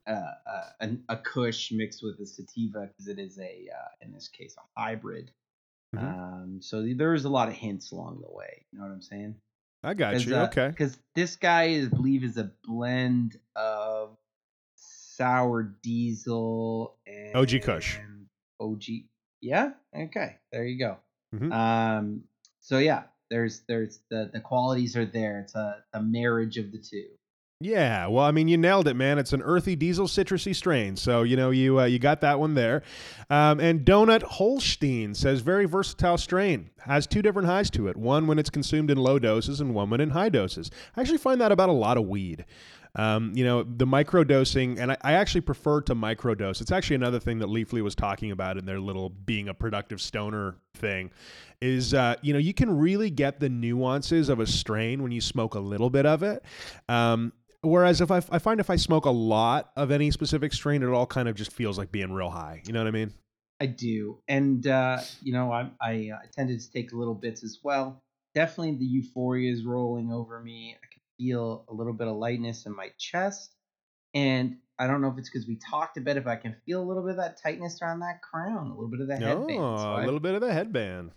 a 0.07 0.11
a, 0.13 0.63
a, 0.81 0.97
a 1.09 1.17
Kush 1.17 1.73
mixed 1.73 2.03
with 2.03 2.21
a 2.21 2.27
sativa 2.27 2.87
because 2.87 3.09
it 3.09 3.19
is 3.19 3.39
a 3.39 3.69
uh, 3.75 3.89
in 4.01 4.13
this 4.13 4.29
case 4.29 4.57
a 4.57 4.81
hybrid. 4.81 5.31
Mhm. 5.95 5.99
Um, 6.03 6.63
so 6.63 6.87
there's 6.95 7.25
a 7.25 7.29
lot 7.29 7.49
of 7.49 7.55
hints 7.55 7.91
along 7.91 8.21
the 8.21 8.33
way. 8.33 8.65
You 8.71 8.79
know 8.79 8.85
what 8.85 8.93
I'm 8.93 9.03
saying? 9.03 9.35
I 9.83 9.95
got 9.95 10.25
you. 10.27 10.35
okay. 10.37 10.69
Because 10.69 10.99
this 11.15 11.37
guy 11.37 11.65
is 11.65 11.87
I 11.87 11.91
believe 11.91 12.23
is 12.25 12.37
a 12.39 12.51
blend 12.65 13.39
of 13.55 14.17
sour 14.77 15.63
diesel 15.83 16.97
and 17.07 17.35
OG 17.37 17.63
Kush. 17.63 17.99
OG. 18.61 18.83
Yeah. 19.41 19.71
Okay. 19.97 20.37
There 20.53 20.65
you 20.65 20.79
go. 20.79 20.99
Mhm. 21.35 21.53
Um. 21.53 22.23
So 22.61 22.79
yeah, 22.79 23.05
there's 23.31 23.63
there's 23.69 24.01
the 24.11 24.31
the 24.33 24.41
qualities 24.41 24.97
are 24.97 25.07
there. 25.07 25.41
It's 25.41 25.55
a 25.55 25.85
a 25.93 26.03
marriage 26.03 26.57
of 26.59 26.73
the 26.73 26.79
two. 26.79 27.07
Yeah, 27.59 28.09
well, 28.09 28.23
I 28.23 28.33
mean, 28.33 28.49
you 28.49 28.59
nailed 28.59 28.87
it, 28.87 28.97
man. 28.97 29.19
It's 29.19 29.33
an 29.33 29.41
earthy 29.41 29.77
diesel 29.77 30.07
citrusy 30.07 30.55
strain, 30.55 30.95
so 30.95 31.23
you 31.23 31.37
know 31.37 31.51
you 31.51 31.81
uh, 31.81 31.85
you 31.87 31.99
got 31.99 32.21
that 32.21 32.39
one 32.39 32.53
there. 32.53 32.83
Um, 33.31 33.61
and 33.61 33.81
Donut 33.81 34.23
Holstein 34.23 35.15
says 35.15 35.41
very 35.41 35.65
versatile 35.65 36.19
strain 36.19 36.69
has 36.81 37.07
two 37.07 37.23
different 37.23 37.49
highs 37.49 37.71
to 37.71 37.89
it. 37.89 37.97
One 37.97 38.27
when 38.27 38.39
it's 38.39 38.51
consumed 38.51 38.91
in 38.91 38.99
low 38.99 39.19
doses, 39.19 39.63
and 39.63 39.75
one 39.75 39.89
when 39.89 40.03
in 40.03 40.11
high 40.11 40.29
doses. 40.29 40.71
I 40.97 41.01
actually 41.01 41.17
find 41.17 41.41
that 41.41 41.51
about 41.51 41.71
a 41.71 41.73
lot 41.73 41.97
of 41.97 42.05
weed. 42.05 42.45
Um, 42.97 43.33
you 43.35 43.45
know, 43.45 43.63
the 43.63 43.87
micro 43.87 44.25
dosing, 44.25 44.81
and 44.81 44.93
I, 44.93 44.97
I 45.03 45.13
actually 45.13 45.43
prefer 45.43 45.83
to 45.83 45.95
micro 45.95 46.35
dose. 46.35 46.61
It's 46.61 46.73
actually 46.73 46.97
another 46.97 47.21
thing 47.21 47.39
that 47.41 47.49
Leafly 47.49 47.83
was 47.83 47.95
talking 47.95 48.31
about 48.31 48.57
in 48.57 48.65
their 48.65 48.81
little 48.81 49.11
being 49.11 49.49
a 49.49 49.55
productive 49.55 50.01
stoner 50.01 50.57
thing. 50.75 51.11
Is 51.61 51.95
uh, 51.95 52.17
you 52.23 52.33
know 52.33 52.39
you 52.39 52.55
can 52.55 52.77
really 52.77 53.11
get 53.11 53.41
the 53.41 53.49
nuances 53.49 54.29
of 54.29 54.41
a 54.41 54.47
strain 54.47 55.03
when 55.03 55.13
you 55.13 55.21
smoke 55.21 55.55
a 55.55 55.61
little 55.61 55.91
bit 55.91 56.07
of 56.07 56.23
it. 56.23 56.43
Um, 56.89 57.33
Whereas 57.63 58.01
if 58.01 58.11
I, 58.13 58.19
I 58.31 58.39
find 58.39 58.61
if 58.61 58.71
I 58.71 58.77
smoke 58.77 59.07
a 59.07 59.11
lot 59.11 59.71
of 59.77 59.91
any 59.91 60.11
specific 60.13 60.53
strain, 60.53 60.83
it 60.83 60.89
all 60.89 61.07
kind 61.07 61.29
of 61.29 61.35
just 61.35 61.53
feels 61.53 61.79
like 61.79 61.91
being 61.91 62.13
real 62.13 62.31
high. 62.31 62.63
You 62.65 62.73
know 62.73 62.81
what 62.81 62.87
I 62.87 62.93
mean? 62.93 63.13
I 63.61 63.67
do, 63.67 64.21
and 64.29 64.67
uh, 64.67 65.01
you 65.23 65.33
know, 65.33 65.51
I 65.51 65.71
I, 65.81 66.11
uh, 66.13 66.19
I 66.23 66.27
tended 66.31 66.61
to 66.61 66.71
take 66.71 66.93
little 66.93 67.15
bits 67.15 67.43
as 67.43 67.61
well. 67.63 68.03
Definitely, 68.35 68.77
the 68.77 68.85
euphoria 68.85 69.51
is 69.51 69.65
rolling 69.65 70.13
over 70.13 70.41
me. 70.41 70.77
Feel 71.19 71.65
a 71.69 71.75
little 71.75 71.93
bit 71.93 72.07
of 72.09 72.17
lightness 72.17 72.67
in 72.67 72.75
my 72.77 72.91
chest, 72.99 73.51
and 74.15 74.57
I 74.79 74.87
don't 74.87 75.01
know 75.01 75.09
if 75.09 75.19
it's 75.19 75.31
because 75.31 75.47
we 75.49 75.57
talked 75.57 75.97
about 75.97 76.17
it, 76.17 76.25
but 76.25 76.31
I 76.31 76.37
can 76.37 76.55
feel 76.67 76.83
a 76.83 76.85
little 76.87 77.03
bit 77.03 77.13
of 77.13 77.17
that 77.17 77.41
tightness 77.43 77.81
around 77.83 78.01
that 78.01 78.21
crown, 78.23 78.67
a 78.69 78.75
little 78.75 78.89
bit 78.91 79.01
of 79.01 79.09
that 79.09 79.21
headband. 79.23 79.59
Oh, 79.61 79.77
So 79.79 79.83
a 79.85 79.95
I- 79.95 80.05
little 80.05 80.21
bit 80.21 80.35
of 80.35 80.41
the 80.43 80.53
headband. 80.53 81.13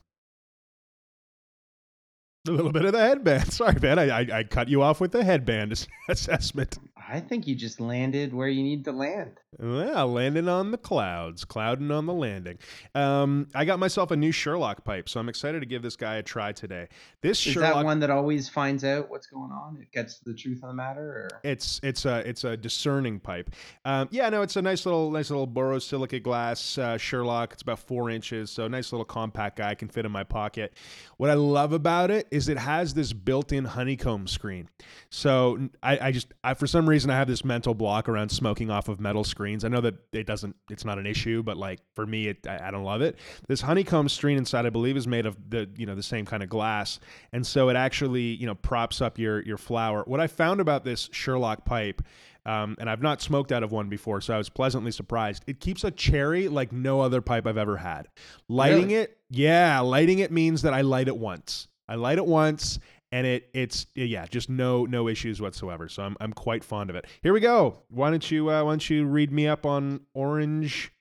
A 2.48 2.52
little 2.52 2.72
bit 2.72 2.86
of 2.86 2.94
the 2.94 3.00
headband. 3.00 3.52
Sorry, 3.54 3.76
man. 3.82 4.00
I, 4.00 4.22
I, 4.22 4.28
I 4.40 4.44
cut 4.44 4.70
you 4.70 4.82
off 4.82 5.02
with 5.02 5.12
the 5.12 5.24
headband 5.24 5.86
assessment. 6.10 6.80
I 7.12 7.20
think 7.20 7.48
you 7.48 7.56
just 7.56 7.80
landed 7.80 8.34
where 8.34 8.48
you 8.48 8.62
need 8.62 8.86
to 8.86 8.92
land. 8.92 9.40
Well, 9.58 10.08
landing 10.12 10.48
on 10.48 10.70
the 10.70 10.78
clouds, 10.78 11.44
clouding 11.44 11.90
on 11.90 12.06
the 12.06 12.14
landing. 12.14 12.60
Um, 12.94 13.48
I 13.56 13.66
got 13.66 13.80
myself 13.80 14.12
a 14.12 14.16
new 14.16 14.32
Sherlock 14.32 14.84
pipe, 14.84 15.10
so 15.10 15.20
I'm 15.20 15.28
excited 15.28 15.62
to 15.62 15.66
give 15.66 15.82
this 15.82 15.96
guy 15.96 16.18
a 16.18 16.24
try 16.24 16.52
today. 16.52 16.88
This 17.22 17.46
Is 17.48 17.54
Sherlock 17.54 17.74
that 17.74 17.86
one 17.86 18.00
that 18.02 18.12
always 18.12 18.48
finds 18.48 18.84
out 18.84 19.10
what's 19.10 19.26
going 19.26 19.52
on? 19.52 19.80
It 19.82 19.92
gets 19.92 20.20
the 20.20 20.36
truth 20.36 20.62
of 20.62 20.70
the 20.70 20.76
matter, 20.76 21.02
or 21.02 21.30
It's 21.44 21.80
it's 21.82 22.06
a 22.06 22.20
it's 22.30 22.44
a 22.44 22.56
discerning 22.56 23.20
pipe. 23.20 23.50
Um, 23.86 24.08
yeah, 24.12 24.30
no, 24.30 24.44
it's 24.44 24.56
a 24.56 24.62
nice 24.62 24.86
little 24.86 25.10
nice 25.10 25.32
little 25.32 25.48
borosilicate 25.48 26.22
glass 26.22 26.78
uh, 26.78 26.98
Sherlock. 26.98 27.54
It's 27.54 27.64
about 27.64 27.80
four 27.80 28.12
inches, 28.12 28.52
so 28.52 28.68
nice 28.68 28.92
little 28.92 29.06
compact 29.06 29.58
guy. 29.58 29.74
can 29.74 29.88
fit 29.88 30.06
in 30.06 30.12
my 30.12 30.24
pocket. 30.24 30.74
What 31.18 31.32
I 31.32 31.34
love 31.34 31.74
about 31.74 32.12
it 32.12 32.28
is 32.30 32.50
it 32.50 32.60
has 32.60 32.94
this 32.94 33.14
built-in 33.14 33.66
honeycomb 33.66 34.28
screen. 34.28 34.70
So 35.10 35.70
I, 35.82 36.08
I 36.08 36.12
just 36.12 36.34
I, 36.44 36.54
for 36.54 36.68
some 36.68 36.88
reason 36.88 36.99
reason 37.00 37.12
I 37.12 37.16
have 37.16 37.30
this 37.30 37.46
mental 37.46 37.74
block 37.74 38.10
around 38.10 38.28
smoking 38.28 38.70
off 38.70 38.90
of 38.90 39.00
metal 39.00 39.24
screens. 39.24 39.64
I 39.64 39.70
know 39.70 39.80
that 39.80 39.96
it 40.12 40.28
doesn't, 40.28 40.54
it's 40.70 40.84
not 40.84 41.00
an 41.00 41.06
issue, 41.06 41.42
but 41.42 41.56
like 41.56 41.80
for 41.96 42.06
me, 42.06 42.28
it, 42.28 42.46
I, 42.46 42.68
I 42.68 42.72
don't 42.72 42.84
love 42.84 43.02
it. 43.02 43.18
This 43.48 43.62
honeycomb 43.62 44.10
screen 44.10 44.38
inside, 44.38 44.66
I 44.66 44.70
believe, 44.70 44.98
is 44.98 45.08
made 45.08 45.26
of 45.26 45.38
the, 45.50 45.70
you 45.78 45.86
know, 45.86 45.96
the 45.96 46.04
same 46.04 46.26
kind 46.26 46.44
of 46.44 46.50
glass, 46.50 47.00
and 47.32 47.48
so 47.48 47.70
it 47.70 47.78
actually, 47.78 48.36
you 48.36 48.46
know, 48.46 48.56
props 48.56 49.00
up 49.02 49.18
your 49.18 49.42
your 49.44 49.58
flower. 49.58 50.04
What 50.08 50.20
I 50.20 50.28
found 50.28 50.60
about 50.60 50.84
this 50.84 51.10
Sherlock 51.14 51.64
pipe. 51.64 52.02
Um, 52.46 52.78
and 52.80 52.90
I've 52.90 53.02
not 53.02 53.22
smoked 53.22 53.52
out 53.52 53.64
of 53.64 53.72
one 53.72 53.90
before, 53.90 54.22
so 54.22 54.34
I 54.34 54.38
was 54.38 54.50
pleasantly 54.50 54.92
surprised. 54.92 55.44
It 55.46 55.60
keeps 55.60 55.84
a 55.84 55.92
cherry 55.92 56.48
like 56.48 56.72
no 56.72 57.02
other 57.02 57.22
pipe 57.22 57.46
I've 57.46 57.58
ever 57.58 57.78
had. 57.78 58.08
Lighting 58.48 58.88
Really? 58.88 58.96
it, 58.96 59.18
yeah, 59.30 59.80
lighting 59.82 60.20
it 60.20 60.32
means 60.32 60.62
that 60.64 60.74
I 60.74 60.82
light 60.82 61.10
it 61.10 61.18
once. 61.18 61.68
I 61.88 61.96
light 61.96 62.18
it 62.18 62.26
once, 62.26 62.80
and 63.12 63.26
it 63.26 63.50
it's 63.54 63.88
yeah, 63.96 64.26
just 64.28 64.50
no 64.50 64.86
no 64.86 65.08
issues 65.08 65.42
whatsoever. 65.42 65.90
So 65.90 66.04
I'm 66.04 66.16
I'm 66.20 66.34
quite 66.34 66.64
fond 66.64 66.90
of 66.90 66.96
it. 66.96 67.06
Here 67.22 67.34
we 67.34 67.40
go. 67.40 67.84
Why 67.90 68.10
don't 68.10 68.30
you 68.30 68.50
uh, 68.50 68.64
why 68.64 68.72
don't 68.72 68.90
you 68.90 69.06
read 69.06 69.32
me 69.32 69.48
up 69.48 69.66
on 69.66 70.02
orange 70.14 70.92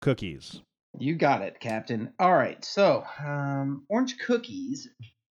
cookies? 0.00 0.60
You 0.98 1.14
got 1.14 1.42
it, 1.42 1.58
Captain. 1.58 2.12
All 2.18 2.34
right, 2.34 2.62
so 2.64 3.04
um, 3.24 3.84
orange 3.88 4.18
cookies. 4.18 4.88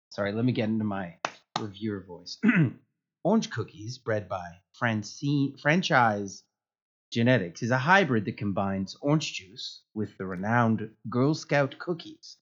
Sorry, 0.10 0.32
let 0.32 0.46
me 0.46 0.54
get 0.54 0.70
into 0.70 0.86
my 0.86 1.16
reviewer 1.60 2.04
voice. 2.08 2.38
orange 3.24 3.50
cookies, 3.50 3.98
bred 3.98 4.30
by 4.30 4.48
Francine 4.74 5.58
Franchise 5.58 6.44
Genetics, 7.12 7.62
is 7.62 7.72
a 7.72 7.78
hybrid 7.78 8.26
that 8.26 8.38
combines 8.38 8.96
orange 9.02 9.34
juice 9.34 9.82
with 9.94 10.18
the 10.18 10.26
renowned 10.26 10.90
Girl 11.10 11.34
Scout 11.34 11.78
cookies. 11.78 12.38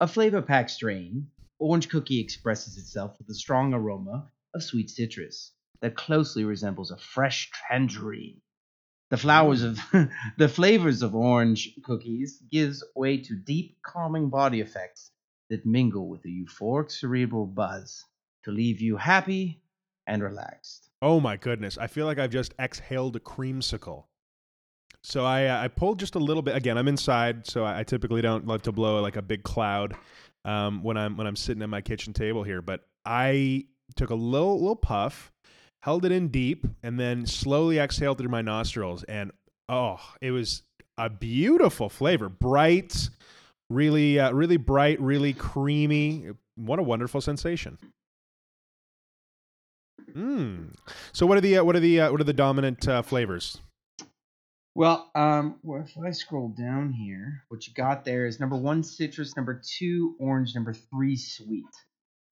A 0.00 0.06
flavor 0.06 0.42
pack 0.42 0.68
strain, 0.68 1.28
orange 1.58 1.88
cookie 1.88 2.20
expresses 2.20 2.76
itself 2.76 3.16
with 3.18 3.28
a 3.28 3.34
strong 3.34 3.74
aroma 3.74 4.30
of 4.54 4.62
sweet 4.62 4.90
citrus 4.90 5.52
that 5.80 5.96
closely 5.96 6.44
resembles 6.44 6.90
a 6.90 6.96
fresh 6.96 7.50
tangerine. 7.68 8.40
The 9.10 9.16
flowers 9.16 9.62
of 9.62 9.78
the 10.38 10.48
flavors 10.48 11.02
of 11.02 11.14
orange 11.14 11.74
cookies 11.84 12.42
gives 12.50 12.84
way 12.94 13.16
to 13.18 13.36
deep 13.36 13.78
calming 13.82 14.28
body 14.28 14.60
effects 14.60 15.12
that 15.48 15.64
mingle 15.64 16.08
with 16.08 16.24
a 16.24 16.28
euphoric 16.28 16.90
cerebral 16.90 17.46
buzz 17.46 18.04
to 18.44 18.50
leave 18.50 18.80
you 18.80 18.96
happy 18.96 19.62
and 20.06 20.22
relaxed. 20.22 20.90
Oh 21.00 21.20
my 21.20 21.36
goodness! 21.36 21.78
I 21.78 21.86
feel 21.86 22.06
like 22.06 22.18
I've 22.18 22.30
just 22.30 22.54
exhaled 22.58 23.16
a 23.16 23.20
creamsicle. 23.20 24.04
So 25.02 25.24
I 25.24 25.46
uh, 25.46 25.62
I 25.62 25.68
pulled 25.68 26.00
just 26.00 26.16
a 26.16 26.18
little 26.18 26.42
bit. 26.42 26.56
Again, 26.56 26.76
I'm 26.76 26.88
inside, 26.88 27.46
so 27.46 27.64
I, 27.64 27.84
typically 27.84 28.20
don't 28.20 28.46
love 28.46 28.62
to 28.62 28.72
blow 28.72 29.00
like 29.00 29.16
a 29.16 29.22
big 29.22 29.42
cloud 29.42 29.96
um, 30.48 30.82
when 30.82 30.96
I'm 30.96 31.16
when 31.16 31.26
I'm 31.26 31.36
sitting 31.36 31.62
at 31.62 31.68
my 31.68 31.82
kitchen 31.82 32.12
table 32.12 32.42
here. 32.42 32.62
But 32.62 32.80
I 33.04 33.66
took 33.96 34.10
a 34.10 34.14
little 34.14 34.58
little 34.58 34.76
puff, 34.76 35.30
held 35.82 36.04
it 36.04 36.12
in 36.12 36.28
deep, 36.28 36.66
and 36.82 36.98
then 36.98 37.26
slowly 37.26 37.78
exhaled 37.78 38.18
through 38.18 38.30
my 38.30 38.42
nostrils. 38.42 39.04
And 39.04 39.30
oh, 39.68 40.00
it 40.22 40.30
was 40.30 40.62
a 40.96 41.10
beautiful 41.10 41.90
flavor, 41.90 42.28
bright, 42.30 43.10
really 43.68 44.18
uh, 44.18 44.32
really 44.32 44.56
bright, 44.56 45.00
really 45.00 45.34
creamy. 45.34 46.30
What 46.56 46.78
a 46.78 46.82
wonderful 46.82 47.20
sensation. 47.20 47.78
Mm. 50.12 50.74
So 51.12 51.26
what 51.26 51.36
are 51.36 51.42
the 51.42 51.58
uh, 51.58 51.64
what 51.64 51.76
are 51.76 51.80
the 51.80 52.00
uh, 52.00 52.10
what 52.10 52.22
are 52.22 52.24
the 52.24 52.32
dominant 52.32 52.88
uh, 52.88 53.02
flavors? 53.02 53.60
Well, 54.78 55.10
um, 55.16 55.56
well, 55.64 55.82
if 55.82 55.98
I 55.98 56.12
scroll 56.12 56.50
down 56.50 56.92
here, 56.92 57.42
what 57.48 57.66
you 57.66 57.74
got 57.74 58.04
there 58.04 58.26
is 58.26 58.38
number 58.38 58.54
one 58.54 58.84
citrus, 58.84 59.34
number 59.34 59.60
two 59.60 60.14
orange, 60.20 60.54
number 60.54 60.72
three 60.72 61.16
sweet. 61.16 61.64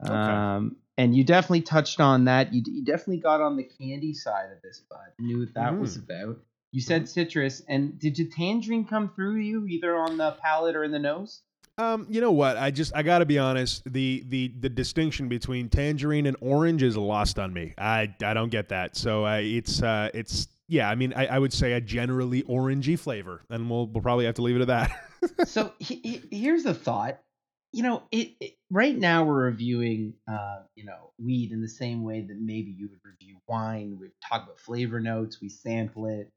Okay. 0.01 0.15
Um, 0.15 0.77
and 0.97 1.13
you 1.13 1.25
definitely 1.25 1.63
touched 1.63 2.01
on 2.01 2.27
that. 2.27 2.55
You, 2.55 2.63
you 2.65 2.85
definitely 2.85 3.17
got 3.17 3.41
on 3.41 3.57
the 3.57 3.65
candy 3.65 4.15
side 4.15 4.53
of 4.53 4.63
this, 4.63 4.81
bud. 4.89 5.09
Knew 5.19 5.41
what 5.41 5.55
that 5.55 5.77
was 5.77 5.97
about. 5.97 6.39
You 6.71 6.81
said 6.81 7.09
citrus, 7.09 7.63
and 7.69 7.99
did 7.99 8.15
the 8.15 8.29
tangerine 8.29 8.85
come 8.85 9.11
through 9.17 9.39
you 9.39 9.67
either 9.67 9.97
on 9.97 10.17
the 10.17 10.37
palate 10.41 10.77
or 10.77 10.85
in 10.85 10.93
the 10.93 11.01
nose? 11.01 11.41
Um, 11.79 12.07
you 12.09 12.21
know 12.21 12.31
what? 12.31 12.57
I 12.57 12.71
just 12.71 12.95
I 12.95 13.03
got 13.03 13.19
to 13.19 13.27
be 13.27 13.41
honest. 13.41 13.83
The 13.93 14.23
the 14.29 14.55
the 14.61 14.69
distinction 14.69 15.29
between 15.29 15.69
tangerine 15.69 16.27
and 16.27 16.37
orange 16.41 16.85
is 16.85 16.97
lost 16.97 17.41
on 17.41 17.53
me. 17.53 17.75
I 17.77 18.15
I 18.23 18.35
don't 18.35 18.51
get 18.51 18.69
that. 18.69 18.97
So 18.97 19.27
uh, 19.27 19.41
it's 19.43 19.83
uh 19.83 20.11
it's 20.15 20.47
yeah. 20.69 20.89
I 20.89 20.95
mean 20.95 21.13
I, 21.15 21.27
I 21.27 21.39
would 21.39 21.53
say 21.53 21.73
a 21.73 21.81
generally 21.81 22.43
orangey 22.43 22.99
flavor, 22.99 23.43
and 23.51 23.71
we'll 23.71 23.87
we'll 23.87 24.03
probably 24.03 24.25
have 24.27 24.35
to 24.37 24.43
leave 24.43 24.57
it 24.57 24.63
at 24.63 24.69
that. 24.69 24.91
so 25.49 25.73
he, 25.79 25.97
he- 26.31 26.39
here's 26.39 26.63
the 26.65 26.75
thought. 26.75 27.21
You 27.73 27.83
know 27.83 28.05
it, 28.11 28.33
it 28.41 28.53
right 28.71 28.97
now 28.97 29.25
we're 29.25 29.45
reviewing 29.45 30.15
uh 30.31 30.63
you 30.75 30.85
know 30.85 31.11
weed 31.19 31.53
in 31.53 31.61
the 31.61 31.69
same 31.69 32.03
way 32.05 32.21
that 32.23 32.37
maybe 32.41 32.71
you 32.71 32.89
would 32.89 33.01
review 33.05 33.37
wine. 33.49 33.99
We 34.01 34.09
talk 34.27 34.45
about 34.45 34.59
flavor 34.59 35.01
notes 35.01 35.41
we 35.41 35.49
sample 35.49 36.07
it. 36.07 36.31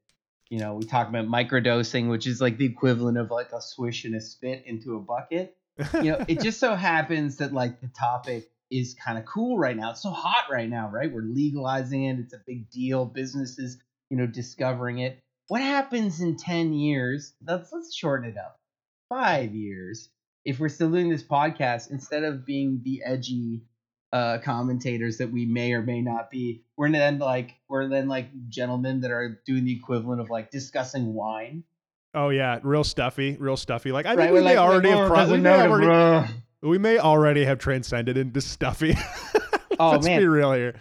You 0.50 0.58
know 0.58 0.74
we 0.74 0.84
talk 0.84 1.08
about 1.08 1.26
microdosing 1.26 2.10
which 2.10 2.26
is 2.26 2.40
like 2.40 2.58
the 2.58 2.66
equivalent 2.66 3.16
of 3.16 3.30
like 3.30 3.52
a 3.52 3.60
swish 3.62 4.04
and 4.04 4.14
a 4.16 4.20
spit 4.20 4.64
into 4.66 4.96
a 4.96 5.00
bucket. 5.00 5.56
You 5.94 6.12
know 6.12 6.24
it 6.28 6.40
just 6.40 6.60
so 6.60 6.74
happens 6.90 7.36
that 7.38 7.52
like 7.54 7.80
the 7.80 7.88
topic 7.88 8.50
is 8.70 8.94
kind 8.94 9.18
of 9.18 9.24
cool 9.24 9.56
right 9.58 9.76
now. 9.76 9.90
It's 9.92 10.02
so 10.02 10.10
hot 10.10 10.44
right 10.50 10.68
now 10.68 10.90
right? 10.92 11.10
We're 11.10 11.22
legalizing 11.22 12.04
it. 12.04 12.18
It's 12.18 12.34
a 12.34 12.40
big 12.46 12.68
deal. 12.70 13.06
Businesses 13.06 13.78
you 14.10 14.16
know 14.16 14.26
discovering 14.26 14.98
it 14.98 15.18
what 15.48 15.62
happens 15.62 16.20
in 16.20 16.36
10 16.36 16.72
years 16.72 17.34
let's 17.46 17.72
let's 17.72 17.94
shorten 17.94 18.30
it 18.30 18.36
up 18.36 18.58
five 19.08 19.54
years 19.54 20.10
if 20.44 20.58
we're 20.58 20.68
still 20.68 20.90
doing 20.90 21.08
this 21.08 21.22
podcast 21.22 21.90
instead 21.90 22.24
of 22.24 22.44
being 22.44 22.80
the 22.84 23.02
edgy 23.04 23.62
uh 24.12 24.38
commentators 24.38 25.18
that 25.18 25.30
we 25.30 25.46
may 25.46 25.72
or 25.72 25.82
may 25.82 26.00
not 26.00 26.30
be 26.30 26.62
we're 26.76 26.90
then 26.90 27.18
like 27.18 27.54
we're 27.68 27.88
then 27.88 28.08
like 28.08 28.28
gentlemen 28.48 29.00
that 29.00 29.10
are 29.10 29.40
doing 29.46 29.64
the 29.64 29.72
equivalent 29.72 30.20
of 30.20 30.28
like 30.28 30.50
discussing 30.50 31.14
wine 31.14 31.64
oh 32.14 32.30
yeah, 32.30 32.58
real 32.62 32.84
stuffy, 32.84 33.36
real 33.38 33.56
stuffy. 33.56 33.92
Like 33.92 34.06
I 34.06 34.10
think 34.10 34.18
right 34.18 34.32
we 34.32 34.40
we're 34.40 34.44
may 34.44 34.56
like, 34.56 34.68
already 34.68 34.88
like, 34.88 34.98
have 34.98 35.28
oh, 35.28 35.32
we, 35.32 35.38
may 35.38 35.60
already, 35.60 35.86
bro. 35.86 36.24
we 36.62 36.78
may 36.78 36.98
already 36.98 37.44
have 37.44 37.58
transcended 37.58 38.16
into 38.16 38.40
stuffy. 38.40 38.96
Oh, 39.78 39.92
Let's 39.92 40.04
man. 40.04 40.20
be 40.20 40.26
real 40.26 40.52
here. 40.52 40.74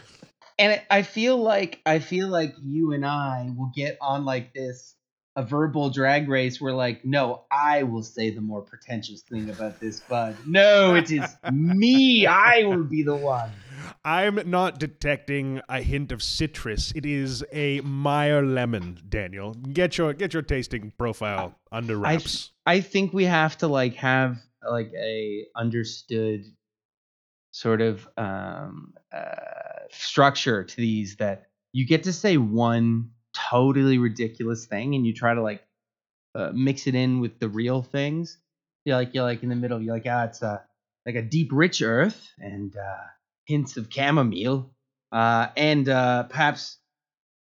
And 0.59 0.73
it, 0.73 0.83
I 0.89 1.01
feel 1.01 1.37
like 1.37 1.81
I 1.85 1.99
feel 1.99 2.27
like 2.27 2.53
you 2.61 2.91
and 2.91 3.05
I 3.05 3.51
will 3.57 3.71
get 3.73 3.97
on 4.01 4.25
like 4.25 4.53
this 4.53 4.95
a 5.35 5.43
verbal 5.43 5.89
drag 5.89 6.27
race 6.27 6.59
where 6.59 6.73
like 6.73 7.05
no 7.05 7.45
I 7.49 7.83
will 7.83 8.03
say 8.03 8.29
the 8.29 8.41
more 8.41 8.61
pretentious 8.61 9.21
thing 9.21 9.49
about 9.49 9.79
this 9.79 10.01
bud 10.01 10.35
no 10.45 10.95
it 10.95 11.09
is 11.09 11.35
me 11.51 12.27
I 12.27 12.63
will 12.65 12.83
be 12.83 13.03
the 13.03 13.15
one 13.15 13.51
I'm 14.03 14.49
not 14.49 14.79
detecting 14.79 15.61
a 15.67 15.81
hint 15.81 16.11
of 16.11 16.21
citrus. 16.21 16.91
It 16.95 17.05
is 17.05 17.43
a 17.51 17.81
Meyer 17.81 18.45
lemon, 18.45 18.99
Daniel. 19.07 19.53
Get 19.53 19.97
your 19.97 20.13
get 20.13 20.33
your 20.33 20.41
tasting 20.43 20.93
profile 20.97 21.55
under 21.71 21.97
I- 22.05 22.13
wraps. 22.13 22.51
I 22.65 22.81
think 22.81 23.13
we 23.13 23.25
have 23.25 23.57
to 23.59 23.67
like 23.67 23.95
have 23.95 24.37
like 24.67 24.91
a 24.93 25.45
understood 25.55 26.45
sort 27.51 27.81
of 27.81 28.07
um, 28.17 28.93
uh, 29.13 29.78
structure 29.91 30.63
to 30.63 30.75
these 30.75 31.15
that 31.17 31.47
you 31.73 31.85
get 31.85 32.03
to 32.03 32.13
say 32.13 32.37
one 32.37 33.11
totally 33.33 33.97
ridiculous 33.97 34.65
thing 34.65 34.95
and 34.95 35.05
you 35.05 35.13
try 35.13 35.33
to 35.33 35.41
like 35.41 35.63
uh, 36.35 36.51
mix 36.53 36.87
it 36.87 36.95
in 36.95 37.19
with 37.19 37.39
the 37.39 37.49
real 37.49 37.81
things. 37.81 38.37
You're 38.85 38.97
like 38.97 39.13
you're 39.13 39.23
like 39.23 39.43
in 39.43 39.49
the 39.49 39.55
middle. 39.55 39.81
You're 39.81 39.95
like 39.95 40.05
ah, 40.07 40.25
it's 40.25 40.41
a 40.41 40.63
like 41.05 41.15
a 41.15 41.21
deep, 41.21 41.49
rich 41.51 41.81
earth 41.81 42.31
and 42.39 42.75
uh, 42.75 43.03
hints 43.45 43.77
of 43.77 43.87
chamomile, 43.91 44.71
uh, 45.11 45.47
and 45.57 45.87
uh, 45.89 46.23
perhaps 46.23 46.77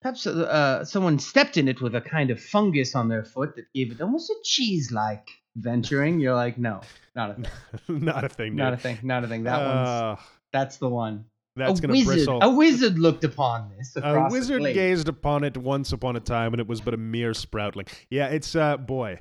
perhaps 0.01 0.25
uh, 0.25 0.85
someone 0.85 1.19
stepped 1.19 1.57
in 1.57 1.67
it 1.67 1.81
with 1.81 1.93
a 1.95 2.01
kind 2.01 2.31
of 2.31 2.41
fungus 2.41 2.95
on 2.95 3.09
their 3.09 3.23
foot 3.23 3.55
that 3.55 3.65
gave 3.73 3.91
it 3.91 4.01
almost 4.01 4.29
a 4.29 4.35
cheese-like 4.43 5.27
venturing. 5.57 6.19
You're 6.19 6.35
like, 6.35 6.57
no, 6.57 6.81
not 7.15 7.31
a 7.31 7.33
thing, 7.33 7.49
not 8.05 8.23
a 8.23 8.29
thing, 8.29 8.51
dude. 8.51 8.57
not 8.57 8.73
a 8.73 8.77
thing, 8.77 8.97
not 9.03 9.23
a 9.23 9.27
thing. 9.27 9.43
That 9.43 9.65
one's 9.65 9.89
Uh, 9.89 10.15
that's 10.53 10.77
the 10.77 10.89
one. 10.89 11.25
That's 11.59 11.79
a 11.79 11.81
gonna 11.81 11.93
wizard, 11.93 12.15
bristle. 12.15 12.39
a 12.41 12.49
wizard 12.49 12.99
looked 12.99 13.23
upon 13.23 13.69
this. 13.77 13.95
A 13.95 14.27
wizard 14.31 14.61
gazed 14.73 15.07
upon 15.07 15.43
it 15.43 15.57
once 15.57 15.91
upon 15.91 16.15
a 16.15 16.19
time, 16.19 16.53
and 16.53 16.59
it 16.59 16.67
was 16.67 16.81
but 16.81 16.93
a 16.93 16.97
mere 16.97 17.31
sproutling. 17.31 17.87
Yeah, 18.09 18.27
it's 18.27 18.55
uh, 18.55 18.77
boy. 18.77 19.19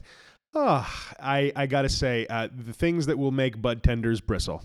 Oh, 0.55 0.87
I 1.21 1.53
I 1.55 1.67
gotta 1.67 1.89
say, 1.89 2.27
uh, 2.29 2.49
the 2.55 2.73
things 2.73 3.07
that 3.07 3.19
will 3.19 3.31
make 3.33 3.61
bud 3.61 3.83
tenders 3.83 4.21
bristle. 4.21 4.63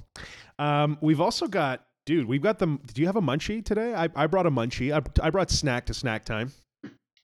Um, 0.57 0.97
we've 1.01 1.19
also 1.19 1.47
got, 1.47 1.85
dude. 2.05 2.25
We've 2.27 2.41
got 2.41 2.59
the. 2.59 2.67
Do 2.93 3.01
you 3.01 3.07
have 3.07 3.17
a 3.17 3.21
munchie 3.21 3.63
today? 3.65 3.93
I, 3.93 4.07
I 4.15 4.27
brought 4.27 4.45
a 4.45 4.51
munchie. 4.51 4.93
I, 4.93 5.01
I 5.25 5.29
brought 5.29 5.49
snack 5.51 5.85
to 5.87 5.93
snack 5.93 6.23
time. 6.25 6.51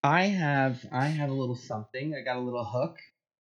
I 0.04 0.24
have, 0.28 0.86
I 0.94 1.08
have 1.08 1.30
a 1.30 1.34
little 1.34 1.56
something. 1.56 2.16
I 2.16 2.22
got 2.24 2.38
a 2.38 2.40
little 2.40 2.64
hook, 2.64 2.98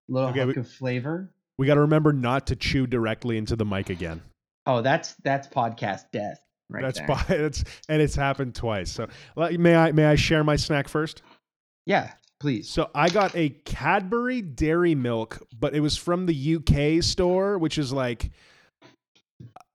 a 0.09 0.11
little 0.13 0.29
Okay, 0.29 0.41
hook 0.41 0.55
we- 0.55 0.59
of 0.61 0.69
flavor. 0.69 1.31
We 1.57 1.67
got 1.67 1.73
to 1.75 1.81
remember 1.81 2.13
not 2.13 2.47
to 2.47 2.55
chew 2.55 2.87
directly 2.87 3.37
into 3.37 3.57
the 3.57 3.65
mic 3.65 3.89
again. 3.89 4.21
Oh, 4.65 4.81
that's 4.81 5.15
that's 5.25 5.45
podcast 5.47 6.03
death 6.13 6.39
right 6.69 6.81
that's 6.83 6.99
by, 7.07 7.23
that's 7.27 7.63
and 7.87 8.01
it's 8.01 8.15
happened 8.15 8.55
twice. 8.55 8.91
So 8.91 9.07
may 9.35 9.75
I 9.75 9.91
may 9.91 10.05
I 10.05 10.15
share 10.15 10.43
my 10.43 10.55
snack 10.55 10.87
first? 10.87 11.21
yeah, 11.85 12.11
please. 12.39 12.69
So 12.69 12.89
I 12.93 13.09
got 13.09 13.35
a 13.35 13.49
Cadbury 13.49 14.41
Dairy 14.41 14.95
Milk, 14.95 15.39
but 15.57 15.75
it 15.75 15.79
was 15.79 15.97
from 15.97 16.25
the 16.25 16.55
UK 16.55 17.03
store, 17.03 17.57
which 17.57 17.77
is 17.77 17.91
like 17.91 18.31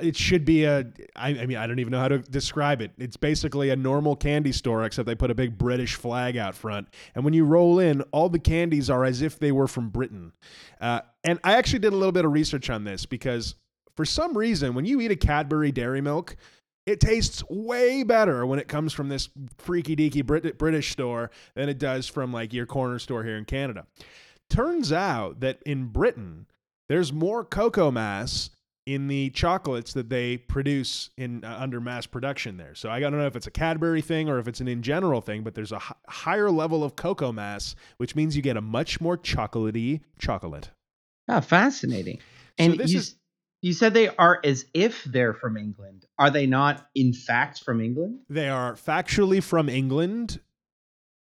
it 0.01 0.17
should 0.17 0.45
be 0.45 0.65
a. 0.65 0.87
I, 1.17 1.31
I 1.31 1.47
mean, 1.47 1.57
I 1.57 1.67
don't 1.67 1.79
even 1.79 1.93
know 1.93 2.01
how 2.01 2.09
to 2.09 2.19
describe 2.19 2.81
it. 2.83 2.93
It's 2.99 3.17
basically 3.17 3.71
a 3.71 3.77
normal 3.77 4.17
candy 4.17 4.53
store, 4.53 4.85
except 4.85 5.07
they 5.07 5.15
put 5.15 5.31
a 5.31 5.35
big 5.35 5.57
British 5.57 5.95
flag 5.95 6.37
out 6.37 6.55
front. 6.55 6.89
And 7.15 7.25
when 7.25 7.35
you 7.35 7.45
roll 7.45 7.79
in, 7.79 8.03
all 8.13 8.29
the 8.29 8.39
candies 8.39 8.91
are 8.91 9.05
as 9.05 9.23
if 9.23 9.39
they 9.39 9.53
were 9.53 9.69
from 9.69 9.91
Britain. 9.91 10.33
Uh, 10.81 11.01
and 11.23 11.39
I 11.45 11.55
actually 11.55 11.79
did 11.81 11.93
a 11.93 11.97
little 11.97 12.13
bit 12.13 12.25
of 12.25 12.33
research 12.33 12.71
on 12.71 12.85
this 12.85 13.07
because 13.07 13.55
for 13.97 14.05
some 14.05 14.37
reason, 14.37 14.75
when 14.75 14.85
you 14.85 15.01
eat 15.01 15.11
a 15.11 15.17
Cadbury 15.17 15.73
Dairy 15.73 16.01
Milk, 16.01 16.37
it 16.87 17.01
tastes 17.01 17.43
way 17.49 18.03
better 18.03 18.45
when 18.47 18.59
it 18.59 18.69
comes 18.69 18.93
from 18.93 19.09
this 19.09 19.29
freaky 19.59 19.97
deaky 19.97 20.25
Brit- 20.25 20.59
British 20.59 20.91
store 20.93 21.31
than 21.55 21.69
it 21.69 21.79
does 21.79 22.07
from 22.09 22.33
like 22.33 22.53
your 22.53 22.67
corner 22.67 22.99
store 22.99 23.25
here 23.25 23.37
in 23.39 23.45
Canada. 23.45 23.87
Turns 24.51 24.93
out 24.93 25.41
that 25.41 25.61
in 25.65 25.87
Britain, 25.87 26.47
there's 26.89 27.13
more 27.13 27.45
cocoa 27.45 27.91
mass 27.91 28.51
in 28.87 29.09
the 29.09 29.31
chocolates 29.31 29.95
that 29.95 30.11
they 30.11 30.37
produce 30.37 31.09
in 31.17 31.43
uh, 31.43 31.57
under 31.59 31.81
mass 31.81 32.05
production 32.05 32.59
there. 32.59 32.75
So 32.75 32.91
I 32.91 33.01
don't 33.01 33.13
know 33.13 33.27
if 33.27 33.35
it's 33.35 33.47
a 33.47 33.51
Cadbury 33.51 34.03
thing 34.03 34.29
or 34.29 34.39
if 34.39 34.47
it's 34.47 34.61
an 34.61 34.69
in 34.69 34.83
general 34.83 35.23
thing, 35.23 35.43
but 35.43 35.55
there's 35.55 35.73
a 35.73 35.77
h- 35.77 35.93
higher 36.07 36.51
level 36.51 36.85
of 36.85 36.95
cocoa 36.95 37.33
mass, 37.33 37.75
which 37.97 38.15
means 38.15 38.37
you 38.37 38.43
get 38.43 38.59
a 38.59 38.61
much 38.61 39.01
more 39.01 39.17
chocolatey 39.17 40.03
chocolate. 40.19 40.69
Oh, 41.31 41.41
fascinating. 41.41 42.19
So 42.19 42.65
And 42.67 42.79
this 42.79 42.93
you, 42.93 42.99
is- 42.99 43.17
you 43.65 43.73
said 43.73 43.95
they 43.95 44.09
are 44.09 44.41
as 44.45 44.67
if 44.75 45.05
they're 45.05 45.33
from 45.33 45.57
England. 45.57 46.05
Are 46.19 46.31
they 46.31 46.47
not, 46.47 46.87
in 46.95 47.15
fact, 47.15 47.63
from 47.65 47.81
England? 47.81 48.21
They 48.29 48.49
are 48.51 48.75
factually 48.75 49.43
from 49.43 49.69
England. 49.71 50.39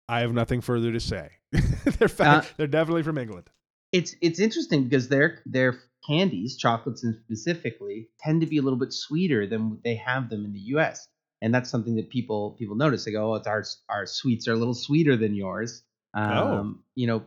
I 0.09 0.21
have 0.21 0.33
nothing 0.33 0.61
further 0.61 0.91
to 0.91 0.99
say. 0.99 1.29
they're 1.51 2.07
fa- 2.07 2.23
Uh, 2.25 2.43
they're 2.57 2.67
definitely 2.67 3.03
from 3.03 3.17
England. 3.19 3.49
It's 3.91 4.15
it's 4.21 4.39
interesting 4.39 4.83
because 4.85 5.09
their 5.09 5.41
their 5.45 5.79
candies, 6.09 6.57
chocolates 6.57 7.05
specifically, 7.23 8.09
tend 8.19 8.41
to 8.41 8.47
be 8.47 8.57
a 8.57 8.61
little 8.63 8.79
bit 8.79 8.91
sweeter 8.93 9.45
than 9.45 9.79
they 9.83 9.95
have 9.95 10.29
them 10.29 10.43
in 10.45 10.53
the 10.53 10.59
U.S. 10.75 11.07
And 11.41 11.53
that's 11.53 11.69
something 11.69 11.95
that 11.97 12.09
people 12.09 12.55
people 12.57 12.75
notice. 12.75 13.05
They 13.05 13.11
go, 13.11 13.33
"Oh, 13.33 13.35
it's 13.35 13.47
our 13.47 13.63
our 13.89 14.05
sweets 14.07 14.47
are 14.47 14.53
a 14.53 14.57
little 14.57 14.73
sweeter 14.73 15.15
than 15.15 15.35
yours." 15.35 15.83
Um, 16.15 16.31
Oh. 16.33 16.75
you 16.95 17.05
know, 17.07 17.23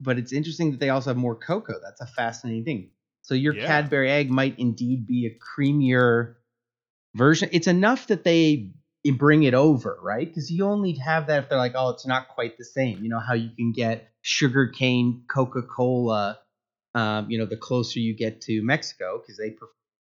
but 0.00 0.18
it's 0.18 0.32
interesting 0.32 0.70
that 0.70 0.80
they 0.80 0.90
also 0.90 1.10
have 1.10 1.16
more 1.16 1.34
cocoa. 1.34 1.80
That's 1.82 2.00
a 2.00 2.06
fascinating 2.06 2.64
thing. 2.64 2.90
So 3.26 3.34
your 3.34 3.54
Yeah. 3.54 3.66
Cadbury 3.66 4.08
egg 4.08 4.30
might 4.30 4.56
indeed 4.56 5.04
be 5.04 5.26
a 5.26 5.34
creamier 5.34 6.36
version. 7.16 7.48
It's 7.50 7.66
enough 7.66 8.06
that 8.06 8.22
they 8.22 8.70
bring 9.18 9.42
it 9.42 9.52
over, 9.52 9.98
right? 10.00 10.28
Because 10.28 10.48
you 10.48 10.64
only 10.64 10.92
have 10.94 11.26
that 11.26 11.42
if 11.42 11.48
they're 11.48 11.58
like, 11.58 11.74
oh, 11.74 11.90
it's 11.90 12.06
not 12.06 12.28
quite 12.28 12.56
the 12.56 12.64
same. 12.64 13.02
You 13.02 13.08
know 13.08 13.18
how 13.18 13.34
you 13.34 13.50
can 13.50 13.72
get 13.72 14.08
sugarcane 14.22 15.24
Coca 15.28 15.62
Cola. 15.62 16.38
Um, 16.94 17.28
you 17.28 17.38
know, 17.38 17.46
the 17.46 17.56
closer 17.56 17.98
you 17.98 18.16
get 18.16 18.42
to 18.42 18.62
Mexico, 18.62 19.18
because 19.18 19.36
they 19.36 19.56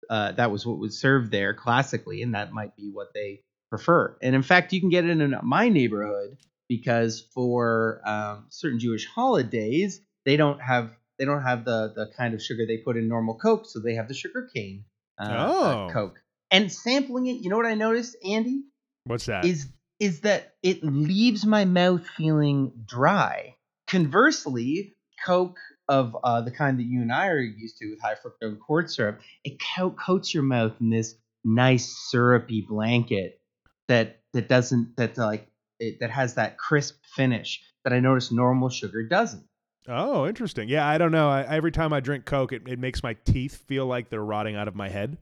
uh, 0.08 0.34
that 0.34 0.52
was 0.52 0.66
what 0.66 0.78
was 0.78 1.00
served 1.00 1.32
there 1.32 1.56
classically, 1.56 2.22
and 2.22 2.36
that 2.36 2.52
might 2.54 2.76
be 2.76 2.92
what 2.92 3.08
they 3.16 3.42
prefer. 3.72 4.16
And 4.22 4.36
in 4.36 4.44
fact, 4.44 4.72
you 4.72 4.80
can 4.80 4.90
get 4.90 5.04
it 5.04 5.20
in 5.20 5.36
my 5.42 5.68
neighborhood 5.70 6.38
because 6.70 7.22
for 7.34 8.02
um, 8.06 8.46
certain 8.50 8.80
Jewish 8.80 9.08
holidays, 9.08 10.00
they 10.26 10.38
don't 10.38 10.62
have 10.62 10.96
they 11.18 11.26
don't 11.26 11.42
have 11.44 11.66
the 11.66 11.94
the 11.96 12.12
kind 12.18 12.34
of 12.34 12.42
sugar 12.42 12.66
they 12.66 12.78
put 12.78 12.98
in 12.98 13.08
normal 13.08 13.36
Coke, 13.36 13.66
so 13.66 13.80
they 13.80 13.96
have 13.96 14.08
the 14.08 14.14
sugar 14.14 14.50
cane 14.54 14.86
uh, 15.20 15.24
uh, 15.24 15.48
Oh. 15.48 15.90
Coke. 15.92 16.22
And 16.52 16.72
sampling 16.72 17.26
it, 17.28 17.42
you 17.42 17.50
know 17.50 17.58
what 17.58 17.66
I 17.66 17.74
noticed, 17.74 18.16
Andy, 18.24 18.64
What's 19.06 19.26
that? 19.26 19.46
is 19.46 19.68
is 20.00 20.22
that 20.22 20.56
it 20.62 20.84
leaves 20.84 21.46
my 21.46 21.66
mouth 21.66 22.06
feeling 22.08 22.72
dry. 22.86 23.56
Conversely, 23.88 24.96
Coke 25.26 25.58
of 25.88 26.16
uh, 26.24 26.42
the 26.42 26.52
kind 26.52 26.80
that 26.80 26.84
you 26.86 27.02
and 27.02 27.12
I 27.12 27.28
are 27.28 27.40
used 27.40 27.78
to 27.78 27.90
with 27.90 28.02
high 28.02 28.16
fructose 28.16 28.60
corn 28.60 28.88
syrup, 28.88 29.22
it 29.44 29.62
co- 29.76 29.92
coats 29.92 30.34
your 30.34 30.44
mouth 30.44 30.74
in 30.80 30.90
this 30.90 31.16
nice 31.44 31.96
syrupy 32.10 32.62
blanket 32.68 33.40
that 33.88 34.20
that 34.34 34.50
doesn't 34.50 34.96
that 34.98 35.18
like 35.18 35.48
it, 35.80 36.00
that 36.00 36.10
has 36.10 36.36
that 36.36 36.58
crisp 36.58 36.96
finish 37.16 37.62
that 37.84 37.94
I 37.94 38.00
notice 38.00 38.32
normal 38.32 38.70
sugar 38.70 39.04
doesn't. 39.08 39.44
Oh, 39.88 40.28
interesting. 40.28 40.70
Yeah, 40.70 40.88
I 40.88 40.98
don't 40.98 41.12
know. 41.12 41.30
I, 41.30 41.44
every 41.44 41.72
time 41.72 41.94
I 41.94 42.00
drink 42.00 42.26
Coke, 42.26 42.52
it, 42.54 42.64
it 42.68 42.80
makes 42.80 43.04
my 43.04 43.14
teeth 43.26 43.64
feel 43.68 43.86
like 43.86 44.10
they're 44.10 44.24
rotting 44.24 44.56
out 44.56 44.68
of 44.68 44.76
my 44.76 44.90
head. 44.90 45.18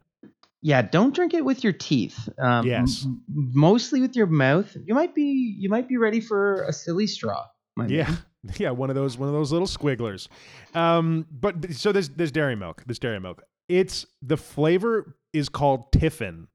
Yeah, 0.61 0.81
don't 0.81 1.13
drink 1.13 1.33
it 1.33 1.43
with 1.43 1.63
your 1.63 1.73
teeth. 1.73 2.29
Um, 2.39 2.65
Yes. 2.65 3.03
m- 3.05 3.21
mostly 3.27 3.99
with 3.99 4.15
your 4.15 4.27
mouth. 4.27 4.75
You 4.85 4.95
might 4.95 5.13
be 5.13 5.55
you 5.59 5.69
might 5.69 5.89
be 5.89 5.97
ready 5.97 6.21
for 6.21 6.63
a 6.63 6.71
silly 6.73 7.07
straw. 7.07 7.43
Yeah. 7.87 8.03
man. 8.09 8.17
Yeah, 8.57 8.71
one 8.71 8.89
of 8.89 8.95
those 8.97 9.17
one 9.17 9.29
of 9.29 9.33
those 9.33 9.53
little 9.53 9.67
squigglers. 9.67 10.27
Um, 10.75 11.25
but 11.31 11.71
so 11.73 11.93
there's 11.93 12.09
there's 12.09 12.31
dairy 12.33 12.57
milk. 12.57 12.83
This 12.85 12.99
dairy 12.99 13.19
milk. 13.21 13.41
It's 13.69 14.05
the 14.21 14.35
flavor 14.35 15.15
is 15.31 15.47
called 15.47 15.91
Tiffin. 15.93 16.47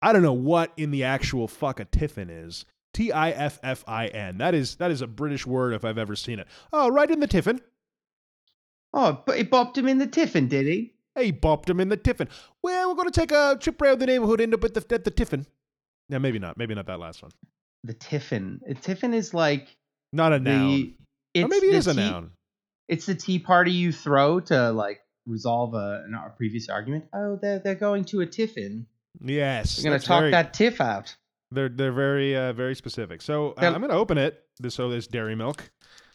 I 0.00 0.14
don't 0.14 0.22
know 0.22 0.32
what 0.32 0.72
in 0.78 0.90
the 0.92 1.04
actual 1.04 1.48
fuck 1.48 1.80
a 1.80 1.84
Tiffin 1.84 2.30
is. 2.30 2.64
T 2.96 3.12
I 3.12 3.30
F 3.30 3.58
F 3.62 3.84
I 3.86 4.06
N. 4.06 4.38
That 4.38 4.54
is 4.54 4.76
that 4.76 4.90
is 4.90 5.02
a 5.02 5.06
British 5.06 5.46
word 5.46 5.74
if 5.74 5.84
I've 5.84 5.98
ever 5.98 6.16
seen 6.16 6.38
it. 6.38 6.46
Oh, 6.72 6.88
right 6.88 7.10
in 7.10 7.20
the 7.20 7.26
Tiffin. 7.26 7.60
Oh, 8.94 9.22
but 9.26 9.36
he 9.36 9.44
bopped 9.44 9.76
him 9.76 9.86
in 9.86 9.98
the 9.98 10.06
tiffin, 10.06 10.48
did 10.48 10.64
he? 10.66 10.94
Hey, 11.14 11.26
he 11.26 11.32
bopped 11.32 11.68
him 11.68 11.80
in 11.80 11.90
the 11.90 11.98
Tiffin. 11.98 12.28
Well, 12.62 12.88
we're 12.88 12.94
going 12.94 13.10
to 13.10 13.20
take 13.20 13.32
a 13.32 13.58
trip 13.60 13.80
around 13.82 13.98
the 13.98 14.06
neighborhood, 14.06 14.40
and 14.40 14.54
end 14.54 14.54
up 14.54 14.64
at 14.64 14.72
the, 14.88 14.94
at 14.94 15.04
the 15.04 15.10
Tiffin. 15.10 15.44
Yeah, 16.08 16.16
maybe 16.18 16.38
not. 16.38 16.56
Maybe 16.56 16.74
not 16.74 16.86
that 16.86 16.98
last 16.98 17.22
one. 17.22 17.32
The 17.84 17.92
tiffin. 17.92 18.60
A 18.68 18.72
tiffin 18.74 19.12
is 19.12 19.34
like 19.34 19.76
Not 20.14 20.32
a 20.32 20.38
noun. 20.38 20.68
the. 20.68 20.94
It's 21.34 21.44
or 21.44 21.48
maybe 21.48 21.66
it 21.66 21.74
is 21.74 21.86
a 21.88 21.92
tea- 21.94 22.00
noun. 22.00 22.30
It's 22.88 23.04
the 23.04 23.14
tea 23.14 23.38
party 23.38 23.72
you 23.72 23.92
throw 23.92 24.40
to 24.40 24.70
like 24.72 25.00
resolve 25.26 25.74
a, 25.74 26.04
an- 26.06 26.14
a 26.14 26.30
previous 26.30 26.70
argument. 26.70 27.04
Oh, 27.12 27.38
they're 27.42 27.58
they're 27.58 27.74
going 27.74 28.04
to 28.06 28.22
a 28.22 28.26
tiffin. 28.26 28.86
Yes. 29.20 29.78
we're 29.78 29.90
gonna 29.90 29.98
talk 29.98 30.20
very- 30.20 30.30
that 30.30 30.54
tiff 30.54 30.80
out. 30.80 31.14
They're 31.50 31.68
they're 31.68 31.92
very 31.92 32.36
uh, 32.36 32.52
very 32.52 32.74
specific. 32.74 33.22
So 33.22 33.50
uh, 33.52 33.60
I'm 33.74 33.80
gonna 33.80 33.94
open 33.94 34.18
it. 34.18 34.44
This 34.58 34.74
so 34.74 34.88
this 34.88 35.06
dairy 35.06 35.34
milk 35.34 35.70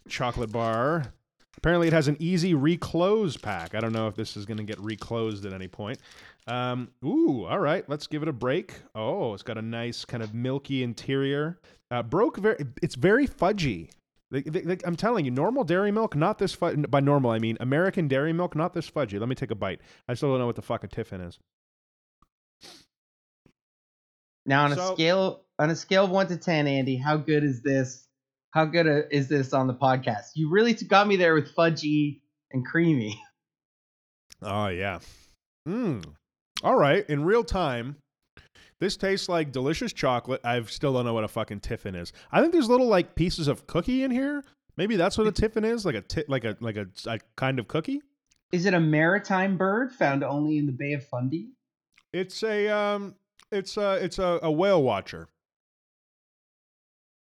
chocolate 0.10 0.52
bar. 0.52 1.14
Apparently, 1.58 1.88
it 1.88 1.94
has 1.94 2.08
an 2.08 2.18
easy 2.20 2.54
reclose 2.54 3.38
pack. 3.38 3.76
I 3.76 3.80
don't 3.82 3.94
know 3.94 4.08
if 4.08 4.16
this 4.16 4.36
is 4.36 4.46
gonna 4.46 4.64
get 4.64 4.80
reclosed 4.80 5.46
at 5.46 5.54
any 5.54 5.68
point. 5.68 6.00
Um, 6.48 6.90
ooh, 7.06 7.46
all 7.46 7.60
right. 7.60 7.88
Let's 7.88 8.08
give 8.08 8.24
it 8.24 8.28
a 8.30 8.34
break. 8.34 8.74
Oh, 8.96 9.34
it's 9.34 9.44
got 9.44 9.58
a 9.58 9.62
nice 9.62 10.04
kind 10.06 10.24
of 10.24 10.34
milky 10.34 10.82
interior. 10.84 11.60
Uh, 11.92 12.02
broke 12.04 12.38
very. 12.38 12.58
It's 12.82 12.96
very 12.96 13.28
fudgy. 13.28 13.90
Like- 14.32 14.48
like- 14.54 14.66
like, 14.66 14.82
I'm 14.88 14.96
telling 14.96 15.26
you, 15.26 15.32
normal 15.32 15.66
dairy 15.66 15.92
milk, 15.92 16.16
not 16.16 16.38
this 16.40 16.56
fudgy. 16.56 16.90
By 16.90 17.02
normal, 17.02 17.32
I 17.32 17.38
mean 17.40 17.58
American 17.60 18.08
dairy 18.08 18.32
milk, 18.34 18.56
not 18.56 18.74
this 18.74 18.90
fudgy. 18.90 19.20
Let 19.20 19.28
me 19.30 19.36
take 19.36 19.52
a 19.52 19.56
bite. 19.56 19.82
I 20.08 20.14
still 20.14 20.30
don't 20.30 20.40
know 20.40 20.46
what 20.46 20.56
the 20.56 20.62
fuck 20.62 20.84
a 20.84 20.88
tiffin 20.88 21.20
is. 21.22 21.38
Now 24.46 24.66
on 24.66 24.72
a 24.72 24.76
So- 24.76 24.94
scale 24.96 25.44
on 25.60 25.70
a 25.70 25.76
scale 25.76 26.06
of 26.06 26.10
one 26.12 26.28
to 26.28 26.38
ten, 26.38 26.68
Andy, 26.68 26.96
how 26.98 27.18
good 27.18 27.44
is 27.44 27.62
this? 27.62 28.08
How 28.52 28.66
good 28.66 28.88
uh, 28.88 29.02
is 29.12 29.28
this 29.30 29.54
on 29.54 29.68
the 29.68 29.74
podcast? 29.74 30.32
You 30.36 30.50
really 30.50 30.74
got 30.74 31.08
me 31.08 31.16
there 31.16 31.34
with 31.36 31.56
fudgy 31.56 32.22
and 32.52 32.66
creamy. 32.66 33.22
Oh 34.42 34.68
yeah. 34.70 35.00
Mm. 35.68 36.04
All 36.64 36.76
right. 36.76 37.08
In 37.10 37.24
real 37.24 37.44
time, 37.44 37.98
this 38.80 38.98
tastes 38.98 39.30
like 39.30 39.52
delicious 39.52 39.94
chocolate. 39.94 40.42
I 40.44 40.62
still 40.64 40.94
don't 40.94 41.06
know 41.06 41.14
what 41.14 41.24
a 41.24 41.28
fucking 41.28 41.60
tiffin 41.60 41.96
is. 41.96 42.12
I 42.32 42.42
think 42.42 42.52
there's 42.54 42.68
little 42.70 42.88
like 42.88 43.16
pieces 43.16 43.48
of 43.48 43.68
cookie 43.68 44.04
in 44.04 44.12
here. 44.12 44.44
Maybe 44.78 44.96
that's 44.96 45.18
what 45.18 45.28
a 45.28 45.32
tiffin 45.32 45.64
is, 45.64 45.86
like 45.86 45.96
a 45.96 46.02
ti- 46.02 46.24
like 46.28 46.44
a 46.44 46.58
like 46.60 46.78
a, 46.78 46.88
a 47.06 47.20
kind 47.38 47.60
of 47.60 47.68
cookie. 47.68 48.02
Is 48.52 48.66
it 48.66 48.74
a 48.74 48.80
maritime 48.80 49.58
bird 49.58 49.92
found 49.94 50.24
only 50.24 50.58
in 50.58 50.66
the 50.66 50.72
Bay 50.72 50.94
of 50.94 51.06
Fundy? 51.06 51.50
It's 52.12 52.44
a 52.44 52.68
um, 52.70 53.16
it's 53.52 53.78
a 53.78 53.94
it's 54.04 54.20
a, 54.20 54.40
a 54.44 54.52
whale 54.52 54.82
watcher. 54.84 55.28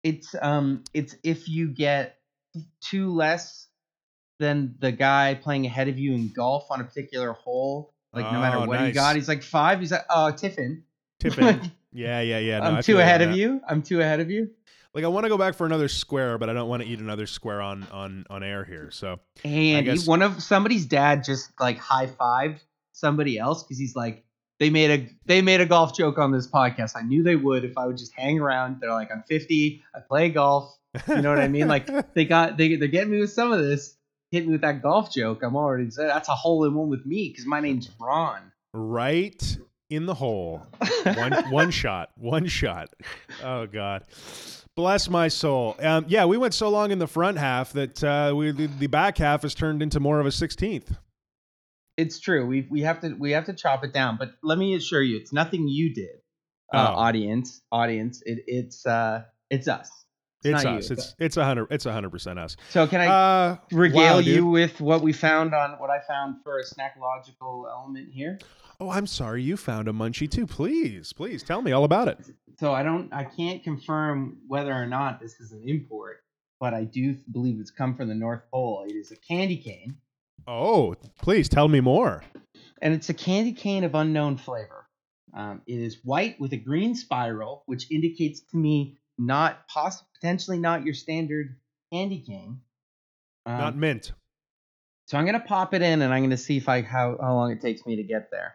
It's 0.03 0.35
um, 0.41 0.85
it's 0.95 1.15
if 1.23 1.49
you 1.49 1.69
get 1.69 2.19
two 2.81 3.13
less 3.13 3.67
than 4.39 4.75
the 4.79 4.91
guy 4.93 5.35
playing 5.35 5.67
ahead 5.67 5.89
of 5.89 5.99
you 5.99 6.15
in 6.15 6.29
golf 6.33 6.67
on 6.71 6.81
a 6.81 6.85
particular 6.85 7.33
hole. 7.33 7.93
Like 8.13 8.25
no 8.33 8.41
matter 8.41 8.57
Oh, 8.57 8.65
what 8.67 8.79
he 8.81 8.87
nice. 8.87 8.95
got, 8.95 9.15
he's 9.17 9.29
like 9.29 9.43
five. 9.43 9.79
He's 9.79 9.93
like, 9.93 10.05
oh, 10.11 10.33
Tiffin. 10.33 10.83
Tiffin. 11.21 11.71
yeah, 11.93 12.21
yeah, 12.23 12.39
yeah. 12.39 12.59
No, 12.59 12.65
I'm 12.65 12.83
too 12.83 12.99
ahead 12.99 13.21
of 13.23 13.29
that. 13.31 13.37
you. 13.37 13.61
I'm 13.69 13.83
too 13.83 14.01
ahead 14.01 14.19
of 14.21 14.31
you. 14.31 14.51
Like 14.95 15.05
I 15.05 15.09
want 15.09 15.25
to 15.25 15.29
go 15.29 15.39
back 15.39 15.55
for 15.55 15.65
another 15.67 15.87
square, 15.87 16.37
but 16.39 16.49
I 16.51 16.55
don't 16.55 16.69
want 16.69 16.83
to 16.83 16.89
eat 16.89 16.99
another 16.99 17.27
square 17.27 17.61
on 17.61 17.87
on 17.93 18.25
on 18.29 18.43
air 18.43 18.65
here. 18.65 18.91
So 18.91 19.21
Andy, 19.45 19.91
guess- 19.91 20.07
one 20.09 20.23
of 20.23 20.43
somebody's 20.43 20.87
dad 20.87 21.23
just 21.23 21.53
like 21.61 21.79
high 21.79 22.07
fived 22.07 22.61
somebody 22.93 23.39
else 23.39 23.63
because 23.63 23.79
he's 23.79 23.95
like, 23.95 24.25
they 24.61 24.71
made 24.71 24.91
a 24.91 25.09
they 25.25 25.43
made 25.43 25.61
a 25.61 25.67
golf 25.67 25.97
joke 25.97 26.19
on 26.19 26.31
this 26.31 26.47
podcast. 26.47 26.93
I 26.95 27.03
knew 27.03 27.25
they 27.25 27.35
would 27.35 27.65
if 27.65 27.77
I 27.77 27.87
would 27.87 27.97
just 27.97 28.13
hang 28.15 28.39
around. 28.39 28.77
They're 28.81 28.93
like, 28.93 29.11
I'm 29.11 29.25
50, 29.27 29.83
I 29.95 30.01
play 30.01 30.29
golf. 30.29 30.77
You 31.09 31.23
know 31.23 31.31
what 31.31 31.39
I 31.41 31.49
mean? 31.49 31.67
Like 31.67 31.89
they 32.15 32.27
got 32.27 32.57
they 32.57 32.77
they're 32.77 32.89
getting 32.89 33.11
me 33.11 33.21
with 33.21 33.33
some 33.33 33.51
of 33.51 33.61
this. 33.61 33.97
Hit 34.31 34.47
me 34.47 34.53
with 34.53 34.61
that 34.61 34.83
golf 34.83 35.13
joke. 35.13 35.43
I'm 35.43 35.57
already 35.57 35.89
that's 35.97 36.29
a 36.29 36.35
hole 36.35 36.65
in 36.65 36.75
one 36.75 36.89
with 36.89 37.05
me 37.05 37.31
because 37.31 37.47
my 37.47 37.59
name's 37.61 37.91
Ron. 37.99 38.53
right 38.73 39.59
in 39.89 40.07
the 40.07 40.15
hole. 40.15 40.63
one 41.03 41.33
one 41.51 41.71
shot, 41.71 42.11
one 42.17 42.47
shot. 42.47 42.91
Oh 43.43 43.67
God, 43.67 44.05
bless 44.77 45.09
my 45.09 45.29
soul. 45.29 45.75
Um, 45.81 46.05
yeah, 46.07 46.27
we 46.27 46.37
went 46.37 46.55
so 46.55 46.69
long 46.69 46.91
in 46.93 46.99
the 46.99 47.09
front 47.09 47.39
half 47.39 47.73
that 47.73 48.05
uh, 48.05 48.33
we 48.37 48.53
the, 48.53 48.67
the 48.67 48.87
back 48.87 49.19
half 49.19 49.43
has 49.43 49.55
turned 49.55 49.83
into 49.83 49.99
more 49.99 50.21
of 50.21 50.27
a 50.27 50.33
sixteenth. 50.33 50.93
It's 52.01 52.19
true. 52.21 52.47
We 52.47 52.67
we 52.71 52.81
have 52.83 53.01
to 53.01 53.11
we 53.15 53.33
have 53.33 53.47
to 53.47 53.53
chop 53.55 53.85
it 53.85 53.93
down. 53.93 54.17
But 54.19 54.33
let 54.43 54.59
me 54.59 54.75
assure 54.75 55.03
you, 55.03 55.17
it's 55.19 55.33
nothing 55.33 55.69
you 55.69 55.95
did, 55.95 56.17
uh, 56.73 56.93
Oh. 56.93 56.99
audience. 57.07 57.61
Audience. 57.71 58.23
It, 58.25 58.45
it's 58.47 58.87
uh 58.87 59.23
it's 59.51 59.69
us. 59.69 59.91
It's 60.43 60.65
you, 60.65 60.71
us. 60.71 60.91
It's 60.91 61.15
it's 61.19 61.37
a 61.37 61.45
hundred. 61.45 61.69
It's 61.71 61.85
a 61.87 61.93
hundred 61.93 62.11
percent 62.11 62.39
us. 62.39 62.57
So 62.71 62.87
can 62.87 63.01
I 63.03 63.07
Uh, 63.09 63.57
regale 63.73 64.15
wow, 64.15 64.19
you 64.21 64.47
with 64.47 64.81
what 64.81 65.03
we 65.03 65.13
found 65.13 65.55
on 65.55 65.73
what 65.73 65.91
I 65.91 66.01
found 66.09 66.37
for 66.43 66.59
a 66.59 66.65
snackological 66.65 67.69
element 67.71 68.09
here? 68.13 68.39
Oh, 68.81 68.89
I'm 68.91 69.07
sorry. 69.07 69.43
You 69.43 69.59
found 69.59 69.89
a 69.89 69.93
munchie 69.93 70.31
too. 70.31 70.47
Please, 70.47 71.13
please 71.13 71.43
tell 71.43 71.61
me 71.61 71.73
all 71.73 71.85
about 71.85 72.09
it. 72.09 72.19
So 72.59 72.73
I 72.73 72.83
don't 72.83 73.13
I 73.13 73.25
can't 73.25 73.63
confirm 73.63 74.39
whether 74.47 74.73
or 74.73 74.87
not 74.87 75.21
this 75.21 75.39
is 75.41 75.53
an 75.53 75.63
import, 75.67 76.23
but 76.59 76.73
I 76.73 76.85
do 76.85 77.17
believe 77.31 77.61
it's 77.61 77.71
come 77.71 77.95
from 77.95 78.09
the 78.09 78.15
North 78.15 78.43
Pole. 78.51 78.87
It 78.89 78.95
is 78.95 79.11
a 79.13 79.17
candy 79.17 79.59
cane, 79.59 79.99
Oh, 80.47 80.95
please 81.23 81.49
tell 81.49 81.69
me 81.69 81.81
more. 81.81 82.23
and 82.83 82.95
it's 82.95 83.09
a 83.09 83.15
candy 83.15 83.53
cane 83.53 83.85
of 83.85 83.95
unknown 83.95 84.37
flavor. 84.37 84.87
Um, 85.35 85.63
it 85.67 85.79
is 85.79 85.99
white 86.03 86.41
with 86.41 86.53
a 86.53 86.57
green 86.57 86.95
spiral, 86.95 87.63
which 87.67 87.91
indicates 87.91 88.41
to 88.51 88.57
me 88.57 88.97
not 89.19 89.69
poss- 89.69 90.03
potentially 90.21 90.59
not 90.59 90.85
your 90.85 90.95
standard 90.95 91.57
candy 91.93 92.21
cane. 92.21 92.61
Um, 93.47 93.59
Not 93.59 93.77
mint. 93.77 94.13
so 95.07 95.17
I'm 95.19 95.25
gonna 95.27 95.41
pop 95.41 95.73
it 95.75 95.83
in, 95.83 96.03
and 96.03 96.13
I'm 96.13 96.23
gonna 96.23 96.37
see 96.37 96.57
if 96.57 96.69
I 96.69 96.83
how 96.83 97.17
how 97.21 97.35
long 97.35 97.53
it 97.53 97.61
takes 97.61 97.87
me 97.87 97.97
to 97.97 98.03
get 98.03 98.31
there. 98.31 98.55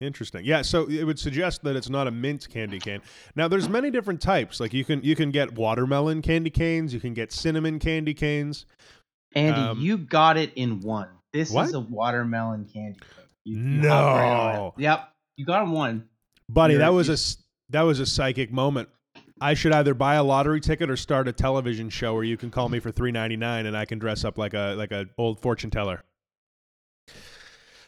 Interesting. 0.00 0.44
Yeah, 0.44 0.62
so 0.62 0.88
it 0.88 1.04
would 1.04 1.18
suggest 1.18 1.62
that 1.62 1.76
it's 1.76 1.88
not 1.88 2.08
a 2.08 2.10
mint 2.10 2.48
candy 2.50 2.80
cane. 2.80 3.00
Now, 3.36 3.46
there's 3.46 3.68
many 3.68 3.88
different 3.90 4.20
types. 4.20 4.58
Like 4.60 4.72
you 4.74 4.84
can 4.84 5.02
you 5.02 5.14
can 5.14 5.30
get 5.30 5.52
watermelon 5.54 6.22
candy 6.22 6.50
canes, 6.50 6.92
you 6.94 7.00
can 7.00 7.14
get 7.14 7.30
cinnamon 7.32 7.78
candy 7.78 8.14
canes. 8.14 8.66
Andy, 9.34 9.60
Um, 9.60 9.80
you 9.80 9.98
got 9.98 10.36
it 10.36 10.52
in 10.56 10.80
one. 10.80 11.08
This 11.32 11.50
What? 11.50 11.66
is 11.66 11.74
a 11.74 11.80
watermelon 11.80 12.66
candy. 12.72 12.98
You- 13.44 13.58
you 13.58 13.88
hopped 13.88 14.16
right. 14.16 14.54
No. 14.54 14.74
Yep, 14.78 15.08
you 15.36 15.44
got 15.46 15.66
one. 15.68 16.08
Buddy, 16.48 16.74
You're- 16.74 16.84
that 16.84 16.92
was 16.92 17.08
a 17.08 17.16
that 17.70 17.82
was 17.82 18.00
a 18.00 18.06
psychic 18.06 18.52
moment. 18.52 18.88
I 19.40 19.54
should 19.54 19.72
either 19.72 19.94
buy 19.94 20.14
a 20.16 20.22
lottery 20.22 20.60
ticket 20.60 20.88
or 20.90 20.96
start 20.96 21.26
a 21.26 21.32
television 21.32 21.88
show 21.90 22.14
where 22.14 22.22
you 22.22 22.36
can 22.36 22.50
call 22.50 22.68
me 22.68 22.78
for 22.78 22.90
three 22.92 23.10
ninety 23.10 23.36
nine 23.36 23.66
and 23.66 23.76
I 23.76 23.86
can 23.86 23.98
dress 23.98 24.24
up 24.24 24.36
like 24.38 24.54
a 24.54 24.74
like 24.76 24.92
a 24.92 25.06
old 25.18 25.40
fortune 25.40 25.70
teller. 25.70 26.04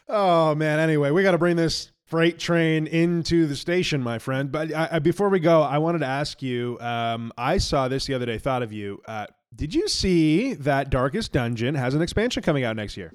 Oh 0.07 0.53
man. 0.55 0.79
Anyway, 0.79 1.11
we 1.11 1.23
got 1.23 1.31
to 1.31 1.37
bring 1.37 1.55
this 1.55 1.91
freight 2.07 2.37
train 2.37 2.85
into 2.87 3.47
the 3.47 3.55
station, 3.55 4.01
my 4.01 4.19
friend. 4.19 4.51
But 4.51 4.73
I, 4.73 4.89
I, 4.93 4.99
before 4.99 5.29
we 5.29 5.39
go, 5.39 5.61
I 5.61 5.77
wanted 5.79 5.99
to 5.99 6.05
ask 6.05 6.41
you. 6.41 6.77
Um, 6.79 7.31
I 7.37 7.57
saw 7.57 7.87
this 7.87 8.05
the 8.05 8.13
other 8.13 8.25
day. 8.25 8.37
Thought 8.37 8.61
of 8.63 8.71
you. 8.73 9.01
Uh, 9.07 9.27
did 9.55 9.73
you 9.73 9.87
see 9.87 10.53
that 10.55 10.89
Darkest 10.89 11.31
Dungeon 11.31 11.75
has 11.75 11.93
an 11.95 12.01
expansion 12.01 12.43
coming 12.43 12.63
out 12.63 12.75
next 12.75 12.97
year? 12.97 13.13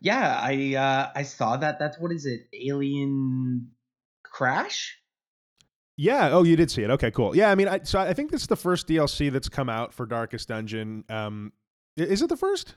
Yeah, 0.00 0.38
I 0.42 0.74
uh, 0.74 1.10
I 1.14 1.22
saw 1.22 1.56
that. 1.58 1.78
That's 1.78 1.98
what 1.98 2.12
is 2.12 2.26
it? 2.26 2.40
Alien 2.54 3.70
Crash? 4.24 4.98
Yeah. 5.96 6.30
Oh, 6.32 6.42
you 6.44 6.56
did 6.56 6.70
see 6.70 6.82
it. 6.82 6.90
Okay, 6.90 7.10
cool. 7.10 7.36
Yeah. 7.36 7.50
I 7.50 7.54
mean, 7.54 7.68
I, 7.68 7.80
so 7.82 7.98
I 8.00 8.14
think 8.14 8.30
this 8.30 8.40
is 8.42 8.46
the 8.48 8.56
first 8.56 8.88
DLC 8.88 9.30
that's 9.30 9.48
come 9.50 9.68
out 9.68 9.92
for 9.92 10.06
Darkest 10.06 10.48
Dungeon. 10.48 11.04
Um, 11.10 11.52
is 11.96 12.22
it 12.22 12.28
the 12.28 12.36
first? 12.36 12.76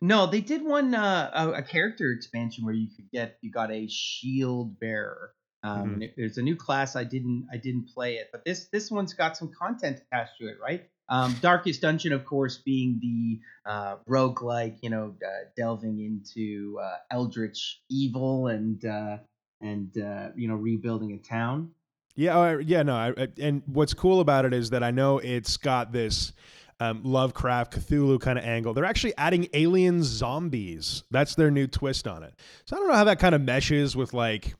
No, 0.00 0.26
they 0.26 0.40
did 0.40 0.64
one 0.64 0.94
uh, 0.94 1.30
a, 1.32 1.50
a 1.58 1.62
character 1.62 2.10
expansion 2.10 2.64
where 2.64 2.74
you 2.74 2.88
could 2.96 3.10
get 3.12 3.36
you 3.42 3.52
got 3.52 3.70
a 3.70 3.86
shield 3.88 4.78
bearer. 4.80 5.32
Um, 5.62 5.96
Mhm. 6.00 6.10
There's 6.16 6.36
a 6.38 6.42
new 6.42 6.56
class. 6.56 6.96
I 6.96 7.04
didn't 7.04 7.46
I 7.52 7.56
didn't 7.58 7.88
play 7.94 8.16
it, 8.16 8.28
but 8.32 8.44
this 8.44 8.66
this 8.72 8.90
one's 8.90 9.14
got 9.14 9.36
some 9.36 9.50
content 9.56 10.00
attached 10.10 10.32
to 10.40 10.48
it, 10.48 10.56
right? 10.60 10.84
Um, 11.08 11.36
Darkest 11.40 11.80
Dungeon, 11.82 12.12
of 12.12 12.24
course, 12.24 12.58
being 12.58 12.98
the 13.00 13.40
uh, 13.70 13.96
roguelike, 14.08 14.78
you 14.82 14.90
know, 14.90 15.14
uh, 15.24 15.44
delving 15.56 16.00
into 16.00 16.78
uh, 16.82 16.96
eldritch 17.10 17.80
evil 17.90 18.46
and 18.48 18.84
uh, 18.84 19.18
and 19.60 19.96
uh, 19.98 20.28
you 20.36 20.48
know 20.48 20.54
rebuilding 20.54 21.12
a 21.12 21.18
town. 21.18 21.70
Yeah. 22.16 22.38
oh, 22.38 22.58
yeah. 22.58 22.82
No. 22.82 22.94
I- 22.94 23.28
and 23.40 23.62
what's 23.66 23.92
cool 23.92 24.20
about 24.20 24.44
it 24.44 24.54
is 24.54 24.70
that 24.70 24.82
I 24.84 24.90
know 24.92 25.18
it's 25.18 25.56
got 25.56 25.92
this 25.92 26.32
um, 26.80 27.02
Lovecraft 27.02 27.72
Cthulhu 27.78 28.20
kind 28.20 28.38
of 28.38 28.44
angle. 28.44 28.72
They're 28.72 28.84
actually 28.84 29.16
adding 29.16 29.48
alien 29.52 30.02
zombies. 30.02 31.02
That's 31.10 31.34
their 31.34 31.50
new 31.50 31.66
twist 31.66 32.06
on 32.06 32.22
it. 32.22 32.34
So 32.66 32.76
I 32.76 32.78
don't 32.78 32.88
know 32.88 32.94
how 32.94 33.04
that 33.04 33.18
kind 33.18 33.34
of 33.34 33.40
meshes 33.40 33.96
with 33.96 34.14
like. 34.14 34.54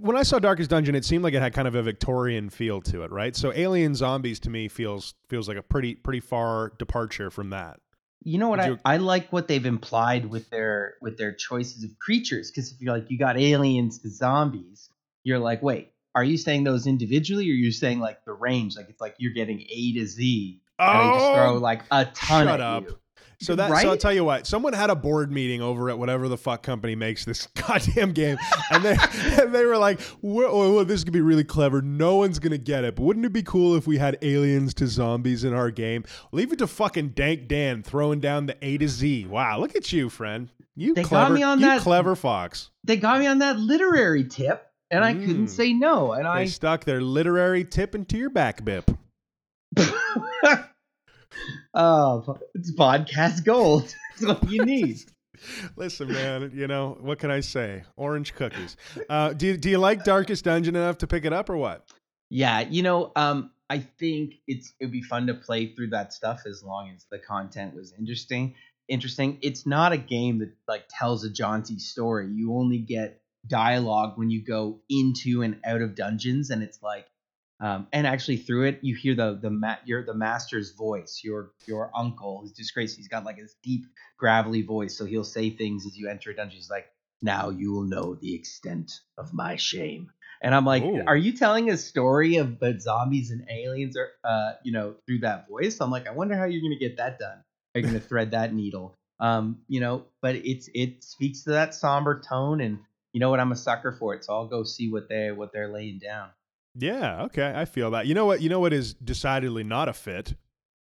When 0.00 0.16
I 0.16 0.22
saw 0.22 0.38
Darkest 0.38 0.70
Dungeon, 0.70 0.94
it 0.94 1.04
seemed 1.04 1.22
like 1.22 1.34
it 1.34 1.40
had 1.40 1.52
kind 1.52 1.68
of 1.68 1.74
a 1.74 1.82
Victorian 1.82 2.50
feel 2.50 2.80
to 2.82 3.02
it, 3.02 3.12
right? 3.12 3.34
So 3.36 3.52
alien 3.54 3.94
zombies 3.94 4.40
to 4.40 4.50
me 4.50 4.68
feels 4.68 5.14
feels 5.28 5.48
like 5.48 5.56
a 5.56 5.62
pretty 5.62 5.94
pretty 5.94 6.20
far 6.20 6.72
departure 6.78 7.30
from 7.30 7.50
that. 7.50 7.78
You 8.24 8.38
know 8.38 8.48
what 8.48 8.58
Would 8.58 8.64
I, 8.64 8.68
you- 8.70 8.78
I 8.84 8.96
like 8.96 9.32
what 9.32 9.46
they've 9.46 9.64
implied 9.64 10.26
with 10.26 10.50
their 10.50 10.94
with 11.00 11.16
their 11.16 11.32
choices 11.32 11.84
of 11.84 11.96
creatures 12.00 12.50
because 12.50 12.72
if 12.72 12.80
you're 12.80 12.92
like 12.92 13.08
you 13.08 13.18
got 13.18 13.38
aliens 13.38 14.00
to 14.00 14.10
zombies, 14.10 14.90
you're 15.22 15.38
like, 15.38 15.62
wait, 15.62 15.92
are 16.16 16.24
you 16.24 16.36
saying 16.38 16.64
those 16.64 16.88
individually 16.88 17.48
or 17.48 17.52
are 17.52 17.56
you 17.56 17.70
saying 17.70 18.00
like 18.00 18.24
the 18.24 18.32
range? 18.32 18.74
Like 18.76 18.88
it's 18.88 19.00
like 19.00 19.14
you're 19.18 19.32
getting 19.34 19.60
A 19.60 19.92
to 19.94 20.06
Z 20.06 20.60
and 20.80 21.00
they 21.00 21.18
just 21.18 21.32
throw 21.34 21.54
oh, 21.54 21.58
like 21.58 21.82
a 21.92 22.04
ton 22.06 22.48
Oh, 22.48 22.50
shut 22.50 22.60
up. 22.60 22.82
you. 22.84 22.98
So 23.38 23.54
that 23.54 23.68
so 23.82 23.90
I'll 23.90 23.96
tell 23.98 24.12
you 24.14 24.24
what, 24.24 24.46
someone 24.46 24.72
had 24.72 24.88
a 24.88 24.94
board 24.96 25.30
meeting 25.30 25.60
over 25.60 25.90
at 25.90 25.98
whatever 25.98 26.26
the 26.28 26.38
fuck 26.38 26.62
company 26.62 26.94
makes 26.94 27.24
this 27.26 27.46
goddamn 27.68 28.12
game, 28.12 28.38
and 28.70 28.82
they 28.82 28.96
and 29.40 29.54
they 29.54 29.66
were 29.66 29.76
like, 29.76 30.00
well, 30.22 30.74
well, 30.74 30.84
"This 30.86 31.04
could 31.04 31.12
be 31.12 31.20
really 31.20 31.44
clever. 31.44 31.82
No 31.82 32.16
one's 32.16 32.38
gonna 32.38 32.56
get 32.56 32.84
it, 32.84 32.96
but 32.96 33.02
wouldn't 33.02 33.26
it 33.26 33.32
be 33.34 33.42
cool 33.42 33.76
if 33.76 33.86
we 33.86 33.98
had 33.98 34.16
aliens 34.22 34.72
to 34.74 34.86
zombies 34.86 35.44
in 35.44 35.52
our 35.52 35.70
game? 35.70 36.04
Leave 36.32 36.52
it 36.52 36.58
to 36.60 36.66
fucking 36.66 37.10
Dank 37.10 37.46
Dan 37.48 37.82
throwing 37.82 38.20
down 38.20 38.46
the 38.46 38.56
A 38.62 38.78
to 38.78 38.88
Z. 38.88 39.26
Wow, 39.26 39.58
look 39.60 39.76
at 39.76 39.92
you, 39.92 40.08
friend. 40.08 40.50
You 40.74 40.94
They 40.94 41.02
got 41.02 41.08
clever, 41.08 41.34
me 41.34 41.42
on 41.42 41.60
you 41.60 41.66
that- 41.66 41.80
clever 41.82 42.16
fox. 42.16 42.70
They 42.84 42.96
got 42.96 43.20
me 43.20 43.26
on 43.26 43.38
that 43.40 43.58
literary 43.58 44.24
tip 44.24 44.66
and 44.90 45.04
I 45.04 45.12
Mm. 45.14 45.26
couldn't 45.26 45.48
say 45.48 45.72
no. 45.72 46.12
And 46.12 46.24
They 46.24 46.28
I 46.28 46.44
stuck 46.46 46.84
their 46.84 47.00
literary 47.00 47.64
tip 47.64 47.94
into 47.94 48.16
your 48.16 48.30
back 48.30 48.64
bip. 48.64 48.90
Oh, 51.78 52.38
it's 52.54 52.74
podcast 52.74 53.44
gold. 53.44 53.94
That's 54.18 54.40
what 54.40 54.50
you 54.50 54.64
need. 54.64 54.96
Listen, 55.76 56.10
man, 56.10 56.50
you 56.54 56.66
know 56.66 56.96
what 57.02 57.18
can 57.18 57.30
I 57.30 57.40
say? 57.40 57.84
Orange 57.96 58.34
cookies. 58.34 58.78
Uh, 59.10 59.34
do 59.34 59.48
you, 59.48 59.56
do 59.58 59.68
you 59.68 59.76
like 59.76 60.02
Darkest 60.02 60.44
Dungeon 60.44 60.74
enough 60.74 60.96
to 60.98 61.06
pick 61.06 61.26
it 61.26 61.34
up 61.34 61.50
or 61.50 61.58
what? 61.58 61.86
Yeah, 62.30 62.60
you 62.60 62.82
know, 62.82 63.12
um, 63.14 63.50
I 63.68 63.80
think 63.80 64.36
it's 64.46 64.72
it'd 64.80 64.90
be 64.90 65.02
fun 65.02 65.26
to 65.26 65.34
play 65.34 65.74
through 65.74 65.90
that 65.90 66.14
stuff 66.14 66.44
as 66.46 66.62
long 66.64 66.90
as 66.96 67.04
the 67.10 67.18
content 67.18 67.74
was 67.74 67.92
interesting. 67.98 68.54
Interesting. 68.88 69.38
It's 69.42 69.66
not 69.66 69.92
a 69.92 69.98
game 69.98 70.38
that 70.38 70.52
like 70.66 70.84
tells 70.88 71.24
a 71.24 71.30
jaunty 71.30 71.78
story. 71.78 72.28
You 72.32 72.56
only 72.56 72.78
get 72.78 73.20
dialogue 73.46 74.16
when 74.16 74.30
you 74.30 74.42
go 74.42 74.80
into 74.88 75.42
and 75.42 75.60
out 75.62 75.82
of 75.82 75.94
dungeons, 75.94 76.48
and 76.48 76.62
it's 76.62 76.82
like, 76.82 77.06
um, 77.60 77.86
and 77.92 78.06
actually 78.06 78.36
through 78.36 78.64
it, 78.64 78.80
you 78.82 78.94
hear 78.94 79.14
the 79.14 79.38
the 79.40 79.50
ma- 79.50 79.78
your 79.84 80.04
the 80.04 80.14
master's 80.14 80.72
voice. 80.72 81.20
Your 81.24 81.52
your 81.66 81.90
uncle 81.94 82.42
is 82.44 82.52
disgraced. 82.52 82.96
He's 82.96 83.08
got 83.08 83.24
like 83.24 83.38
this 83.38 83.56
deep 83.62 83.86
gravelly 84.18 84.62
voice, 84.62 84.96
so 84.96 85.04
he'll 85.04 85.24
say 85.24 85.50
things 85.50 85.86
as 85.86 85.96
you 85.96 86.08
enter 86.08 86.30
a 86.30 86.36
dungeon. 86.36 86.56
He's 86.56 86.70
like, 86.70 86.86
"Now 87.22 87.50
you 87.50 87.72
will 87.72 87.84
know 87.84 88.14
the 88.14 88.34
extent 88.34 89.00
of 89.16 89.32
my 89.32 89.56
shame." 89.56 90.10
And 90.42 90.54
I'm 90.54 90.66
like, 90.66 90.82
Ooh. 90.82 91.02
are 91.06 91.16
you 91.16 91.32
telling 91.32 91.70
a 91.70 91.78
story 91.78 92.36
of 92.36 92.58
the 92.58 92.78
zombies 92.78 93.30
and 93.30 93.46
aliens 93.50 93.96
or 93.96 94.10
uh, 94.22 94.52
you 94.62 94.72
know, 94.72 94.96
through 95.06 95.20
that 95.20 95.48
voice? 95.48 95.80
I'm 95.80 95.90
like, 95.90 96.06
I 96.06 96.12
wonder 96.12 96.36
how 96.36 96.44
you're 96.44 96.60
gonna 96.60 96.78
get 96.78 96.98
that 96.98 97.18
done. 97.18 97.42
Are 97.74 97.80
you 97.80 97.86
gonna 97.86 98.00
thread 98.00 98.32
that 98.32 98.52
needle? 98.52 98.94
Um, 99.18 99.60
you 99.66 99.80
know, 99.80 100.04
but 100.20 100.36
it's 100.36 100.68
it 100.74 101.02
speaks 101.02 101.44
to 101.44 101.50
that 101.50 101.74
somber 101.74 102.20
tone 102.20 102.60
and 102.60 102.80
you 103.14 103.20
know 103.20 103.30
what, 103.30 103.40
I'm 103.40 103.52
a 103.52 103.56
sucker 103.56 103.92
for 103.92 104.14
it, 104.14 104.24
so 104.26 104.34
I'll 104.34 104.46
go 104.46 104.62
see 104.62 104.90
what 104.90 105.08
they 105.08 105.32
what 105.32 105.50
they're 105.52 105.72
laying 105.72 105.98
down. 105.98 106.28
Yeah, 106.78 107.22
okay, 107.24 107.52
I 107.54 107.64
feel 107.64 107.90
that. 107.92 108.06
You 108.06 108.14
know 108.14 108.26
what? 108.26 108.40
You 108.42 108.48
know 108.48 108.60
what 108.60 108.72
is 108.72 108.94
decidedly 108.94 109.64
not 109.64 109.88
a 109.88 109.92
fit. 109.92 110.34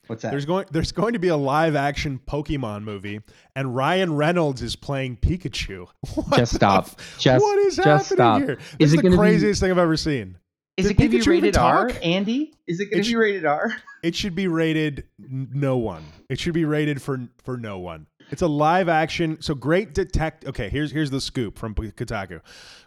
What's 0.07 0.23
that? 0.23 0.31
There's 0.31 0.45
going 0.45 0.65
there's 0.72 0.91
going 0.91 1.13
to 1.13 1.19
be 1.19 1.27
a 1.27 1.35
live 1.38 1.76
action 1.76 2.19
Pokemon 2.27 2.84
movie, 2.84 3.22
and 3.55 3.76
Ryan 3.76 4.15
Reynolds 4.15 4.61
is 4.61 4.76
playing 4.76 5.18
Pikachu. 5.18 5.88
What 6.15 6.38
Just 6.38 6.55
stop. 6.55 6.85
f- 6.88 7.15
Just- 7.19 7.41
what 7.43 7.57
is 7.59 7.76
just 7.76 7.85
happening 8.09 8.15
stop. 8.18 8.41
here? 8.41 8.51
Is 8.51 8.57
This 8.57 8.88
is, 8.88 8.93
it 8.93 8.97
the 8.97 9.01
gonna 9.03 9.15
be- 9.15 9.18
craziest 9.19 9.61
thing 9.61 9.72
I've 9.72 9.77
ever 9.77 9.97
seen. 9.97 10.38
Is 10.77 10.85
Did 10.88 10.91
it 10.91 10.97
gonna 10.97 11.09
be 11.09 11.18
Pikachu 11.19 11.27
rated 11.27 11.57
R. 11.57 11.91
Andy? 12.01 12.53
Is 12.65 12.80
it 12.80 12.85
gonna 12.89 13.03
be 13.03 13.15
rated 13.15 13.45
R? 13.45 13.72
It 14.03 14.15
should 14.15 14.34
be 14.34 14.47
rated 14.47 15.03
no 15.19 15.77
one. 15.77 16.03
It 16.30 16.39
should 16.39 16.53
be 16.53 16.65
rated 16.65 17.01
for 17.01 17.27
for 17.43 17.57
no 17.57 17.77
one. 17.80 18.07
It's 18.31 18.41
a 18.41 18.47
live 18.47 18.87
action. 18.87 19.41
So 19.41 19.53
great 19.53 19.93
detect. 19.93 20.45
Okay, 20.45 20.69
here's 20.69 20.91
here's 20.91 21.11
the 21.11 21.21
scoop 21.21 21.59
from 21.59 21.75
Kotaku. 21.75 22.41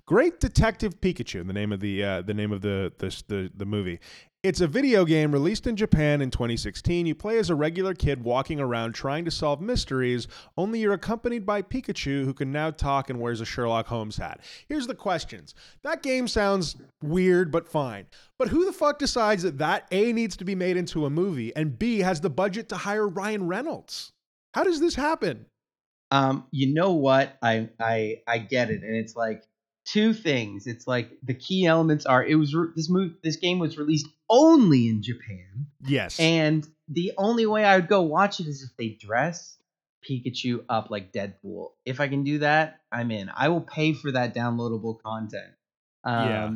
Great 0.06 0.40
Detective 0.40 1.00
Pikachu, 1.00 1.46
the 1.46 1.52
name 1.52 1.70
of 1.70 1.80
the 1.80 2.02
uh, 2.02 2.22
the 2.22 2.34
name 2.34 2.50
of 2.50 2.62
the, 2.62 2.92
the 2.98 3.22
the 3.28 3.50
the 3.54 3.66
movie. 3.66 4.00
It's 4.42 4.60
a 4.60 4.66
video 4.66 5.06
game 5.06 5.32
released 5.32 5.66
in 5.66 5.74
Japan 5.74 6.20
in 6.20 6.30
2016. 6.30 7.06
You 7.06 7.14
play 7.14 7.38
as 7.38 7.48
a 7.48 7.54
regular 7.54 7.94
kid 7.94 8.22
walking 8.22 8.60
around 8.60 8.92
trying 8.92 9.24
to 9.24 9.30
solve 9.30 9.62
mysteries, 9.62 10.28
only 10.58 10.80
you're 10.80 10.92
accompanied 10.92 11.46
by 11.46 11.62
Pikachu, 11.62 12.26
who 12.26 12.34
can 12.34 12.52
now 12.52 12.70
talk 12.70 13.08
and 13.08 13.18
wears 13.18 13.40
a 13.40 13.46
Sherlock 13.46 13.86
Holmes 13.86 14.18
hat. 14.18 14.40
Here's 14.68 14.86
the 14.86 14.94
questions. 14.94 15.54
That 15.82 16.02
game 16.02 16.28
sounds 16.28 16.76
weird, 17.02 17.50
but 17.50 17.66
fine. 17.66 18.06
But 18.38 18.48
who 18.48 18.66
the 18.66 18.72
fuck 18.72 18.98
decides 18.98 19.42
that 19.44 19.56
that 19.58 19.88
A 19.92 20.12
needs 20.12 20.36
to 20.36 20.44
be 20.44 20.54
made 20.54 20.76
into 20.76 21.06
a 21.06 21.10
movie 21.10 21.54
and 21.56 21.78
B 21.78 22.00
has 22.00 22.20
the 22.20 22.28
budget 22.28 22.68
to 22.68 22.76
hire 22.76 23.08
Ryan 23.08 23.46
Reynolds? 23.46 24.12
How 24.54 24.62
does 24.64 24.80
this 24.80 24.94
happen? 24.94 25.46
Um, 26.10 26.46
you 26.50 26.72
know 26.72 26.92
what? 26.92 27.36
I 27.42 27.68
I 27.80 28.22
I 28.26 28.38
get 28.38 28.70
it, 28.70 28.82
and 28.82 28.96
it's 28.96 29.16
like 29.16 29.42
two 29.84 30.12
things. 30.14 30.66
It's 30.66 30.86
like 30.86 31.10
the 31.22 31.34
key 31.34 31.66
elements 31.66 32.06
are 32.06 32.24
it 32.24 32.36
was 32.36 32.54
re- 32.54 32.68
this 32.76 32.88
move 32.88 33.14
this 33.22 33.36
game 33.36 33.58
was 33.58 33.76
released 33.76 34.06
only 34.30 34.88
in 34.88 35.02
Japan, 35.02 35.66
Yes. 35.84 36.18
and 36.20 36.66
the 36.88 37.12
only 37.18 37.46
way 37.46 37.64
I 37.64 37.76
would 37.76 37.88
go 37.88 38.02
watch 38.02 38.40
it 38.40 38.46
is 38.46 38.62
if 38.62 38.76
they 38.76 38.90
dress 38.90 39.58
Pikachu 40.08 40.64
up 40.68 40.90
like 40.90 41.12
Deadpool. 41.12 41.70
If 41.84 41.98
I 42.00 42.08
can 42.08 42.22
do 42.24 42.38
that, 42.38 42.80
I'm 42.92 43.10
in. 43.10 43.30
I 43.34 43.48
will 43.48 43.60
pay 43.62 43.92
for 43.94 44.12
that 44.12 44.34
downloadable 44.34 45.00
content. 45.02 45.52
Um, 46.04 46.28
Yeah. 46.28 46.50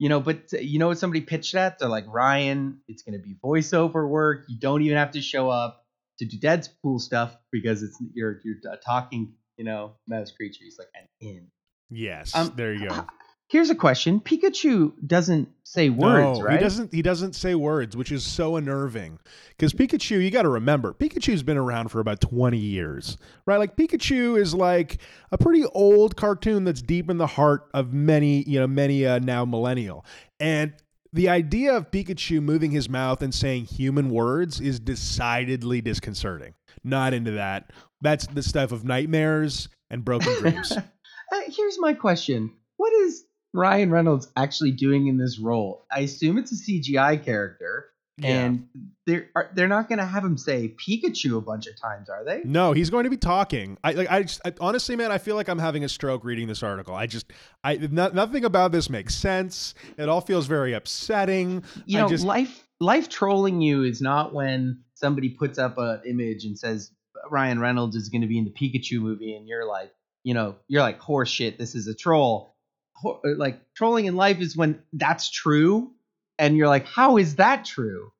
You 0.00 0.08
know, 0.08 0.20
but 0.20 0.52
you 0.52 0.78
know 0.78 0.86
what 0.88 0.98
somebody 0.98 1.22
pitched 1.22 1.56
at? 1.56 1.80
They're 1.80 1.88
like, 1.88 2.04
Ryan, 2.06 2.78
it's 2.86 3.02
going 3.02 3.20
to 3.20 3.22
be 3.22 3.34
voiceover 3.44 4.08
work. 4.08 4.44
You 4.48 4.56
don't 4.56 4.82
even 4.82 4.96
have 4.96 5.10
to 5.12 5.20
show 5.20 5.50
up 5.50 5.84
to 6.18 6.24
do 6.24 6.38
Deadpool 6.38 7.00
stuff 7.00 7.36
because 7.50 7.82
it's 7.82 7.96
you're 8.14 8.40
you're 8.44 8.56
a 8.72 8.76
talking, 8.76 9.32
you 9.56 9.64
know, 9.64 9.94
mouse 10.06 10.30
creature. 10.30 10.64
He's 10.64 10.78
like, 10.78 10.88
I'm 10.96 11.08
in. 11.20 11.46
yes. 11.90 12.34
um, 12.34 12.52
there 12.56 12.72
you 12.72 12.88
go. 12.88 13.06
Here's 13.48 13.70
a 13.70 13.74
question: 13.74 14.20
Pikachu 14.20 14.92
doesn't 15.06 15.48
say 15.62 15.88
words, 15.88 16.38
no, 16.38 16.44
right? 16.44 16.58
He 16.58 16.62
doesn't. 16.62 16.92
He 16.92 17.00
doesn't 17.00 17.34
say 17.34 17.54
words, 17.54 17.96
which 17.96 18.12
is 18.12 18.22
so 18.22 18.56
unnerving. 18.56 19.18
Because 19.48 19.72
Pikachu, 19.72 20.22
you 20.22 20.30
got 20.30 20.42
to 20.42 20.50
remember, 20.50 20.92
Pikachu's 20.92 21.42
been 21.42 21.56
around 21.56 21.88
for 21.88 22.00
about 22.00 22.20
twenty 22.20 22.58
years, 22.58 23.16
right? 23.46 23.56
Like 23.56 23.74
Pikachu 23.74 24.38
is 24.38 24.52
like 24.52 24.98
a 25.32 25.38
pretty 25.38 25.64
old 25.64 26.14
cartoon 26.14 26.64
that's 26.64 26.82
deep 26.82 27.08
in 27.08 27.16
the 27.16 27.26
heart 27.26 27.70
of 27.72 27.94
many, 27.94 28.42
you 28.42 28.60
know, 28.60 28.66
many 28.66 29.06
uh, 29.06 29.18
now 29.20 29.46
millennial. 29.46 30.04
And 30.38 30.74
the 31.12 31.28
idea 31.28 31.74
of 31.74 31.90
Pikachu 31.90 32.42
moving 32.42 32.70
his 32.70 32.88
mouth 32.88 33.22
and 33.22 33.34
saying 33.34 33.66
human 33.66 34.10
words 34.10 34.60
is 34.60 34.78
decidedly 34.80 35.80
disconcerting. 35.80 36.54
Not 36.84 37.14
into 37.14 37.32
that. 37.32 37.72
That's 38.00 38.26
the 38.26 38.42
stuff 38.42 38.72
of 38.72 38.84
nightmares 38.84 39.68
and 39.90 40.04
broken 40.04 40.34
dreams. 40.40 40.72
Uh, 40.72 41.40
here's 41.48 41.78
my 41.78 41.92
question: 41.92 42.52
What 42.76 42.92
is 42.92 43.24
Ryan 43.52 43.90
Reynolds 43.90 44.28
actually 44.36 44.72
doing 44.72 45.08
in 45.08 45.16
this 45.18 45.38
role? 45.38 45.86
I 45.90 46.00
assume 46.00 46.38
it's 46.38 46.52
a 46.52 46.70
CGI 46.70 47.24
character, 47.24 47.86
and 48.24 48.68
they're 49.06 49.28
are, 49.34 49.50
they're 49.54 49.68
not 49.68 49.88
going 49.88 49.98
to 49.98 50.04
have 50.06 50.24
him 50.24 50.36
say 50.36 50.74
Pikachu 50.76 51.36
a 51.38 51.40
bunch 51.40 51.66
of 51.66 51.80
times, 51.80 52.08
are 52.10 52.24
they? 52.24 52.42
No, 52.44 52.72
he's 52.72 52.90
going 52.90 53.04
to 53.04 53.10
be 53.10 53.16
talking. 53.16 53.78
I 53.84 53.92
like. 53.92 54.10
I, 54.10 54.22
just, 54.22 54.40
I 54.44 54.52
honestly, 54.60 54.96
man, 54.96 55.10
I 55.12 55.18
feel 55.18 55.36
like 55.36 55.48
I'm 55.48 55.58
having 55.58 55.84
a 55.84 55.88
stroke 55.88 56.24
reading 56.24 56.48
this 56.48 56.62
article. 56.62 56.94
I 56.94 57.06
just, 57.06 57.32
I 57.64 57.76
no, 57.76 58.08
nothing 58.08 58.44
about 58.44 58.72
this 58.72 58.90
makes 58.90 59.14
sense. 59.14 59.74
It 59.96 60.08
all 60.08 60.20
feels 60.20 60.46
very 60.46 60.72
upsetting. 60.74 61.64
You 61.86 61.98
I 61.98 62.02
know, 62.02 62.08
just- 62.08 62.24
life 62.24 62.64
life 62.80 63.08
trolling 63.08 63.60
you 63.60 63.82
is 63.84 64.00
not 64.00 64.32
when 64.34 64.82
somebody 64.94 65.30
puts 65.30 65.58
up 65.58 65.78
an 65.78 66.00
image 66.06 66.44
and 66.44 66.58
says 66.58 66.90
Ryan 67.30 67.58
Reynolds 67.58 67.96
is 67.96 68.08
going 68.08 68.22
to 68.22 68.28
be 68.28 68.38
in 68.38 68.44
the 68.44 68.50
Pikachu 68.52 69.00
movie, 69.00 69.34
and 69.34 69.48
you're 69.48 69.66
like, 69.66 69.92
you 70.24 70.34
know, 70.34 70.56
you're 70.68 70.82
like, 70.82 71.00
horse 71.00 71.28
shit, 71.30 71.58
this 71.58 71.74
is 71.74 71.86
a 71.88 71.94
troll. 71.94 72.54
Ho- 72.96 73.20
Like 73.36 73.60
trolling 73.74 74.06
in 74.06 74.16
life 74.16 74.40
is 74.40 74.56
when 74.56 74.82
that's 74.92 75.30
true, 75.30 75.92
and 76.38 76.56
you're 76.56 76.68
like, 76.68 76.86
how 76.86 77.16
is 77.16 77.36
that 77.36 77.64
true? 77.64 78.12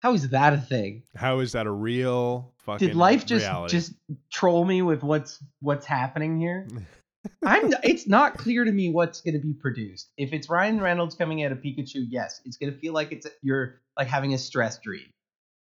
How 0.00 0.14
is 0.14 0.30
that 0.30 0.52
a 0.54 0.58
thing? 0.58 1.02
How 1.14 1.40
is 1.40 1.52
that 1.52 1.66
a 1.66 1.70
real 1.70 2.52
fucking? 2.64 2.88
Did 2.88 2.96
life 2.96 3.26
just 3.26 3.44
reality? 3.44 3.70
just 3.70 3.92
troll 4.32 4.64
me 4.64 4.82
with 4.82 5.02
what's 5.02 5.42
what's 5.60 5.84
happening 5.86 6.38
here? 6.38 6.66
I'm. 7.44 7.72
It's 7.82 8.08
not 8.08 8.38
clear 8.38 8.64
to 8.64 8.72
me 8.72 8.90
what's 8.90 9.20
going 9.20 9.34
to 9.34 9.40
be 9.40 9.52
produced. 9.52 10.08
If 10.16 10.32
it's 10.32 10.48
Ryan 10.48 10.80
Reynolds 10.80 11.14
coming 11.14 11.44
out 11.44 11.52
of 11.52 11.58
Pikachu, 11.58 12.06
yes, 12.08 12.40
it's 12.46 12.56
going 12.56 12.72
to 12.72 12.78
feel 12.78 12.94
like 12.94 13.12
it's 13.12 13.26
you're 13.42 13.82
like 13.98 14.08
having 14.08 14.32
a 14.32 14.38
stress 14.38 14.78
dream. 14.78 15.10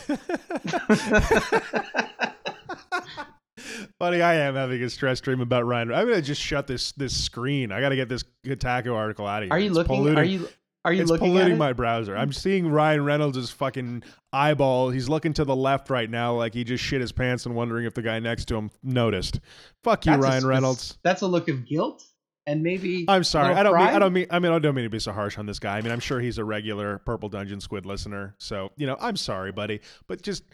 Funny, 3.98 4.22
I 4.22 4.34
am 4.34 4.54
having 4.54 4.82
a 4.82 4.88
stress 4.90 5.20
dream 5.20 5.40
about 5.40 5.66
Ryan. 5.66 5.92
I'm 5.92 6.08
gonna 6.08 6.22
just 6.22 6.40
shut 6.40 6.66
this 6.66 6.92
this 6.92 7.16
screen. 7.16 7.72
I 7.72 7.80
got 7.80 7.88
to 7.90 7.96
get 7.96 8.08
this 8.08 8.24
Kotaku 8.44 8.94
article 8.94 9.26
out 9.26 9.42
of 9.42 9.46
here. 9.48 9.52
Are 9.52 9.58
you 9.58 9.68
It's 9.68 9.76
looking? 9.76 9.96
Polluting, 9.96 10.18
Are 10.18 10.24
you 10.24 10.48
are 10.84 10.92
you 10.92 11.02
it's 11.02 11.10
looking 11.10 11.28
polluting 11.28 11.58
my 11.58 11.72
browser. 11.72 12.16
I'm 12.16 12.32
seeing 12.32 12.68
Ryan 12.68 13.04
Reynolds' 13.04 13.50
fucking 13.50 14.02
eyeball. 14.32 14.90
He's 14.90 15.08
looking 15.08 15.32
to 15.34 15.44
the 15.44 15.54
left 15.54 15.90
right 15.90 16.10
now, 16.10 16.34
like 16.34 16.54
he 16.54 16.64
just 16.64 16.82
shit 16.82 17.00
his 17.00 17.12
pants 17.12 17.46
and 17.46 17.54
wondering 17.54 17.86
if 17.86 17.94
the 17.94 18.02
guy 18.02 18.18
next 18.18 18.46
to 18.46 18.56
him 18.56 18.70
noticed. 18.82 19.40
Fuck 19.84 20.06
you, 20.06 20.12
That's 20.12 20.22
Ryan 20.22 20.40
spec- 20.40 20.48
Reynolds. 20.48 20.98
That's 21.04 21.22
a 21.22 21.26
look 21.26 21.48
of 21.48 21.66
guilt 21.66 22.04
and 22.46 22.62
maybe. 22.62 23.04
I'm 23.08 23.24
sorry. 23.24 23.54
I 23.54 23.62
don't 23.62 23.76
mean. 23.76 23.86
I 23.86 23.98
don't 23.98 24.12
mean. 24.12 24.26
I 24.30 24.38
mean. 24.38 24.52
I 24.52 24.58
don't 24.58 24.74
mean 24.74 24.84
to 24.84 24.90
be 24.90 24.98
so 24.98 25.12
harsh 25.12 25.38
on 25.38 25.46
this 25.46 25.58
guy. 25.58 25.78
I 25.78 25.82
mean, 25.82 25.92
I'm 25.92 26.00
sure 26.00 26.20
he's 26.20 26.38
a 26.38 26.44
regular 26.44 26.98
Purple 26.98 27.28
Dungeon 27.28 27.60
Squid 27.60 27.86
listener. 27.86 28.34
So 28.38 28.72
you 28.76 28.86
know, 28.86 28.96
I'm 29.00 29.16
sorry, 29.16 29.52
buddy. 29.52 29.80
But 30.08 30.22
just 30.22 30.44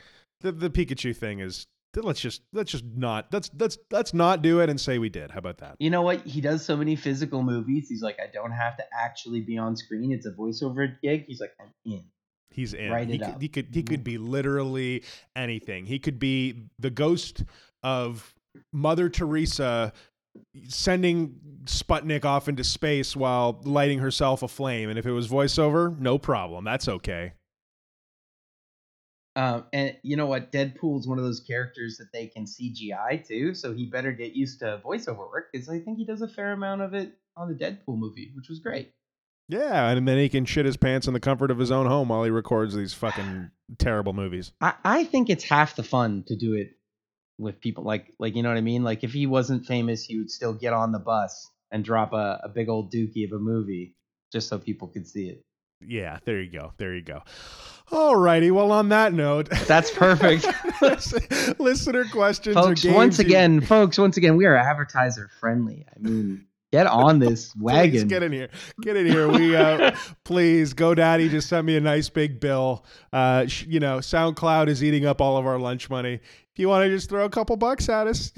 the 0.40 0.52
the 0.52 0.70
Pikachu 0.70 1.16
thing 1.16 1.40
is. 1.40 1.66
Let's 1.96 2.20
just 2.20 2.42
let's 2.52 2.70
just 2.70 2.84
not 2.84 3.26
let's 3.32 3.50
let's 3.58 3.78
let's 3.90 4.12
not 4.14 4.42
do 4.42 4.60
it 4.60 4.68
and 4.68 4.80
say 4.80 4.98
we 4.98 5.08
did. 5.08 5.30
How 5.30 5.38
about 5.38 5.58
that? 5.58 5.76
You 5.78 5.90
know 5.90 6.02
what? 6.02 6.26
He 6.26 6.40
does 6.40 6.64
so 6.64 6.76
many 6.76 6.96
physical 6.96 7.42
movies. 7.42 7.88
He's 7.88 8.02
like, 8.02 8.18
I 8.20 8.30
don't 8.32 8.52
have 8.52 8.76
to 8.76 8.84
actually 8.92 9.40
be 9.40 9.56
on 9.58 9.74
screen. 9.74 10.12
It's 10.12 10.26
a 10.26 10.32
voiceover 10.32 10.96
gig. 11.02 11.24
He's 11.26 11.40
like, 11.40 11.52
I'm 11.60 11.72
in. 11.84 12.04
He's 12.50 12.74
in. 12.74 12.90
Write 12.90 13.08
he, 13.08 13.14
it 13.14 13.18
could, 13.18 13.28
up. 13.28 13.42
he 13.42 13.48
could 13.48 13.68
he 13.72 13.82
could 13.82 14.00
mm-hmm. 14.00 14.04
be 14.04 14.18
literally 14.18 15.04
anything. 15.34 15.86
He 15.86 15.98
could 15.98 16.18
be 16.18 16.68
the 16.78 16.90
ghost 16.90 17.44
of 17.82 18.34
Mother 18.72 19.08
Teresa 19.08 19.92
sending 20.68 21.34
Sputnik 21.64 22.24
off 22.24 22.48
into 22.48 22.64
space 22.64 23.16
while 23.16 23.60
lighting 23.64 23.98
herself 23.98 24.42
aflame. 24.42 24.88
And 24.90 24.98
if 24.98 25.06
it 25.06 25.12
was 25.12 25.28
voiceover, 25.28 25.98
no 25.98 26.18
problem. 26.18 26.64
That's 26.64 26.88
okay. 26.88 27.32
Um, 29.38 29.66
and 29.72 29.96
you 30.02 30.16
know 30.16 30.26
what? 30.26 30.50
Deadpool's 30.50 31.06
one 31.06 31.16
of 31.18 31.24
those 31.24 31.38
characters 31.38 31.98
that 31.98 32.10
they 32.12 32.26
can 32.26 32.44
CGI 32.44 33.24
too, 33.24 33.54
so 33.54 33.72
he 33.72 33.86
better 33.86 34.10
get 34.10 34.32
used 34.32 34.58
to 34.58 34.80
voiceover 34.84 35.30
work 35.30 35.50
because 35.52 35.68
I 35.68 35.78
think 35.78 35.96
he 35.96 36.04
does 36.04 36.22
a 36.22 36.28
fair 36.28 36.50
amount 36.50 36.82
of 36.82 36.92
it 36.92 37.12
on 37.36 37.48
the 37.48 37.54
Deadpool 37.54 37.98
movie, 37.98 38.32
which 38.34 38.48
was 38.48 38.58
great. 38.58 38.92
Yeah, 39.48 39.90
and 39.90 40.08
then 40.08 40.18
he 40.18 40.28
can 40.28 40.44
shit 40.44 40.66
his 40.66 40.76
pants 40.76 41.06
in 41.06 41.14
the 41.14 41.20
comfort 41.20 41.52
of 41.52 41.58
his 41.58 41.70
own 41.70 41.86
home 41.86 42.08
while 42.08 42.24
he 42.24 42.30
records 42.30 42.74
these 42.74 42.94
fucking 42.94 43.52
terrible 43.78 44.12
movies. 44.12 44.50
I, 44.60 44.74
I 44.84 45.04
think 45.04 45.30
it's 45.30 45.44
half 45.44 45.76
the 45.76 45.84
fun 45.84 46.24
to 46.26 46.34
do 46.34 46.54
it 46.54 46.72
with 47.38 47.60
people 47.60 47.84
like 47.84 48.12
like 48.18 48.34
you 48.34 48.42
know 48.42 48.48
what 48.48 48.58
I 48.58 48.62
mean. 48.62 48.82
Like 48.82 49.04
if 49.04 49.12
he 49.12 49.26
wasn't 49.26 49.66
famous, 49.66 50.02
he 50.02 50.18
would 50.18 50.32
still 50.32 50.52
get 50.52 50.72
on 50.72 50.90
the 50.90 50.98
bus 50.98 51.48
and 51.70 51.84
drop 51.84 52.12
a, 52.12 52.40
a 52.42 52.48
big 52.48 52.68
old 52.68 52.92
dookie 52.92 53.24
of 53.24 53.32
a 53.32 53.38
movie 53.38 53.94
just 54.32 54.48
so 54.48 54.58
people 54.58 54.88
could 54.88 55.06
see 55.06 55.28
it. 55.28 55.44
Yeah, 55.80 56.18
there 56.24 56.40
you 56.40 56.50
go. 56.50 56.72
There 56.76 56.94
you 56.94 57.02
go. 57.02 57.22
All 57.92 58.16
righty. 58.16 58.50
Well, 58.50 58.72
on 58.72 58.88
that 58.90 59.12
note, 59.12 59.48
That's 59.66 59.90
perfect. 59.90 60.46
listener 61.60 62.04
questions 62.12 62.54
folks 62.56 62.84
once 62.84 63.18
you- 63.18 63.24
again 63.24 63.60
folks 63.60 63.98
once 63.98 64.16
again 64.16 64.36
we 64.36 64.46
are 64.46 64.54
advertiser 64.56 65.28
friendly 65.40 65.84
i 65.94 65.98
mean 65.98 66.44
get 66.72 66.86
on 66.86 67.18
this 67.18 67.48
Please 67.52 67.60
wagon 67.62 68.08
get 68.08 68.22
in 68.22 68.30
here. 68.32 68.48
Get 68.82 68.96
in 68.96 69.06
here. 69.06 69.28
We 69.28 69.56
uh 69.56 69.96
please 70.24 70.74
GoDaddy 70.74 71.30
just 71.30 71.48
sent 71.48 71.66
me 71.66 71.76
a 71.76 71.80
nice 71.80 72.08
big 72.08 72.40
bill. 72.40 72.84
Uh 73.12 73.46
sh- 73.46 73.66
you 73.68 73.80
know, 73.80 73.98
SoundCloud 73.98 74.68
is 74.68 74.84
eating 74.84 75.06
up 75.06 75.20
all 75.20 75.36
of 75.36 75.46
our 75.46 75.58
lunch 75.58 75.88
money. 75.90 76.14
If 76.14 76.58
you 76.58 76.68
want 76.68 76.84
to 76.84 76.90
just 76.90 77.08
throw 77.08 77.24
a 77.24 77.30
couple 77.30 77.56
bucks 77.56 77.88
at 77.88 78.06
us, 78.06 78.32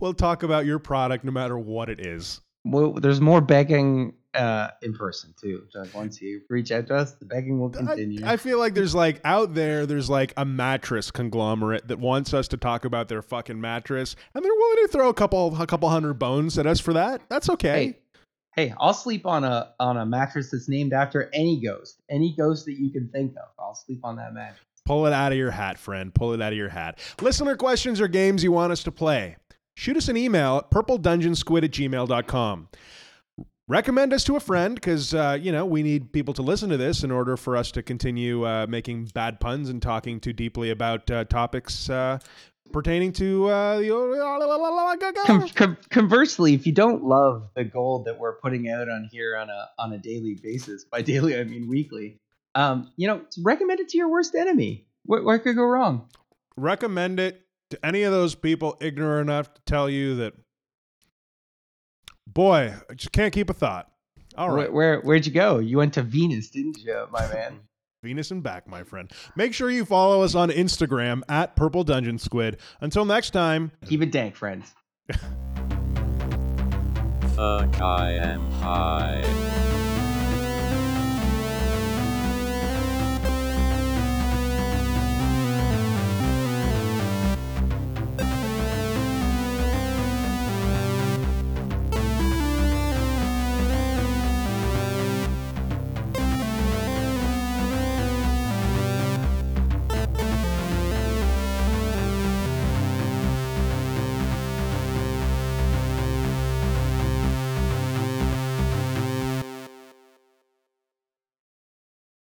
we'll 0.00 0.14
talk 0.14 0.42
about 0.42 0.64
your 0.66 0.78
product 0.78 1.24
no 1.24 1.30
matter 1.32 1.58
what 1.58 1.88
it 1.90 2.04
is. 2.04 2.40
well, 2.64 2.92
there's 2.94 3.20
more 3.20 3.40
begging 3.40 4.14
uh 4.34 4.68
in 4.82 4.92
person 4.92 5.34
too 5.40 5.64
so 5.70 5.84
once 5.94 6.20
you 6.20 6.42
reach 6.50 6.70
out 6.70 6.86
to 6.86 6.94
us 6.94 7.14
the 7.14 7.24
begging 7.24 7.58
will 7.58 7.72
I, 7.74 7.78
continue 7.78 8.26
I 8.26 8.36
feel 8.36 8.58
like 8.58 8.74
there's 8.74 8.94
like 8.94 9.20
out 9.24 9.54
there 9.54 9.86
there's 9.86 10.10
like 10.10 10.34
a 10.36 10.44
mattress 10.44 11.10
conglomerate 11.10 11.88
that 11.88 11.98
wants 11.98 12.34
us 12.34 12.46
to 12.48 12.56
talk 12.58 12.84
about 12.84 13.08
their 13.08 13.22
fucking 13.22 13.58
mattress 13.60 14.16
and 14.34 14.44
they're 14.44 14.54
willing 14.54 14.86
to 14.86 14.88
throw 14.92 15.08
a 15.08 15.14
couple 15.14 15.58
a 15.60 15.66
couple 15.66 15.88
hundred 15.88 16.14
bones 16.14 16.58
at 16.58 16.66
us 16.66 16.78
for 16.78 16.92
that. 16.92 17.22
That's 17.30 17.48
okay. 17.48 17.68
hey 17.68 17.98
hey 18.54 18.74
i'll 18.78 18.92
sleep 18.94 19.24
on 19.24 19.44
a 19.44 19.72
on 19.80 19.96
a 19.96 20.04
mattress 20.04 20.50
that's 20.50 20.68
named 20.68 20.92
after 20.92 21.30
any 21.32 21.60
ghost 21.60 22.02
any 22.10 22.34
ghost 22.36 22.66
that 22.66 22.78
you 22.78 22.90
can 22.90 23.08
think 23.08 23.32
of 23.32 23.48
i'll 23.58 23.74
sleep 23.74 24.00
on 24.04 24.16
that 24.16 24.34
mattress 24.34 24.60
Pull 24.84 25.06
it 25.06 25.12
out 25.12 25.32
of 25.32 25.38
your 25.38 25.50
hat, 25.50 25.76
friend. 25.78 26.14
Pull 26.14 26.32
it 26.32 26.40
out 26.40 26.52
of 26.52 26.56
your 26.56 26.70
hat. 26.70 26.98
Listener 27.20 27.56
questions 27.56 28.00
or 28.00 28.08
games 28.08 28.42
you 28.42 28.50
want 28.52 28.72
us 28.72 28.82
to 28.84 28.90
play. 28.90 29.36
Shoot 29.76 29.98
us 29.98 30.08
an 30.08 30.16
email 30.16 30.56
at 30.56 30.70
purpledungeonsquid 30.70 31.62
at 31.64 31.70
gmail.com. 31.72 32.68
Recommend 33.68 34.14
us 34.14 34.24
to 34.24 34.36
a 34.36 34.40
friend 34.40 34.74
because, 34.74 35.12
uh, 35.12 35.38
you 35.40 35.52
know, 35.52 35.66
we 35.66 35.82
need 35.82 36.10
people 36.10 36.32
to 36.34 36.42
listen 36.42 36.70
to 36.70 36.78
this 36.78 37.04
in 37.04 37.10
order 37.10 37.36
for 37.36 37.56
us 37.56 37.70
to 37.72 37.82
continue 37.82 38.46
uh, 38.46 38.66
making 38.66 39.04
bad 39.14 39.40
puns 39.40 39.68
and 39.68 39.82
talking 39.82 40.20
too 40.20 40.32
deeply 40.32 40.70
about 40.70 41.10
uh, 41.10 41.24
topics 41.24 41.90
uh, 41.90 42.18
pertaining 42.72 43.12
to 43.12 43.46
uh, 43.48 43.78
the. 43.78 45.22
Com- 45.26 45.48
com- 45.50 45.76
conversely 45.90 46.54
if 46.54 46.66
you 46.66 46.72
don't 46.72 47.04
love 47.04 47.48
the 47.54 47.64
gold 47.64 48.06
that 48.06 48.18
we're 48.18 48.36
putting 48.40 48.70
out 48.70 48.88
on 48.88 49.08
here 49.12 49.36
on 49.36 49.50
a 49.50 49.68
on 49.78 49.92
a 49.92 49.98
daily 49.98 50.38
basis 50.42 50.84
by 50.84 51.00
daily 51.12 51.38
i 51.38 51.44
mean 51.44 51.66
weekly 51.66 52.18
um 52.54 52.90
you 52.96 53.06
know 53.06 53.22
recommend 53.42 53.80
it 53.80 53.88
to 53.88 53.96
your 53.96 54.10
worst 54.10 54.34
enemy 54.34 54.86
what, 55.06 55.24
what 55.24 55.42
could 55.42 55.56
go 55.56 55.64
wrong 55.64 56.08
Recommend 56.58 57.20
it 57.20 57.40
to 57.70 57.86
any 57.86 58.02
of 58.02 58.12
those 58.12 58.34
people 58.34 58.76
ignorant 58.80 59.30
enough 59.30 59.54
to 59.54 59.60
tell 59.64 59.88
you 59.88 60.16
that, 60.16 60.34
boy, 62.38 62.72
I 62.88 62.94
just 62.94 63.10
can't 63.10 63.34
keep 63.34 63.50
a 63.50 63.52
thought. 63.52 63.90
All 64.36 64.50
right. 64.50 64.72
Where, 64.72 65.00
where 65.00 65.00
where'd 65.00 65.26
you 65.26 65.32
go? 65.32 65.58
You 65.58 65.76
went 65.76 65.94
to 65.94 66.02
Venus, 66.02 66.48
didn't 66.50 66.78
you, 66.78 67.08
my 67.10 67.26
man? 67.32 67.58
Venus 68.04 68.30
and 68.30 68.44
back, 68.44 68.68
my 68.68 68.84
friend. 68.84 69.10
Make 69.34 69.52
sure 69.52 69.72
you 69.72 69.84
follow 69.84 70.22
us 70.22 70.36
on 70.36 70.50
Instagram 70.50 71.22
at 71.28 71.56
Purple 71.56 71.82
Dungeon 71.82 72.16
Squid. 72.16 72.58
Until 72.80 73.04
next 73.04 73.30
time, 73.30 73.72
Keep 73.86 74.02
it 74.02 74.12
dank, 74.12 74.36
friends. 74.36 74.72
Fuck, 77.34 77.80
I 77.80 78.12
am 78.12 78.48
high. 78.52 79.57